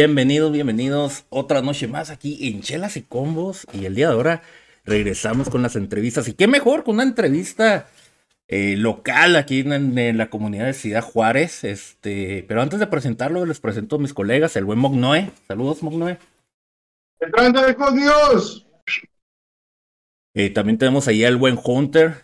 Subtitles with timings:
[0.00, 3.66] Bienvenidos, bienvenidos otra noche más aquí en Chelas y Combos.
[3.72, 4.42] Y el día de ahora
[4.84, 6.28] regresamos con las entrevistas.
[6.28, 7.88] Y qué mejor con una entrevista
[8.46, 11.64] eh, local aquí en, la comunidad de Ciudad Juárez.
[11.64, 15.32] Este, pero antes de presentarlo, les presento a mis colegas, el buen Mognoe.
[15.48, 16.16] Saludos, Mognoe.
[17.18, 18.68] ¡Entrante de Dios!
[20.32, 22.22] Eh, también tenemos ahí al buen Hunter.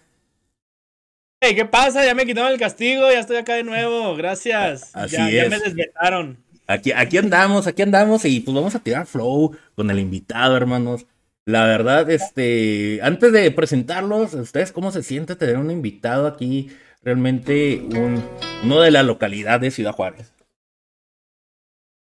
[1.40, 2.04] Hey, ¿qué pasa?
[2.04, 4.14] Ya me quitaron el castigo, ya estoy acá de nuevo.
[4.14, 4.94] Gracias.
[4.94, 5.34] Así ya, es.
[5.34, 6.44] ya me desvetaron.
[6.66, 11.06] Aquí, aquí andamos, aquí andamos y pues vamos a tirar flow con el invitado, hermanos.
[11.46, 16.70] La verdad, este, antes de presentarlos, ¿ustedes cómo se siente tener un invitado aquí?
[17.02, 18.24] Realmente un,
[18.62, 20.32] uno de la localidad de Ciudad Juárez.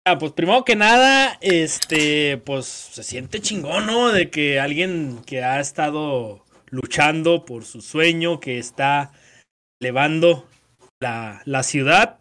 [0.05, 4.09] Ah, pues primero que nada, este, pues se siente chingón, ¿no?
[4.09, 9.11] De que alguien que ha estado luchando por su sueño, que está
[9.81, 10.47] elevando
[11.01, 12.19] la, la ciudad,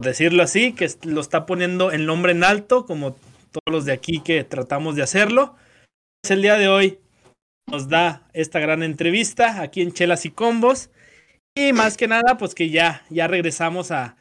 [0.00, 4.20] decirlo así, que lo está poniendo el nombre en alto, como todos los de aquí
[4.20, 5.54] que tratamos de hacerlo.
[6.22, 6.98] Pues el día de hoy
[7.70, 10.90] nos da esta gran entrevista aquí en Chelas y Combos.
[11.54, 14.16] Y más que nada, pues que ya, ya regresamos a,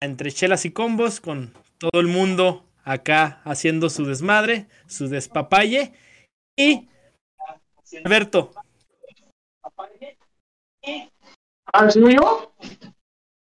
[0.00, 5.92] Entre Chelas y Combos con todo el mundo acá haciendo su desmadre, su despapalle.
[6.56, 6.88] Y
[8.04, 8.52] Alberto.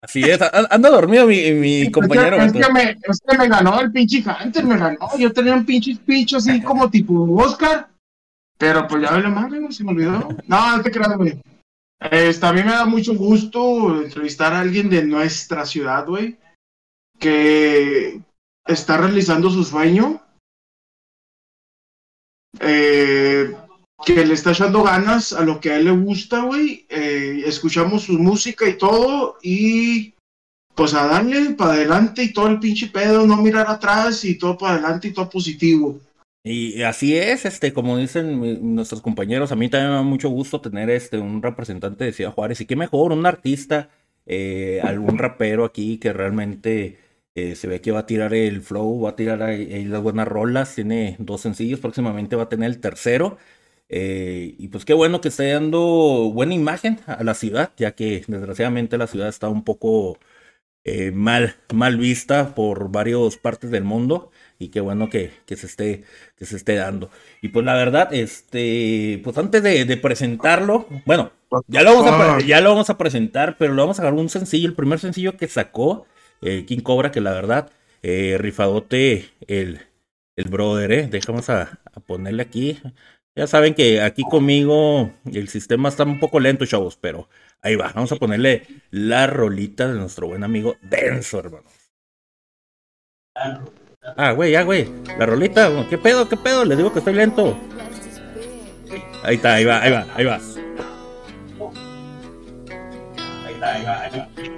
[0.06, 0.38] Así es,
[0.70, 2.36] anda dormido mi, mi compañero.
[2.36, 4.98] Es que, es, que me, es que me ganó el pinche Hunter, me ganó.
[5.18, 7.88] Yo tenía un pinche picho así como tipo Oscar.
[8.56, 10.28] Pero pues ya vale madre, se me olvidó.
[10.46, 11.42] No, no te creas, güey.
[11.98, 16.38] Este, a mí me da mucho gusto entrevistar a alguien de nuestra ciudad, güey.
[17.18, 18.20] Que
[18.64, 20.22] está realizando su sueño.
[22.60, 23.56] Eh,
[24.04, 26.86] que le está echando ganas a lo que a él le gusta, güey.
[26.88, 29.38] Eh, escuchamos su música y todo.
[29.42, 30.14] Y
[30.74, 34.58] pues a darle para adelante y todo el pinche pedo, no mirar atrás y todo
[34.58, 35.98] para adelante y todo positivo.
[36.44, 40.60] Y así es, este, como dicen nuestros compañeros, a mí también me da mucho gusto
[40.60, 43.88] tener este un representante de Ciudad Juárez y qué mejor, un artista,
[44.26, 46.98] eh, algún rapero aquí que realmente
[47.34, 50.74] eh, se ve que va a tirar el flow, va a tirar las buenas rolas,
[50.74, 53.38] tiene dos sencillos, próximamente va a tener el tercero.
[53.88, 58.24] Eh, y pues qué bueno que esté dando buena imagen a la ciudad, ya que
[58.26, 60.18] desgraciadamente la ciudad está un poco
[60.84, 65.66] eh, mal, mal vista por varias partes del mundo y qué bueno que, que se
[65.66, 66.04] esté,
[66.36, 67.10] que se esté dando.
[67.42, 71.32] Y pues la verdad, este, pues antes de, de presentarlo, bueno,
[71.66, 74.20] ya lo, vamos a, pre- ya lo vamos a presentar, pero lo vamos a agarrar
[74.20, 76.06] un sencillo, el primer sencillo que sacó
[76.42, 77.70] eh, King Cobra, que la verdad,
[78.02, 79.80] eh, rifadote el,
[80.36, 82.78] el brother, eh, dejamos a, a ponerle aquí.
[83.36, 87.28] Ya saben que aquí conmigo el sistema está un poco lento, chavos, pero
[87.60, 87.92] ahí va.
[87.94, 91.66] Vamos a ponerle la rolita de nuestro buen amigo Denso, hermano.
[94.16, 94.88] Ah, güey, ya, güey.
[95.18, 95.70] La rolita.
[95.90, 96.64] ¿qué pedo, qué pedo?
[96.64, 97.58] Les digo que estoy lento.
[99.22, 100.40] Ahí está, ahí va, ahí va, ahí va.
[103.44, 104.55] Ahí está, ahí va, ahí va.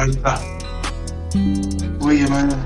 [0.00, 0.40] Está.
[2.00, 2.56] Oye, mano.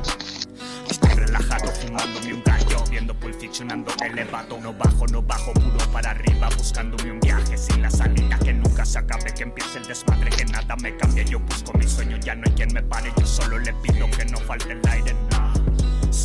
[0.88, 5.92] Estoy relajado fumándome un gallo Viendo Pulp Fiction ando elevado No bajo, no bajo, puro
[5.92, 9.86] para arriba Buscándome un viaje sin la salida Que nunca se acabe, que empiece el
[9.86, 13.12] desmadre Que nada me cambie, yo busco mi sueño Ya no hay quien me pare,
[13.18, 15.25] yo solo le pido Que no falte el aire.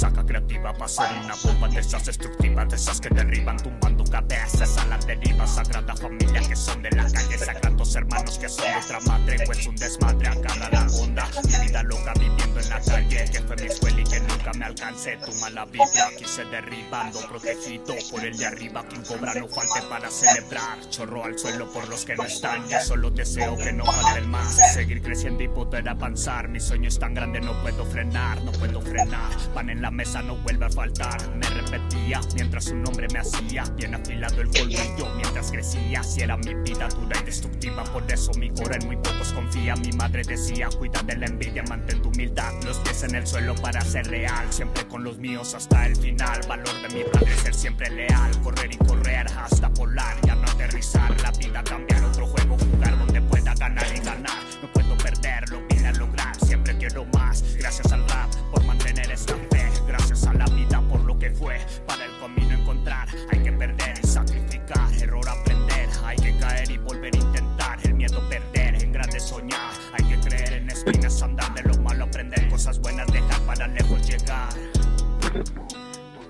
[0.01, 4.75] Saca creativa para ser una bomba de esas destructivas De esas que derriban tumbando cabezas
[4.79, 8.77] a la deriva Sagrada familia que son de la calle Sagrados hermanos que son de
[8.77, 11.29] otra madre Pues un desmadre a cada la onda.
[11.43, 14.65] Mi vida loca viviendo en la calle Que fue mi escuela y que nunca me
[14.65, 15.17] alcancé.
[15.17, 20.09] Tu mala vibra quise derribando Protegido por el de arriba Quien cobra no falte para
[20.09, 20.79] celebrar.
[20.89, 24.73] Chorro al suelo por los que no están Yo solo deseo que no falte más
[24.73, 28.81] Seguir creciendo y poder avanzar Mi sueño es tan grande no puedo frenar No puedo
[28.81, 29.29] frenar.
[29.53, 31.35] Pan en la mesa no vuelve a faltar.
[31.35, 36.03] Me repetía mientras un hombre me hacía Bien afilado el colmillo mientras crecía.
[36.03, 39.75] Si era mi vida dura y destructiva Por eso mi cora en muy pocos confía.
[39.75, 42.53] Mi madre decía cuida de la envidia Mantén tu humildad.
[42.63, 46.41] Los pies en el suelo para ser real Siempre con los míos hasta el final.
[46.47, 48.31] Valor de mi padre ser siempre leal.
[48.41, 51.19] Correr y correr hasta volar Ya no aterrizar.
[51.21, 54.39] La vida cambiar otro juego Jugar donde pueda ganar y ganar.
[54.61, 57.43] No puedo perder lo vine a lograr Siempre quiero más.
[57.57, 61.59] Gracias al rap por mantener esta fe Gracias a la vida por lo que fue
[61.85, 66.77] Para el camino encontrar Hay que perder y sacrificar Error aprender Hay que caer y
[66.77, 71.53] volver a intentar El miedo perder En grande soñar Hay que creer en espinas Andar
[71.55, 74.53] de lo malo Aprender cosas buenas Dejar para lejos llegar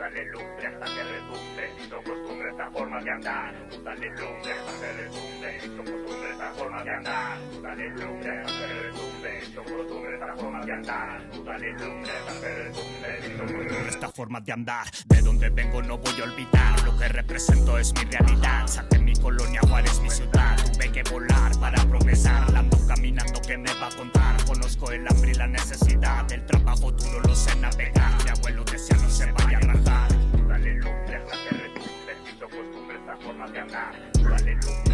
[0.01, 1.69] dale lumbre hasta que retumbe.
[1.77, 6.10] Si son costumbres esta forma de andar, tú dale lumbre hasta que retumbe.
[6.57, 9.39] Forma de andar, tú dale lumbre hasta que retumbe.
[9.55, 13.87] Costumbres esta forma de andar, tú dale lumbre hasta que retumbe.
[13.87, 16.83] Esta forma de andar, de donde vengo no voy a olvidar.
[16.83, 18.67] Lo que represento es mi realidad.
[18.67, 20.57] Saqué mi colonia, Juárez mi ciudad.
[20.73, 22.55] Tuve que volar para progresar.
[22.55, 24.45] Ando caminando que me va a contar.
[24.45, 26.31] Conozco el hambre y la necesidad.
[26.31, 28.23] El trabajo duro lo sé navegar.
[28.23, 30.07] Mi abuelo decía no se vaya a rajar.
[30.31, 31.91] Tú dale lumbre hasta que retumbe.
[32.39, 33.95] Costumbres esta forma de andar.
[34.13, 34.90] Tú dale lumbre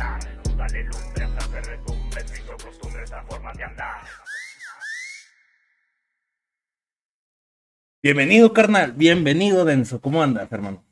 [0.00, 0.20] andar.
[0.56, 2.24] Dale lumbre hasta que retumbe.
[2.62, 4.00] Costumbres forma de andar.
[8.02, 8.92] Bienvenido, carnal.
[8.92, 10.00] Bienvenido, Denso.
[10.00, 10.84] ¿Cómo andas, hermano?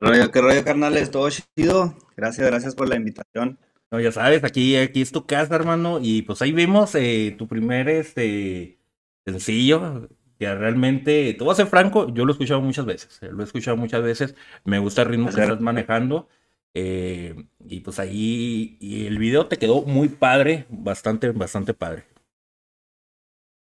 [0.00, 1.96] Rollo, qué rollo, carnales, todo chido.
[2.16, 3.58] Gracias, gracias por la invitación.
[3.90, 5.98] No, ya sabes, aquí, aquí es tu casa, hermano.
[6.02, 8.80] Y pues ahí vimos eh, tu primer este
[9.24, 10.08] sencillo.
[10.38, 13.22] Que realmente, te voy a ser franco, yo lo he escuchado muchas veces.
[13.22, 14.34] eh, Lo he escuchado muchas veces.
[14.64, 16.28] Me gusta el ritmo que estás manejando.
[16.74, 17.34] Eh,
[17.66, 22.04] y pues ahí, y el video te quedó muy padre, bastante, bastante padre.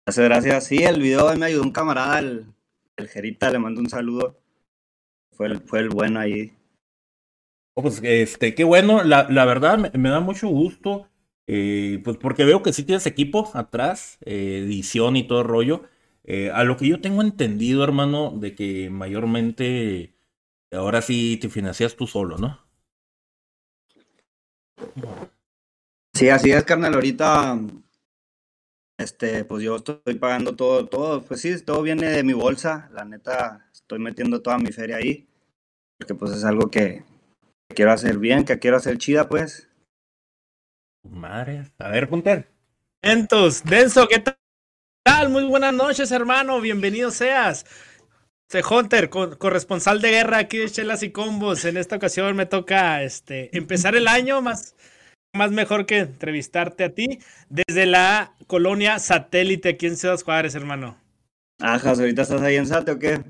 [0.07, 0.65] Gracias, gracias.
[0.67, 2.47] Sí, el video me ayudó un camarada, el,
[2.97, 4.39] el Jerita, le mando un saludo.
[5.33, 6.53] Fue el, fue el bueno ahí.
[7.75, 11.09] Oh, pues este, qué bueno, la, la verdad me, me da mucho gusto,
[11.47, 15.83] eh, pues porque veo que sí tienes equipo atrás, eh, edición y todo el rollo.
[16.53, 20.13] A lo que yo tengo entendido, hermano, de que mayormente
[20.71, 22.68] ahora sí te financias tú solo, ¿no?
[26.15, 26.95] Sí, así es, carnal.
[26.95, 27.59] Ahorita,
[28.99, 31.23] este, pues yo estoy pagando todo, todo.
[31.23, 32.89] Pues sí, todo viene de mi bolsa.
[32.93, 35.29] La neta, estoy metiendo toda mi feria ahí.
[35.99, 37.05] Porque pues es algo que,
[37.75, 39.69] quiero hacer bien, que quiero hacer chida, pues.
[41.09, 42.49] Madre, a ver, Punter.
[43.03, 44.23] Entonces, Denso, ¿qué
[45.05, 45.29] tal?
[45.31, 46.61] Muy buenas noches, hermano.
[46.61, 47.65] Bienvenido seas.
[48.51, 51.65] Soy Hunter, co- corresponsal de guerra aquí de Chelas y Combos.
[51.65, 54.75] En esta ocasión me toca este, empezar el año más,
[55.35, 57.19] más mejor que entrevistarte a ti
[57.51, 60.97] desde la colonia satélite aquí en Ciudad Juárez, hermano.
[61.61, 63.21] Ajas, ¿ahorita estás ahí en Sate o qué?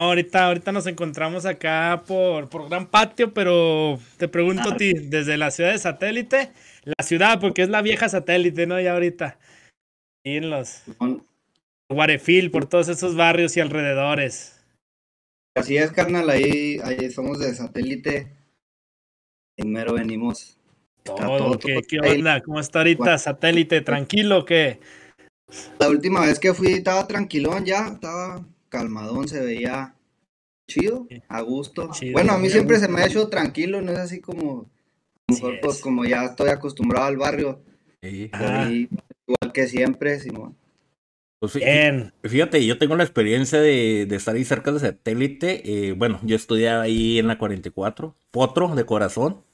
[0.00, 5.36] Ahorita, ahorita nos encontramos acá por, por Gran Patio, pero te pregunto a ti, desde
[5.36, 6.52] la ciudad de satélite,
[6.84, 8.80] la ciudad, porque es la vieja satélite, ¿no?
[8.80, 9.38] Ya ahorita.
[10.24, 10.82] Y en los
[11.90, 14.53] Guarefil, por todos esos barrios y alrededores.
[15.54, 18.32] Así es, carnal, ahí, ahí somos de satélite.
[19.56, 20.58] Primero venimos.
[21.04, 22.40] Todo, todo, ¿qué, todo qué onda?
[22.40, 23.80] ¿Cómo está ahorita satélite?
[23.82, 24.80] ¿Tranquilo o qué?
[25.78, 29.94] La última vez que fui estaba tranquilón ya, estaba calmadón, se veía
[30.66, 31.90] chido, a gusto.
[31.92, 34.70] Chido, bueno, a mí siempre se me ha hecho tranquilo, no es así como,
[35.28, 35.82] a lo mejor pues es.
[35.82, 37.62] como ya estoy acostumbrado al barrio,
[38.04, 38.28] Sí.
[38.32, 38.88] Ahí,
[39.26, 40.56] igual que siempre, Simón.
[41.52, 42.12] Pues, Bien.
[42.22, 45.88] Fíjate, yo tengo la experiencia de, de estar ahí cerca de satélite.
[45.88, 49.44] eh, bueno, yo estudiaba ahí en la 44, Potro de corazón.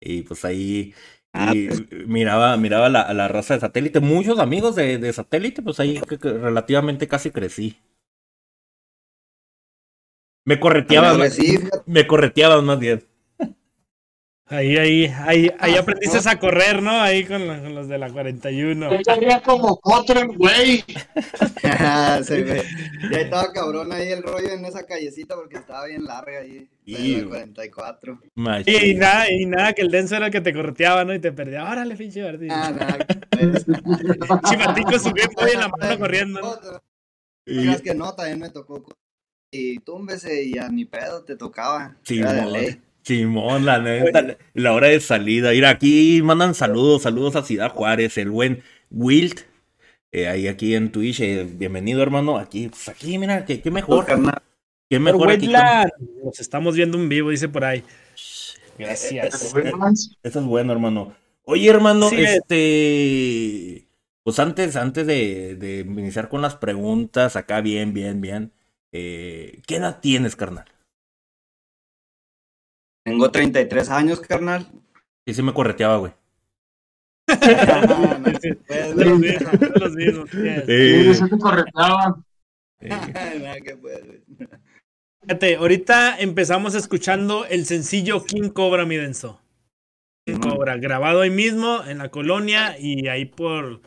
[0.00, 0.94] Y pues ahí
[1.34, 1.82] Ah, y pues.
[2.08, 4.00] miraba, miraba la, raza de satélite.
[4.00, 7.78] Muchos amigos de, de satélite, pues ahí que- que relativamente casi crecí.
[10.44, 11.20] Me correteaban,
[11.86, 13.02] me correteaban más bien.
[14.46, 16.90] Ahí, ahí, ahí, ahí aprendiste a correr, ¿no?
[17.00, 18.90] Ahí con, la- con los de la 41.
[18.92, 20.84] Yo salía como potro, güey.
[22.24, 22.62] se ve.
[23.10, 27.16] Ya estaba cabrón ahí el rollo en esa callecita porque estaba bien larga ahí, Y-
[27.22, 28.20] la 44.
[28.34, 28.74] Machín.
[28.82, 31.14] Y, nada, y nada, que el denso era el que te correteaba, ¿no?
[31.14, 31.64] Y te perdía.
[31.70, 32.50] Órale, pinche Martín.
[32.50, 32.98] Ah, nada,
[33.30, 33.64] pues.
[34.50, 36.40] Chimartín con su Game Boy en la mano corriendo.
[36.40, 36.82] ¿no?
[37.46, 38.84] Y- Creas que no, también me tocó.
[39.50, 41.96] Y túmbese y a ni pedo te tocaba.
[42.02, 42.80] Sí, Era de ley.
[43.04, 45.50] Simón, la neta, la hora de salida.
[45.50, 49.40] Mira, aquí mandan saludos, saludos a Ciudad Juárez, el buen Wilt,
[50.12, 51.20] eh, ahí aquí en Twitch.
[51.20, 52.38] eh, bienvenido, hermano.
[52.38, 54.42] Aquí, pues aquí, mira, qué, qué mejor, Carnal,
[54.88, 55.46] qué mejor aquí.
[55.46, 55.90] con-.
[56.24, 57.82] Los estamos viendo en vivo, dice por ahí.
[58.78, 59.34] Gracias.
[60.22, 61.14] Eso es bueno, hermano.
[61.44, 63.86] Oye, hermano, Sí, este.
[64.22, 68.52] Pues antes, antes de, de iniciar con las preguntas, acá bien, bien, bien.
[68.92, 70.66] eh, ¿Qué edad tienes, carnal?
[73.04, 74.66] Tengo 33 años, carnal.
[75.26, 76.12] Sí, sí me correteaba, güey.
[78.96, 79.18] Los
[79.94, 80.38] mismos, sí.
[80.66, 82.22] Te correteaba.
[85.22, 89.40] Fíjate, ahorita empezamos escuchando el sencillo King Cobra, mi denso.
[90.26, 90.40] King.
[90.40, 93.82] Cobra, grabado ahí mismo en la colonia y ahí por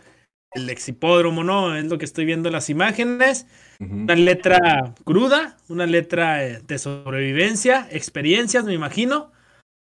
[0.52, 1.76] el exhipódromo, ¿no?
[1.76, 3.48] Es lo que estoy viendo en las imágenes.
[3.80, 9.32] Una letra cruda, una letra eh, de sobrevivencia, experiencias, me imagino.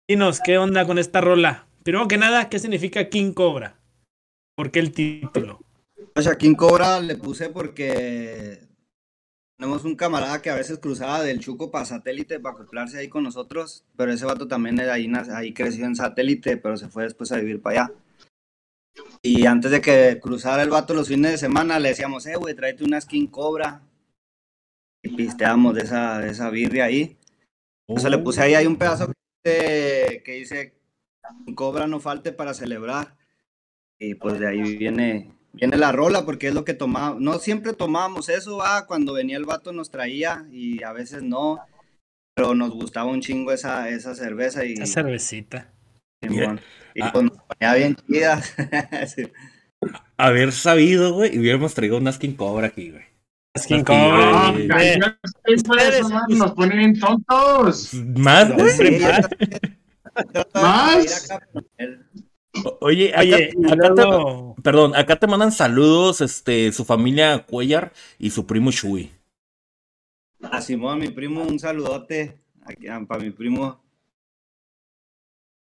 [0.08, 1.66] Dinos, ¿qué onda con esta rola?
[1.84, 3.76] Primero que nada, ¿qué significa King Cobra?
[4.56, 5.60] ¿Por qué el título?
[6.16, 8.60] Shaquín Cobra le puse porque
[9.58, 13.24] tenemos un camarada que a veces cruzaba del Chuco para satélite para acoplarse ahí con
[13.24, 17.38] nosotros, pero ese vato también era ahí creció en satélite, pero se fue después a
[17.38, 17.94] vivir para allá.
[19.22, 22.56] Y antes de que cruzara el vato los fines de semana, le decíamos, eh, güey,
[22.56, 23.82] tráete una skin Cobra.
[25.04, 27.18] Y pisteamos de esa, de esa birria ahí.
[27.88, 29.12] O sea, le puse ahí, hay un pedazo
[29.44, 30.74] que dice,
[31.56, 33.18] Cobra no falte para celebrar.
[34.00, 37.22] Y pues de ahí viene, viene la rola, porque es lo que tomamos.
[37.22, 41.60] No siempre tomábamos eso, va, cuando venía el vato nos traía y a veces no.
[42.34, 45.72] Pero nos gustaba un chingo esa, esa cerveza y, Esa cervecita.
[46.22, 46.62] Simón.
[46.96, 47.12] y Ah.
[47.14, 48.42] nos ponía bien chida.
[49.08, 49.28] Sí.
[50.18, 53.04] Haber sabido, güey, y hubiéramos traído una skin cobra aquí, güey.
[53.58, 54.54] Skin Skin Cobra.
[55.46, 57.94] Eso, man, nos ponen bien tontos.
[57.94, 58.70] Más, No, güey.
[58.72, 59.00] Sí,
[60.54, 61.30] más.
[61.32, 61.48] acá
[62.80, 64.04] Oye, acá, Oye, y acá te,
[64.62, 69.12] perdón, acá te mandan saludos, este, su familia Cuellar y su primo Shui.
[70.44, 72.40] A Simón, mi primo, un saludote.
[72.64, 73.81] Aquí, ah, para mi primo.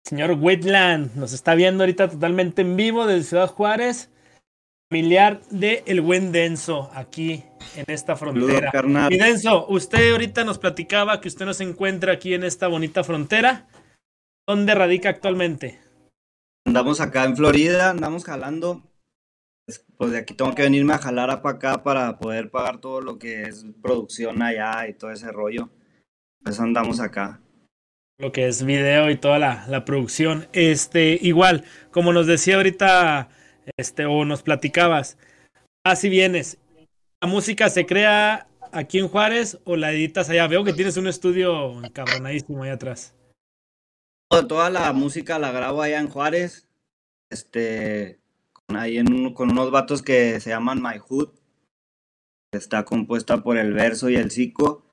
[0.05, 4.09] Señor Whitland nos está viendo ahorita totalmente en vivo desde Ciudad Juárez,
[4.89, 7.43] familiar de El Buen Denso, aquí
[7.75, 8.71] en esta frontera.
[8.71, 9.13] carnal.
[9.13, 13.03] Y Denso, usted ahorita nos platicaba que usted no se encuentra aquí en esta bonita
[13.03, 13.67] frontera.
[14.47, 15.79] ¿Dónde radica actualmente?
[16.65, 18.83] Andamos acá en Florida, andamos jalando.
[19.65, 23.01] Pues, Pues de aquí tengo que venirme a jalar para acá para poder pagar todo
[23.01, 25.69] lo que es producción allá y todo ese rollo.
[26.43, 27.39] Pues andamos acá.
[28.21, 30.47] Lo que es video y toda la, la producción.
[30.53, 33.29] Este, igual, como nos decía ahorita,
[33.77, 35.17] este, o nos platicabas,
[35.83, 36.59] así vienes.
[37.19, 40.47] ¿La música se crea aquí en Juárez o la editas allá?
[40.47, 43.15] Veo que tienes un estudio cabronadísimo ahí atrás.
[44.29, 46.67] Toda- la música la grabo allá en Juárez.
[47.31, 48.19] Este,
[48.53, 51.29] con, ahí en con unos vatos que se llaman My Hood.
[52.53, 54.90] Está compuesta por el verso y el psico.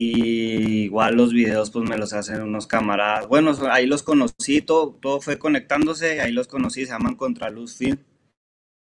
[0.00, 3.26] Y igual los videos pues me los hacen unos camaradas.
[3.26, 7.98] Bueno, ahí los conocí, todo, todo fue conectándose, ahí los conocí, se llaman Contraluz Film,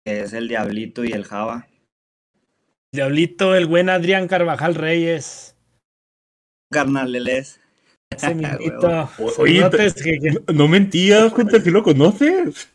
[0.05, 1.69] que es el Diablito y el Java.
[2.93, 5.55] Diablito, el buen Adrián Carvajal Reyes.
[6.73, 7.61] Carnaleles.
[8.11, 9.09] Ese mismito.
[9.19, 9.69] O- oye,
[10.53, 12.73] No mentías, gente, si lo conoces.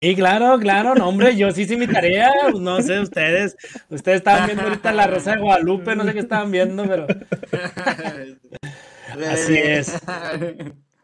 [0.00, 3.56] Sí, claro, claro, no, hombre, yo sí hice mi tarea, no sé ustedes,
[3.88, 7.06] ustedes estaban viendo ahorita la Rosa de Guadalupe, no sé qué estaban viendo, pero
[9.28, 10.00] Así es.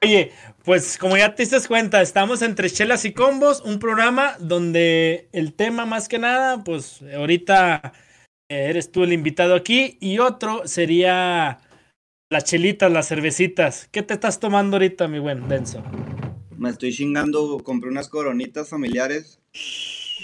[0.01, 0.33] Oye,
[0.65, 5.55] pues como ya te diste cuenta, estamos entre chelas y combos, un programa donde el
[5.55, 7.95] tema más que nada, pues ahorita
[8.49, 11.59] eres tú el invitado aquí y otro sería
[12.31, 13.89] las chelitas, las cervecitas.
[13.91, 15.83] ¿Qué te estás tomando ahorita, mi buen Denso?
[16.59, 19.41] Me estoy chingando, compré unas coronitas familiares.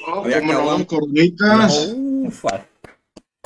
[0.06, 0.84] Oh, no, cabrón.
[0.84, 1.94] coronitas.
[1.96, 2.66] Ufa.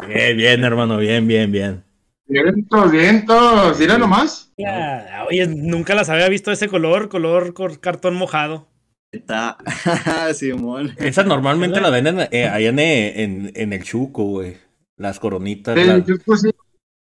[0.06, 1.84] Bien, bien, hermano, bien, bien, bien.
[2.26, 3.78] Vientos, vientos.
[3.78, 4.52] Mira nomás.
[4.56, 8.66] Ya, Oye, nunca las había visto ese color, color cor- cartón mojado.
[9.12, 9.56] Está
[10.34, 10.94] Simón.
[10.98, 14.56] Esas normalmente las venden eh, allá en, en, en el Chuco, güey.
[14.96, 16.50] Las coronitas, Eh, la, yo, pues, sí.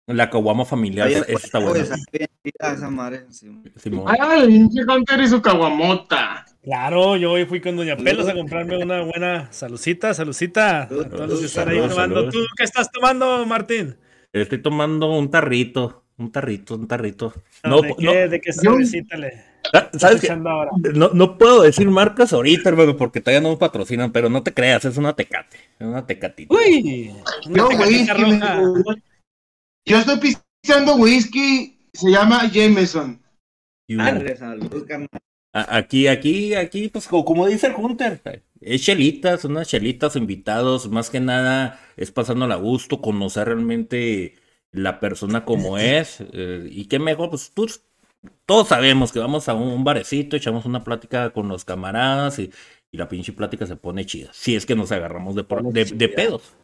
[0.07, 1.97] La caguama familiar, Oye, esa pues, está güey, buena.
[3.31, 3.63] Simón.
[3.77, 4.15] Simón.
[4.21, 6.45] Ay, pinche Hunter y su caguamota.
[6.63, 11.29] Claro, yo hoy fui con Doña Pelos a comprarme una buena salucita, salucita a todos
[11.29, 12.29] los que están ahí tomando.
[12.29, 13.97] ¿Tú qué estás tomando, Martín?
[14.33, 17.33] Estoy tomando un tarrito, un tarrito, un tarrito.
[17.63, 20.35] ¿De, No, qué, no, ¿De qué cervecita le ah, ¿sabes qué?
[20.95, 24.53] No, no puedo decir marcas ahorita, hermano, porque todavía no nos patrocinan, pero no te
[24.55, 26.55] creas, es una tecate, es una tecatita.
[26.55, 27.13] Uy,
[27.47, 27.65] una
[28.15, 28.61] roja.
[28.61, 29.03] me-
[29.87, 31.79] Yo estoy pisando whisky.
[31.93, 33.21] Se llama Jameson.
[33.99, 34.87] Arre, salud,
[35.55, 38.23] Aquí, aquí, aquí, pues co- como dice el Hunter,
[38.63, 44.37] es chelitas, unas chelitas invitados, más que nada es pasándola a gusto, conocer realmente
[44.71, 47.69] la persona como es, eh, y qué mejor, pues tú,
[48.47, 52.51] todos sabemos que vamos a un barecito, echamos una plática con los camaradas y,
[52.91, 55.85] y la pinche plática se pone chida, si es que nos agarramos de, por- de,
[55.85, 56.55] de pedos.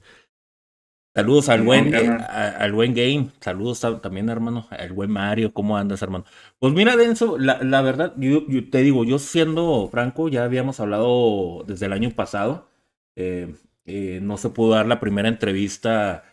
[1.18, 5.52] Saludos al buen, eh, a- al buen Game, saludos a- también hermano, al buen Mario,
[5.52, 6.24] ¿cómo andas hermano?
[6.60, 10.78] Pues mira Denso, la, la verdad, yo, yo te digo, yo siendo franco, ya habíamos
[10.78, 12.68] hablado desde el año pasado,
[13.16, 13.52] eh,
[13.86, 16.24] eh, no se pudo dar la primera entrevista,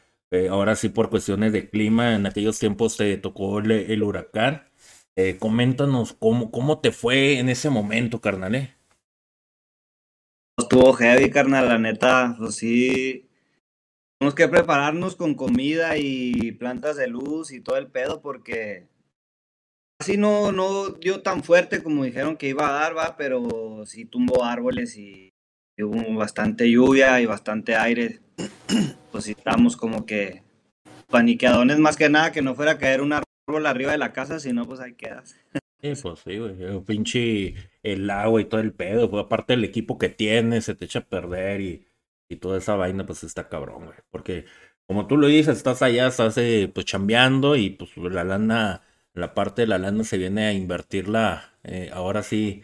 [0.51, 4.63] ahora sí por cuestiones de clima, en aquellos tiempos te tocó el, el huracán,
[5.39, 8.75] coméntanos cómo, cómo te fue en ese momento, carnal, eh?
[10.57, 13.24] Estuvo heavy, carnal, la neta, pues sí.
[14.19, 18.87] Tenemos que prepararnos con comida y plantas de luz y todo el pedo porque
[19.99, 24.05] así no, no dio tan fuerte como dijeron que iba a dar, va, pero sí
[24.05, 25.33] tumbó árboles y
[25.77, 28.19] hubo bastante lluvia y bastante aire.
[29.11, 30.43] Pues sí, estábamos como que
[31.07, 34.41] paniqueadones más que nada, que no fuera a caer un árbol arriba de la casa,
[34.41, 35.37] sino pues ahí quedas.
[35.81, 36.61] Sí, pues sí, güey.
[36.61, 39.09] El pinche el agua y todo el pedo.
[39.09, 41.87] Pues, aparte del equipo que tienes, se te echa a perder y,
[42.29, 43.97] y toda esa vaina, pues está cabrón, güey.
[44.11, 44.45] Porque,
[44.87, 48.81] como tú lo dices, estás allá, estás eh, pues chambeando y pues la lana,
[49.13, 52.63] la parte de la lana se viene a invertirla eh, ahora sí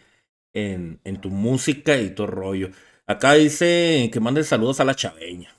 [0.54, 2.70] en, en tu música y tu rollo.
[3.06, 5.54] Acá dice que mandes saludos a la chaveña.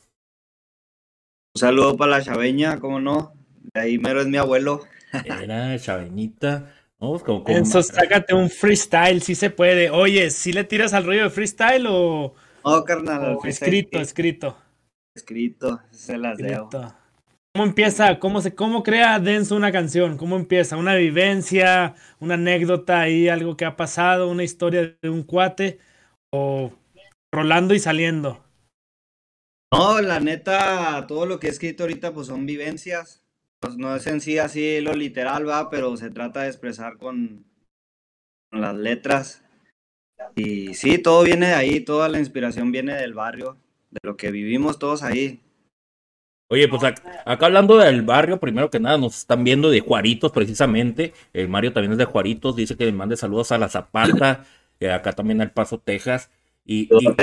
[1.56, 3.34] Un saludo para la chaveña, cómo no.
[3.74, 4.82] De ahí mero es mi abuelo.
[5.26, 6.74] Era chaveñita.
[7.00, 9.90] No, pues como, como- Enzo, sácate un freestyle, si se puede.
[9.90, 12.34] Oye, ¿si le tiras al rollo de freestyle o,
[12.66, 14.58] No, carnal, escrito, escrito?
[15.16, 16.66] escrito, se las debo.
[16.66, 16.96] escrito?
[17.56, 18.20] ¿Cómo empieza?
[18.20, 20.18] ¿Cómo se, cómo crea Denso una canción?
[20.18, 20.76] ¿Cómo empieza?
[20.76, 21.94] ¿Una vivencia?
[22.20, 23.30] ¿Una anécdota ahí?
[23.30, 24.28] ¿Algo que ha pasado?
[24.28, 25.80] ¿Una historia de un cuate?
[26.32, 26.72] ¿O
[27.32, 28.44] rolando y saliendo?
[29.72, 33.24] No, la neta, todo lo que he escrito ahorita pues son vivencias.
[33.60, 37.46] Pues no es en sí así lo literal, va, pero se trata de expresar con,
[38.52, 39.44] con las letras.
[40.36, 43.58] Y sí, todo viene de ahí, toda la inspiración viene del barrio,
[43.92, 45.40] de lo que vivimos todos ahí.
[46.50, 50.32] Oye, pues ac- acá hablando del barrio, primero que nada, nos están viendo de Juaritos
[50.32, 51.14] precisamente.
[51.34, 54.46] El Mario también es de Juaritos, dice que le mande saludos a la Zapata,
[54.80, 56.30] eh, acá también al Paso, Texas.
[56.66, 57.18] Y, y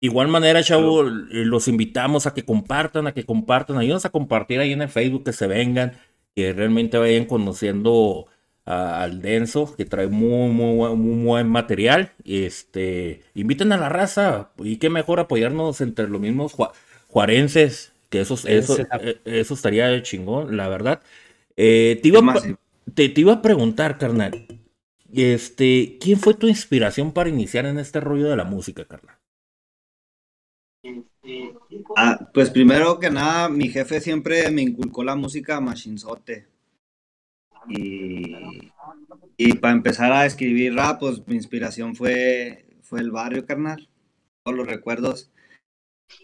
[0.00, 1.10] igual manera, chavo, eh,
[1.44, 5.24] los invitamos a que compartan, a que compartan, ayúdanos a compartir ahí en el Facebook,
[5.24, 5.92] que se vengan,
[6.34, 8.26] que realmente vayan conociendo
[8.64, 12.12] a- al Denso, que trae muy, muy, buen- muy buen material.
[12.24, 16.72] Este, inviten a la raza, y qué mejor apoyarnos entre los mismos jua-
[17.08, 21.02] juarenses, que eso, eh, eso estaría chingón, la verdad.
[21.56, 22.22] Eh, te, iba
[22.94, 24.46] te iba a preguntar, carnal,
[25.14, 29.16] este, ¿quién fue tu inspiración para iniciar en este rollo de la música, carnal?
[31.96, 36.46] Ah, pues primero que nada, mi jefe siempre me inculcó la música machinzote.
[37.68, 38.72] Y,
[39.36, 43.88] y para empezar a escribir rap, pues mi inspiración fue, fue el barrio, carnal.
[44.44, 45.30] Todos los recuerdos.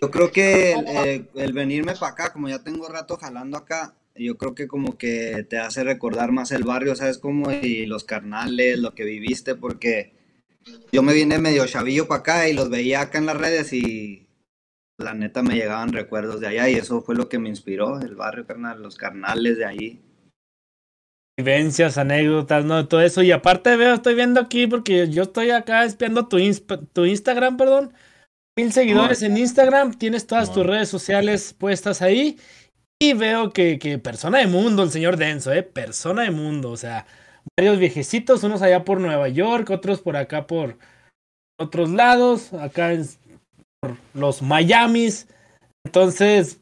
[0.03, 4.37] Yo creo que el, el venirme para acá, como ya tengo rato jalando acá, yo
[4.37, 7.19] creo que como que te hace recordar más el barrio, ¿sabes?
[7.19, 10.13] Como y los carnales, lo que viviste, porque
[10.93, 14.27] yo me vine medio chavillo para acá y los veía acá en las redes y
[14.99, 18.17] la neta me llegaban recuerdos de allá y eso fue lo que me inspiró, el
[18.17, 20.01] barrio, carnal, los carnales de ahí.
[21.39, 22.89] Vivencias, anécdotas, ¿no?
[22.89, 23.23] Todo eso.
[23.23, 26.39] Y aparte veo, estoy viendo aquí porque yo estoy acá espiando tu,
[26.93, 27.95] tu Instagram, perdón.
[28.59, 32.39] Mil seguidores en Instagram, tienes todas tus redes sociales puestas ahí.
[33.01, 35.63] Y veo que, que persona de mundo, el señor Denso, ¿eh?
[35.63, 36.73] Persona de mundo.
[36.73, 37.07] O sea,
[37.57, 40.77] varios viejecitos, unos allá por Nueva York, otros por acá por
[41.57, 43.07] otros lados, acá en
[43.81, 45.29] por los Miamis.
[45.87, 46.59] Entonces,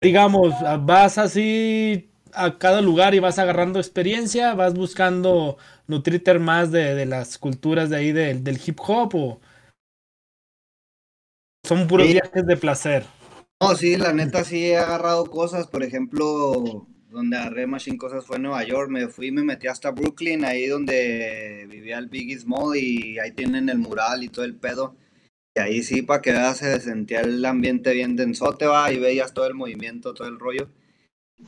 [0.00, 6.94] digamos, vas así a cada lugar y vas agarrando experiencia, vas buscando nutrirte más de,
[6.94, 9.40] de las culturas de ahí del, del hip hop o
[11.66, 12.12] son puros Sí.
[12.12, 13.06] viajes de placer.
[13.62, 18.36] No, sí, la neta sí he agarrado cosas, por ejemplo, donde agarré Machine Cosas fue
[18.36, 22.38] en Nueva York, me fui y me metí hasta Brooklyn, ahí donde vivía el Biggie
[22.38, 24.96] Small y ahí tienen el mural y todo el pedo.
[25.56, 29.34] Y ahí sí, para que veas, se sentía el ambiente bien densote, va, y veías
[29.34, 30.70] todo el movimiento, todo el rollo.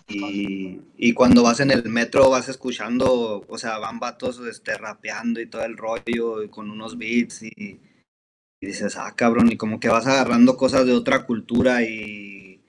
[0.09, 5.41] Y, y cuando vas en el metro vas escuchando, o sea, van vatos este, rapeando
[5.41, 7.81] y todo el rollo, con unos beats y,
[8.61, 12.61] y dices, ah, cabrón, y como que vas agarrando cosas de otra cultura y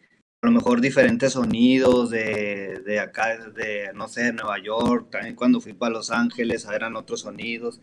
[0.41, 5.35] a lo mejor diferentes sonidos de, de acá, de, no sé, de Nueva York, también
[5.35, 7.79] cuando fui para Los Ángeles, eran otros sonidos.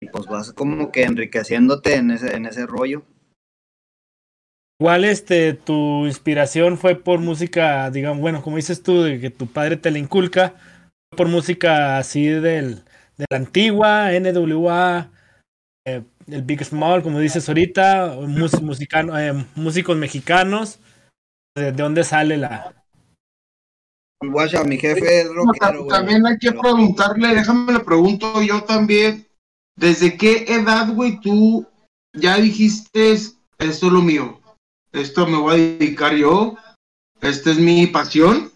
[0.00, 3.04] Y pues vas como que enriqueciéndote en ese, en ese rollo.
[4.82, 9.46] Igual este, tu inspiración fue por música, digamos, bueno, como dices tú, de que tu
[9.46, 10.56] padre te la inculca,
[11.16, 12.82] por música así del,
[13.16, 15.08] de la antigua, NWA,
[15.86, 20.80] eh, el Big Small, como dices ahorita, mus- musicano- eh, músicos mexicanos,
[21.56, 22.74] ¿de, de dónde sale la...
[24.66, 28.64] Mi jefe es No, rockero, ta- güey, también hay que preguntarle, déjame le pregunto yo
[28.64, 29.28] también,
[29.76, 31.68] ¿desde qué edad, güey, tú
[32.12, 34.41] ya dijiste, esto es lo mío,
[34.92, 36.56] esto me voy a dedicar yo,
[37.20, 38.50] esta es mi pasión?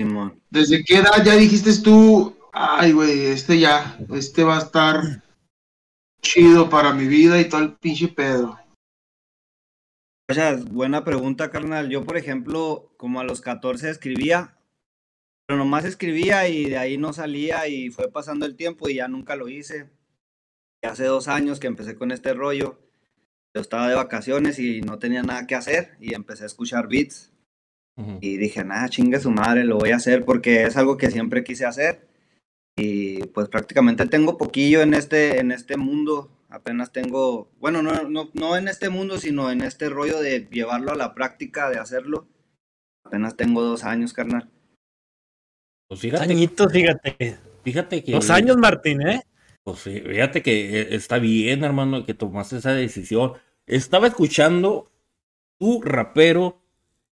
[0.00, 0.40] Simón.
[0.50, 5.22] ¿Desde qué edad ya dijiste tú, ay, güey, este ya, este va a estar
[6.22, 8.58] chido para mi vida y todo el pinche pedo?
[10.28, 11.88] Guacha, buena pregunta, carnal.
[11.88, 14.58] Yo, por ejemplo, como a los 14 escribía,
[15.46, 19.08] pero nomás escribía y de ahí no salía y fue pasando el tiempo y ya
[19.08, 19.90] nunca lo hice.
[20.82, 22.78] Y hace dos años que empecé con este rollo,
[23.54, 27.32] yo estaba de vacaciones y no tenía nada que hacer y empecé a escuchar beats
[27.96, 28.18] Ujú.
[28.20, 31.44] y dije, nada, chingue su madre, lo voy a hacer porque es algo que siempre
[31.44, 32.06] quise hacer.
[32.76, 36.30] Y pues prácticamente tengo poquillo en este, en este mundo.
[36.48, 40.92] Apenas tengo, bueno, no, no, no en este mundo, sino en este rollo de llevarlo
[40.92, 42.28] a la práctica, de hacerlo.
[43.04, 44.48] Apenas tengo dos años, carnal.
[45.88, 47.38] Pues fíjate, Añitos, fíjate.
[47.64, 48.12] fíjate que.
[48.12, 49.22] Dos años, Martín, ¿eh?
[49.64, 53.34] Pues sí, fíjate que eh, está bien, hermano, que tomaste esa decisión.
[53.66, 54.90] Estaba escuchando
[55.58, 56.58] tu rapero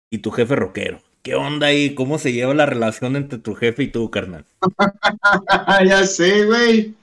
[0.10, 1.02] y tu jefe rockero.
[1.22, 1.94] ¿Qué onda ahí?
[1.96, 4.46] ¿Cómo se lleva la relación entre tu jefe y tú, carnal?
[5.88, 6.96] ya sé, güey.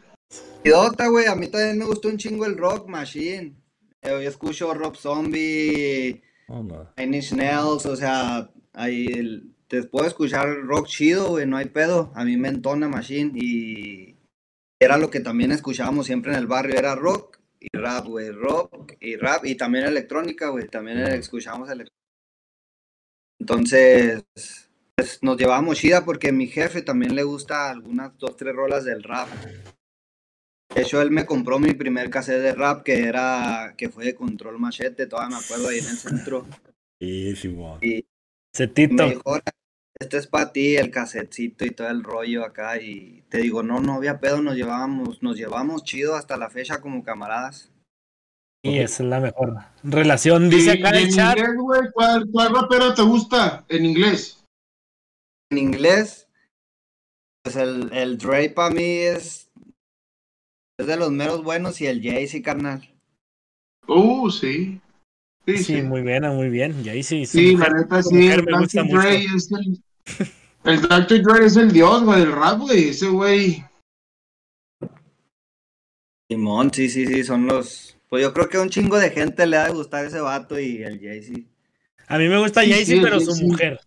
[0.64, 3.54] Idiota, güey, a mí también me gustó un chingo el rock machine.
[4.02, 6.88] Eh, Yo escucho Rob Zombie, Oh, no.
[6.96, 12.10] Inch Nails, o sea, ahí el- te puedo escuchar rock chido, güey, no hay pedo.
[12.14, 14.16] A mí me entona Machine y
[14.80, 18.94] era lo que también escuchábamos siempre en el barrio, era rock y rap, güey, rock
[19.00, 21.96] y rap y también electrónica, güey, también escuchábamos electrónica.
[23.40, 24.24] Entonces,
[24.96, 29.02] pues nos llevábamos chida porque mi jefe también le gusta algunas dos, tres rolas del
[29.02, 29.28] rap.
[30.74, 34.14] De hecho, él me compró mi primer cassette de rap que era, que fue de
[34.14, 36.46] Control Machete, todavía me acuerdo ahí en el centro.
[37.00, 37.34] Sí.
[37.80, 38.06] Y
[38.88, 39.44] me dijo, "Ora,
[40.00, 42.80] este es para ti, el casetcito y todo el rollo acá.
[42.80, 46.80] Y te digo, no, no había pedo, nos llevábamos, nos llevamos chido hasta la fecha
[46.80, 47.70] como camaradas.
[48.62, 50.50] Y esa es la mejor relación.
[50.50, 51.38] Dice acá en el chat.
[51.38, 54.44] inglés, ¿cuál, ¿cuál rapero te gusta en inglés?
[55.50, 56.28] En inglés,
[57.42, 59.50] pues el, el Dre para mí es,
[60.78, 62.88] es de los meros buenos y el Jay-Z, carnal.
[63.86, 64.80] Uh, sí.
[65.46, 65.82] Sí, Sí, sí.
[65.82, 66.74] muy bien, muy bien.
[66.84, 67.24] Y ahí sí.
[67.24, 68.14] Sí, la neta, sí.
[68.14, 69.08] me gusta mucho.
[69.08, 69.82] Es el.
[70.64, 71.22] El Dr.
[71.22, 72.88] Dre es el dios, güey, del rap, güey.
[72.90, 73.64] Ese güey.
[76.30, 77.96] Simón, sí, sí, sí, son los...
[78.08, 80.58] Pues yo creo que a un chingo de gente le ha de gustar ese vato
[80.58, 81.40] y el Jay-Z.
[82.06, 83.44] A mí me gusta Sí, Jay-Z, sí, pero sí, su sí.
[83.44, 83.80] mujer.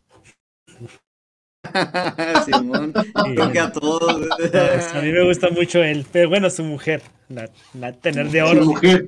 [2.45, 2.93] Simón,
[3.35, 4.27] creo que a todos.
[4.37, 6.05] Pues, a mí me gusta mucho él.
[6.11, 7.01] Pero bueno, su mujer.
[7.29, 8.63] La, la tener de oro.
[8.63, 9.07] Su mujer.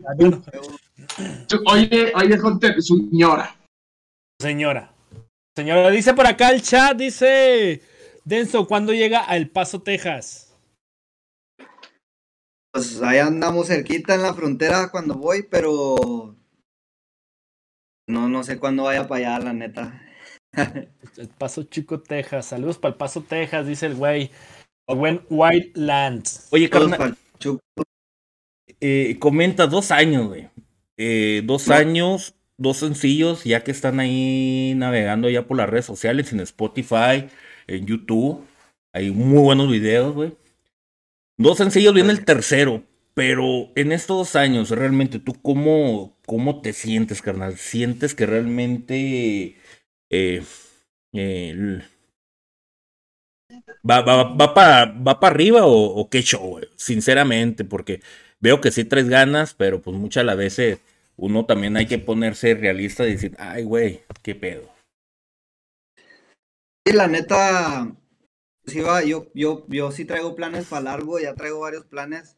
[1.66, 3.56] Oye, oye, Hunter, su señora.
[4.40, 4.93] Señora.
[5.56, 7.82] Señora, dice por acá el chat, dice
[8.26, 10.56] Denso, ¿cuándo llega a El Paso, Texas?
[12.72, 16.36] Pues ahí andamos cerquita en la frontera cuando voy, pero
[18.08, 20.02] no, no sé cuándo vaya para allá, la neta.
[21.18, 22.48] El Paso Chico, Texas.
[22.48, 24.32] Saludos para El Paso, Texas, dice el güey.
[24.88, 26.48] Buen Wildlands.
[26.52, 27.16] Oye, carnal,
[28.80, 30.50] eh, comenta dos años, güey.
[30.98, 36.32] Eh, dos años, dos sencillos, ya que están ahí navegando ya por las redes sociales,
[36.34, 37.28] en Spotify,
[37.68, 38.46] en YouTube.
[38.94, 40.34] Hay muy buenos videos, güey.
[41.38, 42.84] Dos sencillos, viene el tercero.
[43.16, 47.58] Pero en estos dos años, realmente, ¿tú cómo, cómo te sientes, carnal?
[47.58, 49.58] ¿Sientes que realmente
[50.10, 50.44] eh,
[51.14, 51.84] el-
[53.90, 56.66] va, va, va para va pa arriba o, o qué show, güey?
[56.76, 58.02] Sinceramente, porque
[58.40, 60.80] veo que sí traes ganas, pero pues muchas las veces
[61.18, 64.70] uno también hay que ponerse realista y decir, ay, güey, qué pedo.
[66.86, 67.96] Sí, la neta,
[68.66, 72.38] sí va, yo, yo, yo sí traigo planes para largo, ya traigo varios planes.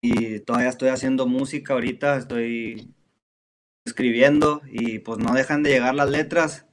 [0.00, 2.94] Y todavía estoy haciendo música ahorita, estoy
[3.86, 6.66] escribiendo y pues no dejan de llegar las letras.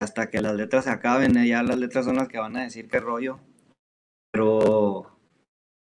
[0.00, 2.64] Hasta que las letras se acaben, eh, ya las letras son las que van a
[2.64, 3.40] decir qué rollo.
[4.32, 5.18] Pero,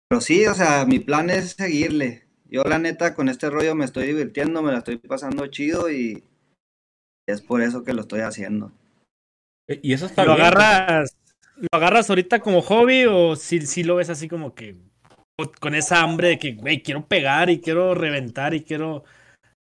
[0.09, 2.28] pero sí, o sea, mi plan es seguirle.
[2.51, 6.23] Yo la neta con este rollo me estoy divirtiendo, me la estoy pasando chido y
[7.27, 8.73] es por eso que lo estoy haciendo.
[9.69, 10.47] Eh, Y eso está ¿Lo bien.
[10.47, 11.17] agarras,
[11.57, 14.77] ¿Lo agarras ahorita como hobby o si, si lo ves así como que
[15.61, 19.05] con esa hambre de que, güey, quiero pegar y quiero reventar y quiero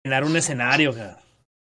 [0.04, 0.94] llenar un escenario?
[0.94, 1.20] cara?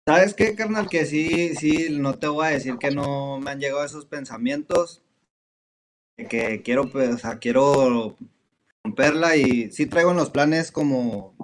[0.08, 0.90] ¿Sabes qué, carnal?
[0.90, 5.02] Que sí, sí, no te voy a decir que no me han llegado esos pensamientos.
[6.18, 8.16] de Que quiero, pues, o sea, quiero
[8.88, 11.36] romperla y sí traigo en los planes como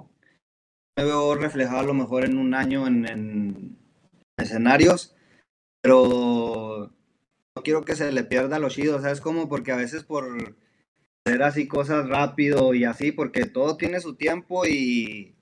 [0.96, 3.78] me veo reflejado a lo mejor en un año en, en
[4.38, 5.14] escenarios,
[5.82, 6.90] pero
[7.54, 9.48] no quiero que se le pierda lo chido, ¿sabes cómo?
[9.48, 10.56] Porque a veces por
[11.26, 15.34] hacer así cosas rápido y así, porque todo tiene su tiempo y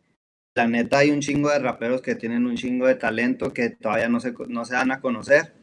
[0.56, 4.08] la neta hay un chingo de raperos que tienen un chingo de talento que todavía
[4.08, 5.54] no se, no se dan a conocer,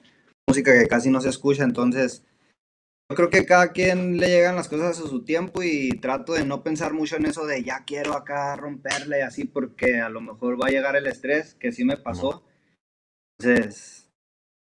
[0.48, 2.26] música que casi no se escucha, entonces
[3.16, 6.64] creo que cada quien le llegan las cosas a su tiempo y trato de no
[6.64, 10.62] pensar mucho en eso de ya quiero acá romperle y así porque a lo mejor
[10.62, 12.44] va a llegar el estrés, que sí me pasó.
[13.40, 14.10] Entonces,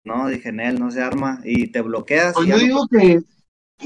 [0.05, 2.33] no, dije, Nel, no se arma y te bloqueas.
[2.33, 3.19] Pues yo no- digo que,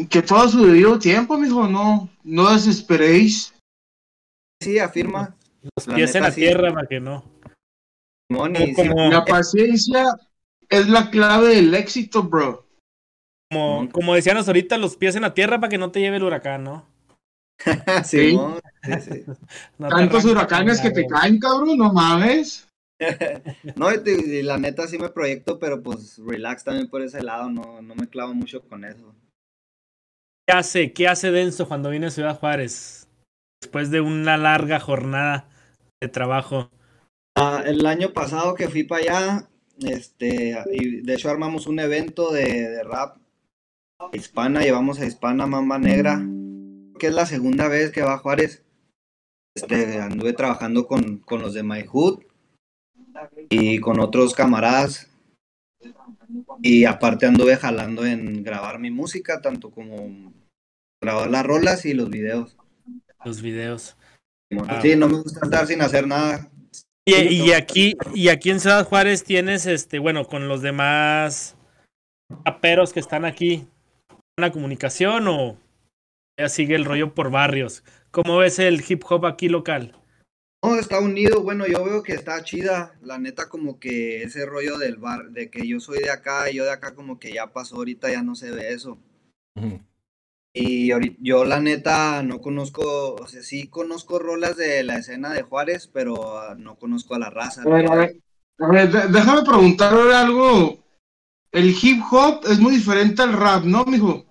[0.08, 3.54] que todo a su debido tiempo, mijo, no, no desesperéis.
[4.62, 5.36] Sí, afirma.
[5.76, 6.42] Los La pies en la sí.
[6.42, 7.24] tierra para que no.
[8.30, 10.06] Como- La paciencia
[10.70, 12.63] es la clave del éxito, bro.
[13.54, 16.24] Como, como decíamos ahorita, los pies en la tierra para que no te lleve el
[16.24, 16.86] huracán, ¿no?
[18.04, 19.24] sí, Simón, sí, sí.
[19.78, 22.68] No te Tantos huracanes que te caen, cabrón, no mames.
[23.76, 27.82] No, y, la neta sí me proyecto, pero pues relax también por ese lado, no,
[27.82, 29.14] no me clavo mucho con eso.
[30.48, 30.94] ¿Qué hace?
[30.94, 33.08] ¿Qué hace Denso cuando viene a Ciudad Juárez?
[33.62, 35.50] Después de una larga jornada
[36.02, 36.70] de trabajo.
[37.36, 42.32] Ah, el año pasado que fui para allá, este, y de hecho armamos un evento
[42.32, 43.18] de, de rap
[44.14, 46.22] hispana, llevamos a Hispana Mamba Negra,
[47.00, 48.64] que es la segunda vez que va a Juárez.
[49.56, 52.24] Este, anduve trabajando con, con los de My Hood
[53.50, 55.10] y con otros camaradas.
[56.62, 60.34] Y aparte anduve jalando en grabar mi música, tanto como
[61.02, 62.58] grabar las rolas y los videos.
[63.24, 63.96] Los videos.
[64.68, 64.80] Ah.
[64.82, 66.50] Sí, no me gusta estar sin hacer nada.
[67.06, 71.58] Y, aquí, y aquí en Ciudad Juárez tienes este, bueno, con los demás
[72.46, 73.68] raperos que están aquí,
[74.38, 75.58] la comunicación o
[76.40, 77.84] ya sigue el rollo por barrios.
[78.12, 79.96] ¿Cómo ves el hip hop aquí local?
[80.64, 84.78] No, está unido, bueno, yo veo que está chida, la neta como que ese rollo
[84.78, 87.48] del bar, de que yo soy de acá y yo de acá como que ya
[87.48, 88.98] pasó, ahorita ya no se ve eso.
[89.56, 89.82] Ujú.
[90.56, 95.34] Y ahori- yo la neta no conozco, o sea, sí conozco rolas de la escena
[95.34, 97.64] de Juárez, pero ah, no conozco a la raza.
[97.64, 98.16] A ver, a ver,
[98.60, 100.83] a ver, déjame preguntarle algo.
[101.54, 104.26] El hip hop es muy diferente al rap, ¿no, mijo?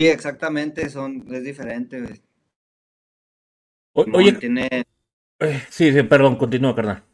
[0.00, 2.22] Sí, exactamente, son, es diferente, güey.
[3.94, 4.68] O- No, Oye, tiene,
[5.40, 7.04] eh, sí, sí, perdón, continúa, carnal.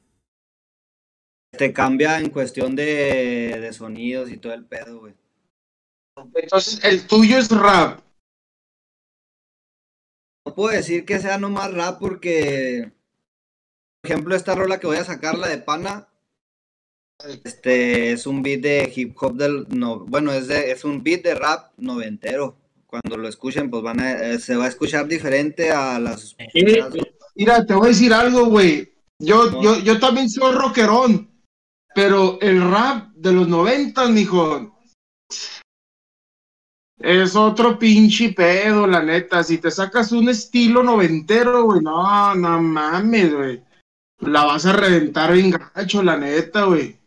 [1.51, 5.15] te cambia en cuestión de, de sonidos y todo el pedo, güey.
[6.35, 8.01] Entonces, el tuyo es rap.
[10.47, 12.93] No puedo decir que sea nomás rap porque,
[14.01, 16.09] por ejemplo, esta rola que voy a sacar, la de Pana,
[17.45, 21.23] este es un beat de hip hop del, no, bueno, es, de, es un beat
[21.23, 22.57] de rap noventero.
[22.87, 26.35] Cuando lo escuchen, pues van a, eh, se va a escuchar diferente a las...
[26.39, 26.83] Eh,
[27.35, 28.93] Mira, te voy a decir algo, güey.
[29.19, 29.63] Yo, No.
[29.63, 31.31] yo, yo también soy rockerón,
[31.95, 34.79] pero el rap de los noventas, mijo,
[36.99, 39.45] es otro pinche pedo, la neta.
[39.45, 43.63] Si te sacas un estilo noventero, güey, no, no mames, güey.
[44.21, 46.98] La vas a reventar bien gacho, la neta, güey.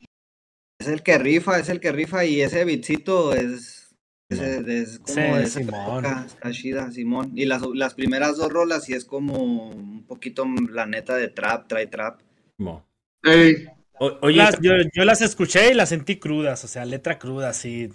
[0.82, 3.94] Es el que rifa, es el que rifa y ese beatcito es,
[4.30, 6.06] es, es como Sí, de esa Simón.
[6.06, 7.32] época, está chida, Simón.
[7.36, 11.68] Y las, las primeras dos rolas sí es como un poquito la neta de trap,
[11.68, 12.22] trae trap.
[12.58, 12.84] No.
[14.00, 17.50] O- oye, Las- yo, yo las escuché y las sentí crudas, o sea, letra cruda,
[17.50, 17.90] así.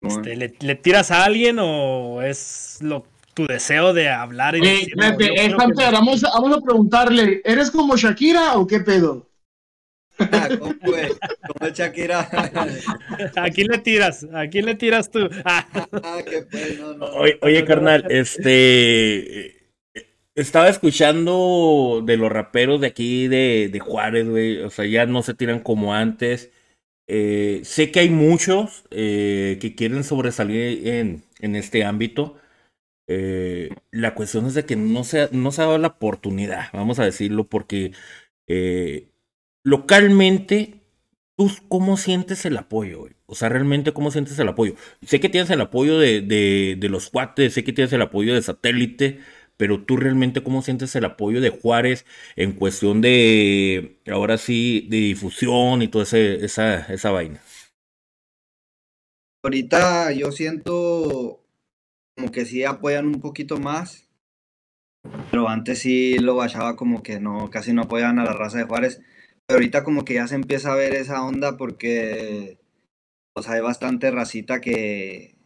[0.00, 4.78] Este, ¿le, le tiras a alguien o es lo, tu deseo de hablar y ey,
[4.80, 8.66] decir, no, eh, creo que- Hunter, vamos, a- vamos a preguntarle, ¿eres como Shakira o
[8.68, 9.28] qué pedo?
[10.30, 11.08] Ah, ¿Cómo, güey?
[11.46, 12.28] ¿Cómo es Shakira?
[13.36, 14.26] ¿A quién le tiras?
[14.32, 15.28] ¿A quién le tiras tú?
[15.44, 15.66] Ah,
[16.02, 17.06] Ah, qué pues, no, no.
[17.06, 19.46] Oye, oye, carnal, este.
[19.48, 19.60] eh,
[20.34, 24.58] Estaba escuchando de los raperos de aquí de, de Juárez, güey.
[24.62, 26.52] O sea, ya no se tiran como antes.
[27.08, 32.36] Eh, sé que hay muchos eh, que quieren sobresalir en, en este ámbito.
[33.08, 36.98] Eh, la cuestión es de que no se, no se ha dado la oportunidad, vamos
[36.98, 37.92] a decirlo, porque
[38.48, 39.08] eh,
[39.64, 40.82] localmente,
[41.36, 43.08] ¿tú cómo sientes el apoyo?
[43.26, 44.74] O sea, realmente, ¿cómo sientes el apoyo?
[45.02, 48.34] Sé que tienes el apoyo de, de, de los cuates, sé que tienes el apoyo
[48.34, 49.20] de satélite,
[49.56, 54.98] pero tú realmente, ¿cómo sientes el apoyo de Juárez en cuestión de, ahora sí, de
[54.98, 57.40] difusión y toda esa, esa vaina?
[59.44, 61.40] Ahorita yo siento
[62.16, 64.08] como que sí apoyan un poquito más,
[65.30, 68.64] pero antes sí lo bachaba como que no, casi no apoyaban a la raza de
[68.64, 69.02] Juárez.
[69.48, 72.58] Ahorita como que ya se empieza a ver esa onda porque
[73.34, 75.36] pues hay bastante racita que,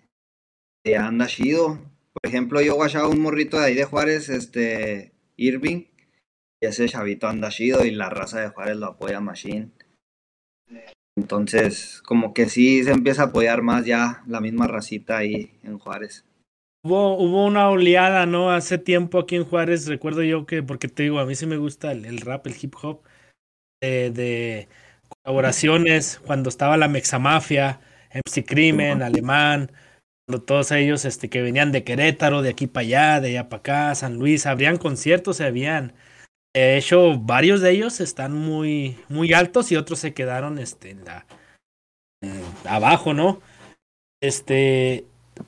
[0.96, 1.78] anda chido.
[2.12, 5.84] Por ejemplo, yo guachaba un morrito de ahí de Juárez, este, Irving,
[6.60, 9.70] y ese chavito anda chido y la raza de Juárez lo apoya machine.
[11.16, 15.78] Entonces, como que sí se empieza a apoyar más ya la misma racita ahí en
[15.78, 16.24] Juárez.
[16.84, 18.52] Hubo, hubo una oleada, ¿no?
[18.52, 21.56] Hace tiempo aquí en Juárez, recuerdo yo que, porque te digo, a mí sí me
[21.56, 23.02] gusta el rap, el hip hop,
[23.80, 24.68] de, de
[25.24, 27.80] colaboraciones, cuando estaba la Mexamafia,
[28.12, 29.70] MC Crimen, Alemán,
[30.26, 33.60] cuando todos ellos este, que venían de Querétaro, de aquí para allá, de allá para
[33.60, 35.94] acá, San Luis, abrían conciertos, se habían.
[36.54, 41.04] De hecho, varios de ellos están muy, muy altos y otros se quedaron este, en
[41.04, 41.26] la,
[42.22, 43.40] eh, abajo, ¿no?
[44.20, 45.04] Este,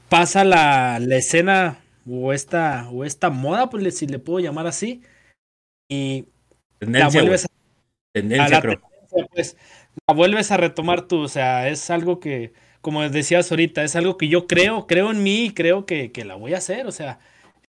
[0.09, 5.03] pasa la, la escena o esta, o esta moda, pues si le puedo llamar así,
[5.91, 6.27] y
[6.81, 7.60] la vuelves güey.
[8.13, 8.77] Tendencia, la creo.
[8.81, 9.57] tendencia, pues,
[10.09, 11.21] la vuelves a retomar tú.
[11.23, 15.23] O sea, es algo que, como decías ahorita, es algo que yo creo, creo en
[15.23, 16.87] mí y creo que, que la voy a hacer.
[16.87, 17.21] O sea,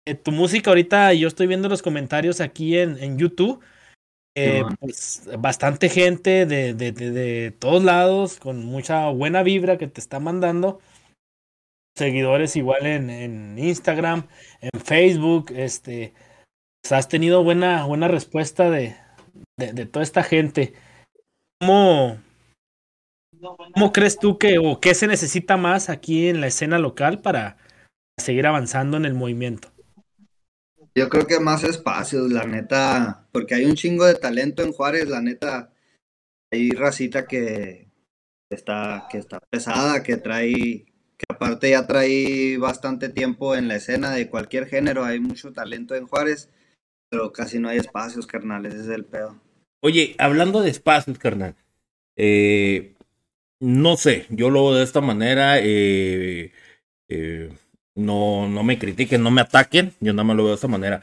[0.06, 3.62] eh, tu música ahorita, yo estoy viendo los comentarios aquí en, en YouTube.
[4.36, 9.88] eh, pues bastante gente de, de, de, de todos lados, con mucha buena vibra que
[9.88, 10.80] te está mandando.
[11.96, 14.28] Seguidores igual en, en Instagram,
[14.60, 16.14] en Facebook, este,
[16.82, 18.94] pues, has tenido buena, buena respuesta de,
[19.58, 20.72] de, de toda esta gente.
[21.60, 22.18] ¿Cómo,
[23.74, 27.56] ¿Cómo crees tú que o qué se necesita más aquí en la escena local para
[28.18, 29.70] seguir avanzando en el movimiento?
[30.94, 35.08] Yo creo que más espacios, la neta, porque hay un chingo de talento en Juárez,
[35.08, 35.72] la neta.
[36.50, 37.90] Hay racita que
[38.50, 44.10] está, que está pesada, que trae, que aparte ya trae bastante tiempo en la escena
[44.10, 45.04] de cualquier género.
[45.04, 46.50] Hay mucho talento en Juárez,
[47.10, 49.40] pero casi no hay espacios, carnales, ese es el pedo.
[49.80, 51.54] Oye, hablando de espacios, carnal.
[52.16, 52.94] eh,
[53.60, 55.58] no sé, yo lo veo de esta manera.
[55.60, 56.52] eh,
[57.08, 57.50] eh,
[57.94, 59.94] no, no me critiquen, no me ataquen.
[60.00, 61.02] Yo nada más lo veo de esta manera.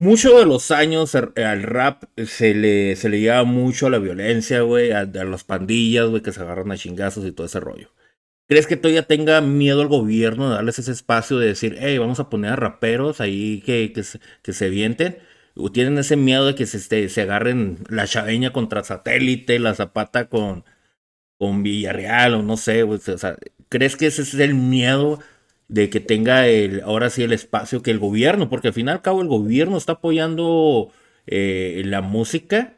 [0.00, 3.98] Muchos de los años al al rap se le, se le lleva mucho a la
[3.98, 7.90] violencia, güey, a, las pandillas, güey, que se agarran a chingazos y todo ese rollo.
[8.48, 12.20] ¿Crees que todavía tenga miedo el gobierno de darles ese espacio de decir, hey, vamos
[12.20, 13.92] a poner a raperos ahí que,
[14.42, 15.18] que se vienten?
[15.60, 19.74] ¿O tienen ese miedo de que se, este, se agarren la chaveña contra satélite, la
[19.74, 20.64] zapata con,
[21.38, 23.36] con Villarreal o no sé, sea,
[23.68, 25.20] ¿crees que ese es el miedo
[25.68, 28.90] de que tenga el, ahora sí el espacio que el gobierno, porque al fin y
[28.90, 30.92] al cabo el gobierno está apoyando
[31.26, 32.76] eh, la música,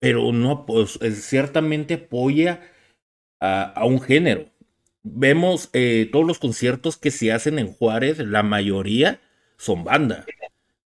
[0.00, 2.60] pero no, pues ciertamente apoya
[3.40, 4.46] a, a un género.
[5.04, 9.20] Vemos eh, todos los conciertos que se hacen en Juárez, la mayoría
[9.56, 10.24] son banda.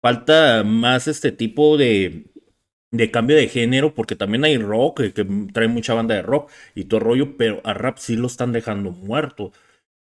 [0.04, 2.28] Falta más este tipo de,
[2.92, 6.52] de cambio de género, porque también hay rock, que, que trae mucha banda de rock
[6.76, 9.54] y todo el rollo, pero a rap sí lo están dejando muerto.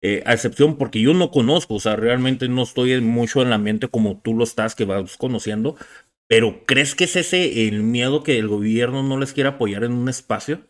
[0.03, 3.51] Eh, a excepción porque yo no conozco, o sea, realmente no estoy en- mucho en
[3.51, 5.77] la mente como tú lo estás, que vas conociendo,
[6.29, 9.93] pero ¿crees que es ese el miedo que el gobierno no les quiere apoyar en
[9.93, 10.63] un espacio?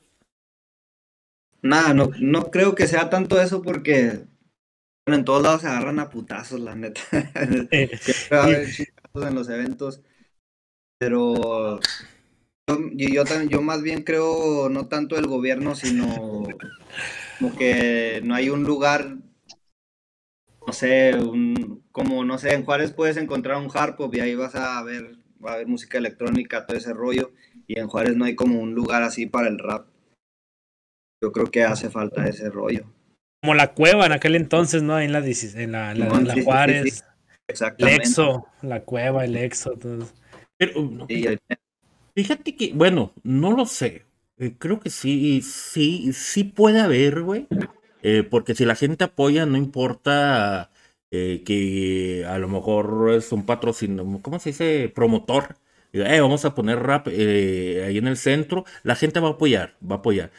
[1.62, 4.26] Nada, no, no creo que sea tanto eso porque
[5.06, 7.00] bueno, en todos lados se agarran a putazos, la neta.
[8.00, 10.02] Siempre va a haber chingazos en los eventos.
[10.98, 11.80] Pero
[12.68, 16.46] yo, yo, yo más bien creo no tanto el gobierno, sino
[17.38, 19.16] como que no hay un lugar,
[20.66, 24.34] no sé, un, como no sé, en Juárez puedes encontrar un hard pop y ahí
[24.34, 27.32] vas a ver, va a haber música electrónica, todo ese rollo,
[27.66, 29.86] y en Juárez no hay como un lugar así para el rap.
[31.22, 32.84] Yo creo que hace falta ese rollo.
[33.42, 34.96] Como la cueva en aquel entonces, ¿no?
[34.96, 37.04] Ahí en la, 16 en la, en la- en la Sí, sí, sí, Juárez,
[37.48, 38.02] Exactamente.
[38.02, 39.70] Exo, la cueva, el Exo.
[39.72, 40.06] todo.
[40.56, 41.58] Pero, no, Sí, ahorita-
[42.14, 44.04] Fíjate que, bueno, no lo sé.
[44.38, 47.46] Eh, creo que sí, sí, sí puede haber, güey.
[48.02, 50.70] Eh, porque si la gente apoya, no importa
[51.10, 54.92] eh, que a lo mejor es un patrocinio, ¿cómo se dice?
[54.94, 55.56] Promotor.
[55.92, 58.64] "Eh, vamos a poner rap eh, ahí en el centro.
[58.82, 60.30] La gente va a apoyar, va a apoyar.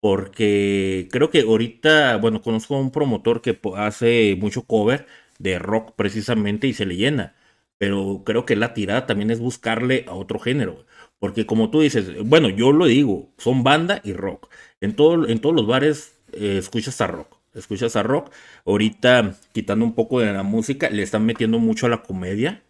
[0.00, 5.06] Porque creo que ahorita, bueno, conozco a un promotor que hace mucho cover
[5.38, 7.34] de rock precisamente y se le llena.
[7.78, 10.86] Pero creo que la tirada también es buscarle a otro género.
[11.18, 14.48] Porque como tú dices, bueno, yo lo digo, son banda y rock.
[14.80, 17.38] En, todo, en todos los bares eh, escuchas a rock.
[17.54, 18.32] Escuchas a rock.
[18.64, 22.62] Ahorita, quitando un poco de la música, le están metiendo mucho a la comedia.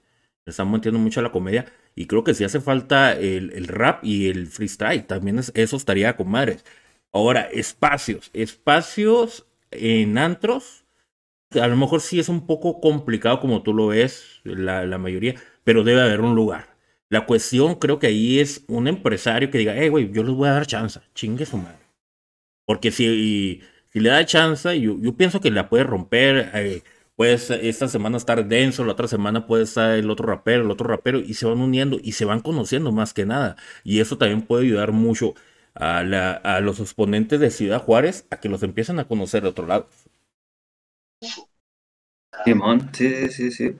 [0.46, 1.66] Le están metiendo mucho a la comedia.
[1.94, 5.76] Y creo que si hace falta el, el rap y el freestyle, también es- eso
[5.76, 6.64] estaría con madres.
[7.12, 8.30] Ahora, espacios.
[8.34, 10.83] Espacios en antros.
[11.60, 15.34] A lo mejor sí es un poco complicado como tú lo ves, la, mayoría,
[15.64, 16.76] pero debe haber un lugar.
[17.08, 20.48] La cuestión creo que ahí es un empresario que diga, hey, güey, yo les voy
[20.48, 21.78] a dar chance, chingue su madre.
[22.66, 26.50] Porque si, si le da chance, yo, yo pienso que la puede romper.
[26.54, 26.82] eh,
[27.16, 30.70] puede ser- esta semana estar denso, la otra semana puede estar el otro rapero, el
[30.70, 33.56] otro rapero, y se van uniendo y se van conociendo más que nada.
[33.84, 35.34] Y eso también puede ayudar mucho
[35.74, 39.66] a, a los exponentes de Ciudad Juárez a que los empiecen a conocer de otro
[39.66, 39.88] lado.
[42.44, 43.76] Simón, sí, sí, sí.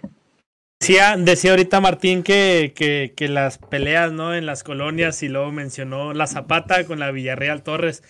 [0.81, 2.75] Decía, decía ahorita Martín que,
[3.17, 4.35] que, las peleas, ¿no?
[4.35, 8.03] En las colonias y luego mencionó la Zapata con la Villarreal Torres.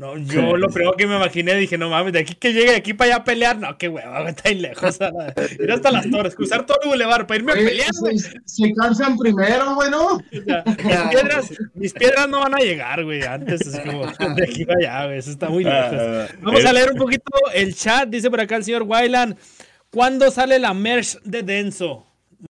[0.00, 2.76] No, yo lo primero que me imaginé dije, no mames, de aquí que llegue de
[2.76, 4.98] aquí para allá a pelear, no, qué hueva, güey, está ahí lejos.
[4.98, 8.18] a la- Ir hasta las torres, cruzar todo el bulevar para irme a pelear, güey.
[8.18, 9.76] se, se cansan primero.
[9.76, 14.42] O sea, mis, piedras, mis piedras no van a llegar, güey, antes es como de
[14.42, 16.30] aquí para allá, güey, eso está muy lejos.
[16.40, 19.36] Vamos a leer un poquito el chat, dice por acá el señor Wyland.
[19.90, 22.06] ¿Cuándo sale la merch de Denso?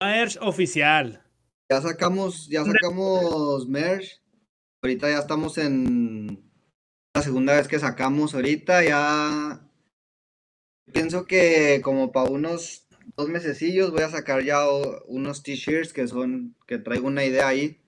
[0.02, 1.22] Merch oficial.
[1.70, 4.20] Ya sacamos, ya sacamos merch.
[4.82, 6.45] Ahorita ya estamos en
[7.16, 8.84] la segunda vez que sacamos ahorita.
[8.84, 9.62] Ya
[10.92, 14.68] pienso que como para unos dos mesecillos voy a sacar ya
[15.08, 17.80] unos t-shirts que son, que traigo una idea ahí.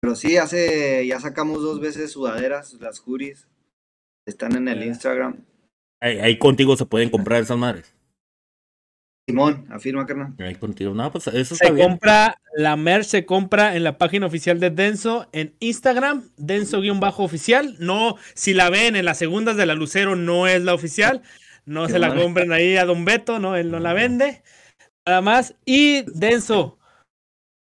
[0.00, 3.46] Pero sí, hace, ya sacamos dos veces sudaderas, las hoodies.
[4.26, 4.82] Están en el.
[4.82, 5.44] Instagram.
[6.00, 7.94] Ahí, ahí contigo se pueden comprar esas madres.
[9.28, 10.34] Simón, afirma, carnal.
[10.40, 10.94] Ahí contigo.
[10.94, 11.88] No, pues eso Se está bien.
[11.90, 17.76] compra, la merch se compra en la página oficial de Denso en Instagram, Denso-oficial.
[17.78, 21.22] No, si la ven en las segundas de la Lucero, no es la oficial.
[21.64, 24.42] No Qué se la compren ahí a Don Beto, no, él no la vende.
[25.06, 25.54] Nada más.
[25.64, 26.78] Y Denso,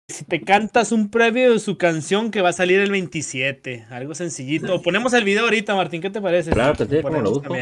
[0.09, 4.15] si te cantas un previo de su canción que va a salir el 27, algo
[4.15, 4.81] sencillito.
[4.83, 6.53] Ponemos el video ahorita, Martín, ¿qué te parece?
[6.53, 7.53] Claro que sí, como lo busco.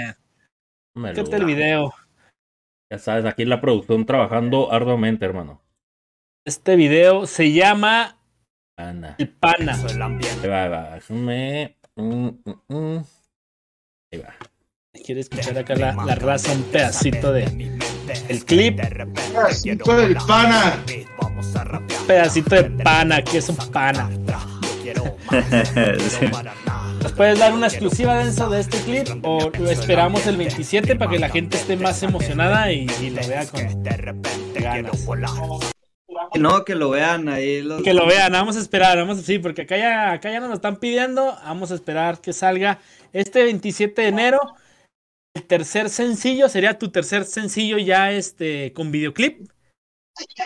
[0.94, 1.94] Me lo- el video.
[2.90, 5.62] Ya sabes, aquí la producción trabajando arduamente, hermano.
[6.44, 8.16] Este video se llama.
[9.18, 9.78] El Pana.
[9.88, 10.94] El ambiente Ahí va, ahí va.
[10.94, 11.76] Déjame.
[11.94, 13.04] Mm, mm, mm.
[14.12, 14.34] Ahí va.
[15.04, 17.44] Quiere escuchar acá la, la raza un pedacito de
[18.28, 20.82] el clip, Pedacito del pana.
[21.20, 22.00] Vamos a rapear.
[22.00, 24.10] un pedacito de pana, que es un pana.
[24.84, 25.16] Yo
[27.00, 27.08] quiero más, no quiero parar nada.
[27.08, 31.10] ¿Nos puedes dar una exclusiva denso de este clip o lo esperamos el 27 para
[31.10, 35.06] que la gente esté más emocionada y, y lo vea con De repente quiero ganas?
[36.38, 37.62] No, que lo vean ahí.
[37.62, 37.82] Los...
[37.82, 40.48] Que lo vean, vamos a esperar, vamos a sí, porque acá ya, acá ya nos
[40.48, 42.78] lo están pidiendo, vamos a esperar que salga
[43.12, 44.40] este 27 de enero.
[45.34, 49.48] El tercer sencillo sería tu tercer sencillo ya este con videoclip.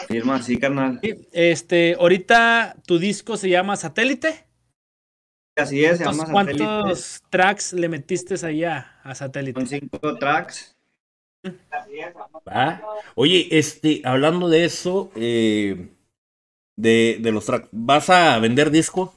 [0.09, 1.01] Firma, sí, carnal.
[1.33, 4.47] Este, ahorita tu disco se llama Satélite.
[5.57, 6.65] Así es, se ¿Cuántos, llama Satélite.
[6.65, 9.61] cuántos tracks le metiste ahí a, Satélite?
[9.61, 10.77] Son cinco tracks.
[13.15, 15.89] Oye, este, hablando de eso, eh,
[16.77, 19.15] de, de los tracks, ¿vas a vender disco?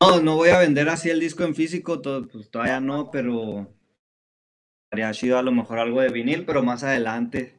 [0.00, 3.68] No, no voy a vender así el disco en físico, to- pues todavía no, pero
[4.84, 7.57] estaría chido a lo mejor algo de vinil, pero más adelante.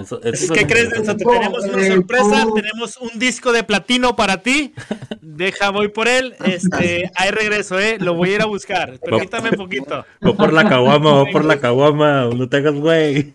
[0.00, 1.16] Eso, eso que crees, Denso?
[1.16, 4.72] Te tenemos una sorpresa, tenemos un disco de platino para ti.
[5.20, 6.34] Deja, voy por él.
[6.46, 7.98] Este, ahí regreso, eh.
[8.00, 8.98] Lo voy a ir a buscar.
[9.00, 10.06] Permítame un poquito.
[10.22, 13.34] Voy por la caguama, voy por la caguama, no te hagas güey.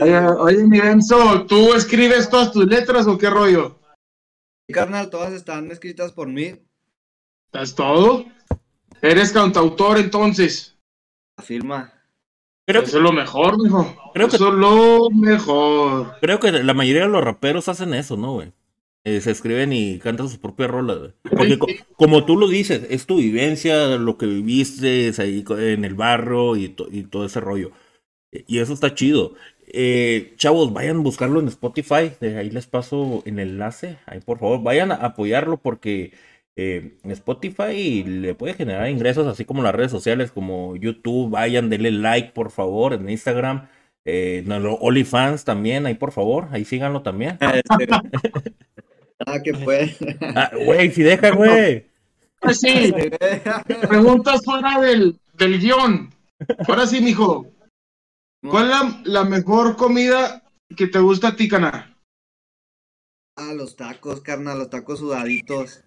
[0.00, 3.80] Oye, oye, mi Denso, ¿tú escribes todas tus letras o qué rollo?
[4.72, 6.54] Carnal, todas están escritas por mí.
[7.52, 8.26] ¿Es todo?
[9.02, 10.78] Eres cantautor entonces.
[11.36, 11.99] Afirma.
[12.66, 13.96] Creo Eso que, es lo mejor, mijo.
[14.14, 16.14] Creo que- Eso es lo mejor.
[16.20, 18.52] creo que la mayoría de los raperos hacen eso, ¿no, güey?
[19.02, 21.12] Eh, se escriben y cantan sus propias rolas, güey.
[21.22, 25.84] Porque co- como tú lo dices, es tu vivencia, lo que viviste es ahí en
[25.84, 27.70] el barro y, to- y todo ese rollo.
[28.30, 29.34] Y eso está chido.
[29.72, 32.12] Eh, chavos, vayan a buscarlo en Spotify.
[32.20, 33.98] de ahí les paso el enlace.
[34.06, 36.12] Ahí, por favor, vayan a apoyarlo porque
[36.62, 41.30] eh, Spotify le puede generar ingresos, así como las redes sociales, como YouTube.
[41.30, 43.68] Vayan, denle like, por favor, en Instagram.
[44.04, 46.48] Eh, no, lo- OnlyFans también, ahí, por favor.
[46.50, 47.38] Ahí síganlo también.
[47.40, 47.88] Este,
[49.26, 49.96] ah, que fue.
[50.20, 51.86] Ah, güey, si deja, güey.
[52.40, 52.92] Pues sí,
[53.88, 56.12] preguntas fuera del, del guion.
[56.68, 57.46] Ahora sí, mijo.
[58.46, 60.42] ¿Cuál es la, la mejor comida
[60.76, 61.96] que te gusta a ti, cana?
[63.36, 65.84] Ah, los tacos, carnal, los tacos sudaditos.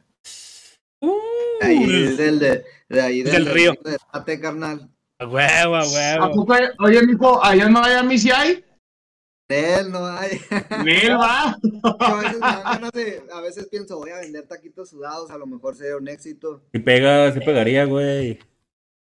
[1.06, 1.20] Uh,
[1.62, 3.74] Ahí del, de, de ahí Del río.
[3.84, 4.89] De Tate, carnal.
[5.20, 6.36] a huevo, a ¿A huevo.
[6.36, 8.64] poco hay- Oye, mijo, allá en Miami sí hay.
[9.49, 10.39] De él no hay.
[11.20, 11.58] Va.
[11.99, 15.76] a, veces ganas de- a veces pienso, voy a vender taquitos sudados, a lo mejor
[15.76, 16.64] sería un éxito.
[16.72, 18.39] Si pega, si pegaría, güey.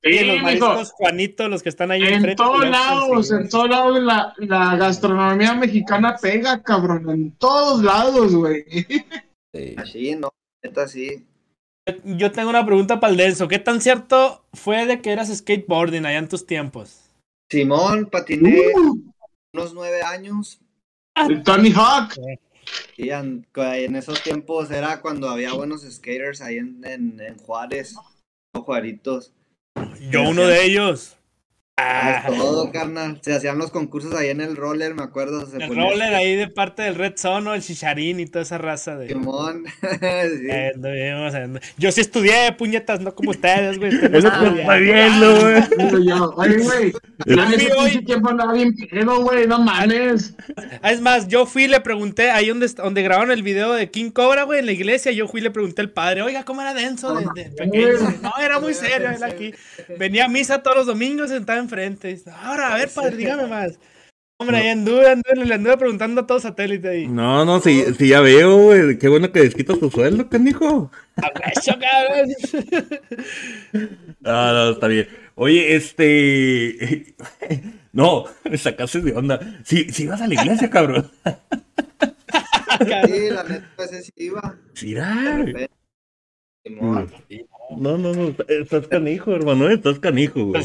[0.03, 3.33] Sí, Sí, los mariscos Juanito, los que están ahí En enfrente, todos los- lados, sí,
[3.33, 7.09] en todos lados la, la gastronomía mexicana pega, cabrón.
[7.09, 8.63] En todos lados, güey.
[9.53, 9.75] Sí.
[9.77, 10.29] Así, no,
[10.61, 11.25] neta sí.
[12.03, 13.47] Yo tengo una pregunta para el Denso.
[13.47, 17.01] ¿Qué tan cierto fue de que eras skateboarding allá en tus tiempos?
[17.49, 19.01] Simón, patiné Uh,
[19.53, 20.59] unos nueve años.
[21.15, 22.13] el Tony Hawk.
[22.97, 27.95] Y en, en esos tiempos era cuando había buenos skaters ahí en, en, en Juárez.
[28.53, 29.31] o Juaritos.
[30.11, 31.16] Yo uno de ellos.
[31.79, 33.19] Ah, Ah, todo, carnal.
[33.21, 35.45] Se hacían los concursos ahí en el roller, me acuerdo.
[35.45, 38.57] Se el ponía- roller ahí de parte del Red Zone, el Chicharín y toda esa
[38.57, 39.09] raza de...
[39.09, 39.63] Simón.
[39.81, 40.47] sí.
[40.49, 41.59] Eh, no, vimos, no.
[41.77, 43.91] Yo sí estudié, puñetas, no como ustedes, güey.
[43.93, 46.07] Eso te está viendo, güey.
[46.07, 46.93] Yo, Oye, güey.
[47.27, 47.39] en
[47.87, 49.45] ese tiempo andaba bien pedo, güey.
[49.45, 50.33] No mames.
[50.81, 53.91] Ah, Es más, yo fui y le pregunté, ahí donde, donde grabaron el video de
[53.91, 56.61] King Cobra, güey, en la iglesia, yo fui y le pregunté al padre, oiga, ¿cómo
[56.61, 58.17] era denso de, de pequeño?
[58.23, 59.53] No, era muy serio él aquí.
[59.99, 62.23] Venía a misa todos los domingos, sentado enfrente.
[62.41, 63.79] Ahora, a ver, padre, dígame más.
[64.39, 67.07] Hombre, ahí anduve, anduve, le anduve preguntando a todo satélite ahí.
[67.07, 68.99] No, no, sí, sí ya veo, güey.
[68.99, 70.91] Qué bueno que desquitas tu sueldo, canijo.
[71.15, 72.29] A hueso, cabrón.
[74.23, 75.07] Ah, no, está bien.
[75.35, 77.15] Oye, este.
[77.93, 79.39] No, me sacaste de onda.
[79.63, 81.09] Sí, sí vas a la iglesia, cabrón.
[82.79, 84.55] Sí, la neta, ese sí iba.
[84.75, 84.93] Sí.
[87.75, 88.35] No, no, no.
[88.47, 89.67] Estás canijo, hermano.
[89.69, 90.63] Estás canijo, güey.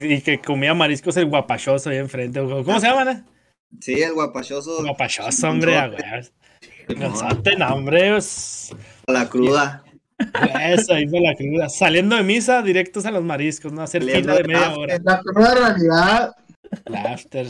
[0.00, 2.40] Y que comía mariscos el guapachoso ahí enfrente.
[2.40, 3.04] ¿Cómo se llama?
[3.04, 3.24] no?
[3.80, 4.82] Sí, el guapachoso.
[4.82, 6.32] Guapachoso, hombre, a huevos.
[6.88, 8.16] Gonzote, no, hombre.
[8.16, 8.70] es-
[9.06, 9.84] La cruda.
[10.68, 11.68] Eso, ahí fue la cruda.
[11.68, 13.82] Saliendo de misa, directos a los mariscos, ¿no?
[13.82, 14.78] Hacer fila de media after.
[14.78, 14.94] hora.
[14.94, 16.32] En la cruda realidad,
[16.84, 17.46] El after.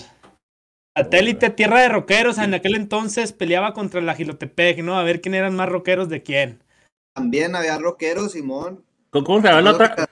[0.96, 2.38] Satélite, tierra de rockeros.
[2.38, 4.96] En aquel entonces peleaba contra la Gilotepec, ¿no?
[4.98, 6.62] A ver quién eran más rockeros de quién.
[7.14, 8.84] También había rockeros, Simón.
[9.10, 10.08] ¿Cómo cómo se llama la otra?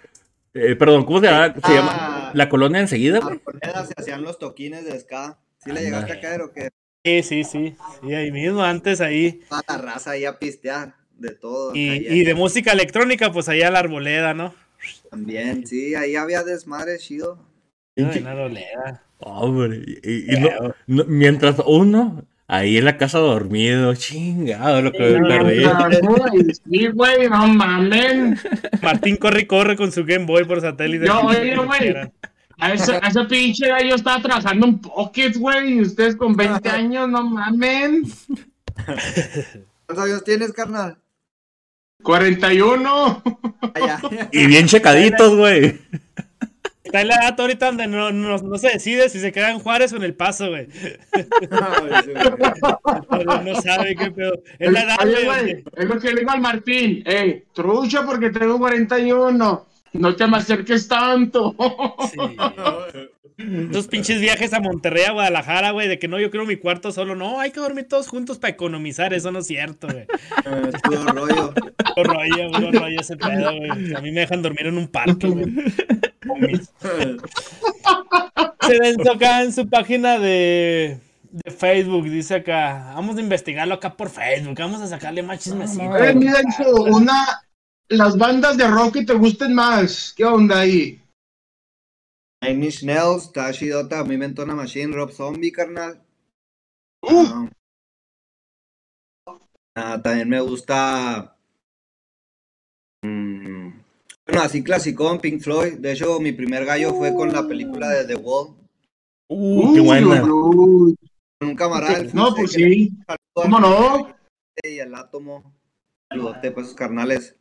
[0.55, 1.55] Eh, perdón, ¿cómo se llama?
[1.55, 1.75] Se Ah.
[1.75, 3.41] llama la colonia enseguida, A güey.
[3.47, 5.39] Arboleda se hacían los toquines de ska.
[5.65, 6.71] ¿Sí le llegaste a caer o qué?
[7.05, 7.77] Sí, sí, sí.
[8.03, 9.41] Sí, ahí mismo, antes ahí.
[9.49, 10.95] Toda la raza ahí a pistear.
[11.19, 11.73] De todo.
[11.75, 14.55] Y, y de música electrónica, pues allá la arboleda, ¿no?
[15.11, 17.39] También, sí, ahí había desmadre chido.
[17.97, 19.03] Ay, la arboleda.
[19.19, 24.99] Hombre, y, y no- no- mientras uno ahí en la casa dormido, chingado, lo que
[24.99, 25.65] me perdí.
[26.71, 28.39] sí, güey, no mamen.
[28.83, 31.07] Martín corre y corre con su Game Boy por satélite.
[31.07, 31.95] Yo, oye, güey.
[32.59, 35.79] A ese, a ese pinche gallo estaba trabajando en Pocket, güey.
[35.79, 38.03] Y ustedes con 20 años, no mamen.
[39.87, 40.99] ¿Cuántos años tienes, carnal?
[42.03, 43.23] 41.
[43.63, 44.29] Ah, ya.
[44.31, 45.81] Y bien checaditos, güey.
[46.93, 49.61] Está en la edad ahorita donde no, no, no se decide si se queda en
[49.61, 50.69] Juárez o en El Paso, güey.
[53.25, 54.35] No, no sabe qué pedo.
[54.59, 55.65] Es la edad, Oye, güey.
[55.75, 57.03] es lo que le digo al Martín.
[57.07, 59.67] Ey, trucha porque tengo 41.
[59.95, 61.57] No te me acerques tanto.
[62.11, 62.19] Sí.
[63.71, 66.93] Esos pinches viajes a Monterrey, a Guadalajara, güey, de que no, yo quiero mi cuarto
[66.93, 67.15] solo.
[67.15, 69.13] No, hay que dormir todos juntos para economizar.
[69.13, 70.07] Eso no es cierto, güey.
[70.69, 71.55] Es puro rollo.
[71.95, 73.95] Puro rollo, puro rollo ese pedo, güey.
[73.95, 75.47] A mí me dejan dormir en un parque, güey.
[78.61, 82.93] Se denso acá en su página de, de Facebook, dice acá.
[82.95, 84.57] Vamos a investigarlo acá por Facebook.
[84.59, 85.97] Vamos a sacarle más chismecito.
[85.97, 87.27] Eh, mira, hijo, una.
[87.89, 90.15] Las bandas de rock que te gusten más.
[90.17, 91.02] ¿Qué onda ahí?
[92.43, 94.01] Nine Inch Nails, está chidota.
[94.01, 96.03] A mí me entona Machine, Rob Zombie, carnal.
[97.03, 97.49] Uh, Ah.
[99.75, 101.37] Ah, también me gusta.
[103.03, 103.69] mm,
[104.27, 105.75] bueno, así clasicón, Pink Floyd.
[105.79, 108.55] De hecho, mi primer gallo fue con la película de The Wall.
[109.31, 110.21] Uh, qué buena.
[110.21, 110.97] Con
[111.41, 111.99] un camarada.
[112.01, 112.93] del No, pues sí.
[113.33, 114.15] ¿Cómo no?
[114.63, 115.55] y el átomo.
[116.11, 117.35] Saludote, pues, esos carnales.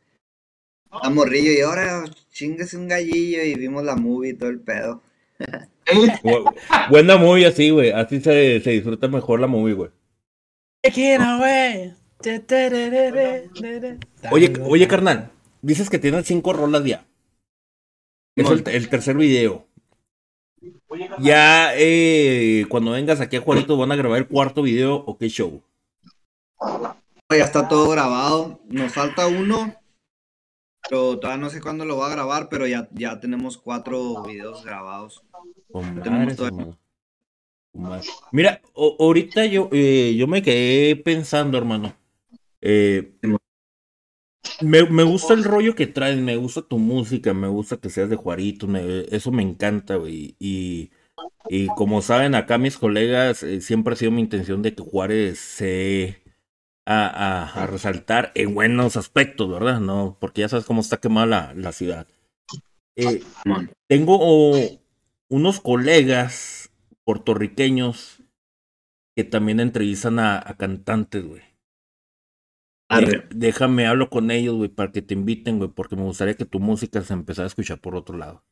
[0.92, 5.02] A morrillo, y ahora chingues un gallillo y vimos la movie y todo el pedo.
[5.38, 5.46] Eh,
[6.22, 6.54] Bu-
[6.90, 7.90] Buena movie así, güey.
[7.90, 9.90] Así se, se disfruta mejor la movie, güey.
[14.30, 15.30] Oye, oye, carnal.
[15.62, 17.04] Dices que tienes cinco rolas ya.
[18.36, 19.66] Es el, el tercer video.
[21.18, 25.28] Ya, eh, cuando vengas aquí a Juarito, ¿van a grabar el cuarto video o qué
[25.28, 25.62] show?
[27.30, 28.60] Ya está todo grabado.
[28.68, 29.74] Nos falta uno.
[30.88, 34.64] Pero todavía no sé cuándo lo va a grabar, pero ya, ya tenemos cuatro videos
[34.64, 35.22] grabados.
[36.02, 36.36] Tenemos.
[37.72, 38.10] Con madres.
[38.32, 41.94] Mira, o- ahorita yo, eh, yo me quedé pensando, hermano.
[42.60, 43.14] Eh,
[44.60, 48.10] me, me gusta el rollo que traes, me gusta tu música, me gusta que seas
[48.10, 50.36] de Juarito, me- eso me encanta, güey.
[50.38, 50.90] Y,
[51.48, 55.38] y como saben acá mis colegas, eh, siempre ha sido mi intención de que Juárez
[55.40, 56.21] se
[56.86, 59.80] a, a- a resaltar en buenos aspectos, ¿verdad?
[59.80, 62.06] No, porque ya sabes cómo está quemada la, la ciudad.
[62.96, 63.22] Eh,
[63.88, 64.58] tengo oh,
[65.30, 66.70] unos colegas
[67.04, 68.22] puertorriqueños
[69.16, 71.42] que también entrevistan a, a cantantes, güey.
[73.30, 76.60] Déjame, hablo con ellos, güey, para que te inviten, güey, porque me gustaría que tu
[76.60, 78.44] música se empezara a escuchar por otro lado.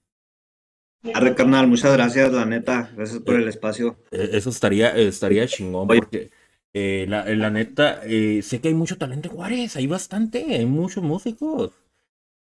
[1.15, 2.91] Arre, carnal, muchas gracias, la neta.
[2.95, 3.99] Gracias por el espacio.
[4.11, 6.01] Eh, Eso estaría, eh, estaría chingón, Oye.
[6.01, 6.31] porque
[6.73, 10.45] eh, la, eh, la neta, eh, sé que hay mucho talento en Juárez, hay bastante,
[10.55, 11.73] hay muchos músicos.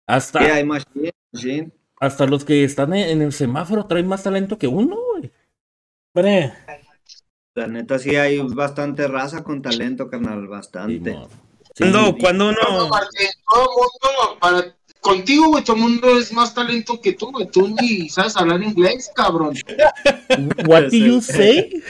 [0.07, 4.67] Hasta, Sí, hay hasta los que están en, en el semáforo traen más talento que
[4.67, 5.31] uno, güey.
[7.55, 11.17] La neta, sí hay bastante raza con talento, carnal, bastante.
[11.75, 12.89] Sí, cuando, cuando no, uno.
[12.89, 17.47] Martín, todo mundo, para, contigo, güey, todo el mundo es más talento que tú, güey.
[17.47, 19.55] Tú ni sabes hablar inglés, cabrón.
[20.67, 21.81] What do you say?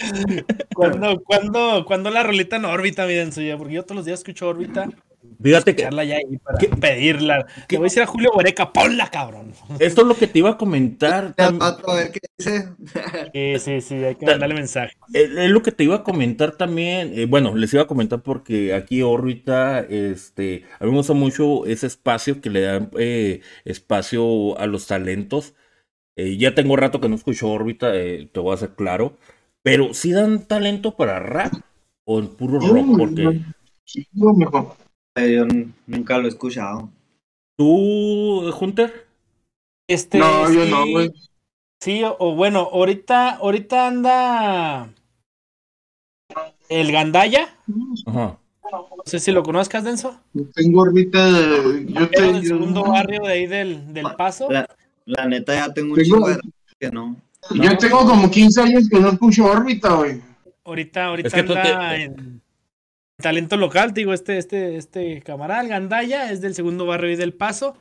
[0.74, 4.48] Cuando, cuando, cuando la rolita en órbita, miren suya, porque yo todos los días escucho
[4.48, 4.88] órbita.
[5.42, 7.46] Fíjate que ya ahí para pedirla.
[7.68, 7.76] ¿Qué?
[7.76, 9.52] Le voy a decir a Julio Boreca, ponla, cabrón.
[9.78, 11.34] esto es lo que te iba a comentar.
[11.36, 11.50] A
[11.94, 12.68] ver qué dice.
[13.32, 14.92] Sí, sí, sí, hay que mandarle mensaje.
[15.12, 17.18] Es es lo que te iba a comentar también.
[17.18, 21.66] eh, bueno, les iba a comentar porque aquí órbita, este, a mí me gusta mucho
[21.66, 25.54] ese espacio que le dan eh, espacio a los talentos.
[26.16, 29.18] Eh, ya tengo rato que no escucho órbita, eh, te voy a ser claro.
[29.62, 31.52] Pero sí dan talento para rap
[32.04, 33.40] o en puro rock, porque
[33.84, 34.76] Sí, lo mejor.
[35.16, 35.44] Eh, Yo
[35.86, 36.88] nunca lo he escuchado.
[37.58, 39.06] tú, Hunter,
[39.88, 41.10] Este, No, yo no, güey.
[41.82, 44.88] Sí, o, o bueno, ahorita, ahorita anda
[46.68, 47.48] el Gandaya.
[48.06, 48.38] ajá.
[48.72, 50.20] No sé si lo conozcas, Denso.
[50.54, 51.86] Tengo de.
[51.88, 52.40] Yo tengo.
[52.42, 54.48] segundo barrio de ahí del, del Paso.
[54.50, 54.68] La,
[55.06, 56.48] la neta ya tengo un Tengo- de rato
[56.78, 57.16] que no.
[57.54, 60.20] Yo tengo como 15 años que no escucho órbita, güey.
[60.64, 62.42] Ahorita, ahorita Es que anda te- en
[63.20, 67.32] talento local, digo, este, este, este camarada, el Gandaya, es del segundo barrio y del
[67.34, 67.76] Paso.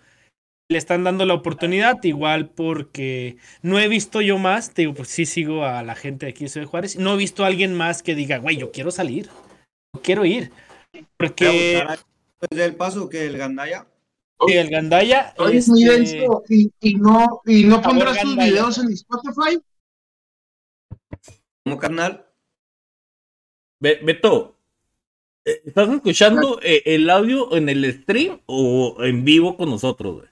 [0.72, 5.10] Le están dando la oportunidad, igual porque no he visto yo más, te digo, pues
[5.10, 7.74] sí sigo a la gente de aquí de Ciudad Juárez, no he visto a alguien
[7.74, 9.30] más que diga, güey, yo quiero salir,
[9.96, 10.52] yo quiero ir.
[11.18, 11.84] Porque
[12.52, 13.88] ¿Es del paso que el Gandaya?
[14.48, 16.44] Sí, el Gandaya, Oye, este, muy denso.
[16.50, 18.52] Y, y no, y no pondrás tus Gandaya.
[18.52, 19.60] videos en Spotify.
[21.64, 22.26] ¿Cómo carnal?
[23.82, 24.58] Be- Beto,
[25.46, 30.28] eh, ¿estás escuchando eh, el audio en el stream o en vivo con nosotros, güey?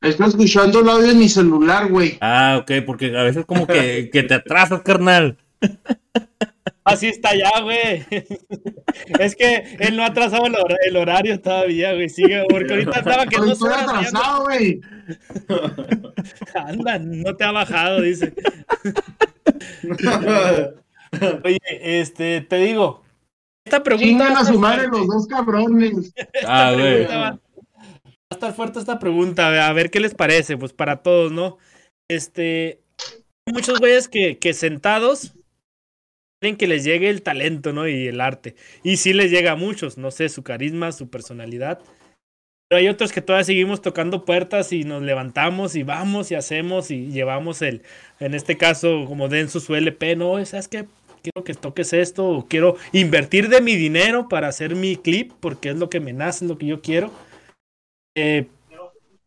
[0.00, 2.18] Estoy escuchando el audio en mi celular, güey.
[2.20, 5.36] Ah, ok, porque a veces como que, que te atrasas, carnal.
[6.88, 8.04] así está ya, güey.
[9.20, 12.98] es que él no ha trazado el, hor- el horario todavía, güey, sigue, porque ahorita
[12.98, 14.80] andaba que horas allá atrasado, güey.
[16.54, 18.32] Anda, no te ha bajado, dice.
[21.44, 23.02] Oye, este, te digo,
[23.64, 26.12] esta pregunta Chingan a su madre los dos cabrones.
[26.46, 27.06] Ah, güey.
[27.06, 27.38] Pregunta va- va
[28.30, 31.56] a estar fuerte esta pregunta, a ver qué les parece, pues para todos, ¿no?
[32.10, 32.82] Este,
[33.46, 35.34] hay muchos güeyes que, que sentados
[36.40, 37.88] quieren que les llegue el talento, ¿no?
[37.88, 38.54] Y el arte.
[38.82, 41.80] Y sí les llega a muchos, no sé, su carisma, su personalidad.
[42.68, 46.90] Pero hay otros que todavía seguimos tocando puertas y nos levantamos y vamos y hacemos
[46.90, 47.82] y llevamos el,
[48.20, 50.86] en este caso, como Denso su LP, no, ¿sabes qué?
[51.22, 55.70] Quiero que toques esto o quiero invertir de mi dinero para hacer mi clip porque
[55.70, 57.10] es lo que me nace, es lo que yo quiero.
[58.14, 58.46] Eh,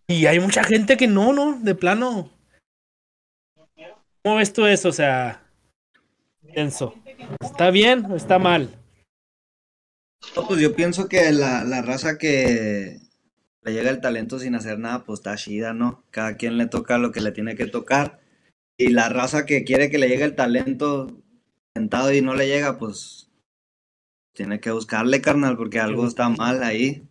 [0.08, 2.30] y hay mucha gente que no, no, de plano.
[4.24, 4.90] ¿Cómo ves tú eso?
[4.90, 5.42] O sea,
[6.42, 6.94] Denso,
[7.42, 8.70] ¿está bien o está mal?
[10.36, 13.00] No, pues yo pienso que la, la raza que
[13.64, 16.04] le llega el talento sin hacer nada, pues está chida, ¿no?
[16.12, 18.20] Cada quien le toca lo que le tiene que tocar.
[18.78, 21.22] Y la raza que quiere que le llegue el talento
[21.76, 23.30] sentado y no le llega, pues
[24.34, 27.08] tiene que buscarle, carnal, porque algo está mal ahí.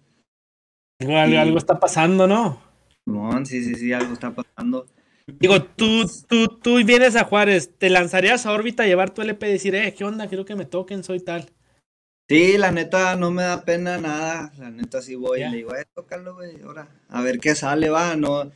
[1.00, 2.60] Algo, algo- algo está pasando, ¿no?
[3.06, 4.86] Simón, sí, sí, sí, algo está pasando.
[5.38, 9.48] Digo, tú, tú, tú vienes a Juárez, ¿te lanzarías a órbita a llevar tu LP
[9.48, 10.26] y decir, eh, qué onda?
[10.28, 11.46] Quiero que me toquen, soy tal.
[12.28, 14.52] Sí, la neta no me da pena nada.
[14.58, 15.48] La neta sí voy Ya.
[15.48, 16.88] y le digo, eh, tócalo, güey, ahora.
[17.08, 18.50] A ver qué sale, va, no.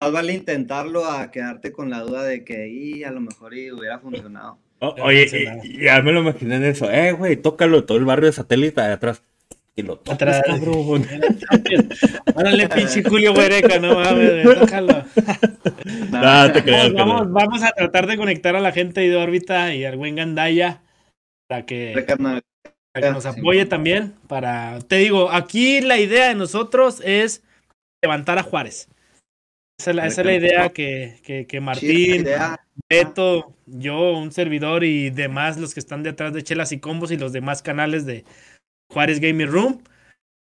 [0.00, 3.70] Más vale intentarlo a quedarte con la duda de que y a lo mejor y
[3.70, 4.58] hubiera funcionado.
[4.80, 5.28] Oye,
[5.62, 6.90] y- ya me lo imaginé en eso.
[6.90, 9.22] Eh, güey, tócalo todo el barrio de satélite de atrás.
[9.74, 10.42] Que lo toques, Atrás.
[10.46, 11.06] cabrón.
[12.34, 15.04] Órale, pinche Julio Huereca, no mames, tócalo.
[16.52, 19.84] Te creas, Vamos, vamos, vamos a tratar de conectar a la gente de órbita y
[19.84, 20.82] al buen Gandaya
[21.48, 23.30] para que, para que nos Sí.
[23.30, 24.14] apoye también.
[24.28, 27.42] Para, te digo, aquí la idea de nosotros es
[28.02, 28.88] levantar a Juárez.
[29.80, 32.60] Esa es la, esa es la idea que, que, que Martín, idea.
[32.90, 37.16] Beto, yo, un servidor y demás, los que están detrás de Chelas y Combos y
[37.16, 38.24] los demás canales de
[38.92, 39.82] Juárez Gaming Room.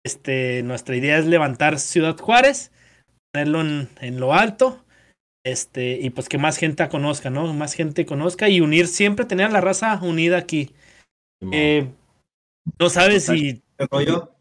[0.05, 2.71] Este, nuestra idea es levantar Ciudad Juárez,
[3.33, 4.85] ponerlo en, en lo alto,
[5.47, 7.53] este, y pues que más gente conozca, ¿no?
[7.53, 10.73] Más gente conozca y unir, siempre tener a la raza unida aquí.
[11.51, 11.89] Eh,
[12.79, 14.33] no sabes si ¿Qué rollo?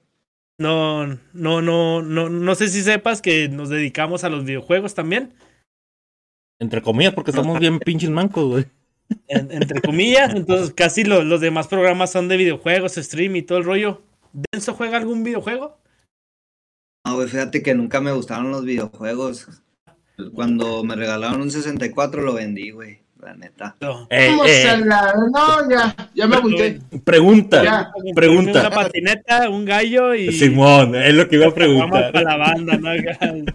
[0.59, 5.33] no, no, no, no, no sé si sepas que nos dedicamos a los videojuegos también.
[6.59, 8.67] Entre comillas, porque estamos bien pinches mancos, güey.
[9.29, 10.35] En- entre comillas.
[10.35, 14.03] Entonces, casi lo- los demás programas son de videojuegos, stream y todo el rollo.
[14.53, 15.79] ¿Denso juega algún videojuego?
[17.07, 19.49] No, güey, fíjate que nunca me gustaron los videojuegos.
[20.35, 23.01] Cuando me regalaron un 64 lo vendí, güey.
[23.21, 23.75] La neta.
[23.81, 24.07] No.
[24.11, 26.81] Eh, Vamos eh, la- No, ya, ya me agüité.
[27.03, 27.91] pregunta, Ya.
[28.15, 28.61] pregunta.
[28.61, 30.31] Una patineta, un gallo y.
[30.33, 32.13] Simón, es lo que iba a Vamos preguntar.
[32.13, 32.91] para la banda, ¿no?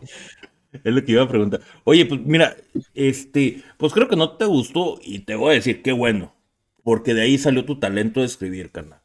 [0.71, 1.61] Es lo que iba a preguntar.
[1.83, 2.55] Oye, pues mira,
[2.93, 6.33] este, pues creo que no te gustó y te voy a decir qué bueno,
[6.83, 9.01] porque de ahí salió tu talento de escribir, carnal.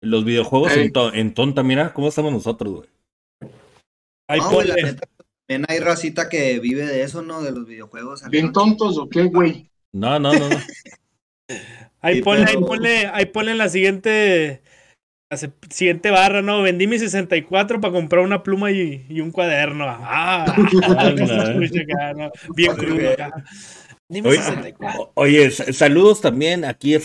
[0.00, 2.88] Los videojuegos en, to- en tonta, mira cómo estamos nosotros, güey.
[4.28, 5.08] Ahí No, güey, la neta,
[5.46, 7.42] también hay racita que vive de eso, ¿no?
[7.42, 8.22] De los videojuegos.
[8.28, 9.68] ¿Bien tontos o qué, güey?
[9.92, 10.56] No, no, no, no.
[12.00, 14.62] Ahí ponle, ahí ponle, ahí ponle en la siguiente,
[15.70, 16.62] siguiente barra, ¿no?
[16.62, 19.84] Vendí mi 64 para comprar una pluma y, y un cuaderno.
[19.88, 20.54] Ah,
[20.96, 21.26] Anda.
[21.26, 22.30] se escucha acá, ¿no?
[22.54, 23.32] Bien crudo acá.
[24.08, 25.00] Vendí mi Oye, 64.
[25.00, 26.64] o- oye, saludos también.
[26.64, 27.00] Aquí eh,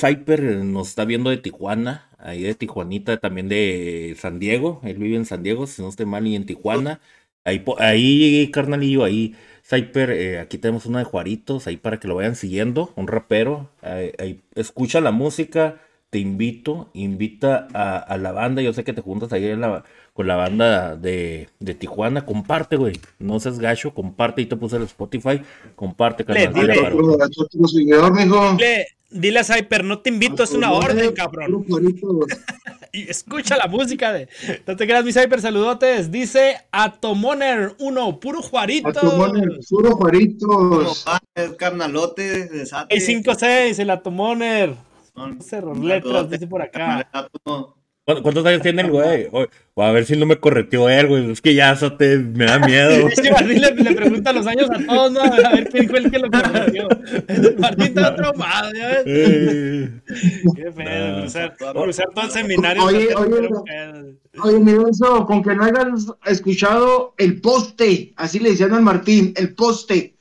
[0.63, 4.81] nos está viendo de Tijuana, ahí de Tijuanita, también de San Diego.
[4.83, 6.99] Él vive en San Diego, si no estoy mal, y en Tijuana.
[7.43, 12.15] Ahí, ahí carnalillo, ahí, Cyper, eh, aquí tenemos uno de Juaritos, ahí para que lo
[12.15, 13.71] vayan siguiendo, un rapero.
[13.81, 18.61] Ahí, ahí, escucha la música, te invito, invita a, a la banda.
[18.61, 19.83] Yo sé que te juntas ahí en la-
[20.13, 22.25] con la banda de, de Tijuana.
[22.25, 22.99] Comparte, güey.
[23.19, 24.41] No seas gacho, comparte.
[24.41, 25.41] Y te puse el Spotify.
[25.75, 26.53] Comparte, carnal.
[26.53, 26.73] dile.
[26.73, 26.91] Dile.
[28.57, 31.51] Dile, dile a Cyper, no te invito, es una orden, cabrón.
[31.51, 32.25] Puro Juaritos.
[32.93, 34.29] Y escucha la música de.
[34.65, 36.09] No te creas, mi Cyper, saludotes.
[36.09, 38.87] Dice Atomoner 1, puro Juarito.
[38.87, 41.05] Atomones, Puro Juaritos.
[41.57, 42.95] Carnalote, desate.
[42.95, 44.73] 656, el Atomoner.
[45.17, 47.09] Son- Cerros letras, dice por acá.
[47.11, 47.75] Átomo.
[48.05, 49.27] ¿Cuántos cuántos años tiene el güey?
[49.33, 51.29] O- a ver si no me correteó él, güey.
[51.31, 53.09] Es que ya eso te, me da miedo.
[53.15, 55.19] Sí, Martín le, le pregunta los años a todos, ¿no?
[55.21, 56.87] A ver quién fue el que lo conoció.
[57.57, 59.03] Martín está traumado, ¿ya ves?
[59.07, 59.89] Eh,
[60.55, 61.19] Qué pedo, No.
[61.21, 62.83] cruzar, cruzar todo el seminario.
[62.85, 69.33] Oye, mi Benzo, con que no hayas escuchado el poste, así le decían al Martín,
[69.35, 70.15] el poste.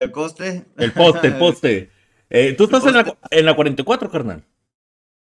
[0.00, 0.64] El coste.
[0.78, 1.90] el poste, el poste.
[2.34, 4.42] Eh, ¿Tú estás en la, en la 44, carnal?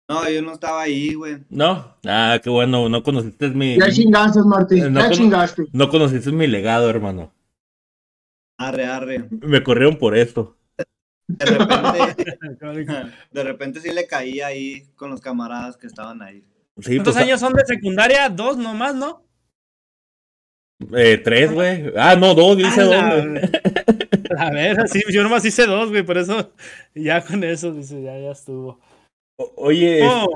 [0.08, 1.40] No, yo no estaba ahí, güey.
[1.50, 1.98] ¿No?
[2.06, 2.88] Ah, qué bueno.
[2.88, 3.78] No conociste mi...
[3.78, 5.66] Ya chingaste, Martín, No, ya chingaste.
[5.74, 7.34] No conociste mi legado, hermano.
[8.58, 9.28] Arre, arre.
[9.32, 10.56] Me corrieron por esto.
[11.28, 12.38] De repente,
[13.32, 16.42] de repente sí le caí ahí con los camaradas que estaban ahí.
[16.80, 18.30] Sí, ¿Cuántos pues, años son de secundaria?
[18.30, 19.26] Dos nomás, ¿no?
[20.96, 21.92] Eh, tres, güey.
[21.98, 22.96] Ah, no, dos, dice dos.
[24.38, 26.54] A ver, sí, yo nomás hice dos, güey, por eso
[26.96, 28.80] ya con eso, dice, ya, ya estuvo.
[29.38, 30.28] O- Oye, Oh,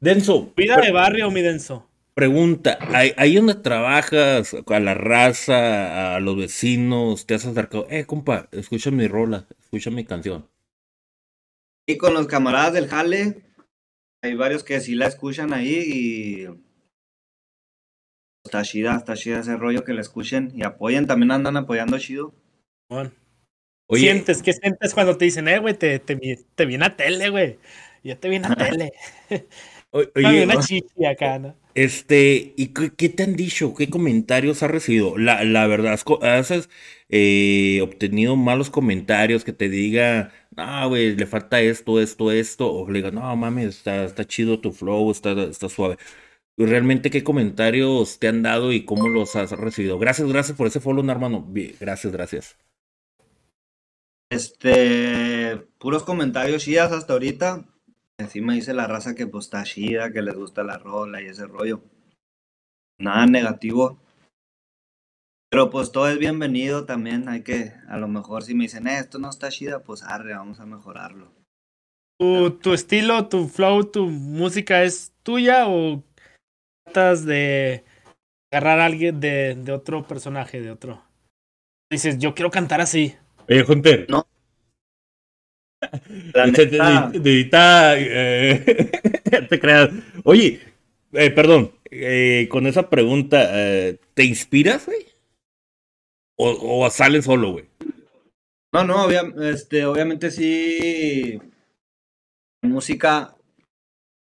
[0.00, 1.88] Denso, vida de barrio, mi denso.
[2.14, 8.04] pregunta, ahí, ahí donde trabajas, a la raza, a los vecinos, te has acercado, eh,
[8.04, 10.48] compa, escucha mi rola, escucha mi canción.
[11.88, 13.42] Y con los camaradas del Jale,
[14.22, 16.46] hay varios que sí la escuchan ahí y.
[18.44, 21.06] Está chida, está chida ese rollo que la escuchen y apoyen.
[21.06, 22.34] También andan apoyando chido.
[22.90, 23.10] Bueno.
[23.86, 24.42] Oye, ¿Sientes?
[24.42, 26.16] ¿Qué sientes cuando te dicen, eh, güey, te, te,
[26.54, 27.58] te vi en la tele, güey?
[28.02, 28.92] Ya te vi en la tele.
[29.94, 31.54] Oye, oye, una chichi acá, ¿no?
[31.74, 33.74] Este, ¿y qué, qué te han dicho?
[33.74, 35.18] ¿Qué comentarios has recibido?
[35.18, 36.68] La, la verdad, ¿has,
[37.08, 42.90] eh, obtenido malos comentarios que te diga, no, güey, le falta esto, esto, esto, o
[42.90, 45.96] le diga, no, mames, está, está chido tu flow, está, está suave.
[46.58, 49.98] Realmente, ¿qué comentarios te han dado y cómo los has recibido?
[49.98, 51.42] Gracias, gracias por ese follow, hermano.
[51.42, 52.56] Bien, Gracias, gracias.
[54.32, 57.66] Este, puros comentarios chidas hasta ahorita.
[58.18, 61.46] Encima dice la raza que pues está chida, que les gusta la rola y ese
[61.46, 61.82] rollo.
[62.98, 64.00] Nada negativo.
[65.50, 67.28] Pero pues todo es bienvenido también.
[67.28, 70.32] Hay que, a lo mejor si me dicen, eh, esto no está chida, pues arre,
[70.32, 71.30] vamos a mejorarlo.
[72.18, 76.02] ¿Tu, estilo, tu flow, tu música es tuya o
[76.86, 77.84] tratas de
[78.50, 81.02] agarrar a alguien de, de otro personaje, de otro?
[81.90, 83.14] Dices, yo quiero cantar así.
[83.52, 84.06] Oye, Hunter.
[84.08, 84.26] No.
[86.34, 87.50] La neta, de- de-
[87.98, 88.90] eh,
[89.48, 89.90] te creas.
[90.24, 90.60] Oye,
[91.12, 95.06] eh, perdón, eh, con esa pregunta, eh, ¿te inspiras, güey?
[96.38, 97.68] O, o sales solo, güey?
[98.72, 101.38] No, no, obvia- este, obviamente sí.
[102.62, 103.34] Música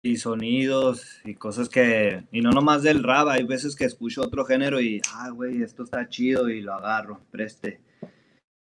[0.03, 2.23] y sonidos y cosas que.
[2.31, 5.83] Y no nomás del rap, hay veces que escucho otro género y, ah, güey, esto
[5.83, 7.81] está chido y lo agarro, preste.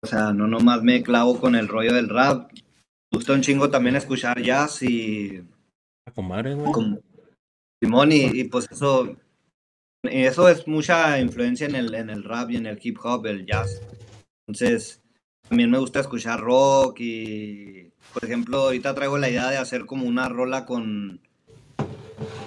[0.03, 2.51] O sea, no nomás me clavo con el rollo del rap.
[2.51, 5.41] Me gusta un chingo también escuchar jazz y.
[6.13, 6.71] Comadre, güey.
[6.73, 6.99] Como,
[7.81, 9.15] Simón, y, y pues eso.
[10.03, 13.25] Y eso es mucha influencia en el, en el rap y en el hip hop,
[13.27, 13.81] el jazz.
[14.45, 15.01] Entonces,
[15.47, 20.05] también me gusta escuchar rock y, por ejemplo, ahorita traigo la idea de hacer como
[20.05, 21.21] una rola con,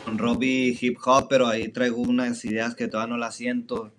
[0.04, 3.92] con y hip hop, pero ahí traigo unas ideas que todavía no las siento,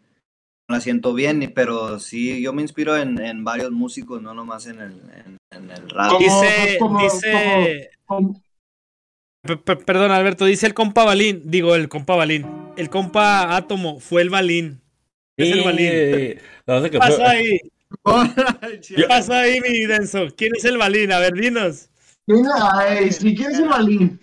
[0.68, 4.68] las siento bien, y- pero sí, yo me inspiro en, en varios músicos, no nomás
[4.68, 4.92] en el,
[5.26, 6.12] en, en el rap.
[6.12, 6.20] ¿Cómo?
[6.20, 7.90] Dice, dice,
[9.86, 12.46] Perdón, Alberto, dice el compa Balín, digo el compa Balín,
[12.76, 14.82] el compa Átomo, fue el Balín.
[15.38, 16.40] Es el Balín.
[16.66, 17.08] No sé ¿Qué qué fue.
[17.08, 17.60] pasa ahí?
[18.96, 20.28] ¿Qué pasa ahí, mi denso?
[20.36, 21.12] ¿Quién es el Balín?
[21.14, 21.90] A ver, dinos.
[22.28, 24.20] Mira, si quieres el balín.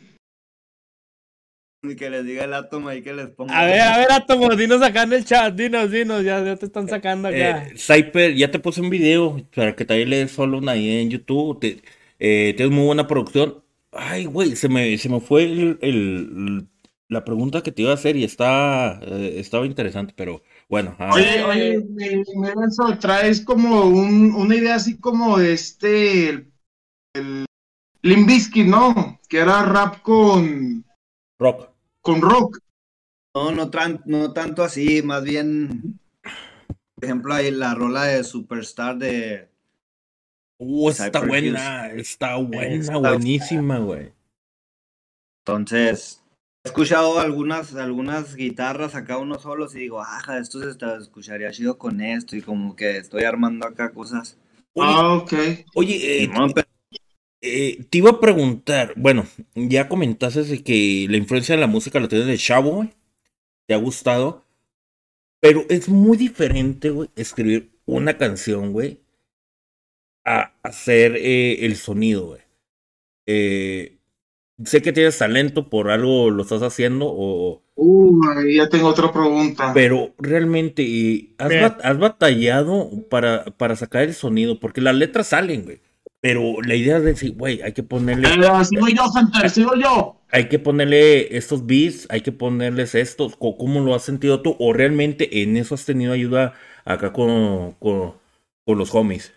[1.85, 3.59] Y que les diga el átomo ahí que les ponga.
[3.61, 6.67] A ver, a ver, Átomo, dinos acá en el chat, dinos, dinos, ya, ya te
[6.67, 7.67] están sacando acá.
[7.67, 10.89] Eh, Cyper, ya te puse un video para que también le des solo una ahí
[10.99, 11.61] en YouTube.
[11.61, 11.83] Te-
[12.19, 13.63] eh, tienes muy buena producción.
[13.93, 16.69] Ay, güey, se me, se me fue el, el-
[17.09, 20.97] la pregunta que te iba a hacer y está, eh, estaba interesante, pero bueno.
[20.99, 21.45] a ver.
[21.45, 22.25] Oye, oye,
[22.57, 26.29] Renzo, traes como un, una idea así como de este,
[27.15, 27.47] el,
[28.03, 29.21] Bizkit, ¿no?
[29.29, 30.85] Que era rap con,
[31.39, 31.74] Rock.
[32.05, 32.59] Con rock.
[33.35, 35.99] No, no, tran- no tanto así, más bien,
[36.95, 39.49] por ejemplo, ahí la rola de Superstar de...
[40.59, 44.13] Uh, está Cypress buena, está buena, Está- buenísima, güey.
[45.45, 46.23] Entonces,
[46.63, 51.51] he escuchado algunas, algunas guitarras acá, unos solos, y digo, ajá, esto se está- escucharía
[51.51, 54.39] chido con esto, y como que estoy armando acá cosas.
[54.75, 55.33] Oye, Ah, ok.
[55.75, 56.69] oye, eh, No, pero-
[57.47, 62.01] Eh, te iba a preguntar, bueno, ya comentaste de que la influencia de la música
[62.01, 62.91] la tienes de chavo, güey.
[63.67, 64.45] Te ha gustado.
[65.41, 69.01] Pero es muy diferente, güey, escribir una canción, güey,
[70.25, 72.41] a hacer eh, el sonido, güey.
[73.27, 73.99] Eh,
[74.65, 79.13] sé que tienes talento, por algo lo estás haciendo, o, Uh, ahí ya tengo otra
[79.13, 79.73] pregunta.
[79.75, 85.27] pero realmente eh, has, bat- has batallado para, para sacar el sonido, porque las letras
[85.27, 85.81] salen, güey.
[86.25, 90.23] Pero la idea es decir, güey, hay que ponerle Eh, sigo yo, Hunter, sigo yo.
[90.31, 94.57] hay que ponerle estos beats, hay que ponerles estos, ¿cómo lo has sentido tú?
[94.59, 96.55] ¿O realmente en eso has tenido ayuda
[96.87, 98.15] acá con, con,
[98.65, 99.35] con los homies?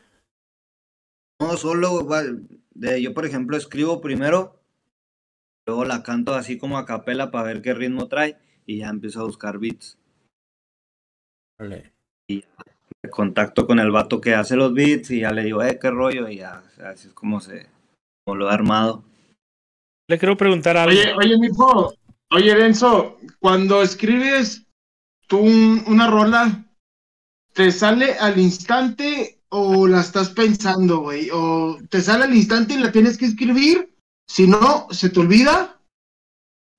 [1.41, 2.07] No, solo,
[2.73, 4.61] de, yo por ejemplo escribo primero,
[5.67, 9.19] luego la canto así como a capela para ver qué ritmo trae, y ya empiezo
[9.19, 9.97] a buscar beats.
[11.59, 11.91] Vale.
[13.11, 16.27] Contacto con el vato que hace los beats y ya le digo, eh, qué rollo,
[16.29, 17.67] y ya, o sea, así es como se,
[18.25, 19.03] como lo he armado.
[20.09, 20.91] Le quiero preguntar algo.
[20.91, 21.93] Oye, oye, mijo,
[22.31, 24.65] oye, Renzo, cuando escribes
[25.27, 26.65] tú un- una rola,
[27.53, 31.29] ¿te sale al instante o la estás pensando, güey?
[31.31, 33.93] ¿O te sale al instante y la tienes que escribir?
[34.27, 35.79] Si no, ¿se te olvida?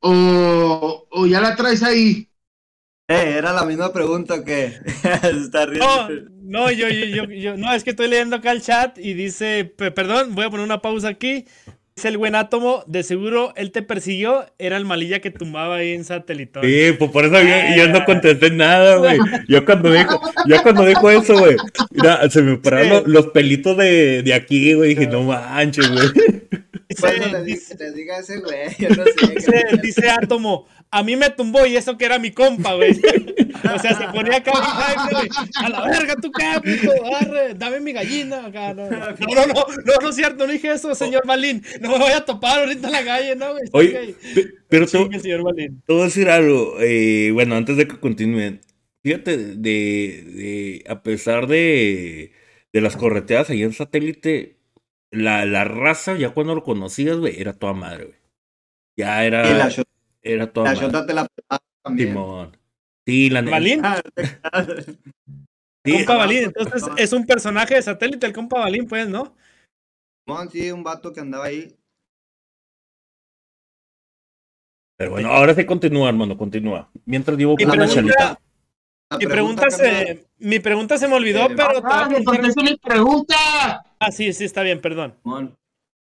[0.02, 2.27] ¿O, o ya la traes ahí?
[3.08, 4.66] Eh, era la misma pregunta que
[5.44, 5.86] está riendo.
[6.42, 9.14] No, no, yo, yo, yo, yo- no, es que estoy leyendo acá el chat y
[9.14, 11.46] dice, pe- perdón, voy a poner una pausa aquí.
[11.96, 15.94] Dice el buen átomo, de seguro él te persiguió, era el malilla que tumbaba ahí
[15.94, 16.60] en satélite.
[16.62, 19.18] Sí, pues por eso yo, yo no contesté nada, güey.
[19.48, 21.56] Yo cuando dijo, yo cuando dijo eso, güey,
[21.90, 22.92] mira, se me pararon Sí.
[22.94, 24.90] los, los pelitos de, de aquí, güey.
[24.94, 26.06] Dije, no manches, güey.
[26.88, 29.34] Dice, dice, diga ese güey, yo no sé.
[29.34, 32.92] dice, dice átomo, a mí me tumbó y eso que era mi compa, güey.
[33.74, 34.52] o sea, se ponía acá,
[35.10, 39.06] güey, a la verga, tú qué, puto, arre, dame mi gallina acá, no, no, no,
[39.08, 42.60] no, no, no es cierto, no dije eso, señor Malín, no me voy a topar
[42.60, 43.64] ahorita en la calle, no, güey.
[43.72, 44.14] Oye,
[44.68, 45.82] pero Chingue, señor Malín.
[45.86, 48.60] te voy a decir algo, eh, bueno, antes de que continúen.
[49.02, 52.32] Fíjate, de, de a pesar de,
[52.72, 54.58] de las correteadas ahí en satélite,
[55.10, 58.18] la, la raza, ya cuando lo conocías, güey, era toda madre, güey.
[58.96, 59.70] Ya era,
[60.22, 62.08] era toda la te la pelaba también.
[62.08, 62.56] Simón.
[63.06, 63.56] Sí, la neta.
[63.56, 64.02] Malín, Ah,
[65.84, 69.34] Sí, compa Balín, entonces es un personaje de satélite el compa Balín, pues, ¿no?
[70.26, 71.74] Simón, sí, un vato que andaba ahí.
[74.98, 76.90] Pero bueno, ahora sí continúa, hermano, continúa.
[77.06, 78.38] Mientras con una.
[79.10, 83.36] La mi pregunta, se, mi pregunta se me olvidó, Eh, pero Ah, me mi pregunta.
[83.98, 85.14] Ah, sí, sí, está bien, perdón.
[85.22, 85.56] Simón.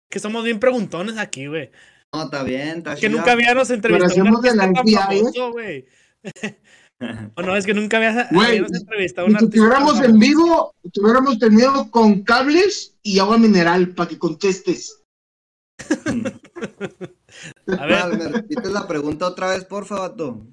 [0.09, 1.71] Que somos bien preguntones aquí, güey.
[2.15, 5.09] No, está bien, está Que nunca habíamos entrevistado a un hacemos de la artista tan
[5.09, 5.87] FBI, famoso, güey.
[7.35, 11.91] O no, es que nunca habíamos entrevistado a un Si estuviéramos en vivo, tuviéramos tenido
[11.91, 15.03] con cables y agua mineral para que contestes.
[17.67, 20.47] A ver, ¿Me repites la pregunta otra vez, porfa, vato?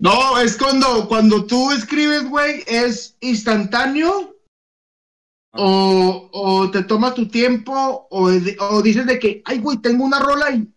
[0.00, 4.34] No, es cuando, cuando tú escribes, güey, es instantáneo
[5.52, 10.18] o, o te toma tu tiempo o, o dices de que, ay, güey, tengo una
[10.18, 10.73] rola y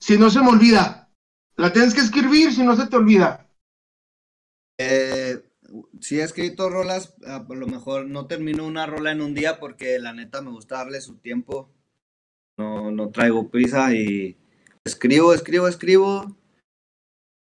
[0.00, 1.10] si no se me olvida.
[1.56, 3.48] La tienes que escribir si no se te olvida.
[4.78, 5.42] Eh,
[6.00, 9.98] sí he escrito rolas, a lo mejor no termino una rola en un día porque
[9.98, 11.70] la neta me gusta darle su tiempo.
[12.58, 14.36] No, no traigo prisa y
[14.84, 16.36] escribo, escribo, escribo.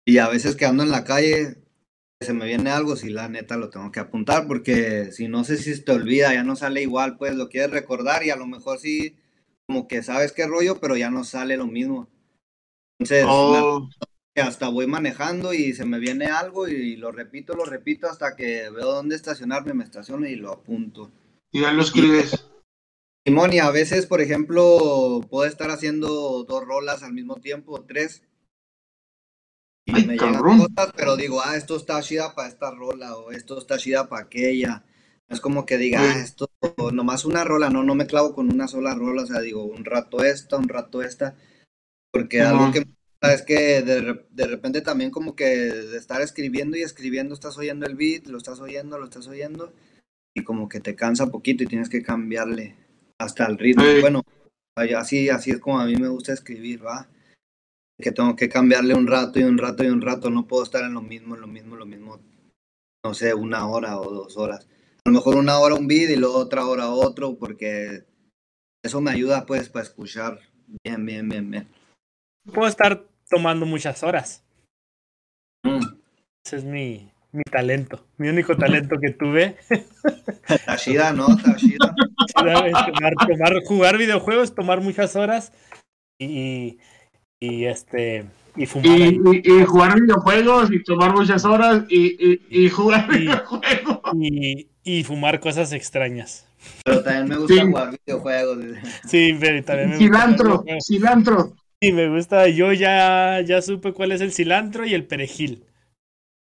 [0.05, 1.63] Y a veces que ando en la calle,
[2.21, 5.57] se me viene algo, si la neta lo tengo que apuntar porque si no sé
[5.57, 8.47] si se te olvida, ya no sale igual, pues lo quieres recordar y a lo
[8.47, 9.15] mejor sí,
[9.67, 12.09] como que sabes qué rollo, pero ya no sale lo mismo.
[12.99, 13.89] Entonces, Oh,
[14.35, 18.69] hasta voy manejando y se me viene algo y lo repito, lo repito hasta que
[18.69, 21.11] veo dónde estacionarme, me estaciono y lo apunto.
[21.51, 22.49] y ya lo escribes.
[23.25, 28.23] Simón, y a veces, por ejemplo, puedo estar haciendo dos rolas al mismo tiempo, tres.
[29.87, 30.57] Ay, me llegan cabrón.
[30.57, 34.23] cosas, pero digo, ah, esto está chida para esta rola o esto está chida para
[34.23, 34.83] aquella.
[35.29, 36.49] Es como que diga, ah, esto
[36.91, 39.85] nomás una rola, no, no me clavo con una sola rola, o sea, digo, un
[39.85, 41.35] rato esta, un rato esta,
[42.13, 46.21] porque algo que me gusta es que de, de repente también como que de estar
[46.21, 49.73] escribiendo y escribiendo estás oyendo el beat, lo estás oyendo, lo estás oyendo,
[50.35, 52.75] y como que te cansa poquito y tienes que cambiarle
[53.17, 53.83] hasta el ritmo.
[53.99, 54.23] Bueno,
[54.95, 57.09] así, así es como a mí me gusta escribir, ¿va?
[57.99, 60.83] Que tengo que cambiarle un rato y un rato y un rato, no puedo estar
[60.83, 62.19] en lo mismo, en lo mismo, en lo mismo,
[63.03, 64.67] no sé, una hora o dos horas.
[65.05, 68.05] A lo mejor una hora un beat y luego otra hora otro, porque
[68.83, 70.39] eso me ayuda pues para escuchar
[70.83, 71.82] bien, bien, bien, bien.
[72.51, 74.43] Puedo estar tomando muchas horas.
[75.63, 75.79] Mm.
[76.45, 78.05] Ese es mi, mi talento.
[78.17, 79.57] Mi único talento que tuve.
[80.49, 81.27] Está chida, ¿no?
[82.35, 85.53] Es tomar, tomar- jugar videojuegos, tomar muchas horas
[86.19, 86.77] y,
[87.39, 88.25] y este
[88.55, 88.87] y fumar.
[88.97, 89.19] Y, ahí.
[89.43, 93.99] y, y jugar videojuegos y tomar muchas horas y, y, y jugar Y- videojuegos.
[94.19, 96.45] Y, y fumar cosas extrañas.
[96.83, 97.61] Pero también me gusta Sí.
[97.61, 98.57] jugar videojuegos.
[99.07, 101.53] Sí, pero también me gusta Cilantro, cilantro.
[101.83, 102.47] Sí, me gusta.
[102.47, 105.65] Yo ya, ya supe cuál es el cilantro y el perejil.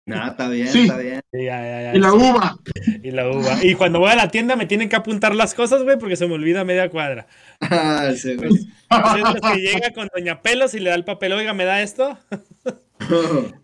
[0.07, 0.83] Nada, está bien, Sí.
[0.83, 1.21] está bien.
[1.33, 2.17] Sí, ya, ya, ya, Y la sí.
[2.17, 2.59] uva.
[3.03, 3.59] Y la uva.
[3.65, 6.27] Y cuando voy a la tienda me tienen que apuntar las cosas, güey, porque se
[6.27, 7.27] me olvida media cuadra.
[7.61, 8.51] Ah, sí, güey.
[8.91, 11.81] Entonces, los que llega con Doña Pelos y le da el papel, oiga, ¿me da
[11.83, 12.19] esto?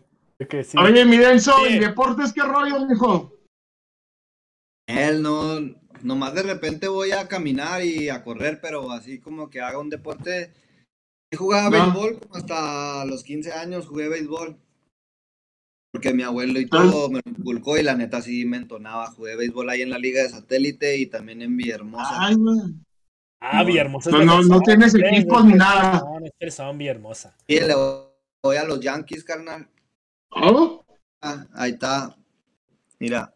[0.50, 0.76] Que sí.
[0.78, 1.74] Oye, mi Denso, Sí.
[1.74, 3.32] ¿y deportes qué rollo, mijo?
[4.86, 5.58] Él no,
[6.02, 9.88] nomás de repente voy a caminar y a correr, pero así como que haga un
[9.90, 10.52] deporte.
[11.32, 11.84] Yo jugaba No.
[11.84, 14.56] béisbol como hasta los 15 años, jugué béisbol.
[15.92, 16.68] Porque mi abuelo y Ah.
[16.70, 19.06] todo me lo inculcó y la neta sí me entonaba.
[19.12, 22.26] Jugué béisbol ahí en la Liga de Satélite y también en Villahermosa.
[22.26, 22.58] Ay, güey.
[23.40, 24.10] Ah, Villahermosa.
[24.10, 26.02] es No, no, no tienes equipos ni nada.
[26.38, 27.36] fresón, Villahermosa.
[27.46, 27.74] Y le
[28.42, 29.68] voy a los Yankees, carnal.
[30.30, 30.84] ¿Oh?
[31.22, 32.14] Ah, ahí está.
[32.98, 33.32] Mira,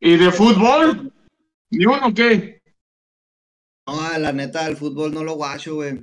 [0.00, 1.12] ¿Y de fútbol?
[1.70, 2.57] ¿Ni uno qué?
[3.88, 6.00] No, la neta del fútbol no lo guacho, güey.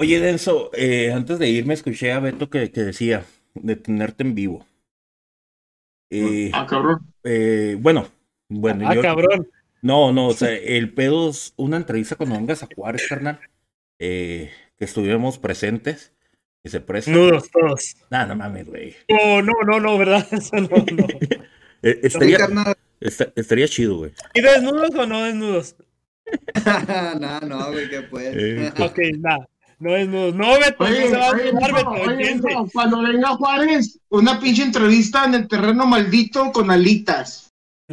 [0.00, 4.34] Oye, Denso, eh, antes de irme escuché a Beto que, que decía de tenerte en
[4.34, 4.64] vivo.
[6.10, 7.00] Eh, Ah, cabrón.
[7.24, 8.08] eh, bueno,
[8.48, 9.48] bueno, Ah, yo- cabrón.
[9.82, 13.40] No, no, o sea, el pedo es una entrevista cuando vengas a Juárez, carnal.
[14.00, 16.12] eh, que estuvimos presentes.
[16.62, 17.10] Que se presta.
[17.12, 17.96] Nudos todos.
[18.10, 18.94] Nah, no mames, güey.
[19.08, 20.26] No, no, no, no, ¿verdad?
[20.32, 21.06] Eso no, no.
[21.80, 22.38] Eh, estaría,
[23.36, 24.10] estaría chido, güey.
[24.34, 25.76] ¿Y desnudos o no desnudos?
[27.20, 28.34] no, no, güey, que pues.
[28.36, 28.72] Eh.
[28.78, 29.48] Ok, nada.
[29.78, 29.90] No.
[30.32, 32.40] No, Beto, no Oye, se va a Beto, oye,
[32.72, 37.52] cuando venga Juárez, una pinche entrevista en el terreno maldito con alitas.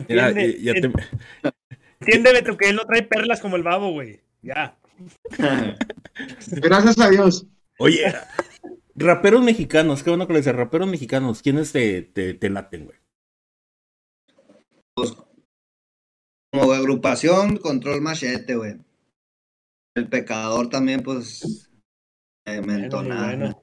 [0.09, 0.91] Mira, Entiende, ya te-
[1.99, 4.19] entiende, Beto, que él no trae perlas como el babo, güey.
[4.41, 4.75] Ya.
[6.47, 7.45] Gracias a Dios.
[7.77, 8.13] Oye,
[8.95, 12.97] raperos mexicanos, qué bueno que le dice, raperos mexicanos, ¿quiénes te, te, te laten, güey?
[16.55, 18.77] Como agrupación, control machete, güey.
[19.93, 21.69] El pecador también, pues.
[22.45, 23.61] eh, Bueno, bueno.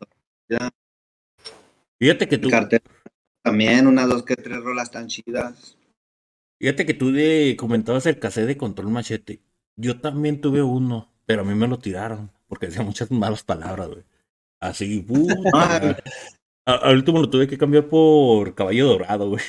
[1.99, 2.82] Fíjate que tú, El cartel
[3.43, 5.76] también, unas dos que tres rolas tan chidas.
[6.59, 9.40] fíjate que tú de, comentabas el cassette de Control Machete.
[9.76, 13.88] Yo también tuve uno, pero a mí me lo tiraron, porque decía muchas malas palabras,
[13.88, 14.05] güey.
[14.61, 15.99] Así, puta.
[16.66, 19.43] Al último lo tuve que cambiar por Caballo Dorado, güey.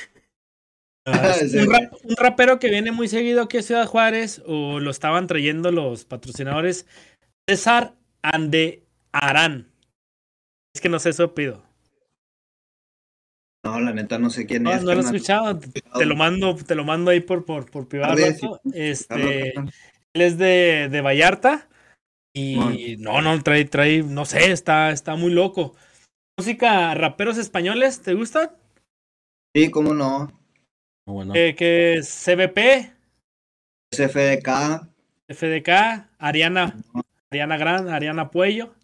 [1.06, 1.66] Ah, un, güey.
[1.66, 5.70] rap- un rapero que viene muy seguido aquí a Ciudad Juárez, o lo estaban trayendo
[5.70, 6.86] los patrocinadores,
[7.48, 9.70] César Ande Arán.
[10.74, 11.62] Es que no sé su pido.
[13.64, 14.82] No, la neta no sé quién No, es.
[14.82, 15.58] no lo he escuchado.
[15.58, 18.16] Te lo mando, te lo mando ahí por, por, por privado.
[18.16, 18.46] Sí.
[18.74, 21.68] Este, él es de, de Vallarta.
[22.36, 25.76] Y no, no, trae, trae, no sé, está, está muy loco.
[26.36, 28.50] Música, raperos españoles, ¿te gustan?
[29.54, 30.32] Sí, cómo no.
[31.06, 32.92] Bueno, Eh, que es CBP,
[33.92, 34.88] SFDK,
[35.28, 36.74] FDK, Ariana,
[37.30, 38.74] Ariana Gran, Ariana Puello.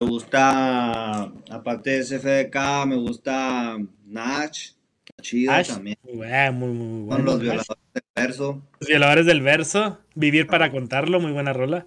[0.00, 5.96] me gusta, aparte de SFDK, me gusta Nach, está chido Ash, también.
[6.02, 7.24] muy bueno, muy, muy Son bueno.
[7.24, 8.62] los violadores del verso.
[8.80, 11.86] Los violadores del verso, Vivir para contarlo, muy buena rola.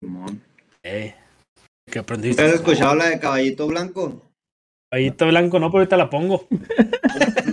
[0.00, 0.42] Simón.
[0.82, 1.14] Eh,
[1.86, 2.42] que aprendiste.
[2.44, 4.22] ¿Has escuchado la de Caballito Blanco?
[4.90, 6.46] Caballito blanco, no, pero ahorita la pongo.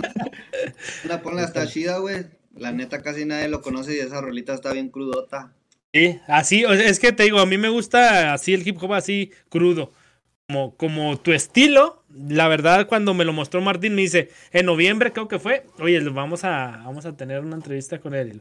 [1.04, 2.26] Una ponla está chida, güey.
[2.56, 5.52] La neta casi nadie lo conoce y esa rolita está bien crudota.
[5.92, 9.30] Sí, así, es que te digo, a mí me gusta así el hip hop así
[9.48, 9.92] crudo.
[10.48, 15.12] Como, como tu estilo, la verdad, cuando me lo mostró Martín, me dice, en noviembre
[15.12, 18.40] creo que fue, oye, vamos a, vamos a tener una entrevista con él.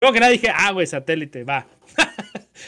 [0.00, 1.66] Luego que nada dije, ah, güey, satélite, va.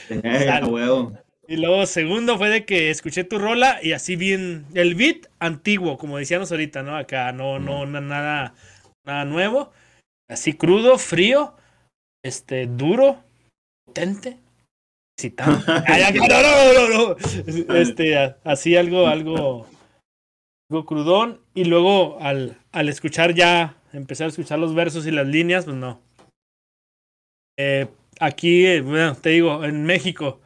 [0.09, 1.13] Eh, huevo.
[1.47, 4.67] Y luego, segundo fue de que escuché tu rola y así bien.
[4.75, 6.97] El beat antiguo, como decíamos ahorita, ¿no?
[6.97, 8.55] Acá no, no, na- nada,
[9.05, 9.73] nada nuevo.
[10.29, 11.55] Así crudo, frío,
[12.25, 13.23] este, duro,
[13.87, 14.39] potente.
[15.87, 16.19] Ay, ay,
[16.95, 17.17] no.
[17.75, 19.67] Este, así algo, algo,
[20.71, 21.41] algo crudón.
[21.55, 25.77] Y luego al, al escuchar ya, empezar a escuchar los versos y las líneas, pues
[25.77, 26.01] no.
[27.59, 27.89] Eh,
[28.21, 30.41] aquí, eh, bueno, te digo, en México,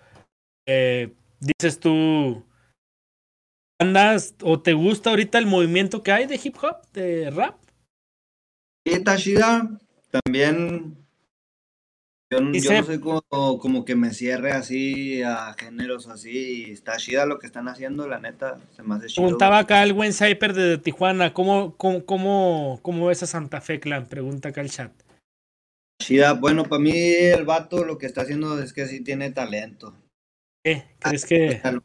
[0.66, 2.42] eh, dices tú,
[3.80, 7.63] andas o te gusta ahorita el movimiento que hay de hip hop, de rap.
[8.84, 9.78] Y Tashida
[10.10, 10.96] también.
[12.30, 16.64] Yo, no soy como, como que me cierre así a géneros así.
[16.70, 18.58] Está chida lo que están haciendo, la neta.
[18.74, 19.24] Se me hace chido.
[19.24, 23.78] Preguntaba acá el buen Cyper de Tijuana, ¿cómo, cómo, cómo, cómo ves a Santa Fe
[23.78, 24.06] Clan?
[24.08, 24.92] Pregunta acá el chat.
[26.02, 26.32] Chida.
[26.32, 29.94] Bueno, para mí el vato lo que está haciendo es que sí tiene talento.
[30.64, 30.84] ¿Qué?
[30.98, 31.60] ¿Crees que...?
[31.64, 31.82] El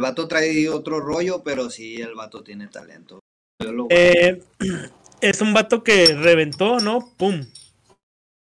[0.00, 3.20] vato trae otro rollo, pero sí, el vato tiene talento.
[3.62, 4.40] Yo lo- Eh,
[5.20, 7.14] es un vato que reventó, ¿no?
[7.16, 7.46] ¡Pum!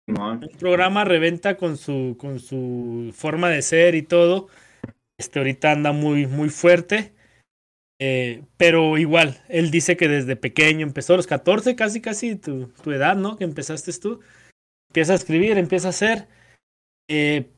[0.06, 4.48] Un programa reventa con su, con su forma de ser y todo.
[5.18, 7.12] Este ahorita anda muy, muy fuerte.
[8.02, 12.68] Eh, pero igual, él dice que desde pequeño empezó a los 14, casi, casi tu,
[12.82, 13.36] tu edad, ¿no?
[13.36, 14.20] Que empezaste tú.
[14.88, 16.26] Empieza a escribir, empieza a hacer.
[17.08, 17.50] Eh,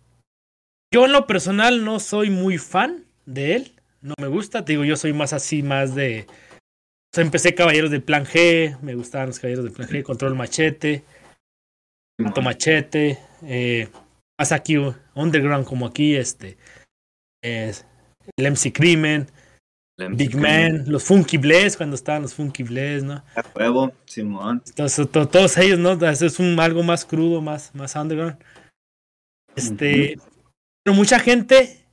[0.93, 3.73] yo en lo personal no soy muy fan de él.
[4.03, 4.65] No me gusta.
[4.65, 6.27] Te digo, yo soy más así, más de.
[7.13, 8.79] O sea, empecé Caballeros del Plan G.
[8.81, 10.03] Me gustaban los Caballeros del Plan G.
[10.03, 11.05] Control Machete.
[12.19, 13.19] Mato Machete.
[13.43, 13.89] Eh,
[14.41, 14.77] más aquí,
[15.15, 16.57] underground, como aquí, este.
[17.45, 17.85] es
[18.39, 19.27] el MC Crimen.
[20.15, 20.85] Big Man.
[20.87, 23.23] Los Funky Bless, cuando estaban los Funky Bless, ¿no?
[23.37, 24.63] A huevo, Simón.
[24.67, 25.93] Entonces, to- todos ellos, ¿no?
[26.11, 28.37] Es un algo más crudo, más, más underground.
[29.55, 30.19] Este.
[30.83, 31.85] Pero mucha gente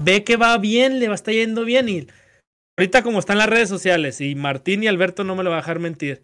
[0.00, 1.88] ve que va bien, le va a estar yendo bien.
[1.88, 2.06] Y
[2.78, 5.60] ahorita, como están las redes sociales, y Martín y Alberto no me lo va a
[5.60, 6.22] dejar mentir.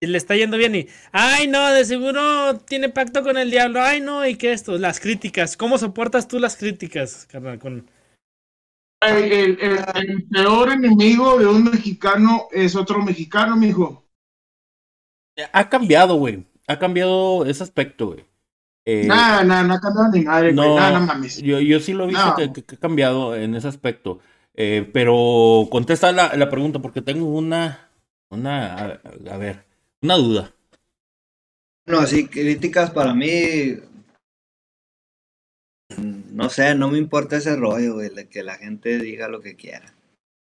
[0.00, 3.80] Y le está yendo bien y, ay no, de seguro tiene pacto con el diablo,
[3.82, 7.58] ay no, y qué esto, las críticas, ¿cómo soportas tú las críticas, carnal?
[7.58, 7.88] Con...
[9.02, 14.04] El, el- el- el peor enemigo de un mexicano es otro mexicano, mijo.
[15.52, 16.44] Ha cambiado, güey.
[16.66, 18.24] Ha cambiado ese aspecto, güey.
[18.86, 20.68] Eh, Nada, nada, no ha cambiado ni madre, güey.
[20.68, 21.42] no, Nada, no mames.
[21.42, 22.36] yo, yo sí lo he visto No.
[22.36, 24.20] que, que- que ha cambiado en ese aspecto.
[24.56, 27.90] Eh, pero contesta la, la pregunta porque tengo una,
[28.30, 29.00] una, a,
[29.30, 29.64] a ver,
[30.02, 30.54] una duda.
[31.86, 33.78] Bueno, así críticas para mí.
[35.98, 39.56] No sé, no me importa ese rollo, güey, de que la gente diga lo que
[39.56, 39.94] quiera.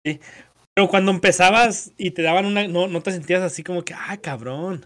[0.04, 4.18] Pero cuando empezabas y te daban una, no, no te sentías así como que, ah,
[4.22, 4.86] cabrón,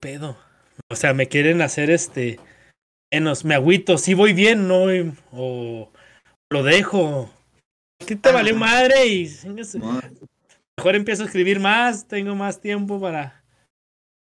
[0.00, 0.38] pedo.
[0.88, 2.40] O sea, me quieren hacer este,
[3.12, 4.86] menos, me agüito, si voy bien, no,
[5.32, 5.92] o
[6.50, 7.30] lo dejo.
[8.00, 9.30] A ti te valió madre y
[10.76, 13.44] mejor empiezo a escribir más, tengo más tiempo para...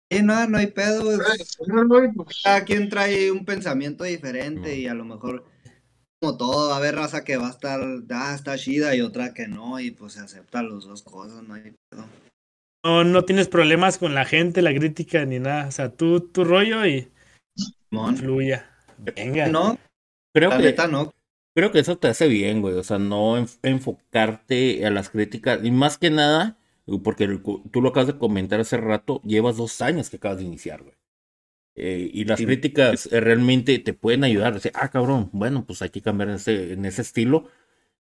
[0.09, 1.17] Sí, no, no hay pedo, güey.
[1.87, 5.45] Güey, pues, Cada quien trae un pensamiento diferente y a lo mejor,
[6.21, 9.33] como todo, va a haber raza que va a estar, ah, está chida y otra
[9.33, 12.05] que no, y pues se aceptan las dos cosas, no hay pedo.
[12.85, 15.67] No, no tienes problemas con la gente, la crítica ni nada.
[15.67, 17.11] O sea, tú, tu rollo y
[17.89, 18.15] Simón.
[18.15, 18.65] fluya.
[18.97, 19.47] Venga.
[19.47, 19.77] No,
[20.33, 21.11] Creo la que, neta no.
[21.57, 22.75] Creo que eso te hace bien, güey.
[22.75, 25.59] O sea, no enf- enfocarte a las críticas.
[25.63, 26.59] Y más que nada,
[27.03, 30.43] porque el- tú lo acabas de comentar hace rato, llevas dos años que acabas de
[30.45, 30.93] iniciar, güey.
[31.75, 32.45] Eh, y las Sí.
[32.45, 34.53] críticas eh, realmente te pueden ayudar.
[34.53, 37.49] Decir, ah, cabrón, bueno, pues hay que cambiar en ese, en ese estilo.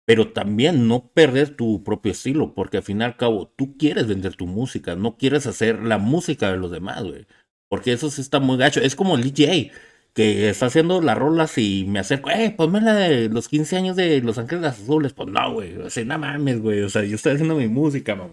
[0.07, 4.07] Pero también no perder tu propio estilo, porque al fin y al cabo tú quieres
[4.09, 7.27] vender tu música, no quieres hacer la música de los demás, güey.
[7.69, 8.81] Porque eso sí está muy gacho.
[8.81, 9.73] Es como el DJ
[10.17, 13.97] que está haciendo las rolas y me acerco, eh, ponme la de los 15 años
[13.97, 15.13] de Los Ángeles Azules.
[15.13, 15.77] Pues no, güey.
[15.77, 16.81] O sea, no mames, güey.
[16.81, 18.33] O sea, yo estoy haciendo mi música, mamá.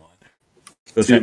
[0.95, 1.22] O sea,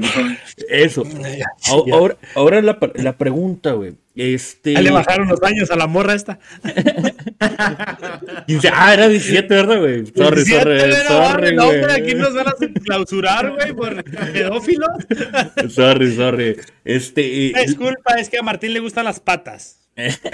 [0.68, 1.02] eso.
[1.38, 1.94] Ya, Ahora, ya.
[1.94, 3.94] ahora, ahora la, la pregunta, güey.
[4.14, 4.74] Este.
[4.74, 6.38] Ya le bajaron los años a la morra esta.
[7.40, 10.06] ah, era 17, ¿verdad, güey?
[10.14, 11.80] Sorry, 17, sorry, sorry, no, güey.
[11.80, 12.54] pero aquí nos van a
[12.84, 14.90] clausurar, güey, por pedófilos.
[15.74, 16.56] Sorry, sorry.
[16.84, 17.54] Este.
[17.66, 19.79] Disculpa, es que a Martín le gustan las patas.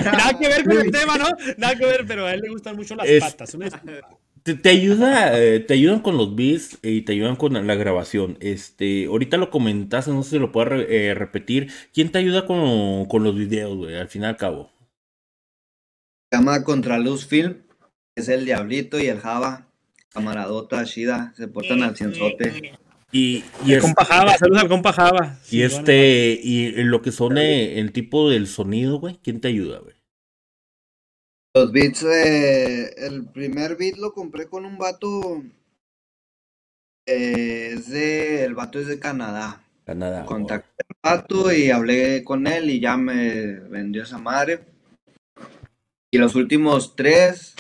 [0.05, 1.27] Nada que ver con el tema, ¿no?
[1.57, 3.55] Nada que ver, pero a él le gustan mucho las Es- patas.
[3.55, 3.69] Una.
[4.43, 8.39] Te, te ayuda, eh, te ayudan con los beats y te ayudan con la grabación.
[8.41, 11.73] Este, ahorita lo comentaste, no sé si lo puedes re- eh, repetir.
[11.93, 13.97] ¿Quién te ayuda con, con los videos, güey?
[13.97, 14.71] Al fin y al cabo.
[16.31, 17.57] Se llama Contraluz Film,
[18.17, 19.67] es el Diablito y el Java.
[20.11, 22.73] Camaradota, chida, se portan al cienzote.
[23.17, 25.39] Y, y, es- compa Java, saludos al compa Java.
[25.47, 29.49] y Sí, este, y lo que son eh, el tipo del sonido, güey, ¿quién te
[29.49, 29.95] ayuda, güey?
[31.55, 35.43] Los beats, eh, el primer beat lo compré con un vato.
[37.09, 39.63] eh, es de, el vato es de Canadá.
[39.87, 40.25] Canadá.
[40.27, 44.61] Contacté al vato y hablé con él y ya me vendió esa madre.
[46.11, 47.55] Y los últimos tres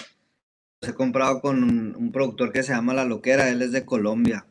[0.82, 3.86] los he comprado con un, un productor que se llama La Loquera, él es de
[3.86, 4.44] Colombia.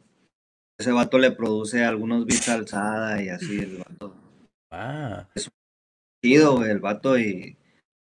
[0.78, 4.16] Ese vato le produce algunos beats alzada y así, el vato.
[4.72, 5.28] Ah,
[6.24, 7.58] Chido, güey, el vato y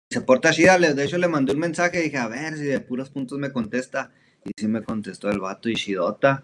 [0.09, 0.77] se porta chida.
[0.77, 3.51] De hecho, le mandé un mensaje y dije, a ver si de puros puntos me
[3.51, 4.11] contesta.
[4.43, 6.43] Y sí me contestó el vato y chidota.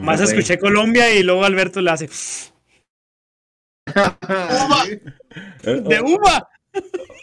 [0.00, 0.28] Más güey.
[0.30, 2.08] escuché Colombia y luego Alberto le hace
[5.64, 6.48] Eh, de uva.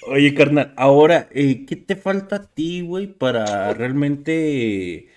[0.07, 5.07] Oye, carnal, ahora, eh, ¿qué te falta a ti, güey, para realmente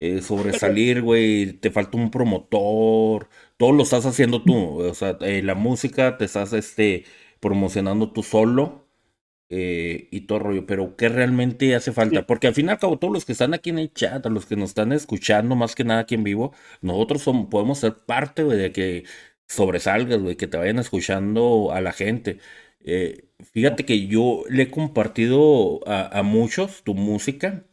[0.00, 1.52] eh, sobresalir, güey?
[1.54, 3.28] ¿Te falta un promotor?
[3.56, 7.04] Todo lo estás haciendo tú, o sea, eh, la música te estás, este,
[7.40, 8.88] promocionando tú solo
[9.50, 12.26] eh, y todo el rollo, pero ¿qué realmente hace falta?
[12.26, 14.30] Porque al fin y al cabo, todos los que están aquí en el chat, a
[14.30, 17.94] los que nos están escuchando, más que nada aquí en vivo, nosotros somos, podemos ser
[18.06, 19.04] parte, güey, de que
[19.48, 22.38] sobresalgas, güey, que te vayan escuchando a la gente.
[23.52, 27.64] Fíjate que yo le he compartido a, a muchos tu música.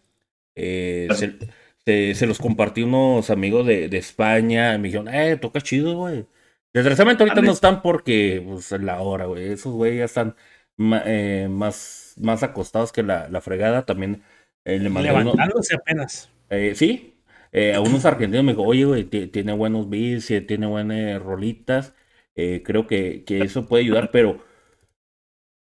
[0.55, 1.37] se,
[1.87, 4.77] se- se los compartí unos amigos de, de España.
[4.77, 6.25] Me dijeron, eh, toca chido, güey.
[6.73, 9.51] Desgraciadamente ahorita no están porque, pues, es la hora, güey.
[9.53, 10.35] Esos güey ya están
[11.05, 13.85] eh, más, más acostados que la, la fregada.
[13.85, 14.21] También
[14.65, 16.29] eh, le mandé uno- Levantándose apenas.
[16.49, 17.15] eh, sí,
[17.73, 21.93] a unos argentinos me dijo, oye, güey, ti- tiene buenos beats, tiene buenas rolitas,
[22.35, 24.43] creo que, que eso puede ayudar, pero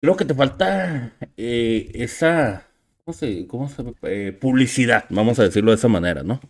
[0.00, 2.71] creo que te falta esa, ¿cómo
[3.12, 3.46] se,
[4.02, 6.40] eh, publicidad, vamos a decirlo de esa manera, ¿no?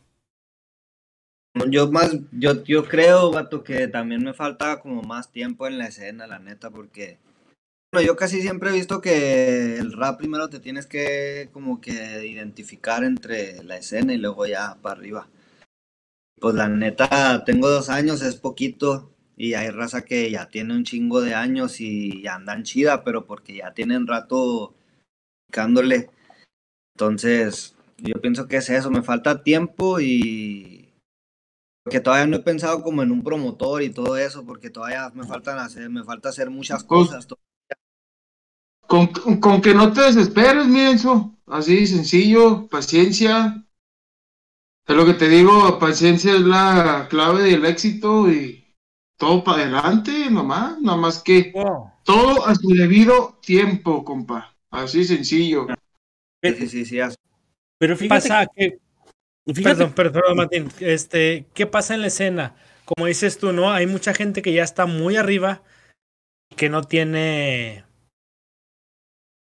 [1.68, 5.86] Yo más, yo, yo creo, vato, que también me falta como más tiempo en la
[5.86, 7.18] escena, la neta, porque
[7.92, 12.26] bueno, yo casi siempre he visto que el rap primero te tienes que como que
[12.26, 15.28] identificar entre la escena y luego ya para arriba.
[16.40, 20.84] Pues la neta, tengo dos años, es poquito, y hay raza que ya tiene un
[20.84, 24.74] chingo de años y andan chida, pero porque ya tienen rato
[25.46, 26.10] picándole.
[26.94, 30.92] Entonces, yo pienso que es eso, me falta tiempo y
[31.90, 35.24] que todavía no he pensado como en un promotor y todo eso, porque todavía me
[35.26, 37.26] faltan hacer, me falta hacer muchas cosas.
[37.26, 37.38] to-
[38.86, 39.06] Con,
[39.40, 41.36] con que no te desesperes, mirenzo.
[41.46, 43.64] Así, sencillo, paciencia.
[44.86, 48.64] Es lo que te digo, paciencia es la clave del éxito y
[49.16, 50.80] todo para adelante, nomás.
[50.80, 51.52] Nada más que
[52.04, 54.54] todo a su debido tiempo, compa.
[54.70, 55.66] Así sencillo.
[56.42, 57.16] Sí, sí, sí, sí, as-
[57.78, 58.46] Pero ¿Qué fíjate, pasa?
[58.54, 58.78] ¿Qué,
[59.46, 60.68] fíjate- Perdón, perdón, Martín.
[60.80, 62.54] Este, ¿qué pasa en la escena?
[62.84, 63.72] Como dices tú, ¿no?
[63.72, 65.62] Hay mucha gente que ya está muy arriba,
[66.56, 67.84] que no tiene.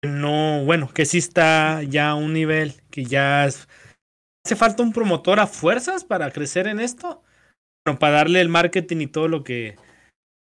[0.04, 3.68] No, bueno, que sí está ya a un nivel, que ya es-
[4.44, 7.22] hace falta un promotor a fuerzas para crecer en esto.
[7.84, 9.76] Bueno, para darle el marketing y todo lo que.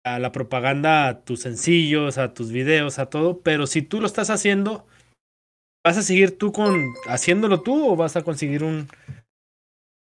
[0.07, 3.41] a la propaganda, a tus sencillos, a tus videos, a todo.
[3.41, 4.85] Pero si tú lo estás haciendo,
[5.85, 8.87] ¿vas a seguir tú con haciéndolo tú o vas a conseguir un,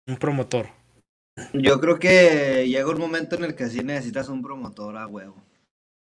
[0.07, 0.69] un promotor.
[1.55, 5.43] Yo creo que llega un momento en el que sí necesitas un promotor a huevo.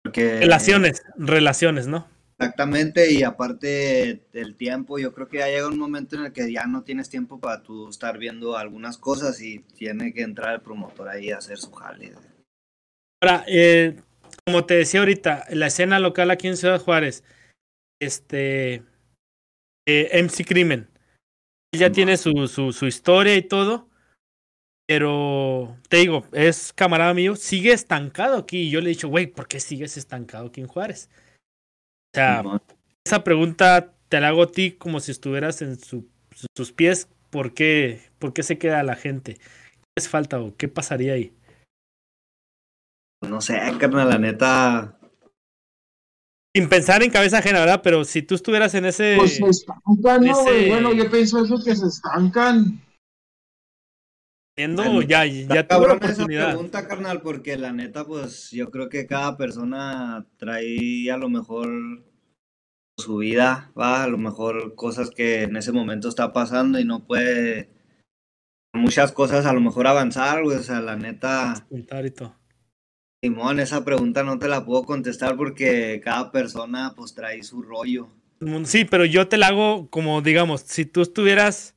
[0.02, 2.06] Porque Relaciones, relaciones, ¿no?
[2.38, 6.52] Exactamente, y aparte del tiempo, yo creo que ya llega un momento en el que
[6.52, 10.60] ya no tienes tiempo para tú estar viendo algunas cosas y tiene que entrar el
[10.60, 12.12] promotor ahí a hacer su jale.
[13.22, 13.96] Ahora, eh,
[14.44, 17.22] como te decía ahorita, la escena local aquí en Ciudad Juárez,
[17.98, 18.82] este
[19.86, 20.88] eh, MC Crimen,
[21.72, 23.88] él ya tiene su, su, su historia y todo,
[24.86, 28.62] pero te digo, es camarada mío, sigue estancado aquí.
[28.62, 31.08] Y yo le he dicho, güey, ¿por qué sigues estancado aquí en Juárez?
[32.12, 32.42] O sea,
[33.06, 36.08] esa pregunta te la hago a ti como si estuvieras en su-
[36.56, 37.08] sus pies.
[37.30, 39.34] ¿Por qué, ¿Por qué se queda la gente?
[39.34, 41.32] ¿Qué les falta o qué pasaría ahí?
[43.22, 44.98] No sé, carnal, la neta.
[46.56, 47.80] Sin pensar en cabeza ajena, ¿verdad?
[47.82, 49.16] Pero si tú estuvieras en ese...
[49.18, 52.80] Pues se estancan, ¿no, ese- Bueno, yo pienso eso que se estancan.
[54.56, 56.50] Bueno, ya, ya tuvo la cabrón esa oportunidad.
[56.50, 61.68] pregunta, carnal, porque la neta, pues yo creo que cada persona trae a lo mejor
[62.96, 67.04] su vida, va, a lo mejor cosas que en ese momento está pasando y no
[67.04, 67.68] puede
[68.72, 72.36] muchas cosas a lo mejor avanzar, güey, o sea, la neta, Comentar y todo.
[73.24, 78.08] Simón, esa pregunta no te la puedo contestar porque cada persona pues trae su rollo.
[78.64, 81.74] Sí, pero yo te la hago como, digamos, si tú estuvieras,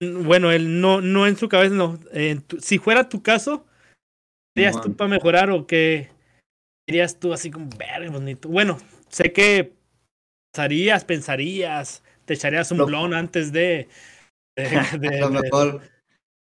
[0.00, 3.66] bueno, él no, no en su cabeza, no, en tu- si fuera tu caso,
[4.56, 6.08] ¿qué harías tú para mejorar o qué
[6.88, 8.48] dirías tú así como, verga, bonito?
[8.48, 8.78] Bueno,
[9.10, 9.74] sé que
[10.50, 13.86] pensarías, pensarías, te echarías un Lo- blon antes de.
[14.56, 14.64] de-
[14.98, 15.82] de- A lo de- mejor,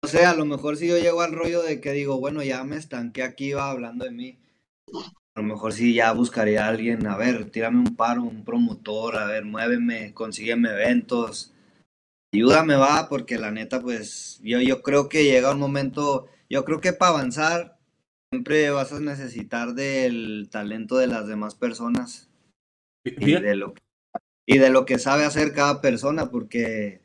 [0.02, 2.62] no sé, a lo mejor si yo llego al rollo de que digo, bueno, ya
[2.64, 4.38] me estanqué aquí, va hablando de mí.
[5.34, 9.16] A lo mejor sí ya buscaría a alguien, a ver, tírame un paro, un promotor,
[9.16, 11.52] a ver, muéveme, consígueme eventos.
[12.32, 16.80] Ayúdame, va, porque la neta, pues, yo, yo creo que llega un momento, yo creo
[16.80, 17.78] que para avanzar
[18.30, 22.28] siempre vas a necesitar del talento de las demás personas
[23.04, 23.82] y de lo que,
[24.46, 27.00] y de lo que sabe hacer cada persona, porque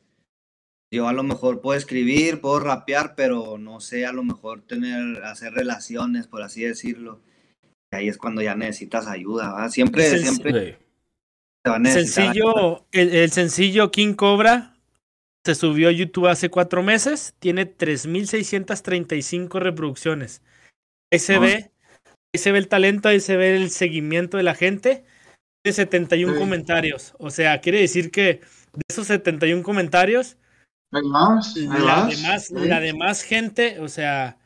[0.93, 5.23] yo a lo mejor puedo escribir, puedo rapear, pero no sé a lo mejor tener,
[5.23, 7.19] hacer relaciones, por así decirlo.
[7.91, 9.69] Y ahí es cuando ya necesitas ayuda, ¿va?
[9.69, 10.75] Siempre, el- siempre sí.
[11.63, 12.51] te va a necesitar ayuda.
[12.53, 14.75] Sencillo, el, el sencillo King Cobra
[15.45, 20.41] se subió a YouTube hace cuatro meses, tiene 3.635 reproducciones.
[21.11, 21.39] Ahí se Ah.
[21.39, 21.71] ve,
[22.33, 25.03] ahí se ve el talento, ahí se ve el seguimiento de la gente.
[25.63, 26.39] Tiene 71 Sí.
[26.39, 27.13] comentarios.
[27.19, 28.23] O sea, quiere decir que
[28.73, 30.37] de esos 71 comentarios,
[30.93, 32.09] Ahí vas, ahí la vas.
[32.21, 32.53] demás, Sí.
[32.67, 34.37] la demás gente, o sea,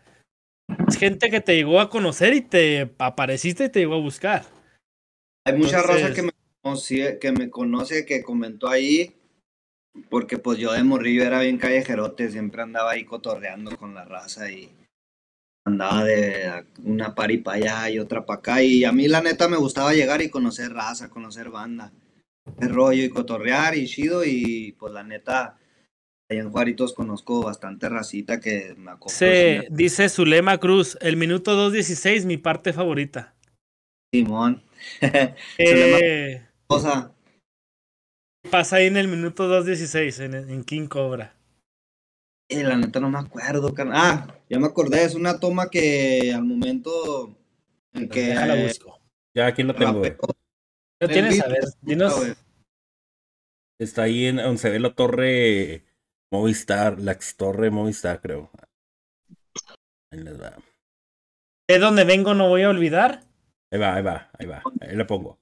[0.88, 4.45] es gente que te llegó a conocer y te apareciste y te llegó a buscar.
[5.45, 9.15] Hay mucha raza Entonces- que me, conoce, que me conoce, que comentó ahí,
[10.10, 14.52] porque pues yo de morrillo era bien callejerote, siempre andaba ahí cotorreando con la raza
[14.52, 14.69] y
[15.65, 18.64] andaba de una pari para allá y otra para acá.
[18.64, 21.91] Y a mí la neta me gustaba llegar y conocer raza, conocer banda,
[22.60, 24.24] el rollo y cotorrear y chido.
[24.24, 25.57] Y pues la neta,
[26.29, 29.15] allá en Juaritos conozco bastante racita que me acoplo.
[29.15, 33.35] Se, sí, dice Zulema Cruz, el minuto 2.16, mi parte favorita.
[34.13, 34.63] Simón.
[35.57, 37.11] Eh, Cosa.
[38.51, 41.35] pasa ahí en el minuto 2.16 en, en King Cobra.
[42.49, 43.97] Eh, la neta no me acuerdo, carnal.
[43.99, 47.35] Ah, ya me acordé, es una toma que al momento
[47.93, 49.01] en que Déjala busco.
[49.35, 50.15] Ya aquí lo tengo, güey.
[50.99, 51.41] ¿Lo tienes?
[51.41, 52.35] A ver, dinos.
[53.79, 55.86] Está ahí en donde se ve la torre
[56.31, 58.51] Movistar, la ex torre Movistar, creo.
[60.11, 60.53] Ahí les va.
[61.69, 63.23] Es donde vengo, no voy a olvidar.
[63.71, 64.63] Ahí va, ahí va, ahí va.
[64.81, 65.39] Ahí la pongo.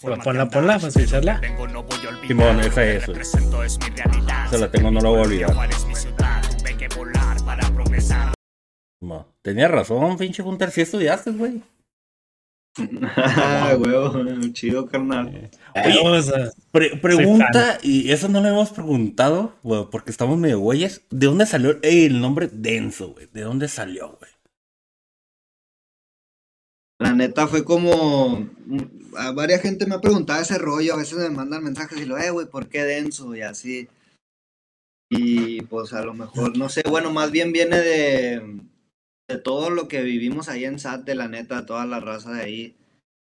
[0.00, 1.38] Ponla, ponla, para escucharla.
[1.40, 2.28] Vengo, no voy a olvidar.
[2.28, 3.18] Simón, esa es, güey.
[3.18, 4.46] represento es mi realidad.
[4.46, 5.54] Esa la tengo, no la voy a olvidar.
[5.54, 8.34] Juárez, mi ciudad, tuve que volar para progresar.
[9.00, 9.26] No.
[9.42, 11.62] Tenía razón, pinche Hunter, si estudiaste, güey.
[12.78, 14.12] Ah, huevo,
[14.52, 15.50] chido, carnal.
[15.74, 20.60] Oye, o sea, Pre- pregunta, y eso no le hemos preguntado, güey, porque estamos medio
[20.60, 21.02] güeyes.
[21.10, 23.26] ¿De dónde salió el nombre Denso, güey?
[23.32, 24.30] ¿De dónde salió, güey?
[27.00, 28.46] La neta fue como.
[29.16, 30.94] A varias gente me ha preguntado ese rollo.
[30.94, 33.34] A veces me mandan mensajes y lo, eh, güey, ¿por qué denso?
[33.34, 33.88] Y así.
[35.10, 38.60] Y pues a lo mejor, no sé, bueno, más bien viene de,
[39.30, 42.42] de todo lo que vivimos ahí en SAT, de la neta, toda la raza de
[42.42, 42.76] ahí.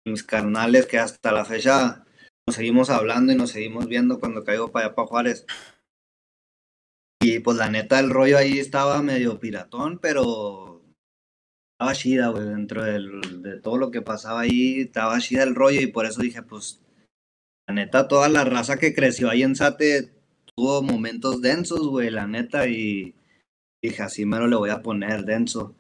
[0.06, 2.05] Mis carnales que hasta la fecha
[2.47, 5.47] nos seguimos hablando y nos seguimos viendo cuando caigo para allá para Juárez.
[7.22, 10.82] Y pues la neta, el rollo ahí estaba medio piratón, pero
[11.74, 15.86] estaba chida, güey, dentro de todo lo que pasaba ahí, estaba chida el rollo y
[15.86, 16.81] por eso dije, pues,
[17.68, 20.14] la neta, toda la raza que creció ahí en Sate
[20.56, 23.14] tuvo momentos densos, güey, la neta, y
[23.82, 25.74] dije, así mero le voy a poner denso.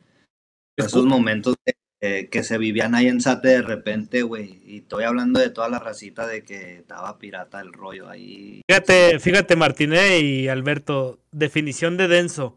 [0.86, 5.04] Esos momentos de- eh, que se vivían ahí en Sate de repente, güey, y estoy
[5.04, 8.62] hablando de toda la racita de que estaba pirata el rollo ahí.
[8.68, 12.56] fíjate, fíjate, Martínez y Alberto, definición de denso.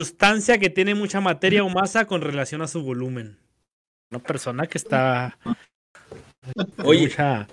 [0.00, 3.38] Sustancia que tiene mucha materia o masa con relación a su volumen.
[4.10, 5.38] Una persona que está.
[6.84, 7.48] Oye, mucha-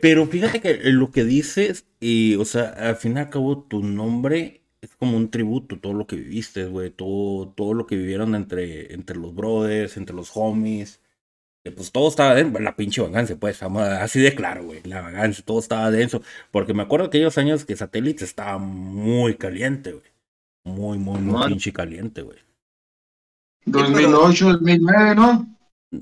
[0.00, 3.82] Pero fíjate que lo que dices, y, o sea, al fin y al cabo, tu
[3.82, 8.34] nombre es como un tributo, todo lo que viviste, güey, todo, todo lo que vivieron
[8.34, 11.00] entre, entre los brothers, entre los homies.
[11.64, 15.44] que, Pues todo estaba dentro, la pinche vagancia, pues, así de claro, güey, la vagancia,
[15.44, 16.22] todo estaba denso.
[16.50, 20.04] Porque me acuerdo aquellos años que Satélite estaba muy caliente, güey.
[20.64, 21.46] Muy, muy, muy No.
[21.46, 22.38] pinche caliente, güey.
[23.64, 25.48] 2008, 2009, ¿no?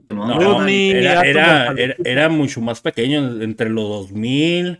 [0.08, 1.74] No, Rooney, era, era,
[2.04, 4.78] era mucho más pequeño, entre los 2000,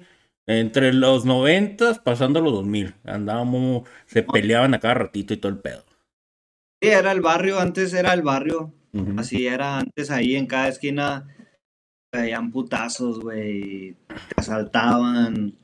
[0.59, 2.95] entre los 90, pasando los 2000.
[3.05, 5.85] Andábamos, se peleaban a cada ratito y todo el pedo.
[6.83, 8.73] Sí, era el barrio, antes era el barrio.
[9.17, 11.37] Así era antes ahí en cada esquina
[12.13, 15.57] veían putazos, güey, te asaltaban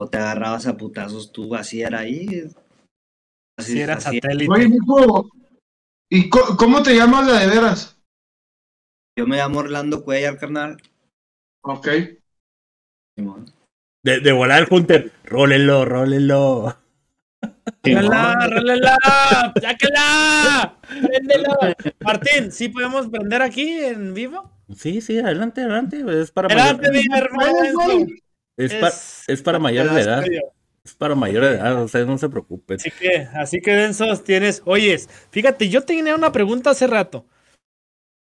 [0.00, 2.48] o te agarrabas a putazos tú, así era ahí.
[3.58, 4.50] Si era así- satélite.
[4.50, 4.68] Oye,
[6.10, 8.02] ¿y cómo te llamas la de veras?
[9.16, 10.78] Yo me llamo Orlando Cuellar, carnal.
[11.62, 11.86] Ok.
[13.16, 13.44] Simón.
[14.02, 16.76] De, de volar el Hunter, rólelo, rólelo.
[17.84, 18.96] ¡Rólala, rólala!
[19.60, 20.76] ¡Sáquela!
[20.88, 21.50] ¡Préndelo!
[22.00, 24.50] Martín, ¿sí podemos prender aquí en vivo?
[24.76, 26.02] Sí, sí, adelante, adelante.
[26.20, 28.06] Es para Adelante, mayor- mi hermano.
[28.56, 28.92] Es, pa-
[29.32, 30.24] es para mayores de edad.
[30.84, 32.76] Es para mayores de edad, ustedes no se preocupen.
[32.80, 34.62] Así que, así que densos tienes.
[34.64, 37.26] Oyes, fíjate, yo tenía una pregunta hace rato.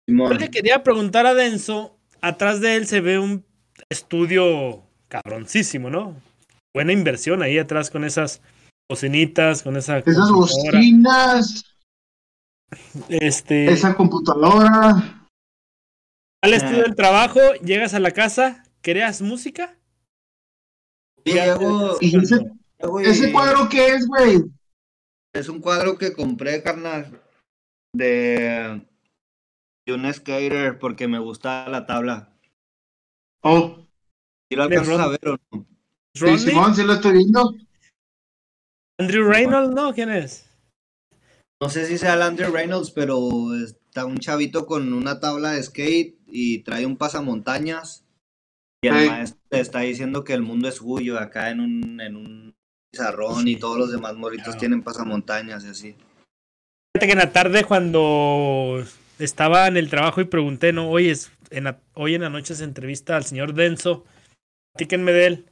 [0.07, 3.45] Yo le quería preguntar a Denso, atrás de él se ve un
[3.89, 6.15] estudio cabroncísimo, ¿no?
[6.73, 8.41] Buena inversión ahí atrás con esas
[8.89, 11.75] bocinitas, con esa Esas bocinas,
[13.09, 15.27] Este, esa computadora.
[16.43, 19.77] al estudio del trabajo, llegas a la casa, ¿creas música?
[21.25, 22.51] Y ese,
[23.03, 24.43] ese cuadro qué es, güey.
[25.33, 27.21] Es un cuadro que compré, carnal,
[27.93, 28.85] de,
[29.85, 32.33] de un skater porque me gusta la tabla.
[33.41, 33.86] Oh,
[34.49, 35.65] ¿Y lo De alcanzas Ron- a ver o no?
[36.15, 37.53] sí, Simón, sí lo estoy viendo.
[38.99, 39.93] Andrew Reynolds, ¿no?
[39.93, 40.45] ¿Quién es?
[41.61, 45.63] No sé si sea el Andrew Reynolds, pero está un chavito con una tabla de
[45.63, 48.03] skate y trae un pasamontañas.
[48.83, 52.15] Y el maestro le está diciendo que el mundo es suyo acá en un, en
[52.15, 52.55] un
[52.91, 54.59] pizarrón y todos los demás morritos Claro.
[54.59, 55.95] tienen pasamontañas y así.
[56.95, 58.83] Fíjate que en la tarde cuando
[59.19, 62.53] estaba en el trabajo y pregunté, no, hoy es en la- hoy en la noche
[62.55, 64.05] se entrevista al señor Denso,
[64.77, 65.45] platíquenme de él.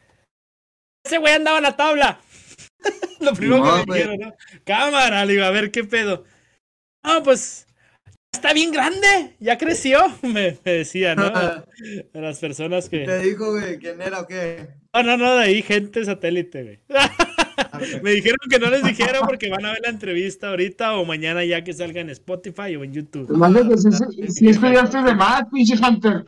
[1.04, 2.20] Ese güey andaba en la tabla.
[3.20, 4.34] Lo primero No, que me dijeron, ¿no?
[4.64, 6.24] Cámara, le digo, a ver qué pedo.
[7.04, 7.66] Ah, pues
[8.32, 11.30] está bien grande, ya creció, me, me decía, ¿no?
[12.14, 13.18] De las personas ¿Te que.
[13.20, 13.80] dijo, güey?
[13.80, 14.68] ¿Quién era o qué?
[14.94, 16.80] No, no, no, de ahí gente satélite, güey.
[18.02, 21.44] Me dijeron que no les dijera porque van a ver la entrevista ahorita o mañana
[21.44, 23.28] ya que salga en Spotify o en YouTube.
[23.28, 23.84] Pues
[24.16, 26.26] si, si estudiaste de más, pinche Hunter.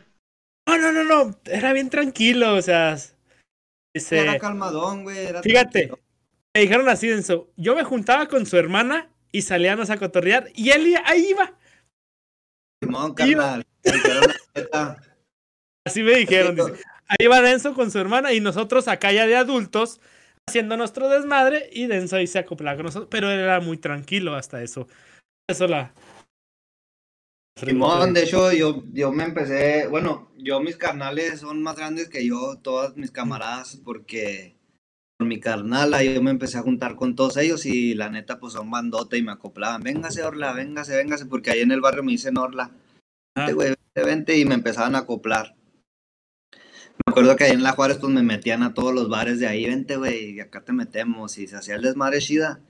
[0.68, 1.40] No, no, no, no.
[1.46, 2.98] Era bien tranquilo, o sea.
[3.96, 5.18] Dice, Era calmadón, güey.
[5.18, 5.88] era Fíjate.
[5.88, 6.00] tranquilo.
[6.54, 7.50] me dijeron así, Denso.
[7.56, 11.58] Yo me juntaba con su hermana y salíamos a cotorrear y él ahí iba.
[12.84, 13.66] Simón, carnal.
[15.86, 16.56] Así me dijeron.
[16.56, 16.84] dice.
[17.08, 20.02] Ahí va Denso con su hermana y nosotros acá ya de adultos
[20.50, 23.08] haciendo nuestro desmadre y Denso ahí se acoplaba con nosotros.
[23.10, 24.88] Pero él era muy tranquilo hasta eso.
[25.50, 25.94] Eso la.
[27.66, 32.26] Simón, de hecho, yo, yo me empecé, bueno, yo mis carnales son más grandes que
[32.26, 34.56] yo, todas mis camaradas, porque
[35.18, 38.54] por mi carnala yo me empecé a juntar con todos ellos y la neta pues
[38.54, 42.12] son bandota y me acoplaban, véngase Orla, véngase, véngase, porque ahí en el barrio me
[42.12, 42.70] dicen Orla,
[43.36, 45.56] vente güey, vente, vente, y me empezaban a acoplar.
[46.52, 49.48] Me acuerdo que ahí en La Juárez pues me metían a todos los bares de
[49.48, 52.62] ahí, vente güey, y acá te metemos, y se hacía el desmadre chida.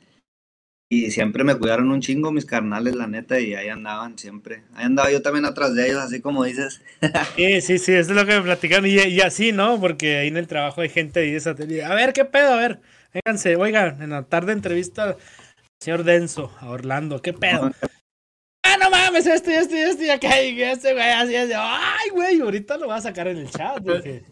[0.89, 4.63] Y siempre me cuidaron un chingo mis carnales, la neta, y ahí andaban siempre.
[4.73, 6.81] Ahí andaba yo también atrás de ellos, así como dices.
[7.35, 8.85] Sí, sí, sí, eso es lo que me platicaron.
[8.87, 9.79] Y, y así, ¿no?
[9.79, 11.83] Porque ahí en el trabajo hay gente de satélite.
[11.83, 12.53] A ver, ¿qué pedo?
[12.53, 12.79] A ver,
[13.13, 15.17] vénganse, oigan, en la tarde entrevista al
[15.79, 17.71] señor Denso a Orlando, ¿qué pedo?
[18.63, 21.51] Ah, no mames, esto y esto y esto y acá, y este güey, así, así.
[21.55, 23.79] Ay, güey, ahorita lo voy a sacar en el chat.
[23.83, 24.23] Dije,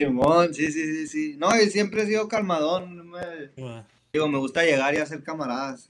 [0.00, 1.36] Simón, sí, sí, sí, sí.
[1.38, 3.08] No, y siempre he sido calmadón.
[3.08, 3.50] me-
[4.12, 5.88] digo, me gusta llegar y hacer camaradas.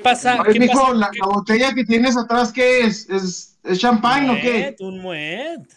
[0.00, 0.40] ¿Qué pasa?
[0.40, 0.94] Oye, ¿Qué mijo, pasa?
[0.94, 3.06] la, la botella que tienes atrás, ¿qué es?
[3.10, 4.74] ¿Es, es champán o qué?
[4.80, 5.68] Un Moet.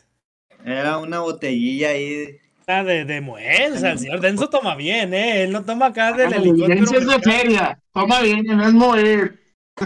[0.63, 2.37] Era una botellilla ahí.
[2.65, 3.41] Ah, de, de Moet.
[3.73, 5.43] O sea, el señor Denso toma bien, ¿eh?
[5.43, 6.99] Él no toma acá del la helicóptero.
[6.99, 7.77] es de feria.
[7.91, 9.39] Toma bien, no es mover.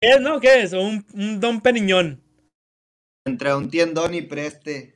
[0.00, 0.38] ¿Qué es, no?
[0.38, 0.72] ¿Qué es?
[0.72, 2.22] Un, un Don Periñón.
[3.24, 4.94] Entre un tiendón y preste.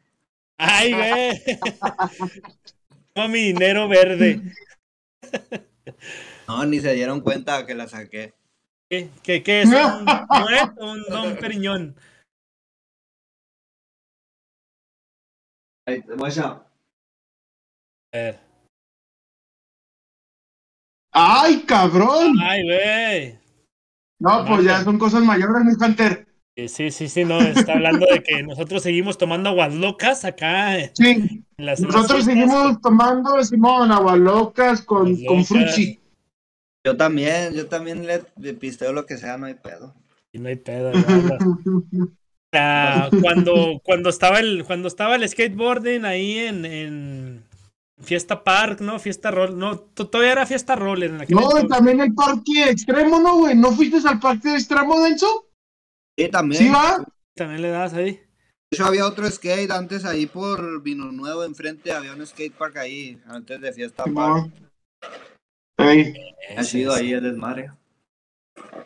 [0.57, 1.43] Ay, güey.
[3.13, 4.41] Toma mi dinero verde.
[6.51, 8.35] No, ni se dieron cuenta que la saqué.
[8.91, 9.69] ¿Qué, qué, qué es?
[9.69, 9.73] ¿Un
[10.81, 11.95] o un Don Periñón?
[18.13, 18.41] A ver.
[21.13, 22.35] ¡Ay, cabrón!
[22.43, 23.39] Ay, güey.
[24.19, 26.27] No, pues ya son cosas mayores, mi Hunter.
[26.57, 31.45] Sí, Sí, sí, no, está hablando de que nosotros seguimos tomando aguas locas acá Sí,
[31.57, 31.79] las...
[31.81, 34.19] en las nosotros seguimos tomando, Simón, con, Aguas
[34.85, 35.49] con locas.
[35.49, 36.00] fruchi.
[36.87, 39.95] Yo también, yo también le, le pisteo lo que sea, no hay pedo.
[40.33, 40.93] Y no hay pedo.
[42.53, 47.45] Ah, cuando, cuando estaba el, cuando estaba el skateboarding ahí en, en
[48.03, 48.99] Fiesta Park, ¿no?
[48.99, 53.21] Fiesta Roll, no, to- todavía era Fiesta Roller en aquel No, también el parque extremo,
[53.21, 53.55] ¿no, güey?
[53.55, 55.49] ¿No fuiste al parque extremo, Denso?
[56.19, 56.63] Sí, también.
[56.63, 57.05] ¿Sí va?
[57.37, 58.13] También le das ahí.
[58.13, 62.79] De hecho, había otro skate antes ahí por Vino Nuevo, enfrente había un skate park
[62.79, 64.51] ahí, antes de Fiesta Park.
[66.57, 67.71] Ha sido ahí el desmadre.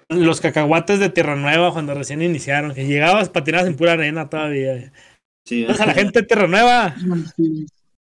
[0.08, 4.92] Los cacahuates de Tierra Nueva cuando recién iniciaron, que llegabas patinadas en pura arena todavía.
[5.44, 6.94] Sí, a la gente de Tierra Nueva.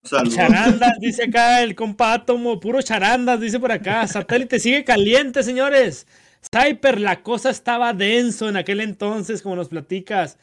[0.03, 4.07] Charandas, dice acá el compa Átomo, puro charandas, dice por acá.
[4.07, 6.07] Satélite sigue caliente, señores.
[6.41, 10.39] Cyper, la cosa estaba denso en aquel entonces, como nos platicas.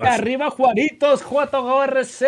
[0.00, 2.22] Arriba Juaritos, JRZ.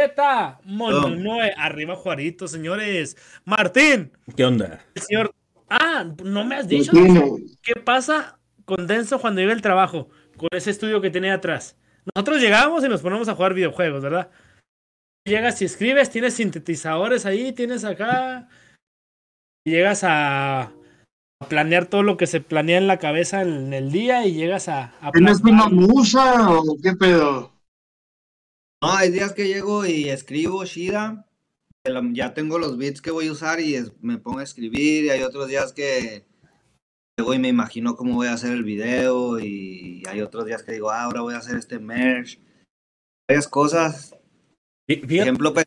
[0.65, 3.16] Mononoe, arriba Juaritos, señores.
[3.44, 4.12] Martín.
[4.36, 4.85] ¿Qué onda?
[4.94, 5.35] El señor.
[5.69, 6.93] Ah, no me has dicho.
[7.62, 10.09] ¿Qué pasa con Denso cuando llega el trabajo?
[10.36, 11.77] Con ese estudio que tiene atrás.
[12.15, 14.31] Nosotros llegamos y nos ponemos a jugar videojuegos, ¿verdad?
[15.24, 18.49] Llegas y escribes, tienes sintetizadores ahí, tienes acá.
[19.65, 20.73] Llegas a,
[21.49, 24.94] planear todo lo que se planea en la cabeza en el día y llegas a.
[25.01, 27.53] a ¿Tienes una musa o qué pedo?
[28.83, 31.25] No, hay días que llego y escribo Shida.
[32.13, 35.05] Ya tengo los beats que voy a usar y me pongo a escribir.
[35.05, 36.25] Y hay otros días que
[37.17, 39.39] llego y me imagino cómo voy a hacer el video.
[39.39, 42.41] Y hay otros días que digo, ah, ahora voy a hacer este merge.
[43.29, 44.17] Varias cosas.
[44.89, 45.67] Por ejemplo, pues,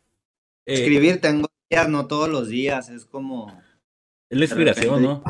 [0.66, 2.90] eh, escribir tengo días, no todos los días.
[2.90, 3.48] Es como.
[4.30, 5.24] Es la inspiración, ¿no?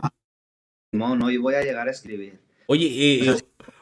[0.91, 2.39] No, no, y voy a llegar a escribir.
[2.65, 3.37] Oye, eh,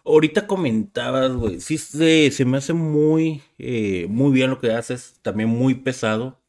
[0.05, 5.15] ahorita comentabas, güey, sí se, se, me hace muy, eh, muy bien lo que haces,
[5.21, 6.39] también muy pesado.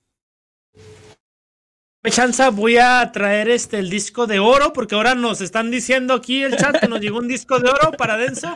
[2.11, 6.43] Chanza, voy a traer este el disco de oro, porque ahora nos están diciendo aquí
[6.43, 8.55] el chat que nos llegó un disco de oro para Denso.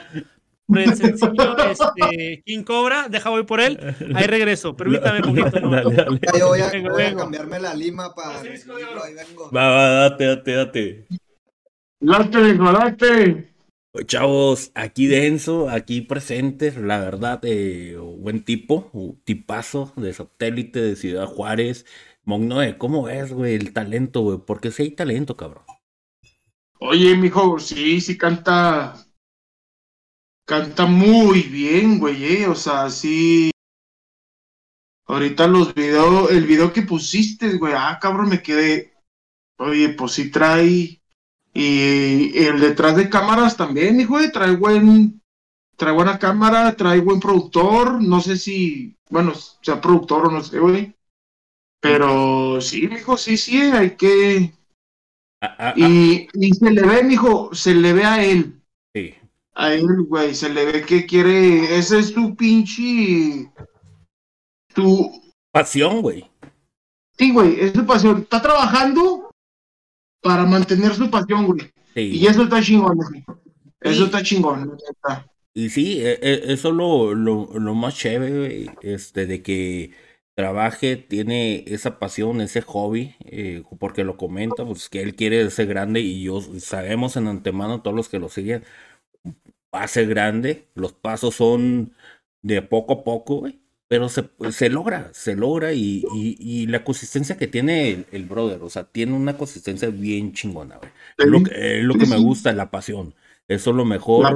[0.67, 3.81] Por el sencillo este, King Cobra, deja voy por él.
[4.15, 5.61] Ahí regreso, permítame un poquito.
[6.39, 8.41] Yo voy a, cambiarme la lima para.
[8.41, 9.51] Ahí vengo.
[9.51, 11.07] Va, va, date, date, date.
[12.01, 13.58] Date, date.
[14.07, 18.91] Chavos, aquí denso, aquí presentes, la verdad, eh, buen tipo,
[19.25, 21.87] tipazo de satélite de Ciudad Juárez.
[22.25, 24.39] Mognoe, ¿cómo es, güey, el talento, güey?
[24.47, 25.65] Porque si hay talento, cabrón.
[26.81, 28.95] Oye, mijo, sí, sí canta.
[30.47, 32.47] Canta muy bien, güey, eh.
[32.47, 33.51] O sea, sí.
[35.07, 38.93] Ahorita los videos, el video que pusiste, güey, ah, cabrón, me quedé.
[39.59, 40.98] Oye, pues sí trae
[41.61, 45.21] y el detrás de cámaras también, hijo, trae buen,
[45.77, 50.61] trae buena cámara, trae buen productor, no sé si, bueno, sea productor o no sé,
[50.61, 50.95] güey.
[51.81, 54.53] Pero sí, hijo, sí, sí, hay que...
[55.41, 58.61] Ah, ah, y, y, se le ve, mijo, se le ve a él.
[58.95, 59.15] Sí.
[59.55, 63.51] A él, güey, se le ve que quiere, ese es tu pinche...
[64.73, 65.11] Tu...
[65.51, 66.25] Pasión, güey.
[67.19, 68.21] Sí, güey, es tu pasión.
[68.21, 69.28] Está trabajando
[70.21, 71.73] para mantener su pasión, güey.
[71.95, 73.25] Y eso está chingón, güey.
[73.81, 74.77] Eso está chingón.
[75.55, 79.93] Y sí, e, e, eso es lo, lo, más chévere, güey, este, de que
[80.35, 85.67] trabaje, tiene esa pasión, ese hobby, eh, porque lo comenta, pues que él quiere ser
[85.67, 88.63] grande y yo sabemos en antemano, todos los que lo siguen,
[89.75, 91.95] va a ser grande, los pasos son
[92.43, 97.37] de poco a poco, güey, pero se, se logra, se logra y, y, la consistencia
[97.39, 100.91] que tiene el, brother, o sea, tiene una consistencia bien chingona, güey.
[101.17, 103.15] Es lo, que, lo que me gusta, la pasión.
[103.49, 104.31] Eso es lo mejor.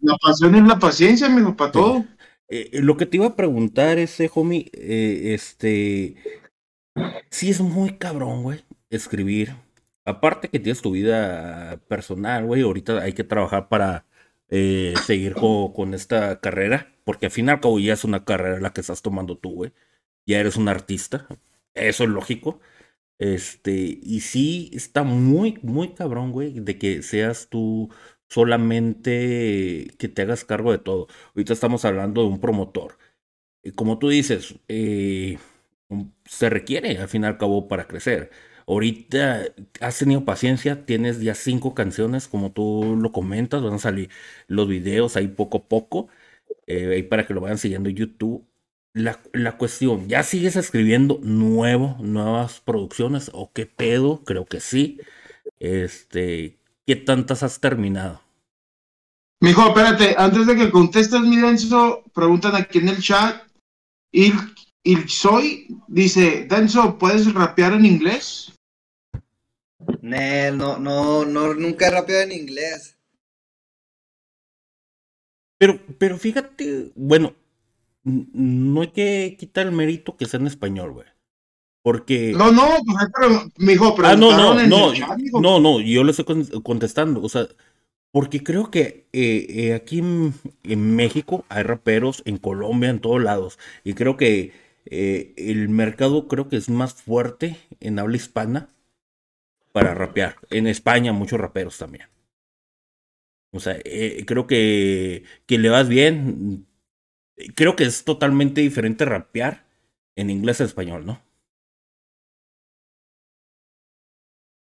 [0.00, 2.04] La, pasión es la paciencia, amigo, para todo.
[2.48, 6.16] Eh, eh, lo que te iba a preguntar ese homie, eh, este,
[7.30, 9.54] sí es muy cabrón, güey, escribir.
[10.04, 14.04] Aparte que tienes tu vida personal, güey, ahorita hay que trabajar para
[14.54, 18.60] eh, seguir con, esta carrera, porque al fin y al cabo ya es una carrera
[18.60, 19.72] la que estás tomando tú, güey.
[20.26, 21.26] Ya eres un artista,
[21.74, 22.60] eso es lógico.
[23.18, 23.72] Este,
[24.02, 27.90] y sí está muy, muy cabrón, güey, de que seas tú
[28.28, 31.08] solamente que te hagas cargo de todo.
[31.34, 32.98] Ahorita estamos hablando de un promotor.
[33.76, 35.38] Como tú dices, eh,
[36.24, 38.30] se requiere al fin y al cabo para crecer.
[38.66, 39.44] Ahorita
[39.80, 44.10] has tenido paciencia, tienes ya cinco canciones, como tú lo comentas, van a salir
[44.46, 46.08] los videos ahí poco a poco,
[46.66, 48.46] eh, ahí para que lo vayan siguiendo en YouTube.
[48.94, 53.30] La, la, cuestión, ¿ya sigues escribiendo nuevo, nuevas producciones?
[53.32, 54.22] ¿O qué pedo?
[54.24, 55.00] Creo que sí.
[55.58, 58.20] Este, ¿qué tantas has terminado?
[59.40, 63.42] Mijo, espérate, antes de que contestes mi denso, preguntan aquí en el chat.
[64.12, 64.32] ¿Y
[65.06, 68.52] soy, dice, Denso, ¿puedes rapear en inglés?
[70.00, 72.96] No, no, no, nunca he rapeado en inglés.
[75.62, 77.36] Pero, pero fíjate, bueno,
[78.02, 81.06] no hay que quitar el mérito que sea en español, güey.
[81.82, 82.32] Porque.
[82.36, 84.08] No, no, pues, pero, mijo, pero.
[84.08, 84.92] Ah, no, no, no,
[85.40, 87.22] no, no, yo le estoy contestando.
[87.22, 87.46] O sea,
[88.10, 93.60] porque creo que eh, eh, aquí en, México hay raperos, en Colombia, en todos lados.
[93.84, 94.50] Y creo que
[94.86, 98.68] eh, el mercado creo que es más fuerte en habla hispana
[99.70, 100.38] para rapear.
[100.50, 102.08] En España muchos raperos también.
[103.52, 106.66] O sea, eh, creo que, que le vas bien.
[107.54, 109.66] Creo que es totalmente diferente rapear
[110.16, 111.22] en inglés a español, ¿no?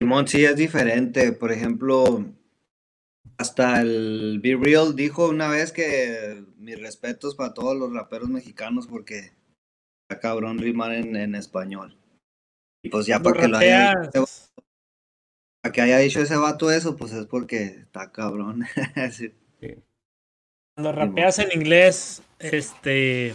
[0.01, 1.33] Simón, sí es diferente.
[1.33, 2.25] Por ejemplo,
[3.39, 8.87] Hasta el Be Real dijo una vez que mis respetos para todos los raperos mexicanos
[8.87, 9.33] porque
[10.03, 11.97] está cabrón rimar en, en español.
[12.83, 13.95] Y pues ya para que lo haya
[15.63, 18.65] Para que haya dicho ese vato eso, pues es porque está cabrón.
[19.13, 19.33] Sí.
[20.75, 23.35] Cuando rapeas en inglés, este.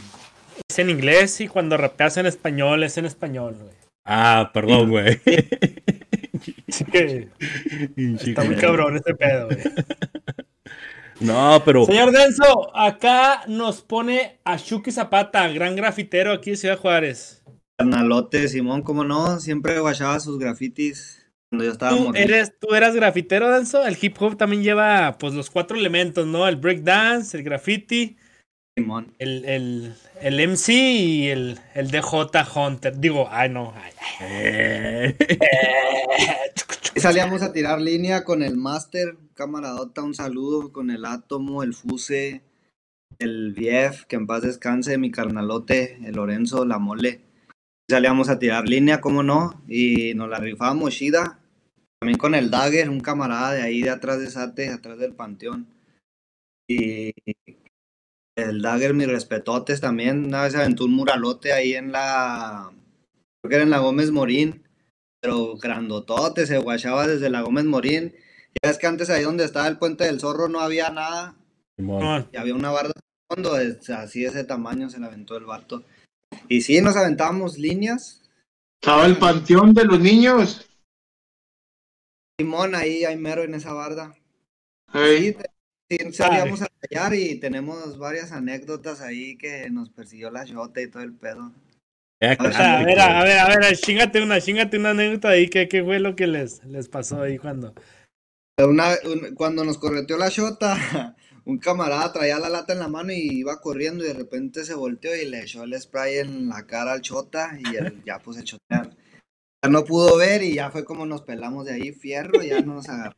[0.68, 3.76] Es en inglés y cuando rapeas en español es en español, güey.
[4.06, 5.20] Ah, perdón, güey.
[6.68, 9.60] Está muy cabrón este pedo, güey.
[11.22, 16.78] No, pero Señor Denso, acá nos pone a Shuki Zapata, gran grafitero aquí de Ciudad
[16.78, 17.42] Juárez.
[17.78, 19.40] Carnalote, Simón, ¿cómo no?
[19.40, 21.25] Siempre guachaba sus grafitis
[21.64, 23.86] yo estaba ¿Tú, eres, ¿Tú eras grafitero, Denso?
[23.86, 26.48] El hip hop también lleva pues los cuatro elementos, ¿no?
[26.48, 28.18] El breakdance, el graffiti,
[28.78, 29.14] Simón.
[29.20, 32.04] el, el, el MC y el, el DJ
[32.56, 33.00] Hunter.
[33.00, 33.74] Digo, ay no.
[33.76, 35.16] ay, ay.
[36.96, 41.74] Y salíamos a tirar línea con el Master, camaradota, un saludo, con el Átomo, el
[41.74, 42.42] Fuse,
[43.20, 47.22] el Vief, que en paz descanse, mi carnalote, el Lorenzo, la mole.
[47.90, 51.40] Salíamos a tirar línea, cómo no, y nos la rifábamos chida.
[52.06, 55.66] También con el Dagger, un camarada de ahí de atrás de Sate, atrás del Panteón.
[56.70, 57.12] Y
[58.38, 60.26] el Dagger, mis respetotes también.
[60.26, 62.70] Una vez se aventó un muralote ahí en la.
[63.42, 64.62] Creo que era en la Gómez Morín
[65.20, 68.14] pero grandotote, se guachaba desde la Gómez Morín.
[68.62, 71.34] Ya ves que antes ahí donde estaba el puente del zorro no había nada.
[71.76, 72.28] Simón.
[72.32, 75.46] y había una barda de fondo, es- así de ese tamaño se la aventó el
[75.46, 75.84] vato.
[76.50, 78.22] Y sí, nos aventábamos líneas.
[78.80, 80.70] Estaba el panteón de los niños.
[82.40, 84.14] Simón, ahí hay mero en esa barda.
[84.94, 85.36] Ey,
[85.90, 90.44] Sí, te- sí, salíamos a callar y tenemos varias anécdotas ahí que nos persiguió la
[90.44, 91.54] shota y todo el pedo.
[92.40, 95.48] O sea, a ver, a ver, a ver, chingate una, chingate una anécdota ahí.
[95.50, 97.74] ¿Qué, qué fue lo que les, les pasó ahí cuando?
[98.58, 100.76] Una- un- cuando nos correteó la shota,
[101.46, 104.74] un camarada traía la lata en la mano y iba corriendo y de repente se
[104.74, 108.38] volteó y le echó el spray en la cara al chota y el- ya pues
[108.38, 108.85] el chota
[109.68, 112.76] no pudo ver y ya fue como nos pelamos de ahí, fierro, y ya no
[112.76, 113.18] nos agarró.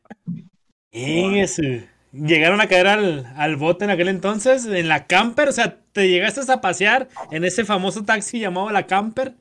[0.90, 1.88] Ese.
[2.12, 6.08] Llegaron a caer al, al bote en aquel entonces, en la camper, o sea, te
[6.08, 9.34] llegaste a pasear en ese famoso taxi llamado la camper.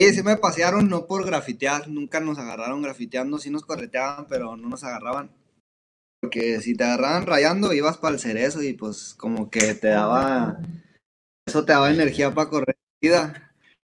[0.00, 4.56] Y sí me pasearon no por grafitear, nunca nos agarraron grafiteando, sí nos correteaban, pero
[4.56, 5.30] no nos agarraban.
[6.20, 10.60] Porque si te agarraban rayando, ibas para el cerezo y pues como que te daba,
[11.46, 12.76] eso te daba energía para correr.
[13.00, 13.52] vida.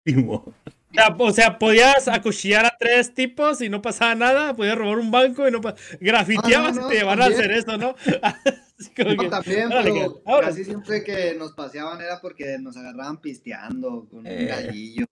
[0.91, 4.99] O sea, o sea, podías acuchillar a tres tipos y no pasaba nada, podías robar
[4.99, 5.81] un banco y no pasaba.
[6.01, 7.95] Grafiteabas Ah, no, no, y te llevaban a hacer eso, ¿no?
[8.95, 14.07] Que, también, pero que- ahora- casi siempre que nos paseaban era porque nos agarraban pisteando
[14.09, 14.47] con un Eh.
[14.47, 15.05] gallillo.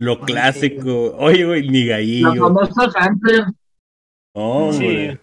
[0.00, 1.14] Lo clásico.
[1.16, 2.34] Oye, güey, ni la gallillo.
[2.34, 3.44] famosa Hunter.
[4.34, 4.82] No, Sí.
[4.84, 5.18] güey.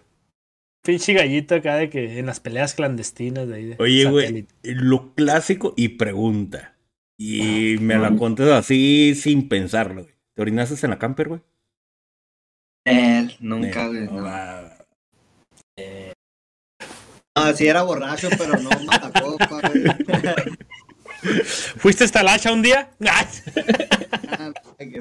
[0.82, 3.64] Pinche gallito acá de que en las peleas clandestinas de ahí.
[3.66, 6.74] de Oye, güey, lo clásico y pregunta.
[7.18, 10.14] Y me la conté así sin pensarlo, güey.
[10.34, 11.40] ¿Te orinaste en la camper, güey?
[12.84, 14.06] Él, nunca, Eh, güey.
[14.06, 14.82] no.
[17.36, 19.84] No, sí era borracho, pero no matacopa, güey.
[21.78, 22.90] ¿Fuiste hasta el hacha un día?
[23.06, 24.52] Ah,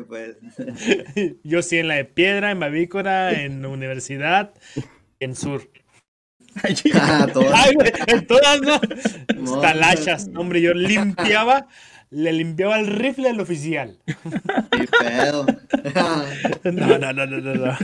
[0.07, 0.37] pues.
[1.43, 4.53] Yo sí, en la de Piedra, en Bavícora, en Universidad,
[5.19, 5.69] en Sur.
[6.93, 7.49] Ah, todo.
[7.53, 8.79] Ay, güey, en todas, ¿no?
[9.61, 11.67] Talachas, hombre, yo limpiaba,
[12.11, 13.97] le limpiaba el rifle al oficial.
[14.71, 15.45] Qué pedo.
[16.63, 17.77] No, no, no, no, no, no.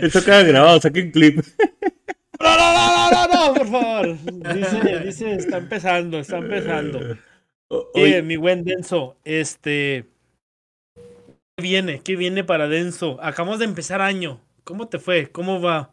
[0.00, 1.38] Eso queda grabado, saquen clip.
[2.40, 4.16] No, no, no, no, no, no, por favor.
[4.54, 7.00] Dice, dice, está empezando, está empezando.
[7.94, 10.06] Oye, mi buen Denso, este.
[11.56, 12.00] ¿Qué viene?
[12.04, 13.18] ¿Qué viene para Denso?
[13.22, 14.40] Acabamos de empezar año.
[14.64, 15.28] ¿Cómo te fue?
[15.32, 15.92] ¿Cómo va?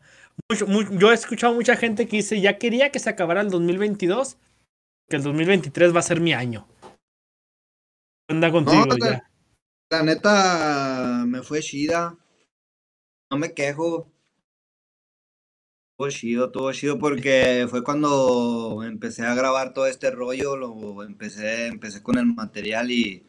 [0.51, 3.49] Mucho- mu- yo he escuchado mucha gente que dice, ya quería que se acabara el
[3.49, 4.37] 2022,
[5.09, 6.67] que el 2023 va a ser mi año.
[8.27, 9.29] ¿Qué onda contigo No, ya?
[9.89, 12.17] La neta, me fue chida.
[13.29, 14.11] No me quejo.
[15.91, 21.67] Estuvo chido, estuvo chido porque fue cuando empecé a grabar todo este rollo, lo empecé,
[21.67, 23.23] empecé con el material y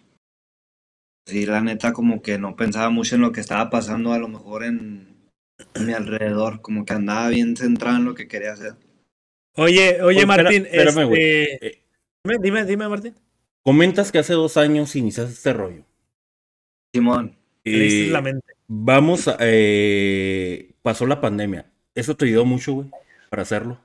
[1.27, 4.29] sí, la neta como que no pensaba mucho en lo que estaba pasando a lo
[4.29, 5.31] mejor en,
[5.75, 8.77] en mi alrededor, como que andaba bien centrado en lo que quería hacer.
[9.57, 11.85] Oye, oye, Martín, espérame, este, Eh,
[12.25, 13.15] dime, dime, dime, Martín.
[13.65, 15.85] Comentas que hace dos años iniciaste este rollo.
[16.95, 18.55] Simón, Eh, la mente.
[18.69, 19.37] vamos a...
[19.41, 21.73] eh, pasó la pandemia.
[21.95, 22.91] ¿Eso te ayudó mucho, güey?
[23.31, 23.81] Para hacerlo.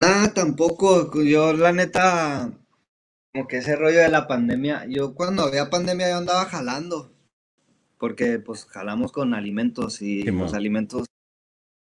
[0.00, 1.22] Nada, tampoco.
[1.22, 2.52] Yo, la neta,
[3.32, 7.12] como que ese rollo de la pandemia, yo cuando había pandemia yo andaba jalando,
[7.98, 11.06] porque pues jalamos con alimentos y los alimentos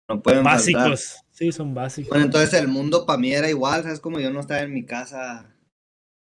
[0.09, 0.89] No pueden faltar.
[0.91, 1.23] Básicos.
[1.31, 2.09] Sí, son básicos.
[2.09, 3.99] Bueno, entonces el mundo para mí era igual, ¿sabes?
[3.99, 5.50] Como yo no estaba en mi casa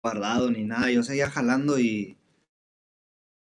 [0.02, 2.16] guardado ni nada, yo seguía jalando y.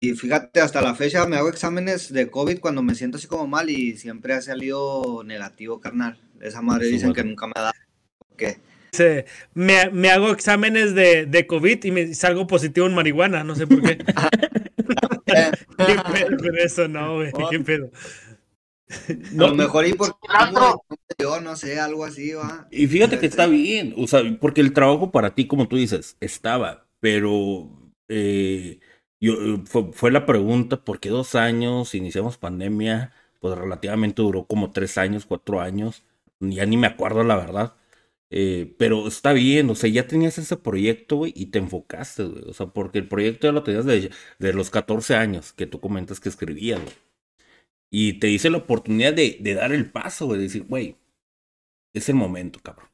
[0.04, 3.46] Y fíjate, hasta la fecha me hago exámenes de COVID cuando me siento así como
[3.46, 6.18] mal y siempre ha salido negativo, carnal.
[6.40, 7.22] Esa madre Su dicen madre.
[7.22, 7.72] que nunca me da.
[8.36, 8.58] ¿Qué?
[8.94, 13.56] Se- me, me hago exámenes de, de COVID y me salgo positivo en marihuana, no
[13.56, 14.00] sé por qué.
[15.26, 16.88] ¿Qué pedo con eso?
[16.88, 17.92] No, güey, qué pedo.
[19.38, 20.18] A lo mejor y porque
[21.20, 22.68] yo no sé, algo así, va.
[22.72, 26.18] Y fíjate que está bien, o sea, porque el trabajo para ti, como tú dices,
[26.20, 27.70] estaba, pero
[28.08, 28.80] eh,
[29.20, 29.36] yo,
[29.66, 31.96] fue, fue la pregunta, ¿por qué dos años?
[31.96, 36.04] Iniciamos pandemia, pues relativamente duró como tres años, cuatro años,
[36.40, 37.76] ya ni me acuerdo la verdad.
[38.34, 42.44] Eh, pero está bien, o sea, ya tenías ese proyecto, güey, y te enfocaste, güey.
[42.50, 44.10] O sea, porque el proyecto ya lo tenías de,
[44.40, 46.96] de los 14 años que tú comentas que escribías, güey.
[47.92, 50.98] Y te dice la oportunidad de, de dar el paso, güey, de decir, güey,
[51.94, 52.90] es el momento, cabrón.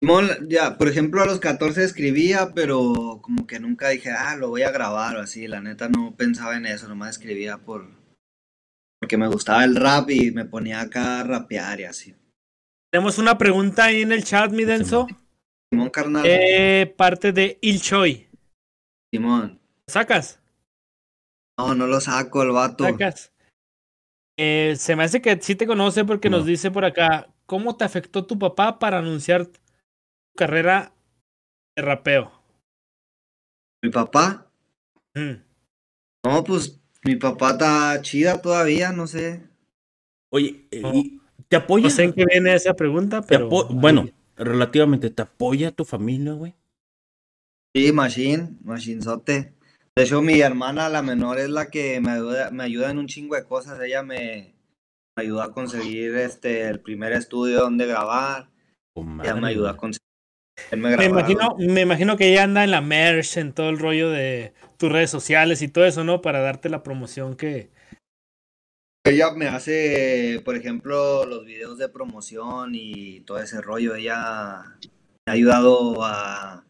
[0.00, 4.48] Simón, ya, por ejemplo, a los 14 escribía, pero como que nunca dije, ah, lo
[4.48, 5.48] voy a grabar o así.
[5.48, 7.86] La neta no pensaba en eso, nomás escribía por
[9.00, 12.14] porque me gustaba el rap y me ponía acá a rapear y así.
[12.90, 15.06] Tenemos una pregunta ahí en el chat, mi denso.
[15.70, 18.26] Simón carnal, Eh, parte de Il Choi.
[19.12, 19.60] Simón.
[19.86, 20.40] ¿Sacas?
[21.58, 22.84] No, no lo saco el vato.
[22.84, 23.32] ¿Sacas?
[24.38, 26.38] Eh, se me hace que sí te conoce porque No.
[26.38, 29.58] nos dice por acá, ¿cómo te afectó tu papá para anunciar tu
[30.36, 30.92] carrera
[31.74, 32.32] de rapeo?
[33.82, 34.46] Mi papá,
[35.14, 35.42] Mm.
[36.24, 39.42] no, pues mi papá está chida todavía, no sé.
[40.30, 40.92] Oye, eh, No.
[41.48, 41.84] ¿te apoya?
[41.84, 43.48] No sé en qué viene esa pregunta, pero...
[43.70, 44.06] bueno,
[44.36, 46.54] relativamente, ¿te apoya tu familia, güey?
[47.74, 49.54] Sí, Machine, Machinzote.
[49.96, 53.06] De hecho, mi hermana, la menor, es la que me ayuda, me ayuda en un
[53.06, 53.80] chingo de cosas.
[53.80, 54.54] Ella me,
[55.16, 58.50] me ayudó a conseguir este el primer estudio donde grabar.
[58.94, 60.02] Con Ella me ayudó a conseguir.
[60.72, 64.10] Me, Me imagino, me imagino que ella anda en la merch, en todo el rollo
[64.10, 66.20] de tus redes sociales y todo eso, ¿no?
[66.20, 67.70] Para darte la promoción que...
[69.04, 73.94] Ella me hace, por ejemplo, los videos de promoción y todo ese rollo.
[73.94, 74.76] Ella
[75.26, 76.65] me ha ayudado a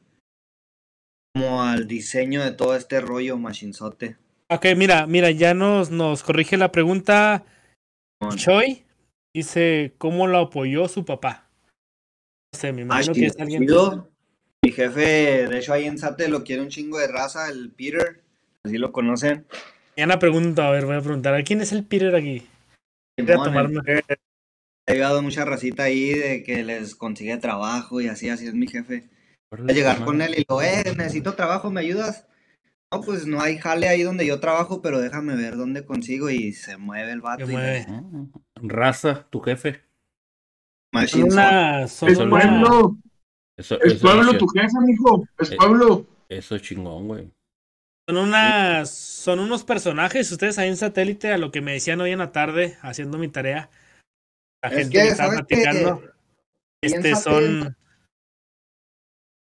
[1.37, 4.17] como al diseño de todo este rollo, Machinzote.
[4.49, 7.45] Ok, mira, mira, ya nos, nos corrige la pregunta.
[8.23, 8.39] Simón.
[8.39, 8.85] Choi
[9.35, 11.51] dice, ¿cómo lo apoyó su papá?
[12.55, 13.63] No sé, me Ah, imagino que chido, es alguien...
[13.63, 14.11] chido.
[14.65, 18.23] Mi jefe, de hecho, ahí en Sate lo quiere un chingo de raza, el Peter.
[18.65, 19.45] Así lo conocen.
[19.95, 22.47] Ya una pregunta, a ver, voy a preguntar, ¿a quién es el Peter aquí?
[23.21, 24.03] Voy a tomarme-.
[24.89, 28.67] Ha ayudado mucha racita ahí de que les consigue trabajo y así, así es mi
[28.69, 29.05] jefe.
[29.53, 32.27] A llegar con él y lo, eh, necesito trabajo, ¿me ayudas?
[32.93, 36.53] No, pues no hay jale ahí donde yo trabajo, pero déjame ver dónde consigo y
[36.53, 37.47] se mueve el vato.
[37.47, 37.87] Se mueve.
[37.89, 38.03] Ah,
[38.57, 39.83] Raza, tu jefe.
[40.93, 41.87] Machine una...
[41.89, 42.97] Son Es pueblo,
[43.57, 45.25] Eso, es eso pueblo tu jefe, mijo.
[45.39, 45.57] Es Eh.
[45.57, 46.07] pueblo.
[46.29, 47.31] Eso es chingón, güey.
[48.09, 52.13] Son unas, son unos personajes, ustedes ahí en satélite, a lo que me decían hoy
[52.13, 53.69] en la tarde, haciendo mi tarea.
[54.63, 55.57] La Es gente que, que estaba ¿sabes qué?
[55.57, 56.03] platicando.
[56.81, 57.77] Este Piénsate- son.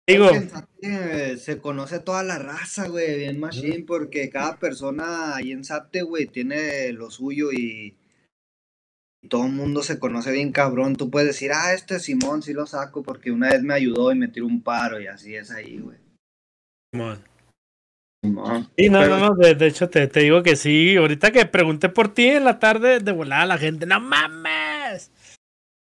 [0.07, 0.29] Digo,
[1.37, 6.27] se conoce toda la raza, güey, bien machine, porque cada persona ahí en Sate, güey,
[6.27, 7.97] tiene lo suyo y,
[9.23, 10.95] y todo el mundo se conoce bien cabrón.
[10.95, 14.15] Tú puedes decir, ah, este Simón sí lo saco porque una vez me ayudó y
[14.15, 15.97] me tiró un paro y así es ahí, güey.
[16.93, 17.23] Simón.
[18.23, 18.69] Simón.
[18.77, 20.95] Sí, no, Pero- no, no, de, de hecho te, te digo que sí.
[20.97, 24.64] Ahorita que pregunté por ti en la tarde, de volada la gente, ¡no mames!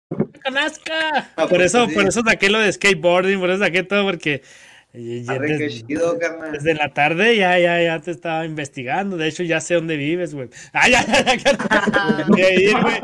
[0.09, 0.93] ¡Me conozco!
[1.35, 1.93] Ah, por eso, sí.
[1.93, 4.41] por eso saqué lo de skateboarding, por eso saqué todo, porque
[4.93, 6.17] eh, Arre, desde, chido,
[6.51, 9.17] desde la tarde ya, ya, ya te estaba investigando.
[9.17, 10.49] De hecho, ya sé dónde vives, güey.
[10.71, 12.25] ¡Ay, ya, ya, ya!
[12.27, 13.01] Voy a ir, güey.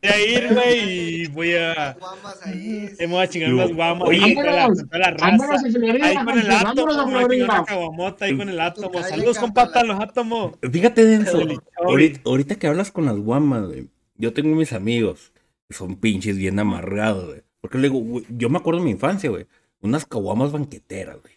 [0.00, 0.78] Voy a ir, güey,
[1.22, 1.96] y voy a.
[1.98, 2.90] Guamas ahí.
[3.00, 4.52] Me voy a chingar unas guamas Oye, ahí con la,
[4.92, 5.26] la raza.
[5.26, 7.64] Vámonos Ahí con el átomo, vámonos a me voy a chingar una Florida.
[7.66, 9.02] caguamota ahí con el átomo.
[9.02, 9.54] Saludos, carnal.
[9.54, 10.52] compa, los átomos.
[10.72, 11.42] Fíjate, Denso.
[11.76, 13.88] Ahorita, ahorita que hablas con las guamas, güey.
[14.16, 15.33] Yo tengo mis amigos
[15.70, 17.42] son pinches bien amargados, güey.
[17.60, 19.46] Porque le digo, güey, yo me acuerdo de mi infancia, güey.
[19.80, 21.34] Unas caguamas banqueteras, güey.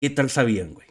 [0.00, 0.86] ¿Qué tal sabían, güey?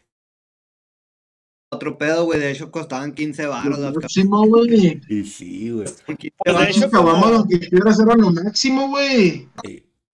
[1.72, 3.80] Otro pedo, güey, de hecho costaban 15 baros.
[3.80, 5.02] Lo máximo, güey.
[5.10, 5.88] Y sí, güey.
[5.88, 6.78] cabrón, 15 Pues, de varos.
[6.78, 9.50] hecho, caguamas quieras eran lo máximo, güey.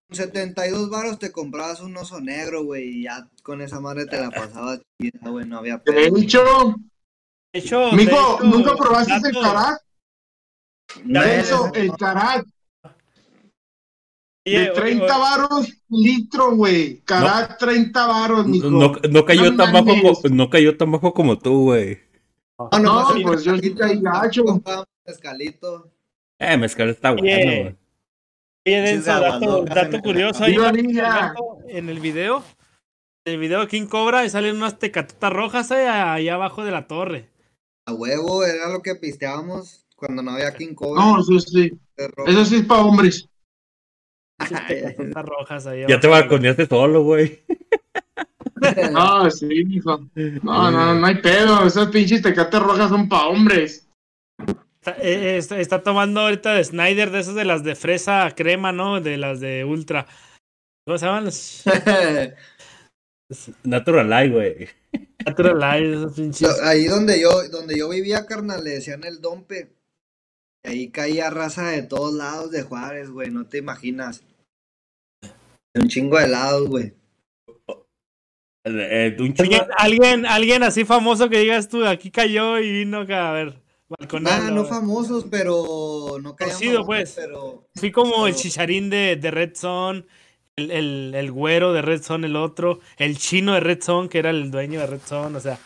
[0.07, 4.19] Con 72 baros te comprabas un oso negro, güey, y ya con esa madre te
[4.19, 6.17] la pasabas chida, güey, no había De pedo.
[6.17, 6.75] hecho,
[7.53, 9.81] De hecho, de hecho, ¿nunca probaste el carac?
[11.03, 12.45] De hecho, el carac
[14.45, 17.01] Oye, de oye, 30 oye, varos litro, güey.
[17.01, 18.69] Carac 30 varos, mijo.
[18.69, 20.19] no, no cayó No tan bajo, mames.
[20.22, 21.99] co- no cayó tan bajo como tú, güey.
[22.72, 24.43] no, No, pues yo sí caí gacho.
[25.05, 25.91] mezcalito.
[26.39, 27.76] Eh, mezcal está bueno, güey.
[28.65, 30.43] Denso, Sí, dato, dato curioso.
[30.43, 31.34] Ahí niña.
[31.68, 32.43] en el video,
[33.26, 36.72] en el video de King Cobra, y salen unas tecatutas rojas eh, ahí abajo de
[36.72, 37.30] la torre.
[37.85, 40.99] A huevo, era lo que pisteábamos cuando no había King Cobra.
[40.99, 41.71] No, eso sí.
[42.25, 43.29] Eso sí es para hombres.
[45.13, 47.39] Rojas ahí Ya te balconeaste solo, güey.
[48.91, 50.07] No, sí, hijo.
[50.43, 51.65] No, no, no hay pedo.
[51.65, 53.87] Esas pinches tecates rojas son para hombres.
[54.79, 58.71] Está, eh, está- está tomando ahorita de Snyder de esas de las de fresa crema,
[58.71, 59.01] ¿no?
[59.01, 60.05] De las de ultra.
[60.85, 61.29] ¿Cómo se llaman?
[63.63, 64.69] Natural Light, güey.
[65.25, 66.61] Natural Light, esas pinches.
[66.61, 69.71] Ahí donde yo, donde yo vivía, carnal, le decían el dompe.
[70.63, 74.23] Ahí caía raza de todos lados de Juárez, güey, no te imaginas.
[75.73, 76.93] Un chingo de lados, güey.
[78.63, 82.99] Eh, un chingo- ¿Alguien, alguien, alguien así famoso que digas tú, aquí cayó y vino
[82.99, 83.61] acá a ver.
[83.89, 87.13] balconeando, Nah, no famosos, pero no caían Conocido, famosos, pues.
[87.15, 90.05] Pero Fui como el chicharín de, de Red Zone,
[90.55, 94.19] el, el, el güero de Red Zone, el otro, el chino de Red Zone, que
[94.19, 95.57] era el dueño de Red Zone, o sea,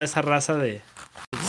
[0.00, 0.82] esa raza de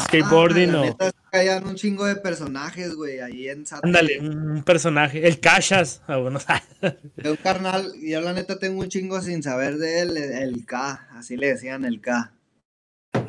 [0.03, 1.11] skateboarding Ah, o...
[1.31, 3.85] caían un chingo de personajes, güey, ahí en Sate.
[3.85, 6.39] Ándale, un personaje, el Cachas, ah, bueno,
[7.15, 11.07] De un carnal, yo la neta tengo un chingo sin saber de él, el, K,
[11.11, 12.34] así le decían el K.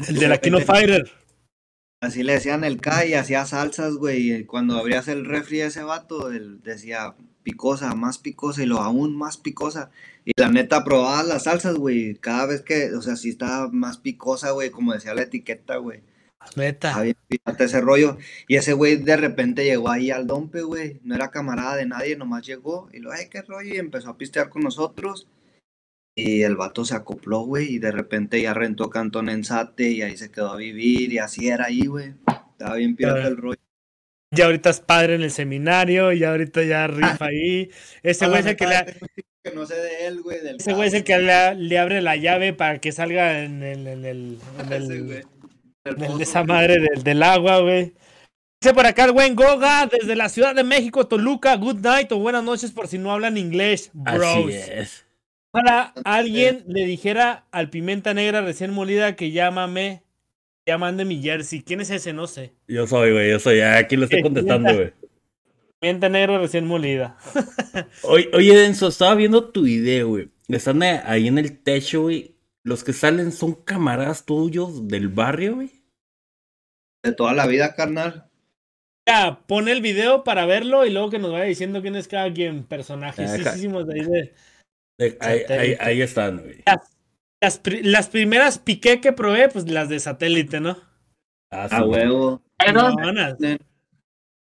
[0.09, 1.11] el de la Kino Fighter.
[2.01, 4.45] Así le decían el K y hacía salsas, güey.
[4.45, 9.17] Cuando abrías el refri a ese vato, él decía picosa, más picosa y lo aún
[9.17, 9.91] más picosa.
[10.25, 12.15] Y la neta probaba las salsas, güey.
[12.15, 16.03] Cada vez que, o sea, si estaba más picosa, güey, como decía la etiqueta, güey.
[16.57, 17.01] Neta.
[17.03, 18.17] Bien, fíjate ese rollo.
[18.47, 20.99] Y ese güey de repente llegó ahí al dompe, güey.
[21.05, 23.75] No era camarada de nadie, nomás llegó y lo, ay, qué rollo.
[23.75, 25.27] Y empezó a pistear con nosotros.
[26.17, 27.75] Y el vato se acopló, güey.
[27.75, 31.13] Y de repente ya rentó cantón en Sate y ahí se quedó a vivir.
[31.13, 32.15] Y así era ahí, güey.
[32.53, 33.29] Estaba bien pirata Ah.
[33.29, 33.61] el rollo.
[34.35, 37.71] Ya ahorita es padre en el seminario, ya ahorita ya rifa ahí.
[38.03, 38.85] Ese güey es el que le,
[39.43, 40.41] que no sé de él, güey.
[40.43, 43.63] del ese güey es el que le, le abre la llave para que salga en
[43.63, 45.23] el, en el, en el- Ese güey.
[45.89, 47.95] El de esa madre del, del agua, güey.
[48.61, 51.55] Dice por acá el buen Goga desde la Ciudad de México, Toluca.
[51.55, 54.25] Good night o buenas noches por si no hablan inglés, bros.
[54.25, 55.07] Así es.
[55.53, 60.03] Para alguien le dijera al pimienta negra recién molida que llámame,
[60.67, 61.63] ya mande mi jersey.
[61.63, 62.13] ¿Quién es ese?
[62.13, 62.53] No sé.
[62.67, 63.61] Yo soy, güey, yo soy.
[63.61, 64.93] Aquí lo estoy contestando, güey.
[65.81, 67.17] Pimienta negra recién molida.
[68.03, 70.31] Oye, oye, Denso, estaba viendo tu video, güey.
[70.49, 72.35] Están ahí en el techo, güey.
[72.65, 75.78] Los que salen son camaradas tuyos del barrio, güey.
[77.05, 78.29] De toda la vida, carnal.
[79.09, 82.33] Ya, pone el video para verlo y luego que nos vaya diciendo quién es cada
[82.33, 82.65] quien.
[82.65, 84.35] Personajes de ahí de.
[85.01, 85.79] Ahí, ahí, Satélite.
[85.81, 86.63] ahí están, güey.
[87.41, 90.77] Las, las primeras piqué que probé, pues las de satélite, ¿no?
[91.51, 92.43] Ah, sí, A huevo.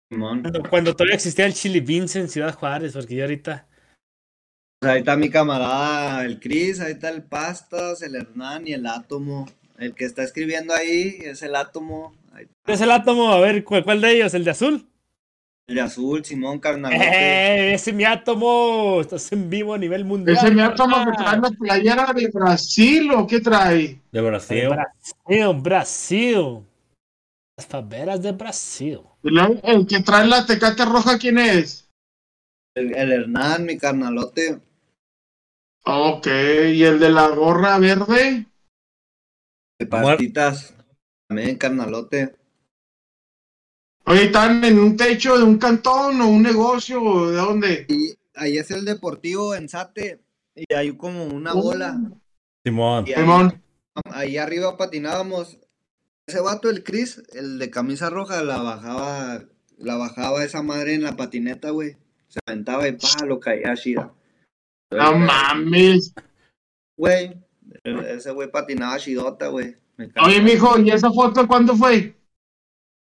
[0.10, 3.68] Cuando, cuando todavía existía el Chili Beans en Ciudad Juárez, porque yo ahorita.
[4.80, 8.86] Pues ahí está mi camarada, el Cris, ahí está el Pastas, el Hernán y el
[8.86, 9.48] Átomo.
[9.80, 12.16] El que está escribiendo ahí es el Átomo.
[12.34, 12.56] Ahí está.
[12.66, 13.32] ¿Cuál es el átomo?
[13.32, 14.34] A ver, ¿cuál, cuál de ellos?
[14.34, 14.90] ¿El de azul?
[15.68, 17.02] El de azul, Simón Carnalote.
[17.02, 17.74] ¡Eh!
[17.74, 19.00] ¡Ese es mi átomo!
[19.00, 20.36] Estás en vivo a nivel mundial.
[20.36, 24.02] ese me ha tomado que trae la playera de Brasil o qué trae.
[24.12, 24.68] De Brasil.
[24.68, 26.66] Brasil, Brasil.
[27.56, 29.00] Las favelas de Brasil.
[29.24, 31.90] El que trae la tecate roja, ¿quién es?
[32.76, 34.60] El, el Hernán, mi carnalote.
[35.86, 36.28] Ok,
[36.74, 38.48] y el de la gorra verde.
[39.80, 40.73] De pastitas.
[41.34, 42.36] También carnalote.
[44.06, 47.86] Oye, ¿están en un techo de un cantón o un negocio o de dónde?
[47.90, 50.22] Y ahí es el deportivo en Sate.
[50.54, 52.00] Y hay como una bola.
[52.64, 53.06] Simón.
[53.08, 53.64] Ahí, Simón.
[54.12, 55.58] ahí arriba patinábamos.
[56.28, 59.44] Ese vato, el Cris, el de camisa roja, la bajaba,
[59.78, 61.98] la bajaba esa madre en la patineta, güey.
[62.28, 64.14] Se aventaba y pa, lo caía chida.
[64.92, 66.14] No mames.
[66.96, 67.44] Güey,
[67.84, 69.82] ese güey patinaba chidota, güey.
[70.26, 72.15] Oye, mijo, ¿y esa foto cuándo fue?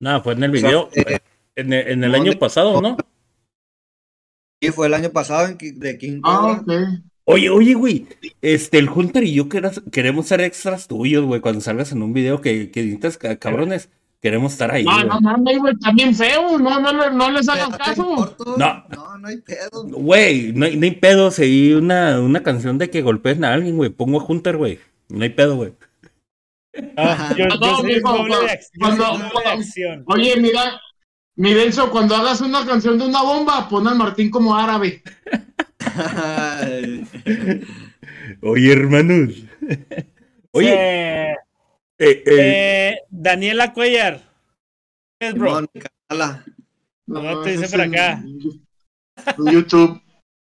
[0.01, 0.89] No, fue en el video.
[0.95, 1.19] Eh,
[1.57, 2.97] En el, en el no, año pasado, ¿no?
[4.61, 6.71] Sí, fue el año pasado en, de King Ah, ok.
[7.25, 8.07] Oye, oye, güey.
[8.43, 11.41] Este, el Hunter y yo queras- queremos ser extras tuyos, güey.
[11.41, 13.89] Cuando salgas en un video que, que dices, "Ca- cabrones,
[14.21, 15.07] queremos estar ahí, No, güey.
[15.09, 16.59] no mames, güey, también feo.
[16.59, 18.37] No, no, no, no les hagas ¿Te caso.
[18.59, 18.85] No.
[18.89, 19.85] no, no hay pedo.
[19.89, 21.31] Güey, no, hay- no hay pedo.
[21.31, 23.91] Seguí una, una canción de que golpeen a alguien, güey.
[23.91, 24.79] Pongo a Hunter, güey.
[25.09, 25.73] No hay pedo, güey.
[26.97, 29.51] Ah, yo, yo No, soy mijo, doble de ac- yo cuando- soy doble de cuando-
[29.51, 30.05] acción.
[30.07, 30.81] Oye, mira,
[31.37, 35.03] mi Denso, cuando hagas una canción de una bomba, pon al Martín como árabe.
[38.43, 39.31] Oye, hermanos.
[40.53, 41.33] Oye, Eh,
[41.99, 44.23] eh, eh, eh, Daniela Cuellar.
[45.19, 45.63] ¿Qué es, bro?
[47.07, 48.13] No, te dice por acá.
[48.23, 50.01] En YouTube.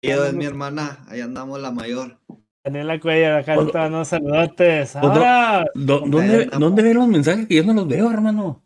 [0.02, 2.20] Yo es mi hermana, ahí andamos la mayor.
[2.64, 4.92] Daniela Cuellar, acá ¿Cuándo- están unos saludotes.
[4.94, 8.62] ¿Cuándo- Ahora, ¿Dó- Hombre, ¿Dónde, ¿Dónde ven los mensajes que yo no los veo, hermano?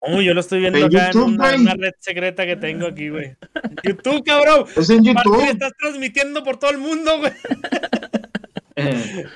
[0.00, 3.08] Oh, yo lo estoy viendo En acá en una, una red secreta que tengo aquí,
[3.08, 3.36] güey.
[3.82, 4.64] YouTube, cabrón.
[4.76, 5.50] Es en Martín, YouTube.
[5.50, 7.32] estás transmitiendo por todo el mundo, güey.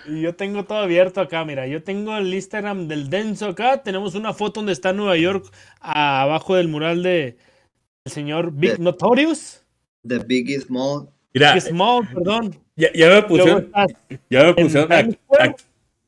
[0.07, 1.67] Y yo tengo todo abierto acá, mira.
[1.67, 3.83] Yo tengo el Instagram del Denso acá.
[3.83, 7.37] Tenemos una foto donde está Nueva York abajo del mural de
[8.05, 9.65] el señor Big Notorious.
[10.07, 11.09] The Biggie Small.
[11.35, 12.57] Mira, Small, perdón.
[12.77, 13.71] ya, ya me pusieron,
[14.31, 15.17] ya me pusieron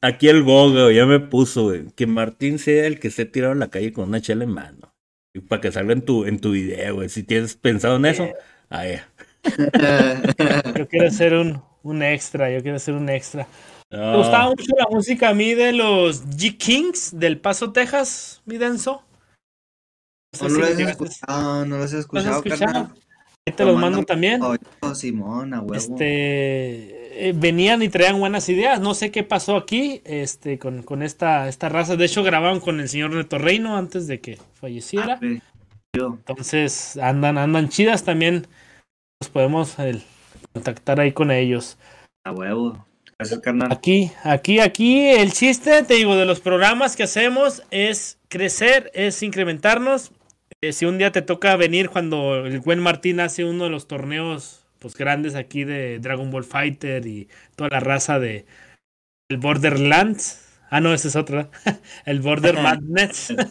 [0.03, 3.59] aquí, el gogo, ya me puso, güey, que Martín sea el que esté tirado en
[3.61, 4.93] la calle con una chela en mano.
[5.35, 7.09] Y para que salga en tu, en tu video, güey.
[7.09, 8.29] Si tienes pensado en eso,
[8.69, 9.01] ahí.
[10.77, 13.47] Yo quiero hacer un, un extra, yo quiero hacer un extra.
[13.91, 14.19] Me No.
[14.19, 19.03] gustaba mucho la música a mí de los G Kings del Paso, Texas, mi denso.
[20.33, 22.37] No sé No si lo los has llegaste- escuchado, no lo has ¿los has escuchado,
[22.45, 22.91] escuchado?
[23.47, 24.41] Ahí te los mando también.
[24.43, 25.75] Oh, Simón, a huevo.
[25.75, 28.81] Este eh, venían y traían buenas ideas.
[28.81, 31.97] No sé qué pasó aquí este, con, con esta, esta raza.
[31.97, 35.21] De hecho, grababan con el señor Neto Reino antes de que falleciera.
[35.95, 36.19] Yo.
[36.27, 38.47] Entonces andan, andan chidas también.
[39.21, 40.03] Nos podemos el,
[40.55, 41.77] contactar ahí con ellos.
[42.25, 42.85] A huevo.
[43.19, 43.71] Gracias, carnal.
[43.71, 49.23] Aquí, aquí, aquí, el chiste, te digo, de los programas que hacemos es crecer, es
[49.23, 50.11] incrementarnos.
[50.69, 53.86] Eh, si un día te toca venir cuando el buen Martín hace uno de los
[53.86, 58.47] torneos pues grandes aquí de Dragon Ball Fighter y toda la raza de
[59.28, 60.41] el Borderlands.
[60.70, 61.41] Ah, no, ese es otro.
[61.41, 61.49] ¿eh?
[62.07, 63.35] el Border Madness.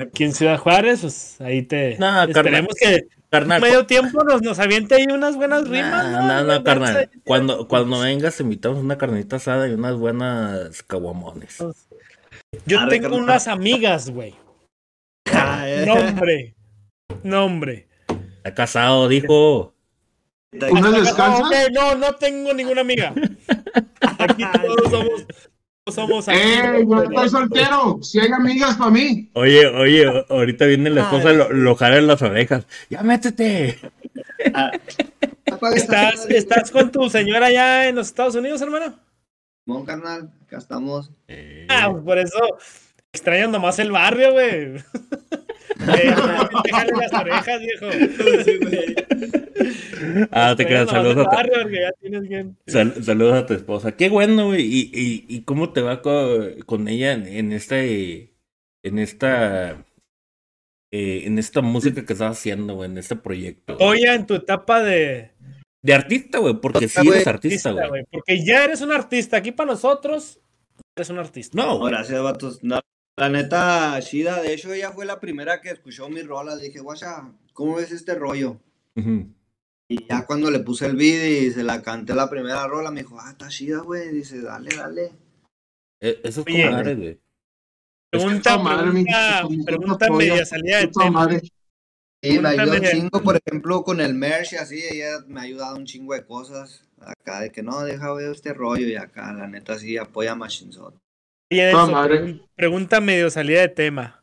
[0.00, 2.98] Aquí en Ciudad Juárez, pues ahí te No, esperemos carnal.
[3.00, 6.10] que Carnal, medio tiempo nos, nos aviente ahí unas buenas rimas.
[6.10, 7.08] No, no, carnal.
[7.24, 11.58] Cuando, cuando vengas, te invitamos una carnita asada y unas buenas caguamones.
[12.66, 13.22] Yo Arre, tengo carnal.
[13.22, 14.34] unas amigas, güey.
[15.58, 15.86] Ah, eh.
[15.86, 16.54] Nombre.
[17.22, 17.88] Nombre.
[18.38, 19.74] Está casado, dijo.
[20.52, 21.42] ¿Unas descansas?
[21.42, 23.12] Ok, no, no tengo ninguna amiga.
[24.18, 25.26] Aquí todos somos,
[25.84, 26.84] todos somos ¡Eh!
[26.88, 27.98] Yo estoy soltero.
[28.02, 29.30] Si hay amigas para mí.
[29.34, 32.66] Oye, oye, ahorita viene la esposa lo, lo jala en las orejas.
[32.88, 33.78] ¡Ya métete!
[35.52, 36.26] Apaga ¿Estás.
[36.30, 38.98] ¿Estás con tu señora allá en los Estados Unidos, hermano?
[39.64, 40.30] Simón, carnal.
[40.46, 41.10] Acá estamos.
[41.68, 42.38] Ah, por eso
[43.12, 44.74] extrañan nomás el barrio, güey.
[45.78, 47.86] Déjale las orejas, viejo.
[50.30, 51.36] Ah, te creas, saludos a, tu-
[53.02, 53.96] saludos a tu esposa.
[53.96, 54.62] Qué bueno, güey.
[54.62, 58.34] ¿Y, y, y cómo te va co- con, ella en, en este,
[58.84, 59.84] en esta,
[60.92, 63.76] eh, en esta música que estás haciendo, güey, en este proyecto?
[63.80, 65.30] Oye, en tu etapa de,
[65.82, 68.04] De artista, güey, porque sí eres artista, güey.
[68.10, 69.38] Porque ya eres un artista.
[69.38, 70.40] Aquí para nosotros,
[70.96, 71.56] eres un artista.
[71.60, 72.62] No, gracias, vatos.
[72.62, 72.80] No,
[73.16, 76.54] la neta, Shida, de hecho, ella fue la primera que escuchó mi rola.
[76.56, 78.60] Le dije, guacha, ¿cómo ves este rollo?
[79.88, 83.02] Y ya cuando le puse el beat y se la canté la primera rola, me
[83.02, 84.10] dijo, ah, está chida, güey.
[84.10, 85.12] Dice, dale, dale.
[86.00, 86.62] Eh, Eso es Oye.
[86.64, 87.20] como madre, güey.
[88.10, 89.04] Pregunta, madre, mi-
[89.64, 91.10] pregunta, mi- media salida de tema.
[91.10, 91.42] madre.
[92.22, 95.42] Y me ayuda un chingo, por ejemplo, con el merch y así, ella me ha
[95.44, 96.82] ayudado un chingo de cosas.
[96.98, 100.34] Acá, de que no, deja ver este rollo y acá, la neta, sí, apoya a
[100.34, 100.96] Machinzot.
[101.50, 102.20] Denso, madre.
[102.20, 104.22] pregun- pregunta medio salida de tema.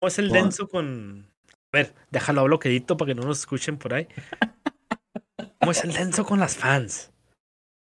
[0.00, 1.30] ¿Cómo es el denso con.
[1.72, 4.08] A ver, déjalo bloqueadito para que no nos escuchen por ahí.
[5.60, 7.12] ¿Cómo es el denso con las fans?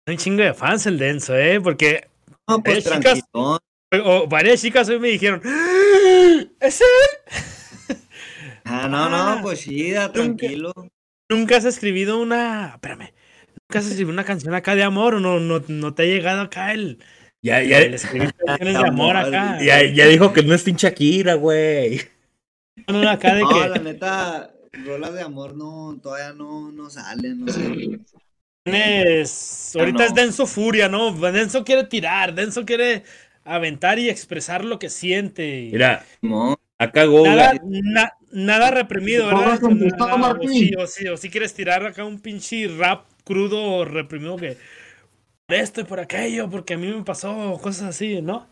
[0.09, 1.61] Un chingo de fans el denso, ¿eh?
[1.61, 2.09] Porque
[2.49, 3.21] No, pues chicas.
[3.33, 6.43] o- varias chicas hoy me dijeron: "¡Ah!
[6.61, 7.97] ¿Es él?
[8.65, 10.73] Ah, no, Ah, no, pues chida, nunca- tranquilo.
[11.29, 12.73] ¿Nunca has escribido una.
[12.75, 13.13] Espérame.
[13.69, 16.41] ¿Nunca has escrito una canción acá de amor o no, no, no te ha llegado
[16.43, 16.99] acá el.
[17.43, 19.59] Ya, ya, de amor acá?
[19.63, 22.01] ya, ya dijo que no es Team Shakira, güey.
[22.87, 23.69] No, no, acá de No, que.
[23.69, 24.55] la neta,
[24.85, 27.61] rolas de amor no, todavía no, no salen, no sé.
[28.65, 30.05] Tienes- Ya Ahorita no.
[30.05, 31.13] es Denso Furia, ¿no?
[31.13, 33.05] Denso quiere tirar, Denso quiere
[33.45, 35.71] aventar y expresar lo que siente.
[35.73, 37.35] Mira, No, acá Goga.
[37.35, 39.61] nada, na- nada reprimido, ¿verdad?
[39.63, 43.85] Nada, o, sí, o, sí, o sí quieres tirar acá un pinche rap crudo o
[43.85, 44.57] reprimido que
[45.55, 48.49] esto y por aquello, porque a mí me pasó cosas así, ¿no?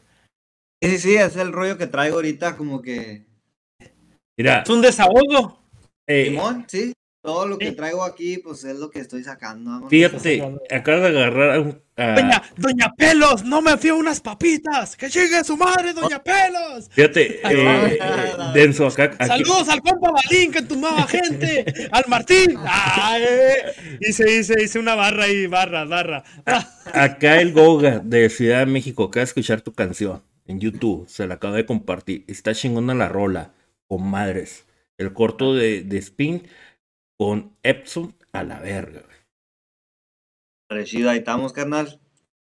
[0.83, 3.27] sí, sí, sí, es el rollo que traigo ahorita, como que.
[4.37, 5.62] Mira, Es un desahogo.
[6.07, 9.89] eh, Simón, sí, todo lo que traigo aquí, pues es lo que estoy sacando.
[9.89, 14.97] fíjate, acabas de agarrar a un- a- Doña, Doña Pelos, no me fío unas papitas.
[14.97, 16.89] Que llegue su madre, Doña Pelos.
[16.90, 19.05] Fíjate, eh, eh, Denso, acá.
[19.19, 21.65] aquí- Saludos al compa Balín que entumbaba gente.
[21.90, 22.57] Al Martín.
[22.65, 23.23] Ay,
[24.01, 26.23] hice, hice, hice una barra ahí, barra, barra.
[26.95, 31.07] Acá el Goga de Ciudad de México acaba de escuchar tu canción en YouTube.
[31.09, 32.24] Se la acabo de compartir.
[32.28, 33.53] Está chingona la rola.
[33.89, 34.65] Con madres.
[34.99, 36.43] El corto de, de Spin
[37.19, 39.16] con Epson a la verga, güey.
[40.69, 42.01] Parecido, ahí estamos, carnal.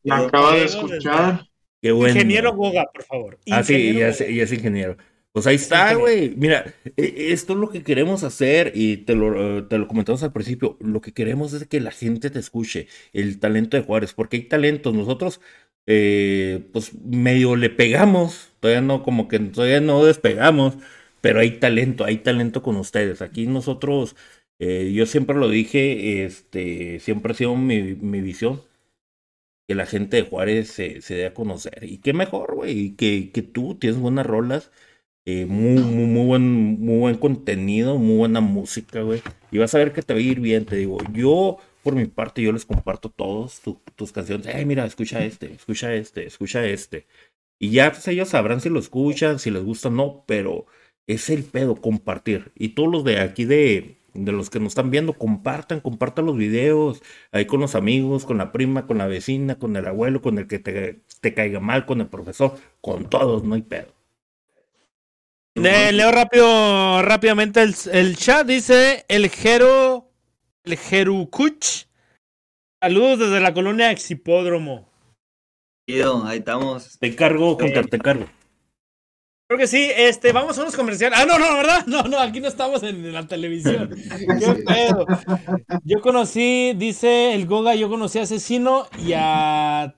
[0.03, 1.47] La acabo de escuchar.
[1.82, 2.15] Qué bueno.
[2.15, 3.39] Ingeniero Goga, por favor.
[3.51, 4.31] Ah, sí, y Ingeniero es, Goga.
[4.31, 4.97] y es ingeniero.
[5.32, 6.01] Pues ahí está, ingeniero.
[6.01, 6.31] güey.
[6.37, 10.23] Mira, e- esto es lo que queremos hacer y te lo, eh, te lo comentamos
[10.23, 10.77] al principio.
[10.81, 14.43] Lo que queremos es que la gente te escuche, el talento de Juárez, porque hay
[14.45, 14.93] talentos.
[14.93, 15.41] Nosotros,
[15.87, 20.74] eh, pues medio le pegamos, todavía no, como que todavía no despegamos,
[21.20, 23.23] pero hay talento, hay talento con ustedes.
[23.23, 24.16] Aquí nosotros,
[24.61, 28.62] eh, yo siempre lo dije, este, siempre ha sido mi, mi visión
[29.69, 31.85] que la gente de Juárez se, se dé a conocer.
[31.85, 34.70] Y qué mejor, güey, que, que tú tienes buenas rolas,
[35.27, 39.23] eh, muy, muy, muy buen, muy buen contenido, muy buena música, güey.
[39.53, 40.99] Y vas a ver que te va a ir bien, te digo.
[41.12, 44.47] Yo, por mi parte, yo les comparto todos tu- tus canciones.
[44.49, 47.07] Eh, mira, escucha este, escucha este, escucha este.
[47.59, 50.66] Y ya pues, ellos sabrán si lo escuchan, si les gusta o no, pero
[51.07, 52.53] es el pedo, compartir.
[52.57, 56.37] Y todos los de aquí de, de los que nos están viendo, compartan, compartan los
[56.37, 60.39] videos, ahí con los amigos, con la prima, con la vecina, con el abuelo, con
[60.39, 63.93] el que te, te caiga mal, con el profesor, con todos, no hay pedo.
[65.57, 68.47] Le- leo rápido, rápidamente el, el chat.
[68.47, 70.11] Dice el Jero,
[70.65, 71.87] el Jerucuch.
[72.82, 74.89] Saludos desde la colonia Exipódromo.
[75.89, 76.99] Chido, ahí estamos.
[76.99, 78.27] Te cargo, Oscar, te cargo.
[79.51, 81.18] Creo que sí, este, vamos a unos comerciales.
[81.20, 81.85] Ah, no, no, ¿verdad?
[81.89, 83.90] No, no, aquí no estamos en la televisión.
[84.39, 85.05] ¿Qué pedo?
[85.82, 89.93] Yo conocí, dice el Goga, yo conocí a Asesino y a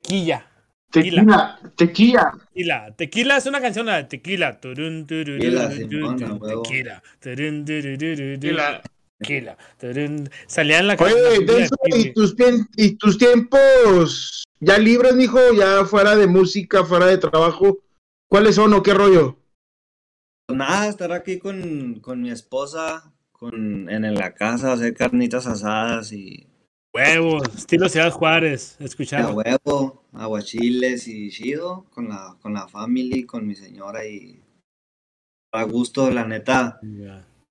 [0.00, 0.48] Quilla.
[0.90, 2.34] Tequila, tequila.
[2.52, 2.94] Tequila.
[2.96, 4.58] Tequila es una canción de Tequila.
[4.58, 6.18] Turun, Tequila, turun.
[6.18, 7.02] Tequila.
[7.20, 8.82] Turun, Tequila.
[9.20, 9.56] Tequila.
[9.78, 10.28] Turun.
[10.48, 11.14] Salía en la Oye,
[11.46, 12.34] la- Denso, ¿y tus,
[12.76, 15.38] ¿y tus tiempos ya libres, mijo?
[15.56, 17.78] Ya fuera de música, fuera de trabajo.
[18.32, 19.36] ¿Cuáles son o qué rollo?
[20.48, 26.14] Nada, estar aquí con, con mi esposa, con, en, en la casa, hacer carnitas asadas
[26.14, 26.46] y
[26.94, 28.78] Huevos, estilo Ciudad Juárez.
[28.80, 29.34] a Escuchar.
[29.34, 34.40] huevo, aguachiles y chido, con la, con la family, con mi señora y
[35.52, 36.80] a gusto, la neta.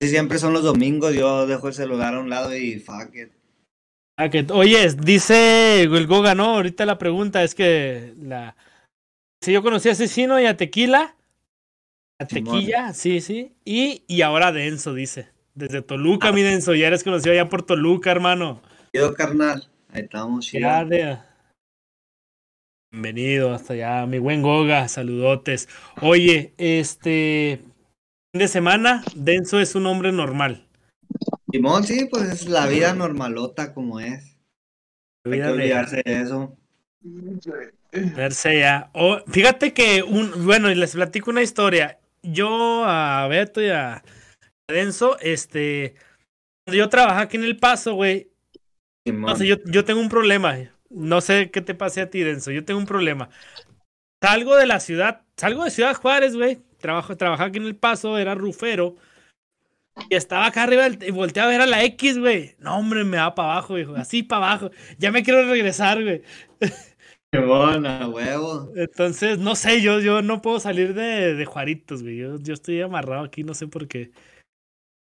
[0.00, 3.30] Casi Siempre son los domingos, yo dejo el celular a un lado y fuck it.
[4.18, 6.56] Ah, oye, dice el Goga, ¿no?
[6.56, 8.56] Ahorita la pregunta es que la.
[9.42, 11.16] Si yo conocí a Asesino y a Tequila.
[12.20, 12.60] A Simón.
[12.60, 13.56] Tequila, sí, sí.
[13.64, 15.30] Y, y ahora a Denso, dice.
[15.54, 16.76] Desde Toluca, mi Denso.
[16.76, 18.62] Ya eres conocido allá por Toluca, hermano.
[18.92, 20.68] Chido, carnal, ahí estamos, chido.
[20.88, 21.28] Ya.
[22.92, 25.68] Bienvenido hasta allá, mi buen Goga, saludotes.
[26.00, 27.58] Oye, este
[28.32, 30.68] fin de semana, Denso es un hombre normal.
[31.50, 34.38] Simón, sí, pues es la vida normalota como es.
[35.24, 36.56] Hay que olvidarse de eso.
[37.92, 38.90] Verse ya.
[38.94, 41.98] Oh, fíjate que un, bueno, y les platico una historia.
[42.22, 44.02] Yo a Beto y a
[44.68, 45.94] Denso, este,
[46.64, 48.30] cuando yo trabajaba aquí en El Paso, güey,
[49.04, 50.56] no sé, yo, yo tengo un problema.
[50.88, 52.50] No sé qué te pase a ti, Denso.
[52.50, 53.28] Yo tengo un problema.
[54.22, 56.60] Salgo de la ciudad, salgo de Ciudad Juárez, güey.
[56.78, 58.96] Trabajo, trabajaba aquí en El Paso, era rufero.
[60.08, 62.54] Y estaba acá arriba y volteaba a ver a la X, güey.
[62.58, 63.94] No, hombre, me va para abajo, hijo.
[63.94, 64.70] Así para abajo.
[64.98, 66.22] Ya me quiero regresar, güey.
[67.34, 68.72] A huevo.
[68.76, 72.18] Entonces, no sé, yo, yo no puedo salir de, de Juaritos, güey.
[72.18, 74.10] Yo, yo estoy amarrado aquí, no sé por qué.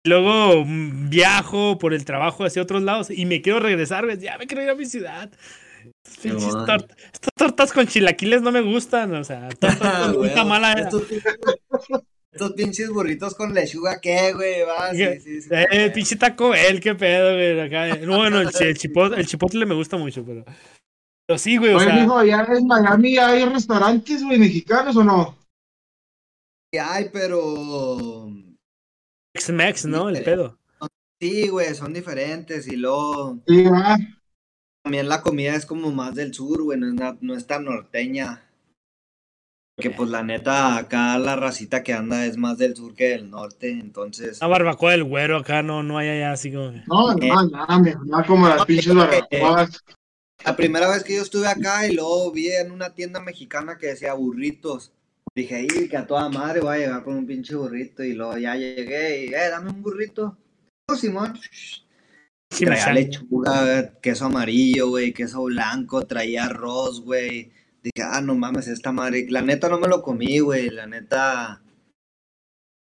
[0.05, 4.19] Luego mm, viajo por el trabajo hacia otros lados y me quiero regresar, güey.
[4.19, 5.31] Ya me quiero ir a mi ciudad.
[6.05, 6.67] Estas pinches Simón.
[6.67, 10.35] tort- Estas tortas con chilaquiles no me gustan, o sea, tortas Ah, con huevo.
[10.35, 11.05] tamal a- Estos,
[12.33, 14.63] estos pinches burritos con lechuga, ¿qué, güey?
[14.63, 15.49] Va, sí, sí, sí.
[15.53, 17.61] Eh, pinche Taco Bell, qué pedo, güey.
[17.61, 17.97] Acá.
[18.05, 20.45] No, bueno, el, el chipotle, el chipotle me gusta mucho, pero.
[21.29, 21.95] Pero sí, güey, o Oye, sea.
[21.95, 25.37] mijo, ¿allá en Miami hay restaurantes, güey, mexicanos o no?
[26.81, 28.31] Ay, pero...
[29.37, 30.09] X-Mex, ¿no?
[30.09, 30.59] El pedo.
[31.21, 33.65] Sí, güey, son diferentes y luego Sí,
[34.83, 37.65] también la comida es como más del sur, güey, no es, na- no es tan
[37.67, 38.45] norteña.
[39.77, 43.31] Porque pues la neta, acá la racita que anda es más del sur que del
[43.31, 44.41] norte, entonces...
[44.41, 46.73] Una barbacoa del güero acá no, no hay allá así como.
[46.73, 49.85] que- No, no, no, mijo, no como las pinches barbacoas.
[50.45, 53.89] La primera vez que yo estuve acá y luego vi en una tienda mexicana que
[53.89, 54.93] decía burritos.
[55.35, 58.03] Dije, y que a toda madre voy a llegar con un pinche burrito.
[58.03, 60.37] Y luego ya llegué y, eh, dame un burrito.
[60.89, 61.39] Oh, Simón.
[62.51, 67.53] Sí, Traía lechuga, queso amarillo, güey, queso blanco, traía arroz, güey.
[67.83, 69.27] Dije, ah, no mames, esta madre.
[69.29, 70.71] La neta no me lo comí, güey.
[70.71, 71.61] La neta.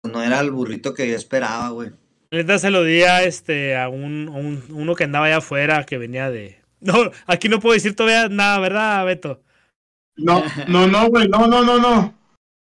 [0.04, 1.90] No era el burrito que yo esperaba, güey.
[2.32, 5.86] Neta se lo di a este a un, a un- uno que andaba allá afuera
[5.86, 6.57] que venía de.
[6.80, 9.44] No, aquí no puedo decir todavía nada, ¿verdad, Beto?
[10.16, 12.14] No, no, no, güey, no, no, no, no.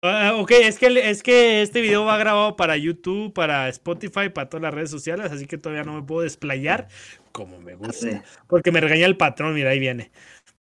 [0.02, 4.50] Ah, ok, es que, es que este video va grabado para YouTube, para Spotify, para
[4.50, 6.90] todas las redes sociales, así que todavía no me puedo desplayar
[7.32, 8.24] como me gusta.
[8.48, 10.12] Porque me regaña el patrón, mira, ahí viene.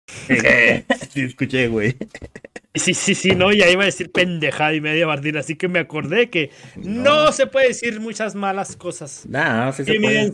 [1.09, 1.97] Sí, escuché, güey.
[2.75, 5.79] Sí, sí, sí, no, ya iba a decir pendejada y media Martín, así que me
[5.79, 9.25] acordé que no, se puede decir muchas malas cosas.
[9.27, 10.31] Nah, sí se Sí, mi puede.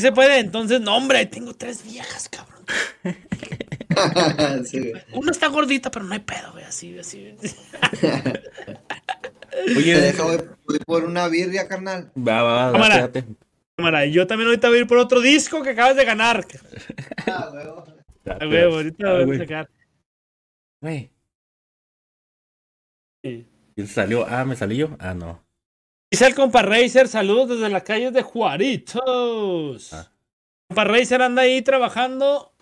[0.00, 2.64] Sí se puede, entonces, no, hombre, tengo tres viejas, cabrón.
[4.64, 4.92] Sí.
[5.12, 7.34] Una está gordita, pero no hay pedo, güey, así, así.
[7.90, 12.10] Te Oye, dejo, güey, voy por una birria, carnal.
[12.16, 12.96] va, va, va, Cámara.
[13.02, 13.34] date, date.
[13.76, 16.46] Cámara, y yo también ahorita voy a ir por otro disco que acabas de ganar.
[17.26, 17.84] Ah, huevo.
[18.24, 18.44] Date.
[18.44, 19.38] A huevo, ahorita Ah, voy a güey.
[19.38, 19.70] sacar.
[20.80, 21.10] Güey,
[23.22, 23.46] Sí.
[23.74, 24.26] ¿quién salió?
[24.26, 24.96] Ah, ¿me salí yo?
[24.98, 25.44] Ah, no.
[26.10, 29.92] Dice el compa Racer, saludos desde las calles de Juaritos.
[29.92, 30.10] Ah.
[30.68, 32.52] Compa Racer anda ahí trabajando,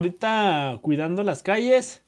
[0.00, 2.04] ahorita cuidando las calles.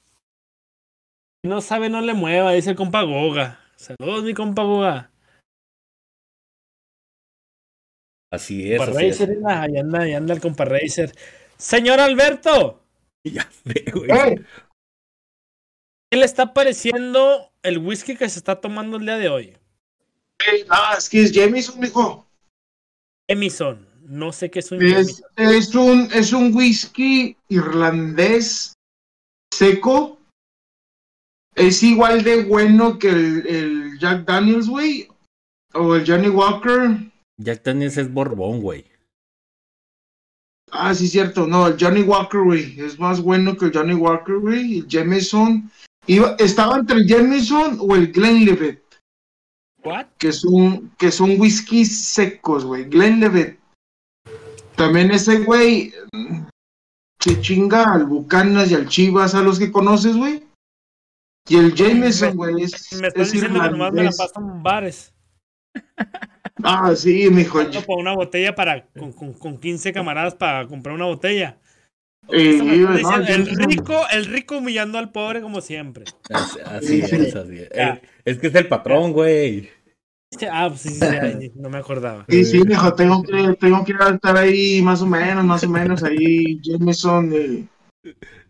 [1.44, 3.60] No sabe, no le mueva, dice el compa Goga.
[3.76, 5.10] Saludos, mi compa Goga.
[8.32, 9.20] Así es, Compa así es.
[9.20, 11.12] Racer, ahí anda, ahí anda el compa Racer.
[11.56, 12.84] Señor Alberto,
[13.24, 14.10] Ya sé, güey.
[14.10, 14.44] ¡Ey!
[16.10, 19.56] ¿qué le está pareciendo el whisky que se está tomando el día de hoy?
[20.39, 22.27] Ey, Ah, es que es Jameson, mijo.
[23.28, 28.74] Emison, no sé qué es un Es, es un, es un whisky irlandés
[29.52, 30.19] seco.
[31.55, 35.09] Es igual de bueno que el, el Jack Daniels, güey.
[35.73, 36.98] O el Johnny Walker.
[37.40, 38.85] Jack Daniels es Borbón, güey.
[40.70, 41.47] Ah, sí, cierto.
[41.47, 42.81] No, el Johnny Walker, güey.
[42.81, 44.78] Es más bueno que el Johnny Walker, güey.
[44.78, 45.70] El Jameson.
[46.06, 48.84] Iba, estaba entre el Jameson o el Glenlivet,
[49.85, 50.06] ¿What?
[50.19, 52.85] que son, que son whiskies secos, güey.
[52.85, 53.59] Glenlivet.
[54.77, 55.93] También ese güey
[57.20, 60.44] se chinga al Bucanas y al Chivas, a los que conoces, güey.
[61.48, 64.62] Y el Jameson, güey, es, Me están es diciendo que nomás me la pasan en
[64.62, 65.15] bares.
[66.62, 67.59] Ah, sí, mijo.
[67.85, 71.59] Por una botella para con, con, con 15 camaradas para comprar una botella.
[72.30, 72.59] Eh,
[73.02, 76.05] no, el rico, el rico humillando al pobre como siempre.
[76.30, 77.38] Así, así Sí, es, sí.
[77.38, 77.68] así es.
[77.72, 79.70] Eh, Es que es el patrón, güey.
[80.51, 81.06] Ah, pues sí, sí,
[81.40, 82.24] sí, no me acordaba.
[82.28, 86.02] Sí, sí, mijo, tengo que, tengo que estar ahí más o menos, más o menos,
[86.02, 87.30] ahí Jameson.
[87.34, 87.64] Eh.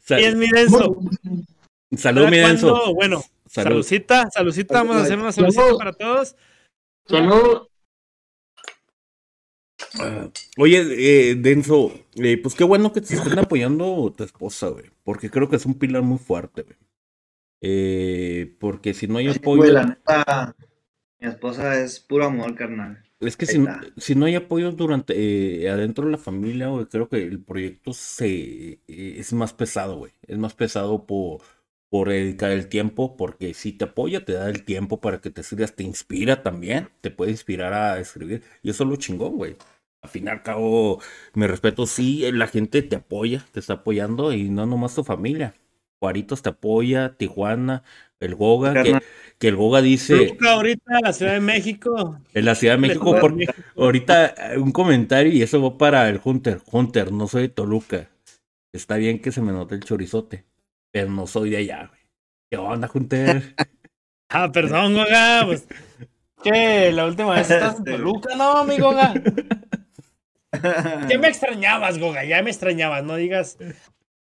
[0.01, 0.97] Sal- Y es mi denso.
[1.97, 2.95] Salud, mi denso.
[2.95, 3.71] Bueno, Salud.
[3.71, 5.79] saludcita, saludcita, vamos a hacer una saludcita Salud.
[5.79, 6.37] para todos.
[7.07, 7.67] Salud.
[10.59, 14.87] Oye, eh, Denso, eh, pues qué bueno que te estén apoyando tu esposa, güey.
[15.03, 16.77] Porque creo que es un pilar muy fuerte, güey.
[17.63, 20.57] Eh, porque si no hay apoyo, Güey, la neta,
[21.21, 23.05] mi esposa es puro amor, carnal.
[23.21, 23.59] es que si,
[23.97, 25.15] si no hay apoyo durante
[25.65, 29.97] eh, adentro de la familia, güey, creo que el proyecto se eh, es más pesado,
[29.99, 30.13] güey.
[30.27, 31.41] Es más pesado por,
[31.89, 35.43] por dedicar el tiempo, porque si te apoya, te da el tiempo para que te
[35.43, 38.43] sigas, te inspira también, te puede inspirar a escribir.
[38.63, 39.57] Y eso es lo chingón, güey.
[40.05, 41.01] Al fin y al cabo,
[41.33, 45.55] me respeto, sí, la gente te apoya, te está apoyando y no nomás tu familia.
[45.99, 47.85] Juaritos te apoya, Tijuana,
[48.21, 48.75] el Goga,
[49.39, 52.21] que, el Goga dice Luca, ahorita la Ciudad de México.
[52.35, 53.55] en la Ciudad de México, por, México.
[53.79, 56.61] ahorita eh, un comentario y eso va para el Hunter.
[56.71, 58.11] Hunter, no soy de Toluca.
[58.75, 60.45] Está bien que se me note el chorizote,
[60.91, 62.01] pero no soy de allá, güey.
[62.51, 63.55] ¿Qué onda, Hunter?
[64.29, 65.43] Ah, perdón, Goga.
[65.47, 65.69] Pues,
[66.43, 66.91] ¿Qué?
[66.93, 69.15] La última vez estás en Toluca, no, mi Goga.
[71.09, 73.05] Ya me extrañabas, Goga, ya me extrañabas.
[73.05, 73.59] No digas,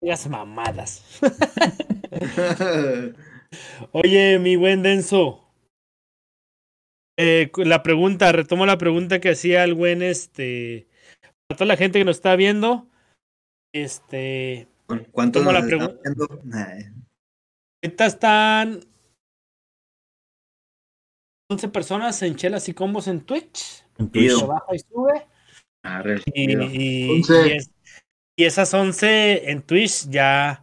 [0.00, 1.20] digas mamadas.
[3.92, 5.42] Oye, mi buen Denso.
[7.18, 10.86] Eh, la pregunta, retomo la pregunta que hacía el buen este.
[11.48, 12.88] Para toda la gente que nos está viendo.
[13.74, 14.68] Este.
[15.12, 16.40] ¿Cuántos ¿Cómo la nos pregu- están viendo?
[16.54, 16.84] Ay,
[17.84, 18.80] Ahorita están
[21.50, 23.84] 11 personas en chelas y combos en Twitch.
[23.98, 24.38] En Chido.
[24.38, 24.48] Twitch.
[24.48, 25.26] Baja y sube.
[25.86, 26.62] Arre, Y, chido.
[26.72, 27.48] y- Once.
[27.48, 27.70] y es-
[28.38, 30.62] y esas 11 en Twitch ya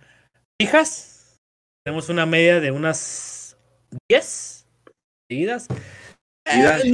[0.61, 1.39] fijas.
[1.85, 3.57] Tenemos una media de unas
[4.09, 4.65] 10
[5.29, 5.67] seguidas.
[6.45, 6.91] Eh,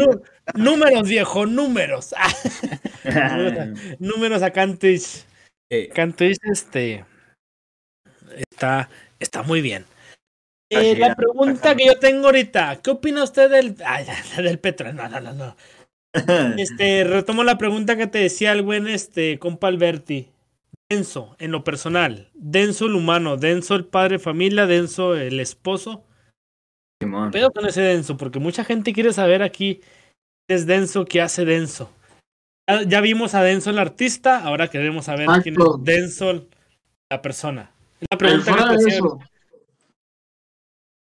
[0.56, 2.14] números, viejo, números.
[2.18, 2.34] Ah,
[4.00, 5.26] números acá en Twitch.
[5.72, 7.06] Eh, Acá en Twitch, este.
[8.52, 8.90] Está,
[9.20, 9.86] está muy bien.
[10.72, 14.06] Eh, la pregunta que yo tengo ahorita, ¿qué opina usted del, ay,
[14.38, 14.94] del petróleo?
[14.96, 15.56] No, no, no, no.
[16.57, 20.30] Este, retomo la pregunta que te decía el buen este compa Alberti.
[20.91, 22.30] Denso, en lo personal.
[22.34, 26.03] Denso el humano, denso el padre de familia, denso el esposo.
[27.02, 27.30] Simón.
[27.31, 29.81] Pero con ese denso, porque mucha gente quiere saber aquí
[30.48, 31.91] qué es denso, qué hace denso.
[32.68, 36.48] Ya, ya vimos a denso el artista, ahora queremos saber quién es denso
[37.11, 37.72] la persona.
[38.10, 39.19] La pregunta que te de hacía- eso,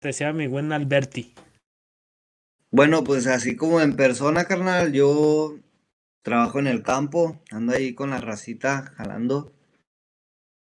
[0.01, 1.33] Te decía mi buen Alberti.
[2.77, 5.55] Bueno, pues así como en persona, carnal, yo
[6.23, 9.51] trabajo en el campo, ando ahí con la racita jalando.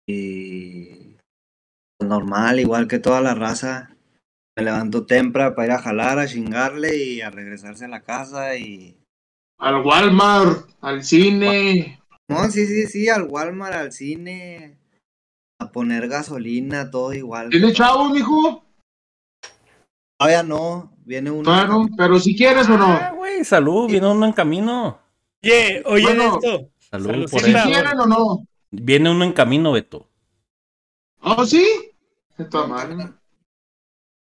[0.07, 1.17] Y
[1.99, 3.95] pues, normal, igual que toda la raza.
[4.57, 8.55] Me levanto temprano para ir a jalar, a chingarle y a regresarse a la casa
[8.55, 8.97] y...
[9.59, 12.01] Al Walmart, al cine.
[12.27, 14.79] No, sí, sí, sí, al Walmart, al cine,
[15.61, 17.51] a poner gasolina, todo igual.
[17.51, 18.65] ¿Tiene chavo, mijo?
[20.19, 21.43] Todavía no, viene uno.
[21.43, 23.15] Claro, pero si quieres o Ah, no.
[23.15, 24.99] güey, salud, viene uno en camino.
[25.41, 26.35] Oye, oye Bueno.
[26.35, 26.69] esto.
[26.91, 27.63] Salud Salud, por Si eso.
[27.65, 28.47] quieren o no.
[28.69, 30.09] Viene uno en camino, Beto.
[31.21, 31.65] ¿Oh, sí?
[32.51, 33.07] Toda madre.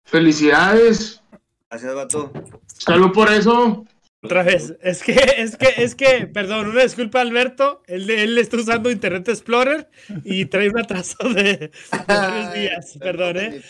[0.04, 1.20] Felicidades.
[1.68, 2.32] Gracias, vato.
[2.66, 3.84] Salud por eso.
[4.22, 4.74] Otra vez.
[4.82, 7.82] Es que, es que, es que, perdón, una disculpa, Alberto.
[7.88, 9.90] Él, él está usando Internet Explorer
[10.24, 11.70] y trae un atraso de, de
[12.06, 12.98] varios días.
[13.00, 13.62] Perdón, ¿eh?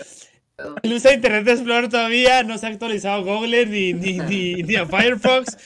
[0.83, 4.87] Él usa Internet Explorer todavía, no se ha actualizado Google ni, ni, ni, ni a
[4.87, 5.57] Firefox,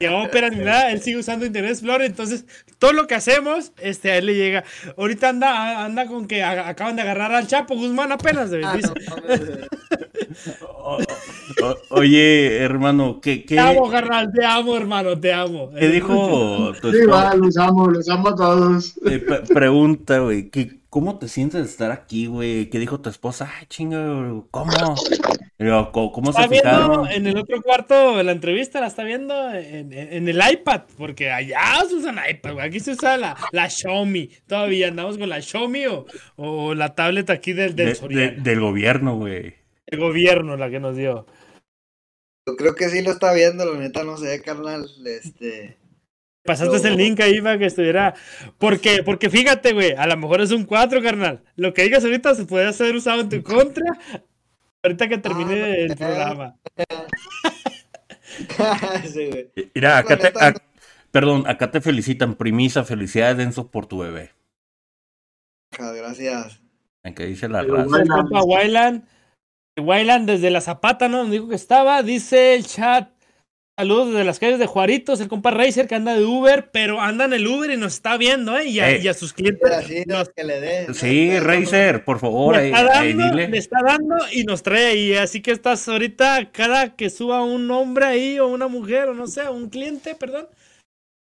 [0.00, 0.90] ni a Opera, ni nada.
[0.92, 2.44] Él sigue usando Internet Explorer, entonces
[2.78, 4.64] todo lo que hacemos, este, a él le llega.
[4.98, 8.50] Ahorita anda, anda con que a- acaban de agarrar al Chapo Guzmán apenas.
[8.50, 9.40] de- Ah, dice, no mames.
[10.60, 10.98] O-
[11.62, 15.70] o- oye, hermano, ¿qué, qué, Te amo, carnal, te amo, hermano, te amo.
[15.78, 18.94] qué dijo tu Sí, va, los amo, los amo a todos.
[19.06, 19.18] Eh,
[19.52, 22.70] pregunta, güey, ¿qué- ¿cómo te sientes de estar aquí, güey?
[22.70, 23.52] ¿Qué dijo tu esposa?
[23.60, 23.98] Ay, chinga,
[24.50, 24.72] ¿cómo?
[25.58, 27.08] Luego, ¿Cómo, se Está viendo fijaron?
[27.10, 31.30] en el otro cuarto la entrevista, la está viendo en, en- en el iPad, porque
[31.30, 32.66] allá se usan iPad, güey.
[32.66, 34.30] Aquí se usa la, la Xiaomi.
[34.46, 36.06] Todavía andamos con la Xiaomi o,
[36.36, 38.42] o la tablet aquí del, del De- de- Soriana.
[38.42, 39.54] del gobierno, güey.
[39.86, 41.26] El gobierno la que nos dio.
[42.46, 44.88] Yo creo que sí lo está viendo, la neta, no sé, carnal.
[45.04, 45.76] Este.
[46.46, 46.88] Pasaste No.
[46.88, 48.14] el link ahí para que estuviera.
[48.58, 51.42] Porque, porque fíjate, güey, a lo mejor es un 4, carnal.
[51.56, 53.84] Lo que digas ahorita se puede ser usado en tu contra.
[54.82, 56.56] Ahorita que termine Ah, el programa.
[59.12, 59.50] sí, güey.
[59.74, 60.32] Mira, acá te,
[61.10, 64.32] perdón, acá te felicitan, primisa, felicidades, Denso, por tu bebé.
[65.78, 66.60] Gracias.
[67.02, 68.44] En que dice la Pero raza.
[68.44, 69.04] Wayland.
[69.78, 71.18] Wayland desde la Zapata, ¿no?
[71.18, 72.02] Donde dijo que estaba.
[72.02, 73.10] Dice el chat.
[73.78, 77.26] Saludos desde las calles de Juaritos, el compa Racer que anda de Uber, pero anda
[77.26, 78.68] en el Uber y nos está viendo, ¿eh?
[78.68, 79.00] Y a, Eh.
[79.02, 80.94] y a sus clientes Así nos que le dé.
[80.94, 83.48] Sí, Racer, por favor, le ahí, está, ahí dando, dile.
[83.48, 85.14] le está dando y nos trae ahí.
[85.16, 89.26] Así que estás ahorita, cada que suba un hombre ahí o una mujer o no
[89.26, 90.48] sé, un cliente, perdón,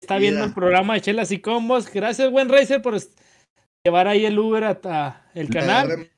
[0.01, 1.87] está viendo el programa de Chelas y Combos.
[1.93, 2.99] Gracias, buen Racer, por
[3.85, 6.09] llevar ahí el Uber hasta el canal.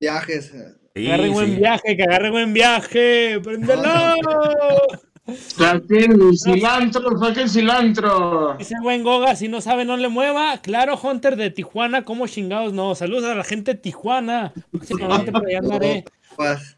[0.00, 0.54] Viajes.
[0.94, 1.56] Sí, agarre buen sí.
[1.56, 3.40] viaje, que agarre buen viaje.
[3.42, 4.14] ¡Préndelo!
[5.26, 8.56] Saquen cilantro, saquen cilantro.
[8.58, 10.58] Dice buen Goga, si no sabe, no le mueva.
[10.58, 12.94] Claro, Hunter de Tijuana, ¿cómo chingados no?
[12.94, 14.52] Saludos a la gente de Tijuana.
[14.70, 16.04] Próximamente por allá andaré.
[16.36, 16.76] Pues,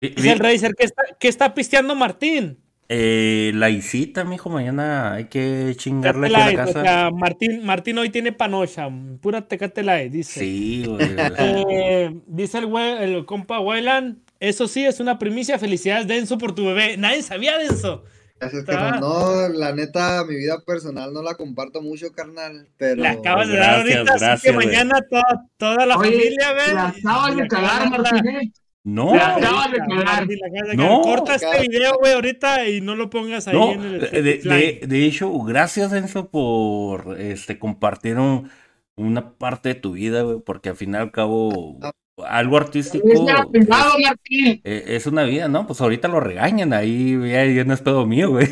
[0.00, 2.58] Dice el Racer, ¿qué está, qué está pisteando Martín?
[2.88, 6.82] eh, la isita, mijo, mañana hay que chingarle Tecate aquí a la Light, o casa.
[6.82, 8.88] sea, Martín, Martín hoy tiene panocha,
[9.20, 10.40] pura Tecate Light, dice.
[10.40, 11.08] Sí, güey.
[11.38, 15.58] Eh, dice el, el compa Wayland, eso sí, es una primicia.
[15.58, 16.96] Felicidades, Denso, por tu bebé.
[16.96, 18.04] Nadie sabía de eso.
[18.38, 18.72] gracias, Está.
[18.72, 19.00] carnal.
[19.00, 22.68] No, la neta, mi vida personal no la comparto mucho, carnal.
[22.76, 23.02] Pero.
[23.02, 24.66] Le acabas de dar Gracias, ahorita, así gracias, que güey.
[24.66, 26.74] mañana toda, toda la Oye, familia, ve.
[26.74, 28.36] la acabas le de cagar, acabas de dar- Martín.
[28.36, 28.52] ¿eh?
[28.88, 30.04] No, Le acabas de cagar.
[30.04, 31.00] Martín, la de No.
[31.02, 33.72] Corta este video, güey, ahorita y no lo pongas ahí no.
[33.72, 38.48] en el De, de- hecho, gracias, Enzo, por este compartir un-
[38.94, 41.78] una parte de tu vida, güey, porque al fin y al cabo,
[42.24, 44.60] algo artístico Es Martín.
[44.64, 45.66] eh, es una vida, ¿no?
[45.66, 48.46] Pues ahorita lo regañan, ahí ya, ya no es pedo mío, güey.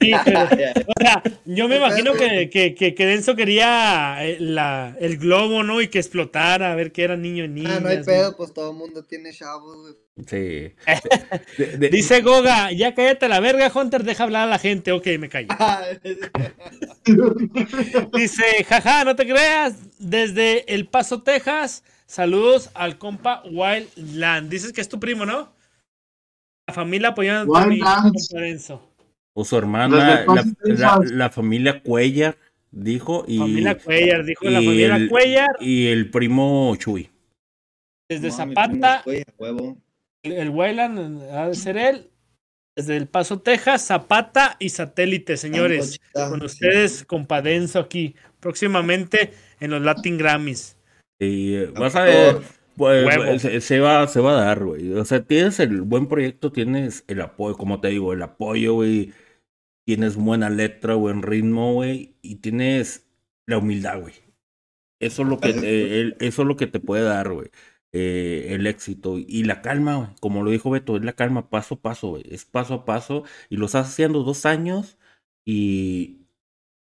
[0.00, 4.96] Sí, pero, o sea, yo me imagino que, que, que, que Denso quería eh, la,
[5.00, 5.80] el globo, ¿no?
[5.80, 7.76] Y que explotara, a ver que era niño y niña.
[7.76, 9.94] Ah, no hay pedo, pues todo el mundo tiene chavos, güey.
[10.26, 10.74] Sí.
[11.58, 14.92] De- de- Dice Goga, ya cállate la verga, Hunter, deja hablar a la gente.
[14.92, 15.48] Ok, me callo.
[18.12, 24.50] Dice, jaja, no te creas, desde El Paso, Texas, saludos al compa Wildland.
[24.50, 25.52] Dices que es tu primo, ¿no?
[26.66, 28.14] La familia apoyando a mi Wildland.
[28.32, 28.90] Denso.
[29.32, 30.24] o su hermana,
[31.12, 32.36] la, familia Cuellar,
[32.72, 37.08] dijo, y, Familia Cuellar, dijo la familia el- Cuellar, y el primo Chuy.
[38.08, 39.04] desde No, Zapata,
[39.38, 39.78] huevo.
[40.24, 42.06] el, el Wayland ha de ser él.
[42.76, 46.00] Desde El Paso, Texas, Zapata y Satélite, señores.
[46.12, 48.14] Con ustedes, compadenso aquí.
[48.38, 50.76] Próximamente en los Latin Grammys.
[51.20, 52.38] Y eh, vas a ver,
[52.76, 53.38] pues, Huevo.
[53.38, 54.92] se, se va, se va a dar, güey.
[54.94, 59.12] O sea, tienes el buen proyecto, tienes el apoyo, como te digo, el apoyo, güey.
[59.86, 62.16] Tienes buena letra, buen ritmo, güey.
[62.22, 63.08] Y tienes
[63.46, 64.14] la humildad, güey.
[65.00, 67.50] Eso es lo que el- eso es lo que te puede dar, güey.
[67.92, 70.08] eh, el éxito y la calma, güey.
[70.20, 72.24] Como lo dijo Beto, es la calma paso a paso, güey.
[72.30, 74.96] Es paso a paso y lo estás haciendo dos años
[75.44, 76.20] y,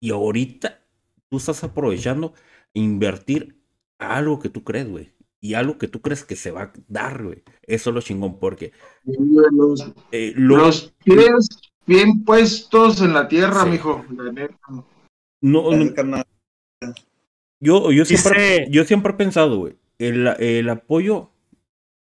[0.02, 0.82] y ahorita
[1.30, 2.34] tú estás aprovechando
[2.74, 3.57] invertir
[4.00, 5.12] a algo que tú crees, güey.
[5.40, 7.44] Y algo que tú crees que se va a dar, güey.
[7.62, 8.72] Eso es lo chingón, porque
[9.04, 11.48] Los, eh, los pies
[11.86, 13.70] bien puestos en la tierra, Sí.
[13.70, 14.04] mijo.
[14.16, 14.58] La neta.
[15.42, 16.24] no, no-
[17.60, 21.32] yo, yo, siempre, yo siempre he pensado, güey, el, el apoyo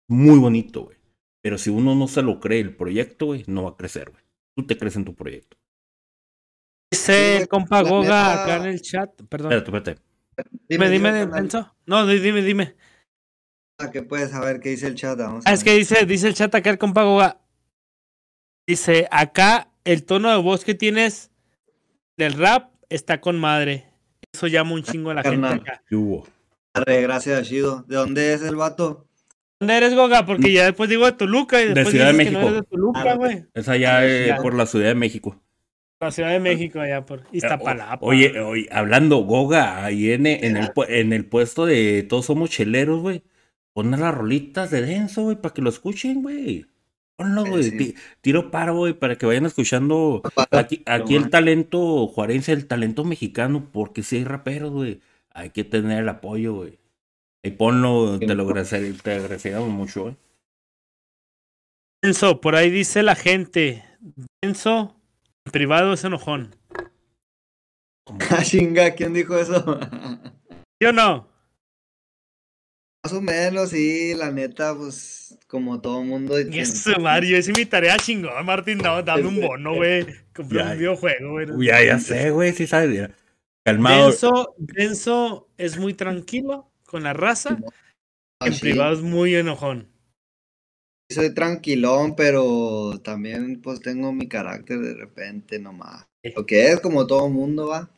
[0.08, 0.96] muy bonito, güey.
[1.42, 4.22] Pero si uno no se lo cree el proyecto, güey, no va a crecer, güey.
[4.56, 5.56] Tú te crees en tu proyecto.
[6.90, 9.10] Dice el Sí, compa Goga neta- acá en el chat.
[9.28, 9.52] Perdón.
[9.52, 10.09] Espérate, espérate.
[10.68, 11.26] Dime, dime.
[11.26, 11.74] Denso.
[11.86, 12.74] No, di- dime, dime.
[13.78, 15.18] Ah, que puedes saber qué dice el chat.
[15.18, 17.40] Vamos Ah, a es que dice, dice el chat acá el compa Goga.
[18.68, 21.30] Dice, acá el tono de voz que tienes
[22.16, 23.86] del rap está con madre.
[24.32, 25.60] Eso llama un chingo a la gente Carnal.
[25.60, 25.82] acá.
[25.88, 26.26] ¿Qué hubo?
[26.74, 27.82] Arre, gracias, Chido.
[27.88, 29.06] ¿De dónde es el vato?
[29.58, 30.24] ¿Dónde eres, Goga?
[30.24, 32.48] Porque ya después digo de Toluca y De después Ciudad de que no México.
[32.48, 33.44] eres de Toluca, Ah, güey.
[33.54, 35.40] Es allá eh, por la Ciudad de México.
[36.00, 38.04] La Ciudad de México, allá por Iztapalapa.
[38.06, 43.00] Oye, oye, hablando, Goga, ahí en, en, el, en el puesto de Todos Somos Cheleros,
[43.00, 43.22] güey.
[43.74, 46.66] Pon las rolitas de Denso, güey, para que lo escuchen, güey.
[47.16, 47.64] Ponlo, güey.
[47.64, 47.94] Sí.
[48.22, 53.68] Tiro paro, güey, para que vayan escuchando aquí, aquí el talento juarense, el talento mexicano,
[53.70, 55.00] porque si hay raperos, güey.
[55.32, 56.78] Hay que tener el apoyo, güey.
[57.42, 60.16] Y ponlo, te lo agradece- te agradeceríamos mucho, güey.
[62.02, 63.84] Denso, por ahí dice la gente.
[64.42, 64.96] Denso,
[65.46, 66.54] en privado es enojón.
[68.30, 69.78] Ah, chinga, ¿quién dijo eso?
[70.80, 71.28] ¿Sí o no?
[73.04, 76.38] Más o menos, sí, la neta, pues, como todo mundo.
[76.40, 78.78] Y eso, Mario, es mi tarea chingón, Martín.
[78.78, 80.06] No, dame un bono, güey.
[80.34, 80.72] Compré Ya.
[80.72, 81.50] un videojuego, güey.
[81.50, 82.94] Uy, Ya, ya sé, güey, sí sabes.
[82.94, 83.10] ya.
[83.64, 84.06] Calmado.
[84.10, 87.58] Denso, Denso es muy tranquilo con la raza.
[88.40, 89.89] En privado es muy enojón.
[91.10, 96.06] Soy tranquilón, pero también, pues, tengo mi carácter de repente nomás.
[96.24, 96.32] Sí.
[96.36, 97.90] Lo que es como todo mundo, va.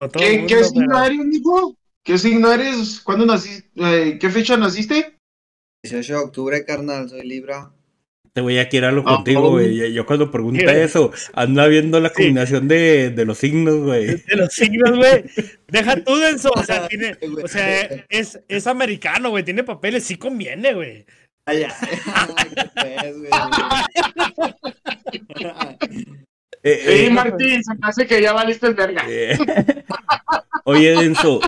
[0.00, 1.76] Todo ¿Qué, mundo, qué signo pero- eres, mijo?
[2.04, 3.00] ¿Qué signo eres?
[3.04, 3.68] ¿Cuándo naciste?
[3.76, 5.14] Eh, ¿Qué fecha naciste?
[5.84, 7.70] 18 de octubre, carnal, soy Libra.
[8.32, 9.50] Te voy a quedar algo Ah, contigo, oh.
[9.52, 9.76] güey.
[9.76, 10.84] Yo- Yo cuando pregunté ¿Qué?
[10.84, 12.14] eso, anda viendo la Sí.
[12.16, 14.06] combinación de, de los signos, güey.
[14.06, 15.24] De los signos, güey.
[15.68, 16.50] Deja tú, Denso.
[16.54, 19.44] O sea, tiene, o sea es, es americano, güey.
[19.44, 21.04] Tiene papeles, sí conviene, güey.
[21.48, 21.62] Ay,
[22.76, 23.30] ay, qué güey.
[26.62, 29.04] Eh, Sí, Martín, se me hace que ya valiste el verga.
[29.08, 29.38] eh.
[30.64, 31.40] Oye, Denso,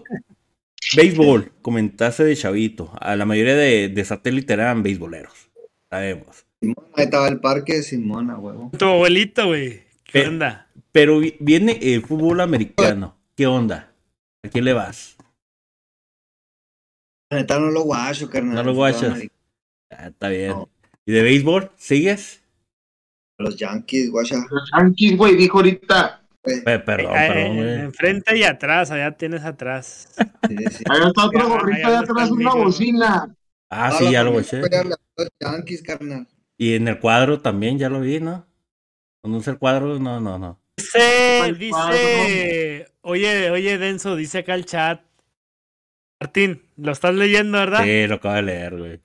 [0.97, 2.93] béisbol, comentaste de chavito.
[3.01, 5.51] A la mayoría de, de satélite eran beisboleros.
[5.91, 6.47] Sabemos.
[6.61, 8.71] Simón, ahí estaba el parque, Simona, huevo.
[8.79, 9.83] Tu abuelito, güey.
[10.05, 10.69] ¿Qué onda?
[10.93, 13.17] Pero vi- viene el fútbol americano.
[13.37, 13.93] ¿Qué onda?
[14.45, 15.17] ¿A quién le vas?
[17.31, 18.55] La neta no lo guacho, carnal.
[18.57, 19.21] No lo guachas.
[19.91, 20.51] Ah, está bien.
[20.51, 20.69] No.
[21.05, 21.71] ¿Y de béisbol?
[21.77, 22.43] ¿Sigues?
[23.39, 24.37] Los Yankees, guacha.
[24.51, 26.23] Los Yankees, güey, dijo ahorita.
[26.45, 27.81] Eh, perdón, Eh, perdón, eh, güey.
[27.81, 30.09] enfrente y atrás, allá tienes atrás.
[30.49, 30.85] Sí, sí.
[30.89, 33.35] Allá está otro gorrito allá atrás, una bocina.
[33.71, 34.51] Ah, sí, ya lo Los
[35.41, 36.27] Yankees, carnal.
[36.57, 38.47] Y en el cuadro también, ya lo vi, ¿no?
[39.23, 39.99] ¿No es el cuadro?
[39.99, 40.61] No, no, no.
[40.77, 45.03] Dice, dice, oye, oye, Denso, dice acá el chat.
[46.21, 47.85] Martín, lo estás leyendo, ¿verdad?
[47.85, 49.01] Sí, lo acabo de leer, güey.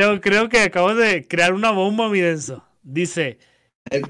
[0.00, 2.64] Creo, creo que acabo de crear una bomba, mi Denso.
[2.82, 3.38] Dice,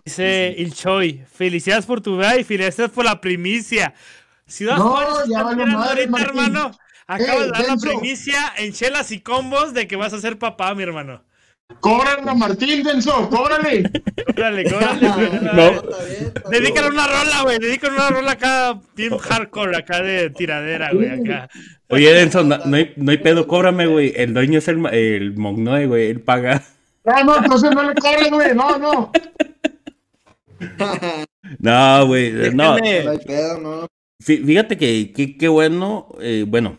[0.05, 3.93] dice Il Choi, felicidades por tu vida y felicidades por la primicia.
[4.47, 6.71] Ciudad No, Juárez ya esperando madre, ahorita, hermano.
[7.09, 10.39] Acabas Eh, de dar la primicia en chelas y combos de que vas a ser
[10.39, 11.25] papá, mi hermano.
[11.79, 13.89] Cóbrale a Martín, Denso, cóbrale.
[14.27, 15.41] Cóbrale, cóbrale.
[15.55, 15.83] No.
[16.51, 17.59] Dedícale una rola, güey.
[17.59, 21.49] Dedícale una rola acá, bien hardcore, acá de tiradera, güey, acá.
[21.89, 24.13] Oye, Denson, no, no hay, no hay pedo, cóbrame, güey.
[24.17, 26.09] El dueño es el, el Mognoe, güey.
[26.11, 26.63] Él paga.
[27.05, 28.55] No, no, entonces no le cobres, güey.
[28.55, 29.13] No, no.
[31.59, 32.33] No, güey.
[32.55, 32.75] No.
[32.75, 33.87] Hay pedo, no.
[34.23, 36.09] Fí- Fíjate que que- qué bueno.
[36.21, 36.79] eh, bueno,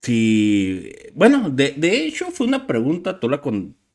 [0.00, 0.92] si.
[1.14, 3.18] Bueno, de, de hecho, fue una pregunta.
[3.18, 3.40] Tú la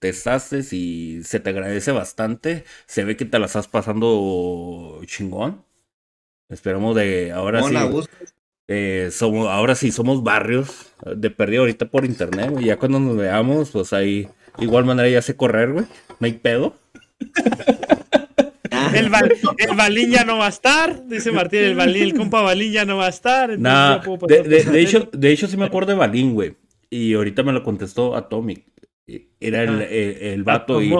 [0.07, 2.65] contestaste y se te agradece bastante.
[2.85, 5.63] Se ve que te la estás pasando chingón.
[6.49, 7.75] Esperamos de ahora sí.
[8.67, 12.65] eh, somos, ahora sí somos barrios eh, de perdido ahorita por internet, güey.
[12.65, 14.27] Ya cuando nos veamos, pues ahí.
[14.59, 15.85] Igual manera ya sé correr, güey.
[16.19, 16.75] No hay pedo.
[18.93, 21.59] El, Val- el Balín ya no va a estar, dice Martín.
[21.61, 23.57] El Balín, el compa Balín ya no va a estar.
[23.57, 24.75] Nah, de, pasar de- por de él.
[24.75, 26.55] hecho, de hecho sí me acuerdo de Balín, güey.
[26.91, 28.63] Y ahorita me lo contestó Atomic.
[29.39, 30.95] Era el, el, el vato y,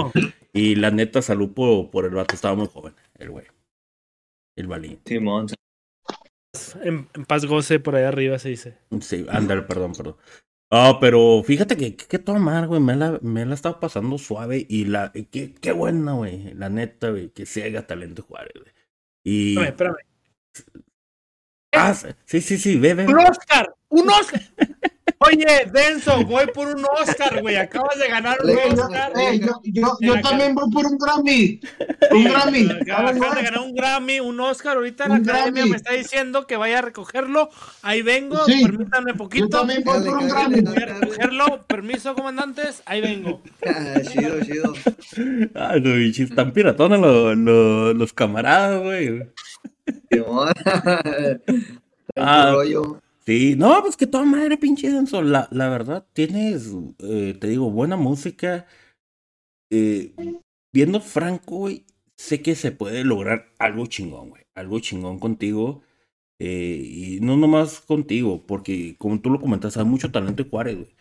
[0.52, 2.36] y la neta salud por, por el vato.
[2.36, 3.46] Estaba muy joven, el güey.
[4.56, 5.00] El Balín.
[5.06, 5.48] Simón.
[6.82, 8.78] En, en paz goce por allá arriba se dice.
[9.02, 10.18] Sí, ándale, perdón, perdón.
[10.72, 14.18] Ah, pero fíjate que, que, que toda madre, güey, me la, me la estaba pasando
[14.18, 18.54] suave y la, qué, qué buena, güey, la neta, güey, que se haga talento Juárez,
[18.56, 18.74] güey.
[19.24, 19.60] Y...
[19.60, 19.96] Espérame,
[20.54, 20.84] espérame.
[21.76, 21.94] Ah,
[22.26, 23.06] sí, sí, sí, ve, ve.
[23.06, 23.74] ¡Un Oscar!
[23.94, 24.42] ¡Un Oscar!
[25.20, 27.56] Oye, Denso, voy por un Oscar, güey.
[27.56, 29.12] Acabas de ganar un yo, Oscar.
[29.18, 31.62] eh, yo, yo, yo también voy por un Grammy.
[32.12, 32.70] Un Grammy.
[32.82, 34.76] Acabas de ganar un Grammy, un Oscar.
[34.78, 35.70] Ahorita la academia Grammy.
[35.70, 37.50] me está diciendo que vaya a recogerlo.
[37.84, 38.64] Ahí vengo, Sí.
[38.66, 39.48] permítanme Yo poquito.
[39.50, 40.62] también voy por un Dale, Grammy.
[40.62, 41.64] Voy a recogerlo.
[41.68, 42.82] Permiso, comandantes.
[42.86, 43.42] Ahí vengo.
[43.66, 44.74] Ah, chido, chido.
[45.56, 49.24] Ah, no, bicho, están piratones los, los, los camaradas, güey.
[50.12, 50.52] Simón.
[52.16, 52.50] Ah.
[52.50, 52.52] Ah.
[52.52, 53.02] rollo.
[53.26, 55.22] Sí, no, pues que toda madre, pinche denso.
[55.22, 56.70] La, la verdad, tienes,
[57.00, 58.68] eh, te digo, buena música.
[59.72, 60.14] Eh,
[60.74, 61.86] viendo Franco, güey,
[62.18, 64.44] sé que se puede lograr algo chingón, güey.
[64.56, 65.84] Algo chingón contigo.
[66.40, 70.76] eh, y no nomás contigo, porque como tú lo comentas, hay mucho talento de Juárez,
[70.78, 70.96] güey.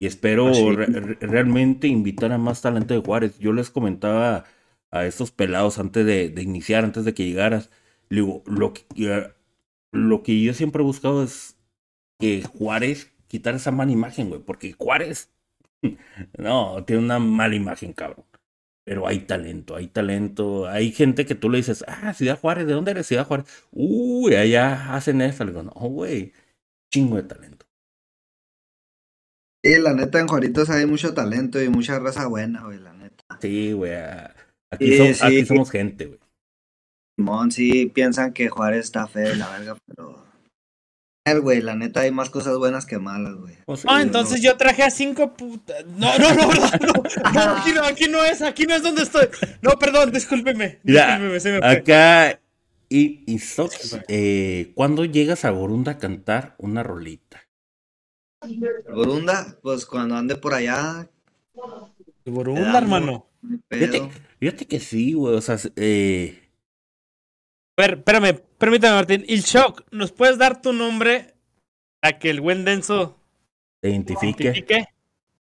[0.00, 3.38] Y espero Ah, re- realmente invitar a más talento de Juárez.
[3.38, 4.46] Yo les comentaba
[4.92, 7.70] a estos pelados antes de, de iniciar, antes de que llegaras.
[8.10, 8.84] Le digo, lo que,
[9.92, 11.57] lo que yo siempre he buscado es
[12.18, 15.30] que Juárez quitar esa mala imagen, güey, porque Juárez,
[16.38, 18.24] no, tiene una mala imagen, cabrón.
[18.84, 20.66] Pero hay talento, hay talento.
[20.66, 23.46] Hay gente que tú le dices, ah, Ciudad Juárez, ¿de dónde eres Ciudad Juárez?
[23.70, 25.44] Uy, allá hacen eso.
[25.44, 26.32] Le digo, no, güey,
[26.90, 27.66] chingo de talento.
[29.62, 33.24] Sí, la neta, en Juaritos hay mucho talento y mucha raza buena, güey, la neta.
[33.42, 33.92] Sí, güey,
[34.70, 35.26] aquí, Sí, som- sí.
[35.26, 36.20] aquí somos gente, güey.
[37.18, 40.24] Simón, sí piensan que Juárez está feo y la verga, pero.
[41.34, 43.56] Güey, la neta hay más cosas buenas que malas, güey.
[43.66, 45.84] Pues Ah, entonces yo traje a cinco putas.
[45.86, 46.92] No, no, no, no, no,
[47.34, 49.28] no, aquí no, aquí no es, aquí no es donde estoy.
[49.62, 50.80] No, perdón, discúlpeme.
[50.82, 51.68] Discúlpeme, se me fue.
[51.68, 52.40] Acá,
[52.88, 57.44] y, y Sox, eh, ¿cuándo llegas a Borunda a cantar una rolita?
[58.92, 61.08] Borunda, pues cuando ande por allá,
[62.24, 63.26] Borunda, hermano.
[63.70, 66.47] Fíjate, fíjate que sí, güey, o sea, eh,
[67.82, 69.24] ver, espérame, permítame, Martín.
[69.28, 71.34] Il Shock, ¿nos puedes dar tu nombre
[72.00, 73.18] para que el buen denso
[73.80, 74.44] te identifique.
[74.44, 74.88] identifique?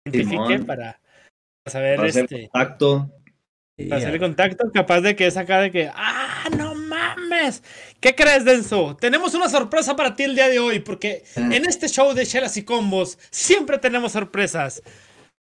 [0.06, 0.99] Identifique para
[1.65, 2.49] saber Para hacer este.
[2.49, 3.11] contacto.
[3.89, 7.64] Para hacer a- contacto, capaz de que es acá de que, ¡ah, no mames!
[8.01, 8.97] ¿Qué crees, Denso?
[8.99, 11.49] Tenemos una sorpresa para ti el día de hoy, porque Ah.
[11.51, 14.84] en este show de Chelas y Combos siempre tenemos sorpresas.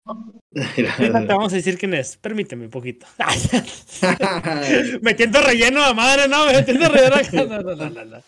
[0.06, 2.16] Ahorita te vamos a decir quién es.
[2.16, 3.06] Permíteme un poquito.
[5.02, 7.16] Metiendo relleno a madre, no, metiendo relleno.
[7.32, 8.22] No, no, no, no, no.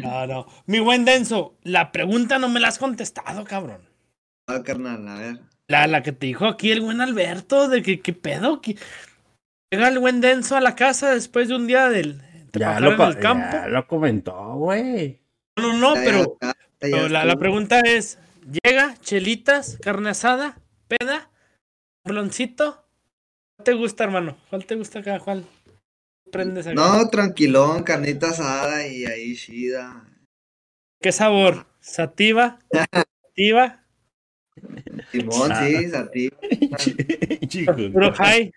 [0.00, 0.46] No, no.
[0.66, 3.82] Mi buen Denso, la pregunta no me la has contestado, cabrón.
[4.46, 5.40] Ah, carnal, a ver.
[5.68, 8.60] La, la que te dijo aquí el buen Alberto, de que qué pedo.
[8.60, 8.76] que
[9.70, 12.18] Llega el buen Denso a la casa después de un día del
[12.52, 13.48] de Ya lo, en co- el campo.
[13.52, 15.20] ya lo comentó, güey.
[15.56, 18.18] No, no, Ya, pero, ya, ya pero la, la pregunta es:
[18.50, 20.58] ¿llega, chelitas, carne asada,
[20.88, 21.30] peda,
[22.04, 22.86] bloncito?
[23.56, 24.38] ¿Cuál te gusta, hermano?
[24.48, 25.18] ¿Cuál te gusta acá?
[25.20, 25.46] ¿Cuál
[26.32, 26.74] prendes acá?
[26.74, 30.04] No, tranquilón, carnita asada y ahí chida.
[31.00, 31.66] ¿Qué sabor?
[31.80, 32.58] ¿Sativa?
[32.70, 33.84] ¿Sativa?
[35.10, 36.30] Simón, sí, a ti.
[37.48, 37.90] Chicos.
[37.92, 38.52] Puro high.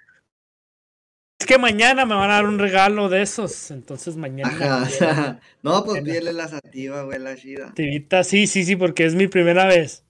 [1.44, 3.70] Es que mañana me van a dar un regalo de esos.
[3.70, 4.84] Entonces mañana.
[4.84, 5.42] Ajá.
[5.62, 7.68] No, pues pídele la sativa, güey, la chida.
[7.68, 10.06] Sativita, sí, sí, sí, porque es mi primera vez.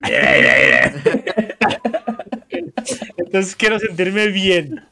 [3.16, 4.86] Entonces quiero sentirme bien.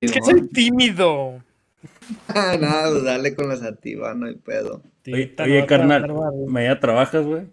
[0.00, 1.44] Es que soy tímido.
[2.34, 4.82] Nada, pues dale con la sativa, no hay pedo.
[5.06, 6.46] Oye, Sativita, oye, no, carnal, no, no, no.
[6.46, 7.46] mañana trabajas, güey.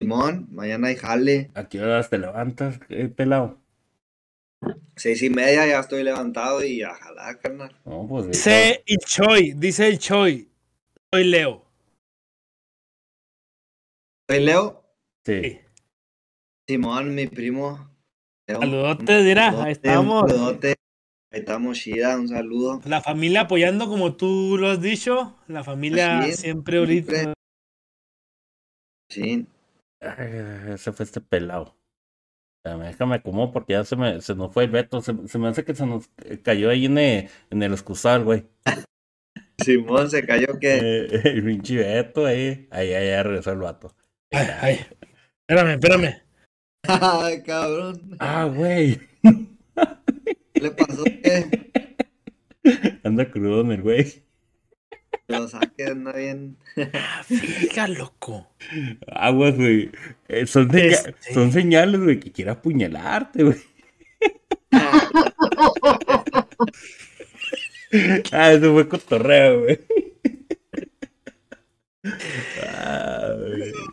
[0.00, 1.52] Simón, mañana hay jale.
[1.54, 3.60] ¿A qué horas te levantas, eh, pelado?
[4.96, 7.76] Seis y media ya estoy levantado y a jalar, carnal.
[7.84, 8.26] No, pues.
[8.28, 10.48] Dice el Choi, dice el Choi.
[11.14, 11.64] Soy Leo.
[14.28, 14.84] Soy Leo.
[15.24, 15.60] Sí.
[16.68, 17.90] Simón, mi primo.
[18.48, 18.60] Leo.
[18.60, 20.30] Saludotes, dirá, Un ahí saludote, estamos.
[20.30, 20.74] saludote.
[21.30, 22.80] Ahí estamos, chida, un saludo.
[22.84, 25.38] La familia apoyando como tú lo has dicho.
[25.46, 27.34] La familia es, siempre ahorita.
[29.10, 29.46] Sí.
[30.00, 31.77] Ay, ese fue este pelado.
[32.76, 35.00] Déjame como porque ya se me se nos fue el veto.
[35.00, 36.10] Se, se me hace que se nos
[36.42, 38.46] cayó ahí en el, en el excusal, güey.
[39.64, 40.78] Simón se cayó que.
[40.78, 42.68] Eh, el pinche veto ahí.
[42.70, 43.94] Ahí, ahí, ya regresó el vato.
[44.30, 44.86] Ay, ay.
[45.46, 46.22] Espérame, espérame.
[46.88, 48.16] Ay, cabrón.
[48.18, 49.00] Ah, güey.
[49.22, 51.04] ¿Qué le pasó?
[51.04, 51.70] ¿Qué?
[53.04, 54.22] Anda crudo en el güey.
[55.28, 56.56] Lo saque, anda bien.
[56.94, 58.48] Ah, fija, loco.
[59.12, 59.90] Aguas, güey.
[60.28, 61.34] Eh, son, seña- Este.
[61.34, 63.58] son señales, güey, que quiere apuñalarte, güey.
[68.32, 69.80] ah, eso fue cotorreo, güey.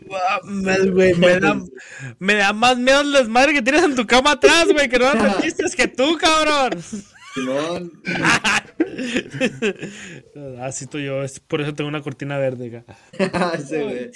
[0.08, 1.60] Mames, güey, me da,
[2.18, 5.04] me da más miedo el desmadre que tienes en tu cama atrás, güey, que no
[5.06, 6.80] das chistes que tú, cabrón.
[7.36, 8.02] Simón.
[10.62, 12.82] Así estoy yo, es por eso tengo una cortina verde güey.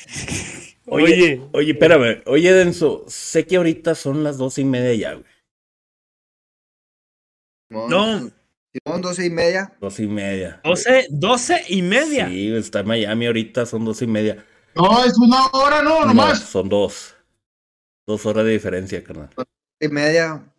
[0.86, 1.42] Oye, Oye.
[1.52, 2.22] oye, espérame.
[2.26, 5.26] Oye, Denso, sé que ahorita son las dos y media ya, güey.
[7.88, 8.28] No.
[8.72, 9.72] Simón, doce y media.
[9.80, 10.60] Dos y media.
[10.64, 12.26] 12, 12 y media.
[12.28, 14.44] Sí, está en Miami ahorita, son dos y media.
[14.74, 16.40] No, es una hora, no, No, nomás.
[16.40, 17.14] son dos.
[18.06, 19.30] Dos horas de diferencia, carnal.
[19.80, 20.49] Y media.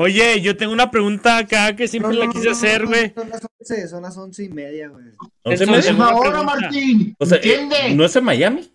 [0.00, 3.12] Oye, yo tengo una pregunta acá que siempre No, la quise no, hacer, no, güey.
[3.12, 5.06] Son las once, son las once y media, güey.
[5.42, 6.54] ¿Once Eso y Es una hora, pregunta.
[6.60, 7.16] Martín.
[7.18, 7.76] O sea, ¿Entiende?
[7.86, 8.72] eh, ¿no es en Miami?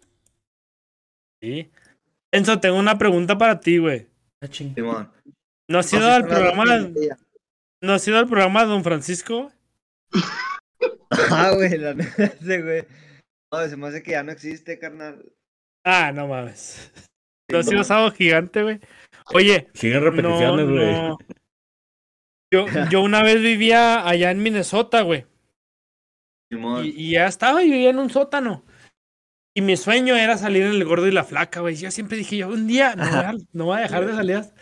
[1.41, 1.71] Sí.
[2.31, 4.07] Enzo, tengo una pregunta para ti, güey.
[4.41, 4.47] Ah.
[5.69, 6.65] ¿No has No, ido sí, al programa,
[7.81, 9.49] no has ido al programa de Don Francisco?
[11.31, 12.83] Ah, güey, la neta, ese, güey.
[13.51, 15.23] No, se me hace que ya no existe, carnal.
[15.85, 16.91] Ah, no mames.
[17.49, 18.79] ¿No has ido Sábado Gigante, güey?
[19.33, 20.91] Oye, Siguen repeticiones, güey.
[20.93, 21.17] no.
[22.53, 25.25] Yo, yo una vez vivía allá en Minnesota, güey.
[26.51, 26.57] Y,
[27.07, 28.63] y ya estaba, y vivía en un sótano.
[29.55, 31.75] Y mi sueño era salir en el gordo y la flaca, güey.
[31.75, 34.35] Yo siempre dije, yo un día no voy a, no voy a dejar de salir
[34.37, 34.55] hasta-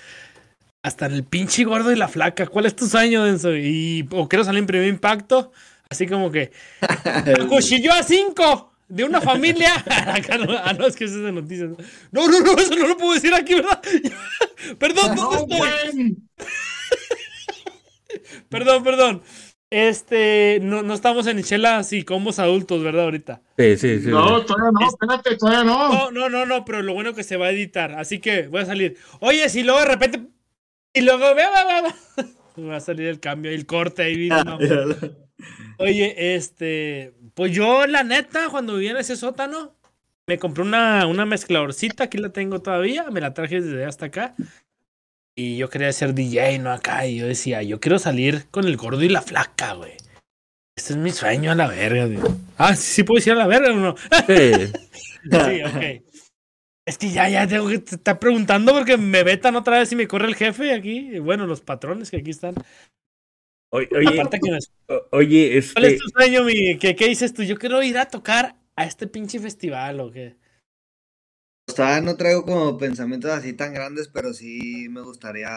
[0.84, 2.48] hasta en el pinche gordo y la flaca.
[2.48, 3.56] ¿Cuál es tu sueño, Denso?
[3.56, 5.52] Y, o quiero salir en primer impacto,
[5.90, 6.52] así como que,
[7.50, 9.74] cuchilló a cinco de una familia.
[9.86, 11.70] Acá no, ah, no, es que eso es de noticias.
[12.12, 13.82] No, no, no, eso no lo puedo decir aquí, ¿verdad?
[14.80, 16.18] Perdón, ¿dónde No, estoy?
[18.50, 19.22] Perdón, perdón.
[19.70, 23.06] Este, no, no estamos en chelas y combos adultos, ¿verdad?
[23.06, 23.42] Ahorita.
[23.58, 24.10] Sí, sí, sí.
[24.10, 25.90] No, todavía no, espérate, todavía no.
[25.90, 27.94] No, no, no, no, pero lo bueno que se va a editar.
[27.94, 28.98] Así que voy a salir.
[29.22, 30.28] Oye, si luego de repente.
[30.94, 31.34] Y luego.
[31.34, 31.96] ve, va, va, va.
[32.58, 34.28] Me va a salir el cambio, el corte ahí.
[34.30, 34.60] Ah, no.
[35.80, 37.14] Oye, este.
[37.34, 39.76] Pues yo, la neta, cuando vivía en ese sótano,
[40.28, 42.06] me compré una, una mezcladorcita.
[42.06, 43.10] Aquí la tengo todavía.
[43.12, 44.36] Me la traje desde hasta acá.
[45.36, 47.06] Y yo quería ser DJ, no acá.
[47.08, 49.94] Y yo decía, yo quiero salir con el gordo y la flaca, güey.
[50.78, 52.20] Este es mi sueño a la verga, güey.
[52.58, 53.96] Ah, sí, sí puedo decir a la verga o no.
[54.28, 54.72] Sí.
[55.24, 56.04] Sí, ok.
[56.88, 59.96] Es que ya, ya tengo que te estar preguntando porque me vetan otra vez y
[59.96, 61.20] me corre el jefe aquí.
[61.20, 62.56] Bueno, los patrones que aquí están.
[63.74, 64.60] Oye, oye, Aparte que me-
[64.96, 66.78] o- oye, ¿Cuál es este, tu sueño, mi?
[66.78, 67.44] ¿Qué, ¿Qué dices tú?
[67.44, 70.36] Yo quiero ir a tocar a este pinche festival o qué.
[71.66, 75.50] Pues todavía no traigo como pensamientos así tan grandes, pero sí me gustaría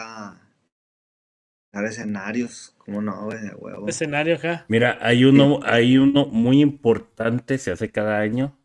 [1.73, 2.73] dar escenarios.
[2.77, 3.39] ¿Cómo no, güey?
[3.41, 3.89] De huevo.
[3.89, 4.65] Escenario acá.
[4.69, 8.57] mira, hay uno, hay uno muy importante, se hace cada año,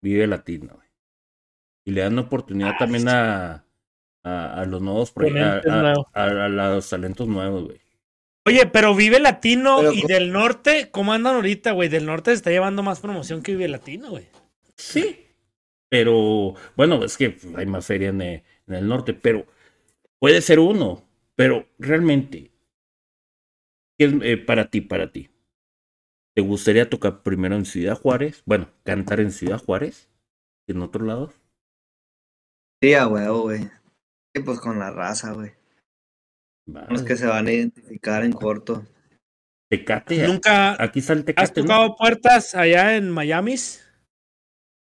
[0.00, 0.88] Vive Latino, güey.
[1.84, 3.64] Y le dan oportunidad Ah, también a,
[4.22, 5.72] a, a los nuevos proyectos,
[6.12, 7.87] a los talentos nuevos, güey.
[8.48, 11.90] Oye, pero Vive Latino Pero y del norte, ¿cómo andan ahorita, güey?
[11.90, 14.26] Del norte se está llevando más promoción que Vive Latino, güey.
[14.76, 15.26] Sí.
[15.90, 19.46] Pero, bueno, es que hay más feria en, eh, en el norte, pero
[20.18, 21.06] puede ser uno.
[21.34, 22.50] Pero realmente,
[23.98, 25.28] ¿qué es eh, para ti, para ti?
[26.34, 28.42] ¿Te gustaría tocar primero en Ciudad Juárez?
[28.46, 30.08] Bueno, cantar en Ciudad Juárez,
[30.66, 31.32] en otro lado.
[32.80, 33.60] Sí, a huevo, güey.
[34.34, 35.57] Sí, pues con la raza, güey.
[36.88, 38.84] Los que se van a identificar en corto.
[39.70, 41.60] Tecate, Nunca aquí está el has Tecate.
[41.60, 41.66] ¿no?
[41.66, 43.56] tocado puertas allá en Miami.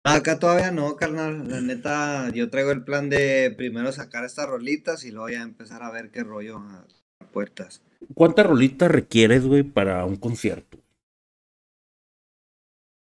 [0.04, 1.48] Acá todavía no, carnal.
[1.48, 5.82] La neta, yo traigo el plan de primero sacar estas rolitas y luego ya empezar
[5.82, 6.86] a ver qué rollo a,
[7.20, 7.82] a puertas.
[8.14, 10.78] ¿Cuántas rolitas requieres, güey, para un concierto?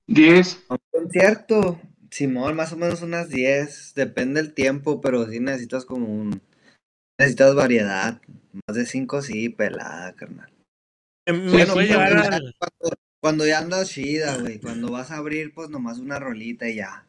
[0.08, 0.64] Diez.
[0.70, 1.80] Un concierto,
[2.10, 3.94] Simón, más o menos unas 10.
[3.94, 6.40] Depende del tiempo, pero sí necesitas como un.
[7.18, 8.20] Necesitas variedad.
[8.66, 10.50] Más de 5 sí, pelada, carnal.
[11.26, 14.60] Eh, Me Bueno, puede cuando, llevar al- cuando- cuando ya andas chida, güey.
[14.60, 17.04] Cuando vas a abrir, pues nomás una rolita y ya.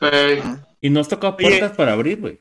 [0.00, 1.48] Ah, Y no has tocado Oye.
[1.48, 2.40] puertas para abrir, güey.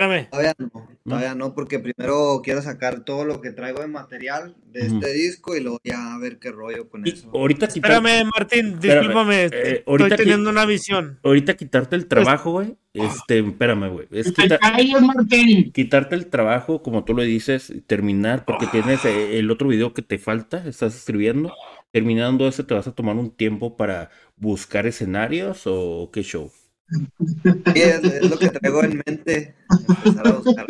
[0.00, 0.28] Espérame.
[0.30, 4.80] Todavía no, todavía no, porque primero quiero sacar todo lo que traigo de material de
[4.86, 7.30] este disco y luego ya a ver qué rollo con Y eso.
[7.34, 9.42] ahorita quitar- Espérame, Martín, Espérame, discúlpame.
[9.42, 11.18] eh, estoy ahorita teniendo una visión.
[11.22, 12.76] ahorita quitarte el trabajo, güey.
[12.94, 14.08] Este, espérame, güey.
[14.10, 14.58] Es quita-
[15.02, 15.70] Martín.
[15.72, 19.92] quitarte el trabajo, como tú lo dices, y terminar, porque tienes eh, el otro video
[19.94, 21.52] que te falta, estás escribiendo.
[21.92, 26.50] Terminando ese, ¿te vas a tomar un tiempo para buscar escenarios o qué show?
[26.90, 29.54] Sí, es, es lo que traigo en mente.
[29.88, 30.66] Empezar a buscar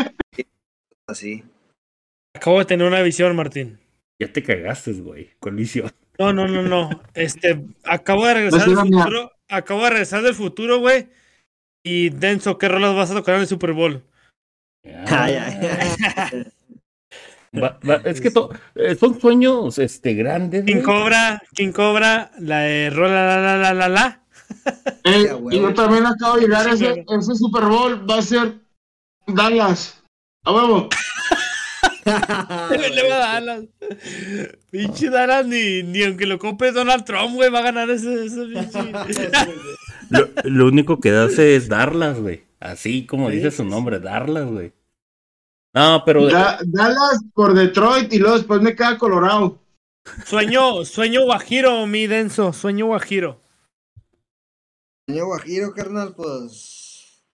[1.09, 1.43] así.
[2.35, 3.79] Acabo de tener una visión, Martín.
[4.21, 5.91] Ya te cagaste, güey, colisión.
[6.19, 6.91] No, no, no, no.
[7.15, 9.33] Este, acabo de regresar del futuro.
[9.49, 11.09] Acabo de regresar del futuro, güey.
[11.85, 14.05] Y Denso, ¿qué rolas vas a tocar en el Super Bowl?
[14.85, 16.45] Ay, ay,
[17.59, 20.65] Va- va- es que to- eh, son sueños este, grandes.
[20.65, 20.85] King güey.
[20.85, 24.20] Cobra, King Cobra, la de Rola la la la la la.
[25.05, 28.55] Eh, y yo también acabo de llegar, Sí, ese, ese Super Bowl va a ser
[29.27, 30.03] Dallas.
[30.45, 30.89] A huevo.
[32.05, 33.65] Le va a Dallas.
[34.71, 38.47] Pinche Dallas, ni, ni aunque lo compre Donald Trump, güey, va a ganar ese, ese
[38.47, 39.31] pinche.
[40.11, 42.43] Lo, lo único que hace es darlas, güey.
[42.59, 44.73] Así como dice su nombre, darlas, güey.
[45.73, 49.61] No, pero Da- Dallas por Detroit y luego después me queda Colorado.
[50.27, 53.41] Sueño, sueño guajiro, mi denso, sueño guajiro.
[55.11, 57.25] Señor Guajiro, carnal, pues.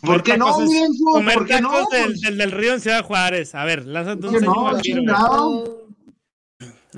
[0.00, 1.04] ¿Por qué no, Mienzo?
[1.04, 1.70] Comer ¿Por qué no?
[1.70, 3.54] tacos del, Pues, del, del río en Ciudad Juárez.
[3.54, 4.60] A ver, lánzate un ¿Por qué sueño no?
[4.62, 4.98] guajiro.
[5.00, 5.82] Chingado.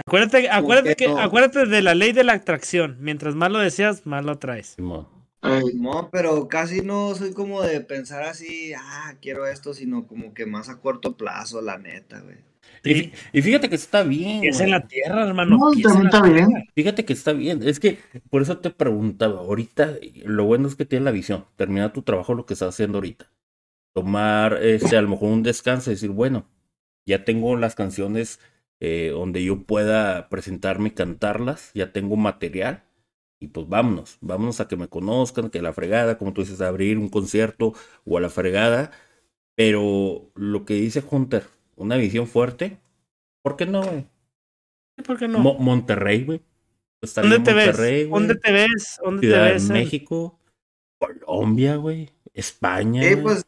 [0.07, 1.19] Acuérdate, acuérdate, que, no?
[1.19, 2.97] acuérdate de la ley de la atracción.
[3.01, 4.77] Mientras más lo deseas, más lo traes.
[4.79, 10.47] No, pero casi no soy como de pensar así, ah, quiero esto, sino como que
[10.47, 12.39] más a corto plazo, la neta, güey.
[12.85, 14.39] Y, fí- y fíjate que está bien.
[14.41, 14.51] Güey.
[14.63, 15.57] en la tierra, hermano.
[15.59, 16.47] No, también está bien.
[16.49, 16.63] tierra.
[16.75, 17.63] Fíjate que está bien.
[17.67, 17.99] Es que
[18.31, 19.41] por eso te preguntaba.
[19.41, 21.47] Ahorita, lo bueno es que tienes la visión.
[21.57, 23.31] Termina tu trabajo, lo que estás haciendo ahorita.
[23.95, 26.47] Tomar, este, a lo mejor un descanso y decir, bueno,
[27.07, 28.41] ya tengo las canciones
[28.81, 31.71] eh, donde yo pueda presentarme y cantarlas.
[31.75, 32.85] Ya tengo material.
[33.41, 34.19] Y pues vámonos.
[34.21, 37.73] Vámonos a que me conozcan, que la fregada, como tú dices, abrir un concierto
[38.05, 38.91] o a la fregada.
[39.57, 41.45] Pero lo que dice Hunter,
[41.77, 42.79] una visión fuerte.
[43.43, 44.07] ¿Por qué no, güey?
[45.05, 45.39] ¿Por qué no?
[45.39, 46.43] Mo- Monterrey, güey.
[47.03, 48.09] Estaría ¿Dónde en te Monterrey, ves?
[48.09, 48.21] güey.
[48.23, 49.01] ¿Dónde te ves?
[49.05, 49.69] ¿Dónde te Ciudad ves?
[49.69, 50.39] de México,
[50.99, 52.11] Colombia, güey.
[52.33, 53.03] España.
[53.03, 53.23] Sí, güey.
[53.23, 53.45] pues.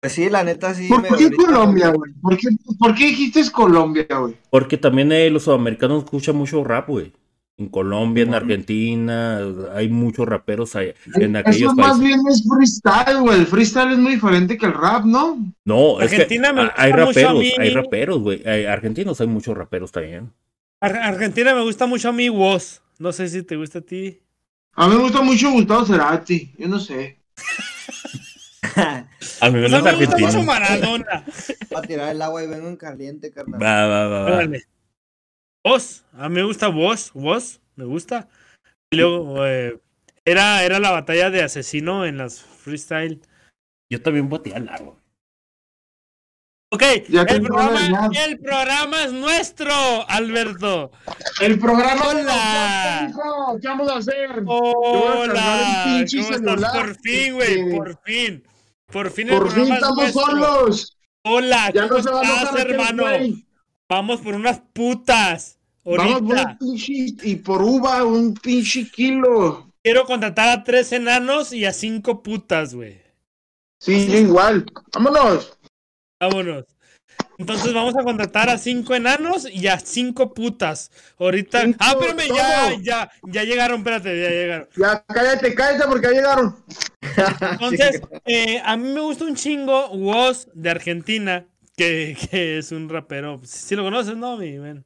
[0.00, 0.88] Pues sí, la neta sí.
[0.88, 2.12] ¿Por qué ahorita- Colombia, güey?
[2.20, 2.48] ¿Por qué,
[2.78, 4.36] ¿Por qué dijiste es Colombia, güey?
[4.50, 7.12] Porque también eh, los sudamericanos escuchan mucho rap, güey.
[7.62, 8.34] En Colombia, en.
[8.34, 9.40] Argentina,
[9.74, 12.04] hay muchos raperos ahí, en aquellos Eso más países.
[12.04, 13.40] bien es freestyle, güey.
[13.40, 15.38] El freestyle es muy diferente que el rap, ¿no?
[15.64, 17.52] No, es que Argentina me hay gusta mucho a raperos, mí.
[17.58, 18.46] hay raperos, güey.
[18.48, 20.32] Hay argentinos, hay muchos raperos también.
[20.80, 22.80] Ar- Argentina me gusta mucho a mí, Woz.
[22.98, 24.20] No sé si te gusta a ti.
[24.74, 26.52] A mí me gusta mucho Gustavo Cerati.
[26.58, 27.18] Yo no sé.
[29.40, 30.42] A mí me O sea, gusta me gusta mucho.
[30.44, 31.24] Maradona.
[31.74, 33.62] Va a tirar el agua y vengo en caliente, carnal.
[33.62, 34.44] Va, va, va, va.
[35.64, 36.04] Woz.
[36.14, 37.10] A mí me gusta Woz.
[37.14, 37.60] Woz.
[37.76, 38.28] Me gusta.
[38.92, 39.80] Y luego, eh,
[40.24, 43.20] era, era la batalla de asesino en las freestyle.
[43.90, 44.98] Yo también voy a tirar largo.
[46.74, 49.74] Ok, el programa, el programa es nuestro,
[50.08, 50.90] Alberto.
[51.42, 52.02] El programa.
[52.08, 53.08] Hola.
[53.10, 54.30] hijo, ¿Qué vamos a hacer?
[54.30, 56.06] a Hola,
[56.72, 58.42] Por fin, güey, este, por fin.
[58.90, 60.22] Por fin el Por fin es estamos nuestro.
[60.24, 60.96] solos.
[61.24, 63.04] Hola, Ya ¿cómo no se va a estás, hermano?
[63.92, 65.58] Vamos por unas putas.
[65.84, 69.70] Vamos por un pinche y por uva un pinche kilo.
[69.82, 73.02] quiero contratar a tres enanos y a cinco putas, güey.
[73.80, 74.64] Sí, yo igual.
[74.94, 75.58] Vámonos.
[76.18, 76.64] Vámonos.
[77.36, 80.90] Entonces vamos a contratar a cinco enanos y a cinco putas.
[81.18, 81.60] Ahorita.
[81.60, 84.68] Cinco, ah, espérame, ya, ya, ya llegaron, espérate, ya llegaron.
[84.74, 86.56] Ya cállate, cállate porque ya llegaron.
[87.52, 91.44] Entonces, eh, a mí me gusta un chingo Woz de Argentina,
[91.76, 93.40] que, que es un rapero.
[93.44, 94.36] Si lo conoces, ¿no?
[94.36, 94.84] Mi men?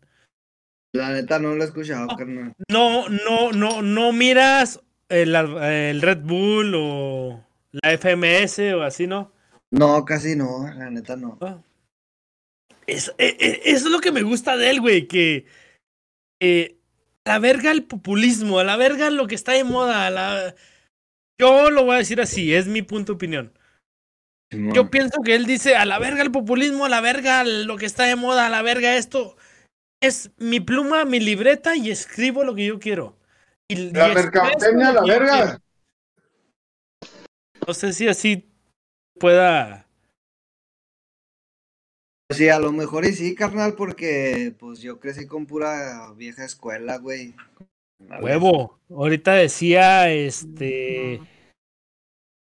[0.94, 2.54] La neta no lo he escuchado, carnal.
[2.70, 9.32] No, no, no, no miras el, el Red Bull o la FMS o así, ¿no?
[9.70, 11.36] No, casi no, la neta no.
[11.42, 11.58] Ah.
[12.86, 15.44] Es- eso es lo que me gusta de él, güey, que
[16.40, 16.76] eh,
[17.24, 20.54] a la verga el populismo, a la verga lo que está de moda, a la...
[21.38, 23.55] Yo lo voy a decir así, es mi punto de opinión.
[24.50, 24.74] Simón.
[24.74, 27.86] Yo pienso que él dice, a la verga el populismo, a la verga lo que
[27.86, 29.36] está de moda, a la verga esto.
[30.00, 33.16] Es mi pluma, mi libreta y escribo lo que yo quiero.
[33.68, 35.42] Y, La y mercadotecnia, la verga.
[35.42, 35.58] quiero.
[37.66, 38.48] No sé si así
[39.18, 39.86] pueda...
[42.30, 46.98] Sí, a lo mejor y sí, carnal, porque pues yo crecí con pura vieja escuela,
[46.98, 47.34] güey.
[48.20, 48.80] Huevo.
[48.90, 51.20] Ahorita decía este.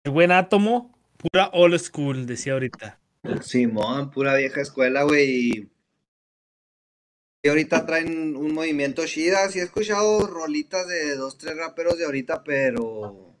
[0.04, 2.98] El buen átomo, pura old school, decía ahorita.
[3.42, 5.28] Simón, pura vieja escuela, güey.
[5.50, 9.48] y- ahorita traen un movimiento chida.
[9.50, 13.34] Sí he escuchado rolitas de dos, tres raperos de ahorita, pero...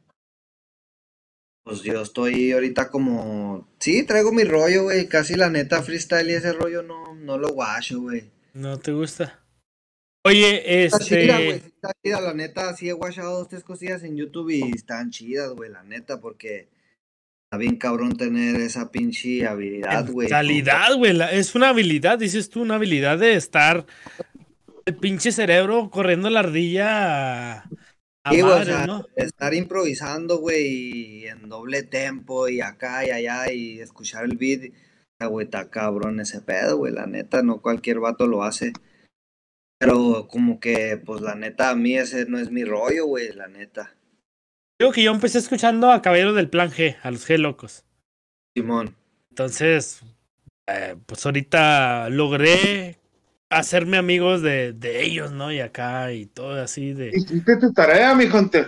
[1.64, 3.68] Pues yo estoy ahorita como...
[3.78, 5.06] Sí, traigo mi rollo, güey.
[5.08, 8.30] Casi la neta freestyle y ese rollo no, no lo guacho, güey.
[8.54, 9.40] ¿No te gusta?
[10.24, 11.48] Oye, Está chida, güey.
[11.50, 11.60] este.
[11.68, 12.74] sí Está chida, la neta.
[12.74, 16.68] Sí he guachado dos, tres cosillas en YouTube y están chidas, güey, la neta, porque...
[17.48, 20.28] Está bien cabrón tener esa pinche habilidad, güey.
[20.28, 21.18] Calidad, güey.
[21.32, 23.86] Es una habilidad, dices tú, una habilidad de estar.
[24.84, 27.70] El pinche cerebro corriendo la ardilla a,
[28.30, 29.06] Sí, o sea, ¿no?
[29.16, 34.74] estar improvisando, güey, y en doble tempo y acá y allá y escuchar el beat,
[35.18, 38.74] ah, güey, está cabrón ese pedo, güey, la neta, no cualquier vato lo hace.
[39.78, 43.48] Pero como que, pues la neta, a mí ese no es mi rollo, güey, la
[43.48, 43.94] neta.
[44.78, 47.84] Digo que yo empecé escuchando a Caballeros del Plan G, a los G locos.
[48.56, 48.94] Simón.
[49.30, 50.02] Entonces,
[50.68, 52.98] eh, pues ahorita logré
[53.50, 55.50] hacerme amigos de, de ellos, ¿no?
[55.50, 57.10] Y acá y todo así de...
[57.14, 58.66] Hiciste tu tarea, mi gente.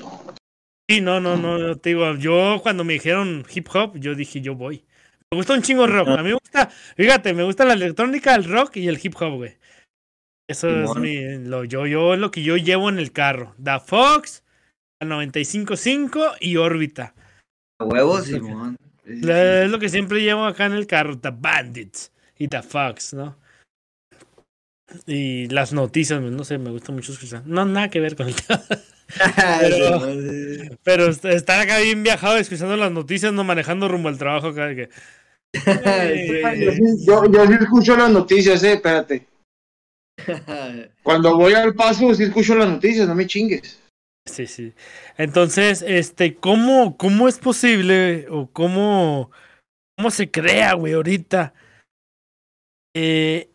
[0.89, 4.40] Sí, no, no, no, no, te digo, yo cuando me dijeron hip hop, yo dije,
[4.40, 4.84] yo voy.
[5.30, 6.08] Me gusta un chingo rock.
[6.08, 9.36] A mí me gusta, fíjate, me gusta la electrónica, el rock y el hip hop,
[9.36, 9.56] güey.
[10.48, 13.55] Eso es mi, lo, yo, yo, lo que yo llevo en el carro.
[13.56, 14.42] Da Fox,
[15.00, 17.14] 95.5 y órbita.
[17.80, 18.76] A huevos, Simón.
[19.06, 23.36] Es lo que siempre llevo acá en el carro, The Bandits y The Fox, ¿no?
[25.06, 27.42] Y las noticias, no sé, me gusta mucho escuchar.
[27.46, 28.62] No, nada que ver con el tema.
[29.60, 30.00] Pero-.
[30.82, 34.74] Pero est- estar acá bien viajado, escuchando las noticias, no manejando rumbo al trabajo acá.
[34.74, 34.90] que-
[37.06, 39.26] yo, yo sí escucho las noticias, eh, espérate.
[41.02, 43.80] Cuando voy al paso, sí escucho las noticias, no me chingues.
[44.26, 44.74] Sí, sí.
[45.16, 49.31] Entonces, este, ¿cómo, cómo es posible o cómo,
[49.97, 51.55] cómo se crea, güey, ahorita
[52.94, 53.50] eh,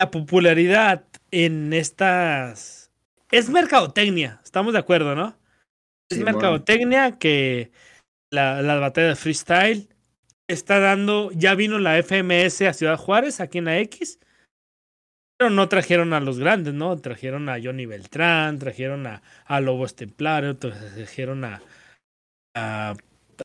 [0.00, 2.90] la popularidad en estas...
[3.30, 5.36] Es mercadotecnia, estamos de acuerdo, ¿no?
[6.10, 7.72] Es mercadotecnia que
[8.30, 9.88] la, la batalla de freestyle
[10.48, 14.20] está dando, ya vino la FMS a Ciudad Juárez, aquí en la X,
[15.38, 16.96] pero no trajeron a los grandes, ¿no?
[16.96, 21.62] Trajeron a Johnny Beltrán, trajeron a, a Lobos Templario, trajeron a,
[22.54, 22.94] a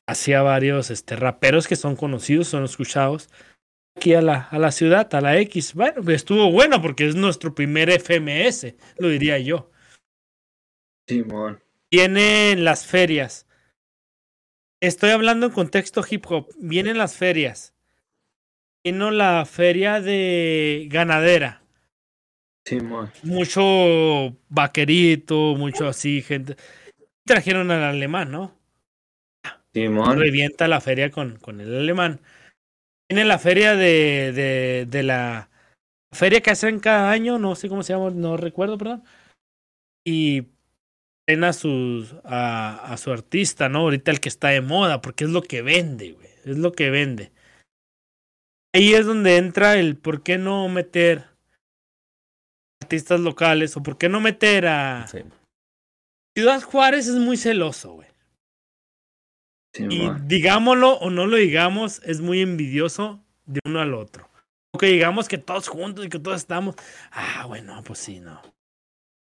[0.06, 3.28] hacia varios este, raperos que son conocidos, son escuchados
[3.96, 5.74] aquí a la, a la ciudad, a la X.
[5.74, 9.70] Bueno, pues estuvo bueno porque es nuestro primer FMS, lo diría yo.
[11.08, 11.62] Simón.
[11.90, 13.46] Vienen las ferias.
[14.80, 16.48] Estoy hablando en contexto hip hop.
[16.58, 17.74] Vienen las ferias.
[18.84, 21.61] Vino la feria de ganadera.
[22.64, 23.10] Simón.
[23.24, 26.56] Mucho vaquerito, mucho así, gente.
[27.24, 28.56] Trajeron al alemán, ¿no?
[29.74, 30.18] Simón.
[30.18, 32.20] Revienta la feria con, con el alemán.
[33.08, 35.50] Viene la feria de, de, de la
[36.12, 39.04] feria que hacen cada año, no sé cómo se llama, no recuerdo, perdón.
[40.04, 40.48] Y
[41.26, 43.80] traen a, sus, a, a su artista, ¿no?
[43.80, 46.28] Ahorita el que está de moda, porque es lo que vende, güey.
[46.44, 47.32] Es lo que vende.
[48.74, 51.31] Ahí es donde entra el por qué no meter
[52.82, 55.06] artistas locales o por qué no meter a...
[55.06, 55.18] Sí.
[56.36, 58.08] Ciudad Juárez es muy celoso, güey.
[59.74, 64.28] Y digámoslo o no lo digamos, es muy envidioso de uno al otro.
[64.74, 66.74] O que digamos que todos juntos y que todos estamos.
[67.10, 68.40] Ah, bueno, pues sí, no.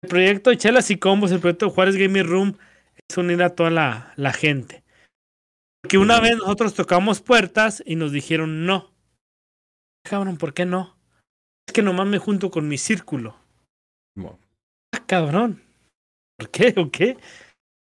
[0.01, 2.57] El proyecto de Chelas y Combos, el proyecto de Juárez Gaming Room,
[3.07, 4.83] es unir a toda la, la gente.
[5.81, 8.91] Porque una vez nosotros tocamos puertas y nos dijeron no.
[10.03, 10.97] Cabrón, ¿por qué no?
[11.67, 13.35] Es que nomás me junto con mi círculo.
[14.15, 14.39] Bueno,
[14.93, 15.61] Ah, cabrón.
[16.37, 17.17] ¿Por qué o qué?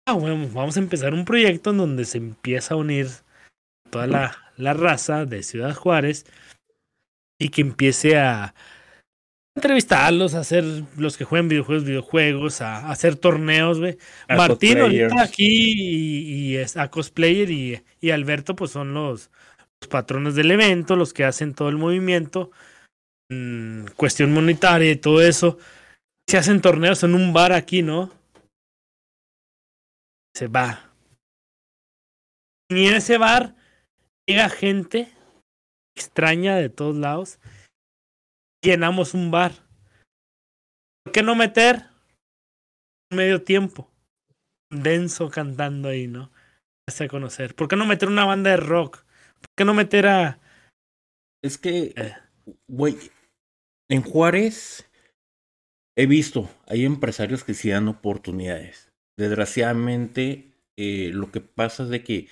[0.06, 3.08] Ah, bueno, vamos a empezar un proyecto en donde se empieza a unir
[3.90, 6.24] toda la, la raza de Ciudad Juárez
[7.38, 8.54] y que empiece a
[9.56, 10.64] entrevistarlos, a hacer
[10.96, 13.98] los que jueguen videojuegos, videojuegos, a, a hacer torneos, güey.
[14.28, 19.30] Martín ahorita aquí y, y es a cosplayer y, y Alberto pues son los,
[19.80, 22.50] los patrones del evento, los que hacen todo el movimiento,
[23.30, 25.58] mm, cuestión monetaria y todo eso.
[26.28, 28.10] Se hacen torneos en un bar aquí, ¿no?
[30.34, 30.92] Se va.
[32.68, 33.54] Y en ese bar
[34.28, 35.12] llega gente
[35.96, 37.38] extraña de todos lados.
[38.62, 39.52] Llenamos un bar.
[41.04, 41.84] ¿Por qué no meter
[43.12, 43.88] medio tiempo?
[44.70, 46.32] Denso cantando ahí, ¿no?
[46.88, 47.54] Hace conocer.
[47.54, 49.04] ¿Por qué no meter una banda de rock?
[49.40, 50.40] ¿Por qué no meter a.
[51.42, 52.16] Es que, Eh.
[52.68, 52.96] güey,
[53.88, 54.90] en Juárez
[55.96, 58.92] he visto, hay empresarios que sí dan oportunidades.
[59.18, 62.28] Desgraciadamente, eh, lo que pasa es de que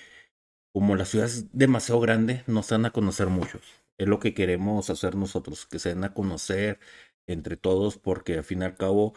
[0.74, 3.62] como la ciudad es demasiado grande, no se dan a conocer muchos.
[3.98, 6.80] Es lo que queremos hacer nosotros, que se den a conocer
[7.28, 9.14] entre todos, porque al fin y al cabo,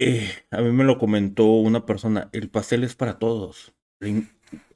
[0.00, 3.72] eh, a mí me lo comentó una persona, el pastel es para todos.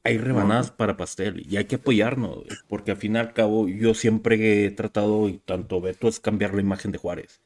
[0.05, 3.95] Hay rebanadas para pastel y hay que apoyarnos, porque al fin y al cabo yo
[3.95, 7.43] siempre he tratado, y tanto Beto, es cambiar la imagen de Juárez.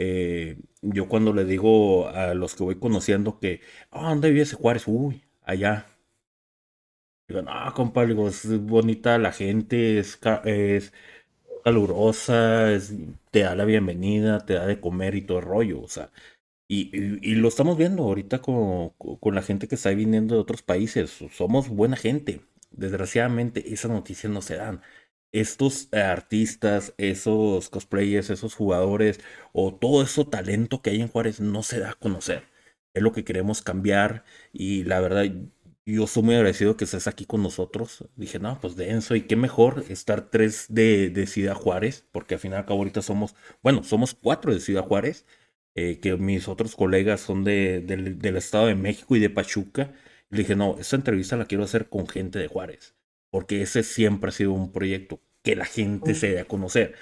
[0.00, 3.60] Eh, yo cuando le digo a los que voy conociendo que,
[3.92, 4.84] ah, ¿dónde vive ese Juárez?
[4.88, 5.86] Uy, allá.
[7.28, 10.92] Digo, no, compa, digo, es bonita la gente, es, es
[11.64, 12.68] calurosa,
[13.30, 16.10] te da la bienvenida, te da de comer y todo el rollo, o sea.
[16.68, 20.42] Y, y- y lo estamos viendo ahorita con, con la gente que está viniendo de
[20.42, 21.10] otros países.
[21.32, 22.42] Somos buena gente.
[22.72, 24.82] Desgraciadamente, esas noticias no se dan.
[25.32, 29.20] Estos artistas, esos cosplayers, esos jugadores
[29.52, 32.44] o todo ese talento que hay en Juárez no se da a conocer.
[32.94, 35.24] Es lo que queremos cambiar y la verdad
[35.86, 38.08] yo soy muy agradecido que estés aquí con nosotros.
[38.16, 42.40] Dije, no, pues denso y qué mejor estar tres de, de Ciudad Juárez, porque al
[42.40, 45.26] final acá ahorita somos, bueno, somos cuatro de Ciudad Juárez,
[45.74, 49.92] eh, que mis otros colegas son de, del Estado de México y de Pachuca.
[50.30, 52.94] Le dije, no, esta entrevista la quiero hacer con gente de Juárez
[53.30, 56.94] porque ese siempre ha sido un proyecto que la gente se dé a conocer.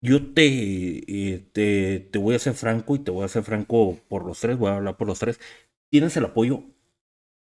[0.00, 3.98] Yo te, eh, te, te, voy a ser franco y te voy a ser franco
[4.08, 5.40] por los tres, voy a hablar por los tres.
[5.90, 6.64] Tienes el apoyo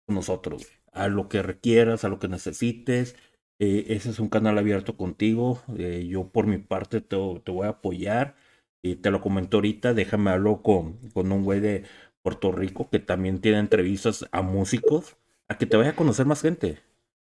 [0.05, 3.15] con nosotros, a lo que requieras, a lo que necesites.
[3.59, 5.61] Eh, ese es un canal abierto contigo.
[5.77, 8.35] Eh, yo por mi parte te, te, voy a apoyar.
[8.81, 11.83] Y te lo comento ahorita, déjame hablar con, con un güey de
[12.21, 15.17] Puerto Rico que también tiene entrevistas a músicos,
[15.49, 16.79] a que te vaya a conocer más gente.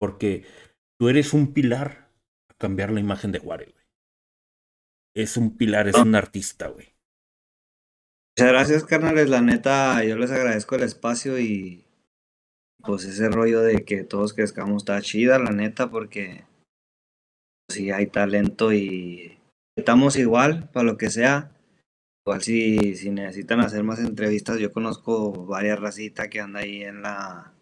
[0.01, 0.45] Porque
[0.99, 2.09] tú eres un pilar
[2.49, 3.85] a cambiar la imagen de Juárez, güey.
[5.15, 6.95] Es un pilar, es un artista, güey.
[8.37, 9.29] Muchas gracias, carnales.
[9.29, 11.85] La neta, yo les agradezco el espacio y
[12.83, 16.45] pues ese rollo de que todos crezcamos está chida, la neta, porque
[17.69, 19.39] si hay talento y
[19.77, 21.53] estamos igual para lo que sea.
[22.25, 27.03] Igual si, si necesitan hacer más entrevistas, yo conozco varias racitas que andan ahí en
[27.03, 27.53] la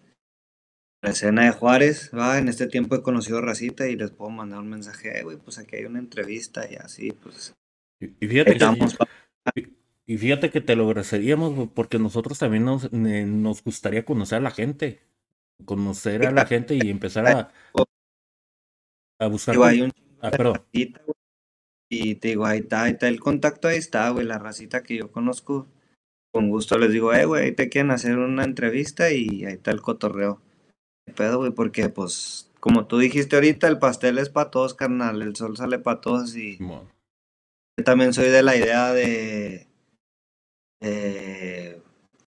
[1.01, 4.61] la escena de Juárez, va, en este tiempo he conocido Racita y les puedo mandar
[4.61, 7.55] un mensaje, güey, pues aquí hay una entrevista y así, pues.
[8.01, 9.69] Y, fíjate que,
[10.07, 14.51] y, fíjate que te lo agradeceríamos porque nosotros también nos, nos gustaría conocer a la
[14.51, 15.01] gente,
[15.65, 17.53] conocer a la gente y empezar a,
[19.21, 19.57] a buscar.
[20.21, 20.63] ah, perdón.
[21.91, 24.97] Y te digo, ahí está, ahí está el contacto, ahí está, güey, la racita que
[24.97, 25.69] yo conozco.
[26.31, 29.71] Con gusto les digo, eh, güey, ahí te quieren hacer una entrevista y ahí está
[29.71, 30.43] el cotorreo
[31.09, 35.37] pedo, güey, porque pues, como tú dijiste ahorita, el pastel es para todos, carnal, el
[35.37, 39.67] sol sale para todos y yo también soy de la idea de,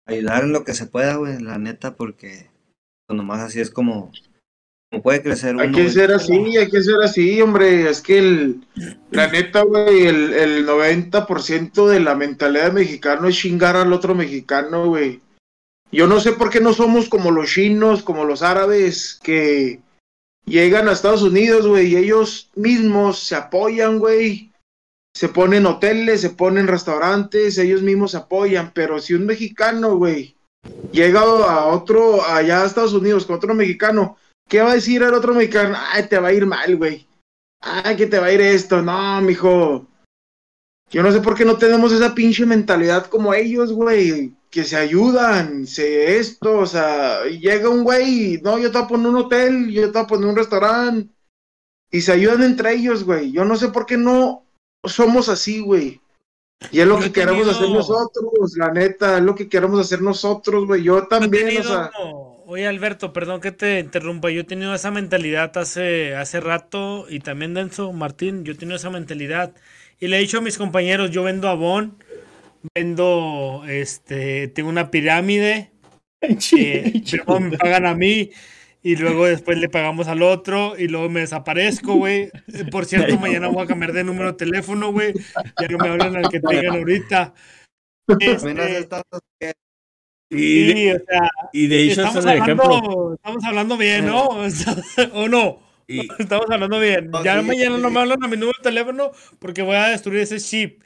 [0.06, 2.50] ayudar en lo que se pueda, güey, la neta, porque
[3.06, 4.12] pues, nomás así es como,
[4.90, 5.64] como puede crecer uno.
[5.64, 8.66] Hay que ser así, hay que ser así, hombre, es que el,
[9.10, 14.86] la neta, güey, el, el 90% de la mentalidad mexicana es chingar al otro mexicano,
[14.86, 15.20] güey.
[15.90, 19.80] Yo no sé por qué no somos como los chinos, como los árabes, que
[20.44, 24.52] llegan a Estados Unidos, güey, y ellos mismos se apoyan, güey.
[25.14, 28.72] Se ponen hoteles, se ponen restaurantes, ellos mismos se apoyan.
[28.74, 30.36] Pero si un mexicano, güey,
[30.92, 35.14] llega a otro, allá a Estados Unidos con otro mexicano, ¿qué va a decir el
[35.14, 35.76] otro mexicano?
[35.90, 37.06] Ay, te va a ir mal, güey.
[37.60, 38.82] Ay, que te va a ir esto.
[38.82, 39.86] No, mijo.
[40.90, 44.76] Yo no sé por qué no tenemos esa pinche mentalidad como ellos, güey que se
[44.76, 49.16] ayudan, se esto, o sea, llega un güey, no, yo te voy a poner un
[49.16, 51.12] hotel, yo te voy a poner un restaurante,
[51.90, 53.32] y se ayudan entre ellos, güey.
[53.32, 54.44] Yo no sé por qué no
[54.84, 56.00] somos así, güey.
[56.72, 60.66] Y es lo que queremos hacer nosotros, la neta, es lo que queremos hacer nosotros,
[60.66, 60.82] güey.
[60.82, 61.90] Yo también, o sea.
[62.46, 64.30] Oye, Alberto, perdón que te interrumpa.
[64.30, 68.76] Yo he tenido esa mentalidad hace, hace rato y también Denso, Martín, yo he tenido
[68.76, 69.52] esa mentalidad.
[70.00, 72.02] Y le he dicho a mis compañeros, yo vendo Avon
[72.74, 75.72] vendo, este, tengo una pirámide,
[76.20, 77.02] eh,
[77.40, 78.30] me pagan a mí
[78.82, 82.30] y luego después le pagamos al otro y luego me desaparezco, güey.
[82.70, 85.12] Por cierto, mañana voy a cambiar de número de teléfono, güey.
[85.60, 87.34] Ya no me hablan al que tengan ahorita.
[88.20, 88.50] Este,
[90.30, 94.28] y, de, o sea, y de hecho, estamos, hablando, estamos hablando bien, ¿no?
[95.12, 95.60] ¿O no?
[95.86, 97.10] estamos hablando bien.
[97.24, 100.38] Ya mañana no me hablan a mi número de teléfono porque voy a destruir ese
[100.38, 100.82] chip.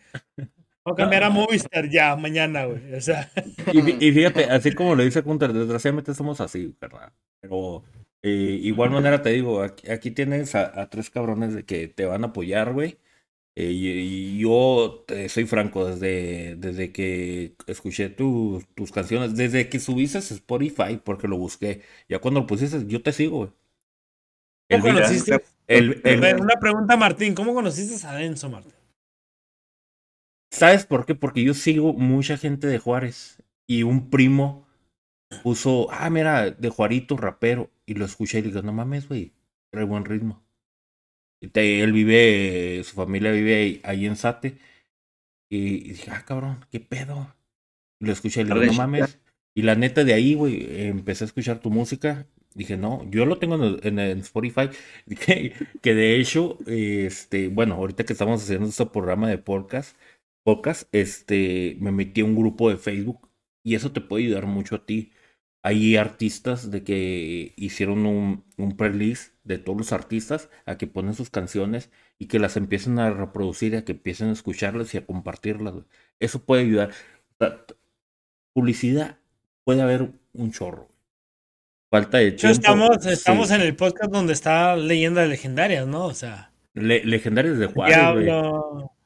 [0.85, 2.95] Voy a cambiar a Movistar ya, mañana, güey.
[2.95, 3.31] O sea.
[3.73, 7.13] Y, fíjate, así como lo dice Kunter, desgraciadamente somos así, ¿verdad?
[7.41, 7.85] Pero
[8.23, 12.29] eh, igual manera te digo, aquí, tienes a, tres cabrones de que te van a
[12.29, 12.99] apoyar, güey.
[13.55, 21.01] Eh, y, yo soy franco, desde, desde que escuché tus canciones, desde que subiste Spotify,
[21.03, 23.51] porque lo busqué, ya cuando lo pusiste, yo te sigo, güey.
[24.71, 25.45] ¿Cómo conociste?
[26.41, 28.82] una pregunta, Martín, ¿cómo conociste a Denso, Martín?
[30.53, 31.15] ¿Sabes por qué?
[31.15, 34.69] Porque yo sigo mucha gente de Juárez y un primo
[35.43, 39.33] puso, ah, mira, de Juarito, rapero, y lo escuché y le digo, no mames, güey,
[39.71, 40.45] trae buen ritmo.
[41.41, 44.59] Y él vive, su familia vive ahí, en Sate,
[45.51, 47.35] y, dije, ah, cabrón, qué pedo.
[47.99, 49.19] Y lo escuché y le digo, no mames.
[49.55, 52.27] Y la neta de ahí, güey, empecé a escuchar tu música.
[52.55, 54.69] Dije, no, yo lo tengo en, en, Spotify.
[55.07, 59.97] Dije, que de hecho, este, bueno, ahorita que estamos haciendo este programa de podcast,
[60.45, 63.31] pocas, este, me metí a un grupo de Facebook
[63.63, 65.13] y eso te puede ayudar mucho a ti.
[65.63, 71.15] Hay artistas de que hicieron un, un playlist de todos los artistas a que ponen
[71.15, 75.07] sus canciones y que las empiecen a reproducir, a que empiecen a escucharlas y a
[75.07, 75.75] compartirlas.
[76.19, 76.91] Eso puede ayudar.
[78.53, 79.19] publicidad
[79.65, 80.89] puede haber un chorro.
[81.91, 82.53] Falta de tiempo.
[82.53, 86.07] Estamos, estamos en el podcast donde está leyendas legendarias, ¿no?
[86.07, 86.51] O sea.
[86.75, 87.99] legendarias de Juárez,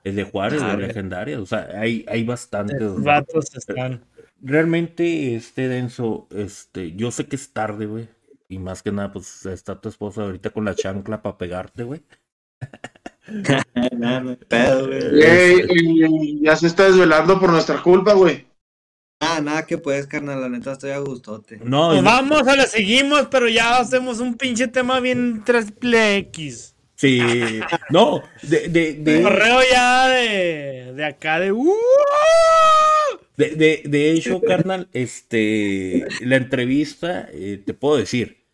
[0.06, 1.40] Es de Juárez, de legendarias.
[1.40, 2.80] O sea, hay, hay bastantes.
[3.56, 4.04] están.
[4.40, 8.08] Realmente, este denso, este, yo sé que es tarde, güey.
[8.48, 12.02] Y más que nada, pues está tu esposa ahorita con la chancla para pegarte, güey.
[16.40, 18.46] ya se está desvelando por nuestra culpa, güey.
[19.20, 21.58] Nada, nada que puedes, carnal, la neta estoy a gustote.
[21.64, 26.75] No, pues vamos, a la seguimos, pero ya hacemos un pinche tema bien triple X.
[26.96, 27.20] Sí,
[27.90, 29.22] no, de, de, de...
[29.22, 31.74] correo ya de, de acá de uh.
[33.36, 38.46] de, de, de hecho, carnal, este la entrevista, eh, te puedo decir,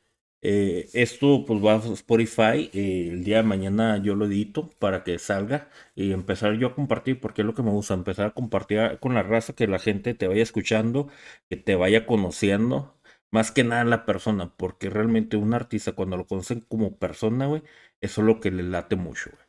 [0.42, 2.68] eh, esto pues va a Spotify.
[2.74, 6.74] Eh, el día de mañana yo lo edito para que salga y empezar yo a
[6.74, 9.78] compartir, porque es lo que me gusta, empezar a compartir con la raza, que la
[9.78, 11.08] gente te vaya escuchando,
[11.48, 12.98] que te vaya conociendo.
[13.32, 17.62] Más que nada la persona, porque realmente un artista cuando lo conocen como persona, güey,
[18.00, 19.42] eso es lo que le late mucho, güey.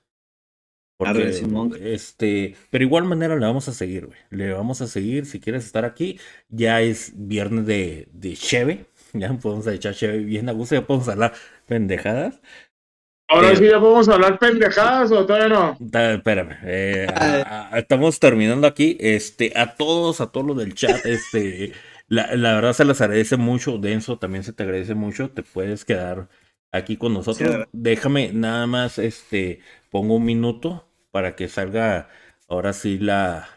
[0.96, 4.20] Porque, este, pero igual manera le vamos a seguir, güey.
[4.30, 5.26] Le vamos a seguir.
[5.26, 10.54] Si quieres estar aquí, ya es viernes de, de Cheve Ya podemos echar bien a
[10.54, 11.34] gusto, ya podemos hablar
[11.68, 12.42] pendejadas.
[13.30, 15.78] Ahora eh, sí ya podemos hablar pendejadas o todavía no.
[15.80, 17.08] espérame, eh,
[17.76, 18.98] estamos terminando aquí.
[19.00, 21.74] Este, a todos, a todos los del chat, este,
[22.08, 23.78] la, la, verdad se les agradece mucho.
[23.78, 25.30] Denso también se te agradece mucho.
[25.30, 26.30] Te puedes quedar
[26.72, 27.68] aquí con nosotros.
[27.72, 29.60] Déjame nada más, este,
[29.90, 32.10] pongo un minuto para que salga
[32.48, 33.48] ahora sí la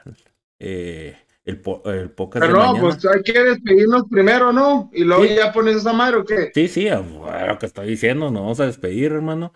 [0.58, 4.91] eh, el, el podcast Pero no, pues hay que despedirnos primero, ¿no?
[4.92, 6.50] Y luego ya pones esa madre o qué?
[6.55, 9.52] Sí, sí, lo que estoy diciendo, nos vamos a despedir, hermano.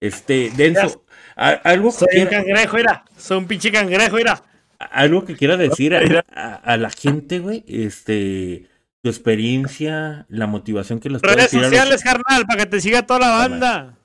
[0.00, 1.04] Este, Denso,
[1.36, 3.04] algo que Soy un cangrejo, era.
[3.16, 4.42] Soy un pinche cangrejo, era.
[4.90, 8.68] Algo que quiera decir a, la gente, güey, este,
[9.02, 13.30] tu experiencia, la motivación que les Redes sociales, carnal, para que te siga toda la
[13.30, 13.98] banda.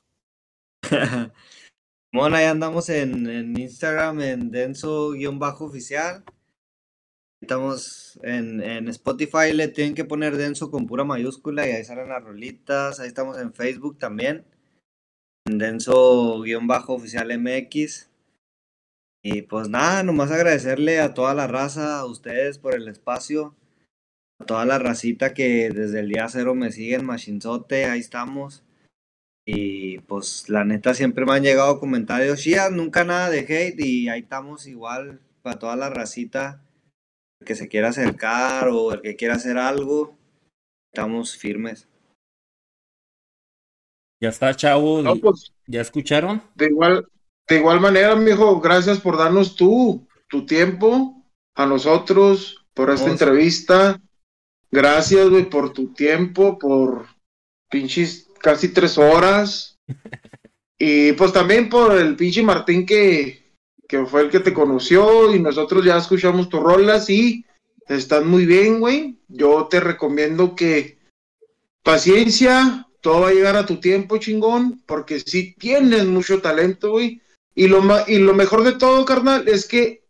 [2.13, 6.23] bueno, ahí andamos en, en Instagram, en denso-oficial.
[7.41, 12.09] Estamos en, en, Spotify, le tienen que poner denso con pura mayúscula y ahí salen
[12.09, 12.99] las rolitas.
[12.99, 14.45] Ahí estamos en Facebook también.
[15.45, 18.08] En denso-oficial MX.
[19.21, 23.55] Y pues nada, nomás agradecerle a toda la raza, a ustedes por el espacio,
[24.39, 28.63] a toda la racita que desde el día cero me siguen, machinzote, ahí estamos.
[29.45, 34.07] Y pues la neta siempre me han llegado comentarios, Shia, nunca nada de hate y
[34.07, 36.63] ahí estamos igual para toda la racita
[37.45, 40.15] que se quiera acercar o el que quiera hacer algo,
[40.93, 41.87] estamos firmes.
[44.21, 45.01] Ya está, chavo.
[45.21, 46.43] Pues, ¿Ya escucharon?
[46.55, 47.07] De igual,
[47.49, 51.23] de igual manera, mijo, gracias por darnos tú, tu tiempo,
[51.55, 53.99] a nosotros, por esta entrevista.
[54.71, 57.07] Gracias, güey, por tu tiempo, por
[57.69, 59.79] pinches casi tres horas.
[60.77, 63.51] y pues también por el pinche Martín que,
[63.87, 67.45] que fue el que te conoció y nosotros ya escuchamos tus rolas y
[67.87, 69.17] están muy bien, güey.
[69.27, 70.99] Yo te recomiendo que
[71.81, 77.21] paciencia, todo va a llegar a tu tiempo, chingón, porque sí tienes mucho talento, güey.
[77.59, 80.07] Y lo, y lo mejor de todo, carnal, es que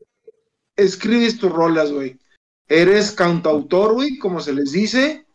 [0.76, 2.20] escribes tus rolas, güey.
[2.68, 5.26] Eres cantautor, güey, como se les dice.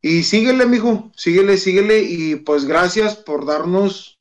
[0.00, 2.04] Y síguele, mijo, síguele, síguele.
[2.04, 4.18] Y pues gracias por darnos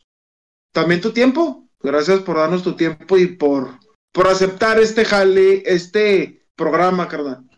[0.73, 1.69] también tu tiempo.
[1.79, 3.79] Gracias por darnos tu tiempo y por,
[4.11, 7.49] por aceptar este jale, este programa, carnal.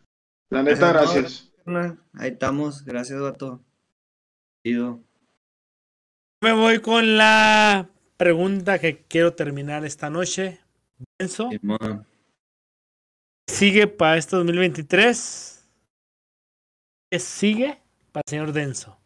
[0.52, 1.52] La neta, gracias.
[2.14, 3.60] Ahí estamos, gracias, vato.
[4.64, 10.60] Me voy con la pregunta que quiero terminar esta noche.
[11.20, 11.50] Denso.
[13.50, 15.68] ¿Sigue para este 2023?
[17.12, 17.80] ¿Qué sigue
[18.12, 18.98] para el señor Denso?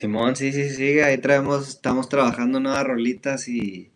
[0.00, 1.04] Simón, sí, sí, sigue.
[1.04, 3.94] Ahí traemos, estamos trabajando nuevas rolitas y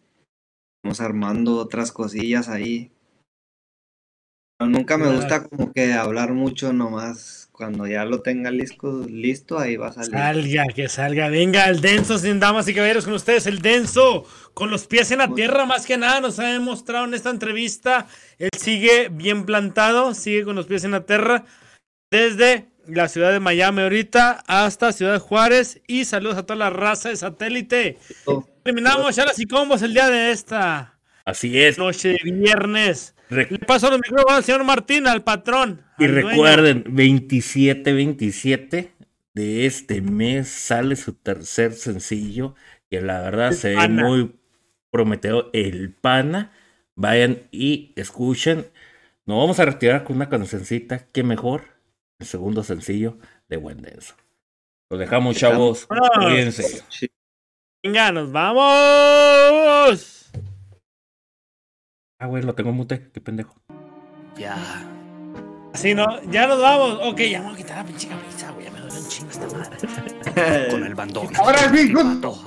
[0.78, 2.92] Estamos armando otras cosillas ahí.
[4.60, 7.47] nunca me gusta como que hablar mucho nomás.
[7.58, 10.12] Cuando ya lo tenga listo, listo ahí va a salir.
[10.12, 11.28] Salga, que salga.
[11.28, 15.18] Venga, el denso, sin damas y caballeros, con ustedes, el denso, con los pies en
[15.18, 18.06] la tierra, más que nada, nos ha demostrado en esta entrevista.
[18.38, 21.46] Él sigue bien plantado, sigue con los pies en la tierra.
[22.12, 25.80] Desde la ciudad de Miami ahorita hasta Ciudad de Juárez.
[25.88, 27.98] Y saludos a toda la raza de satélite.
[28.62, 30.96] Terminamos ya las y combos el día de esta.
[31.24, 31.76] Así es.
[31.76, 33.16] Noche de viernes.
[33.30, 35.82] Le paso los micrófonos al señor Martín, al patrón.
[35.98, 38.90] Y recuerden, 27-27
[39.34, 42.54] de este mes sale su tercer sencillo,
[42.90, 44.34] que la verdad El se ve muy
[44.90, 46.52] prometedor, El Pana.
[46.94, 48.66] Vayan y escuchen.
[49.26, 51.64] Nos vamos a retirar con una cancioncita, qué mejor,
[52.18, 54.14] el segundo sencillo de Buen Denso.
[54.90, 55.86] Los dejamos, chavos.
[55.86, 56.82] Cuídense.
[57.82, 60.17] Venga, nos vamos.
[62.20, 63.54] Ah, güey, lo tengo en mute, qué pendejo.
[64.36, 64.56] Ya.
[65.72, 66.98] Así no, ya nos vamos.
[67.04, 68.64] Ok, ya me voy a quitar la pinche camisa, güey.
[68.64, 70.68] Ya me duele un chingo esta madre.
[70.70, 71.28] Con el bandón.
[71.36, 71.92] Ahora sí,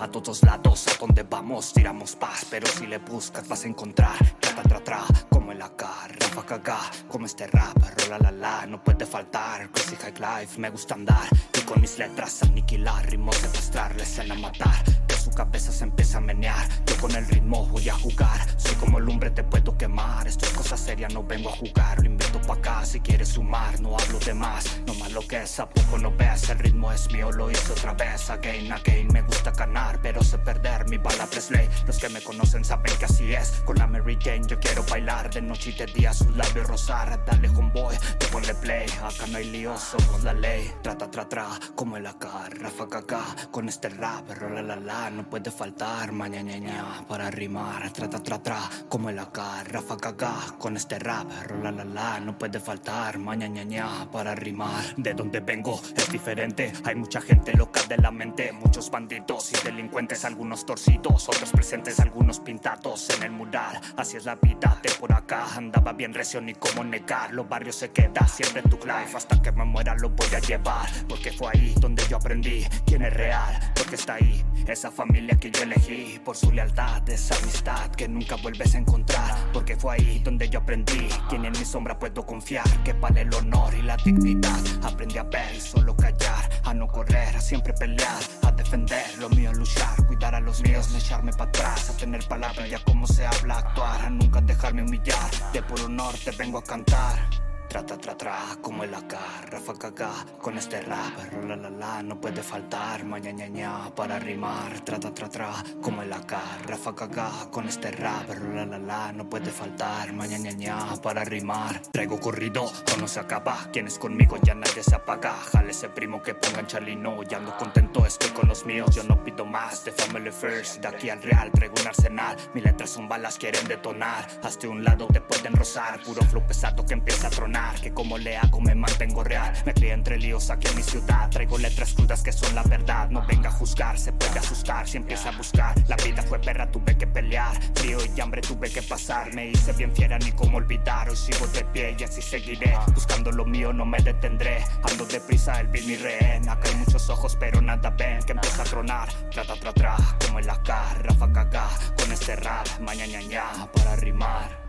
[0.02, 4.18] a todos lados, a donde vamos tiramos paz, pero si le buscas vas a encontrar
[4.42, 5.84] tra tra tra, como el AK,
[6.20, 10.70] Rafa Gaga, como este rap, rola la la, no puede faltar, crazy high life, me
[10.70, 11.28] gusta andar
[11.58, 14.84] y con mis letras aniquilar, ritmos secuestrarles en a matar,
[15.22, 19.00] su cabeza se empieza a menear, yo con el ritmo voy a jugar, soy como
[19.00, 22.56] lumbre te puedo quemar, esto es cosa seria, no vengo a jugar, lo invito pa'
[22.56, 26.00] acá si quieres sumar, no hablo de más, no más lo que es, a poco
[26.00, 30.00] no ves, el ritmo es mío, lo hice otra vez, again, again, me gusta ganar,
[30.02, 31.28] pero sé perder mi bala.
[31.28, 34.84] Presley, los que me conocen saben que así es, con la Mary Jane yo quiero
[34.84, 36.14] bailar, de noche y de día.
[36.14, 40.74] Sus labios rozar, dale homeboy, tú ponle play, acá no hay lío, somos la ley,
[40.82, 41.28] trata tra
[41.76, 42.26] como el AK,
[42.60, 47.92] Rafa Gaga, con este rap, rola la la, no puede faltar, mañana ña, para rimar,
[47.92, 52.38] trata tra tra, como el AK, Rafa Gaga, con este rap, rola la la, no
[52.38, 57.82] puede faltar, mañana ña, para rimar, de donde vengo es diferente, hay mucha gente loca
[57.88, 63.32] de la mente, muchos bandidos y delincuentes, algunos torcidos, otros presentes, algunos pintados en el
[63.32, 67.48] mural, así es la vida de por acá, andaba bien recio ni cómo negar, los
[67.48, 71.32] barrios se queda siempre tu life, hasta que me muera lo voy a llevar, porque
[71.32, 75.64] fue ahí donde yo aprendí quién es real, porque está ahí, esa familia que yo
[75.64, 80.48] elegí, por su lealtad, esa amistad que nunca vuelves a encontrar, porque fue ahí donde
[80.48, 84.62] yo aprendí, quién en mi sombra puedo confiar, que vale el honor y la dignidad,
[84.84, 89.52] aprendí a ver solo callar, a no correr, a siempre pelear, a defender lo mío,
[89.54, 93.26] luchar, cuidar a los míos, no echarme para atrás, a tener palabra ya como se
[93.26, 97.51] habla, actuar, a nunca dejarme humillar, de puro honor te vengo a cantar.
[97.72, 99.14] Tra, tra, tra, como el AK,
[99.50, 104.82] Rafa Gaga, con este rap, rola la la, no puede faltar, mañana ña, para rimar,
[104.82, 106.34] tra, tra, tra, como el AK,
[106.68, 111.82] Rafa Gaga, con este rap, rola la la, no puede faltar, mañana ña, para rimar,
[111.94, 112.70] traigo corrido,
[113.00, 116.68] no se acaba, quien es conmigo ya nadie se apaga, jale ese primo que pongan
[116.68, 120.82] chalino, ya ando contento, estoy con los míos, yo no pido más, de family first,
[120.82, 124.84] de aquí al real, traigo un arsenal, mis letras son balas, quieren detonar, hasta un
[124.84, 128.60] lado te pueden rozar, puro flow pesado que empieza a tronar, que como le hago
[128.62, 132.32] me mantengo real, me crié entre líos aquí en mi ciudad, traigo letras crudas que
[132.32, 135.96] son la verdad, no venga a juzgar, se puede asustar si empieza a buscar, la
[135.98, 139.94] vida fue perra, tuve que pelear, frío y hambre tuve que pasar, me hice bien
[139.96, 143.86] fiera, ni cómo olvidar, hoy sigo de pie y así seguiré, buscando lo mío no
[143.86, 148.22] me detendré, ando deprisa, el beat mi rehén, acá hay muchos ojos pero nada ven,
[148.24, 150.70] que empieza a tronar, trata tra tra, como el AK,
[151.04, 154.61] Rafa Gaga, con este rap, mañana ña, para rimar.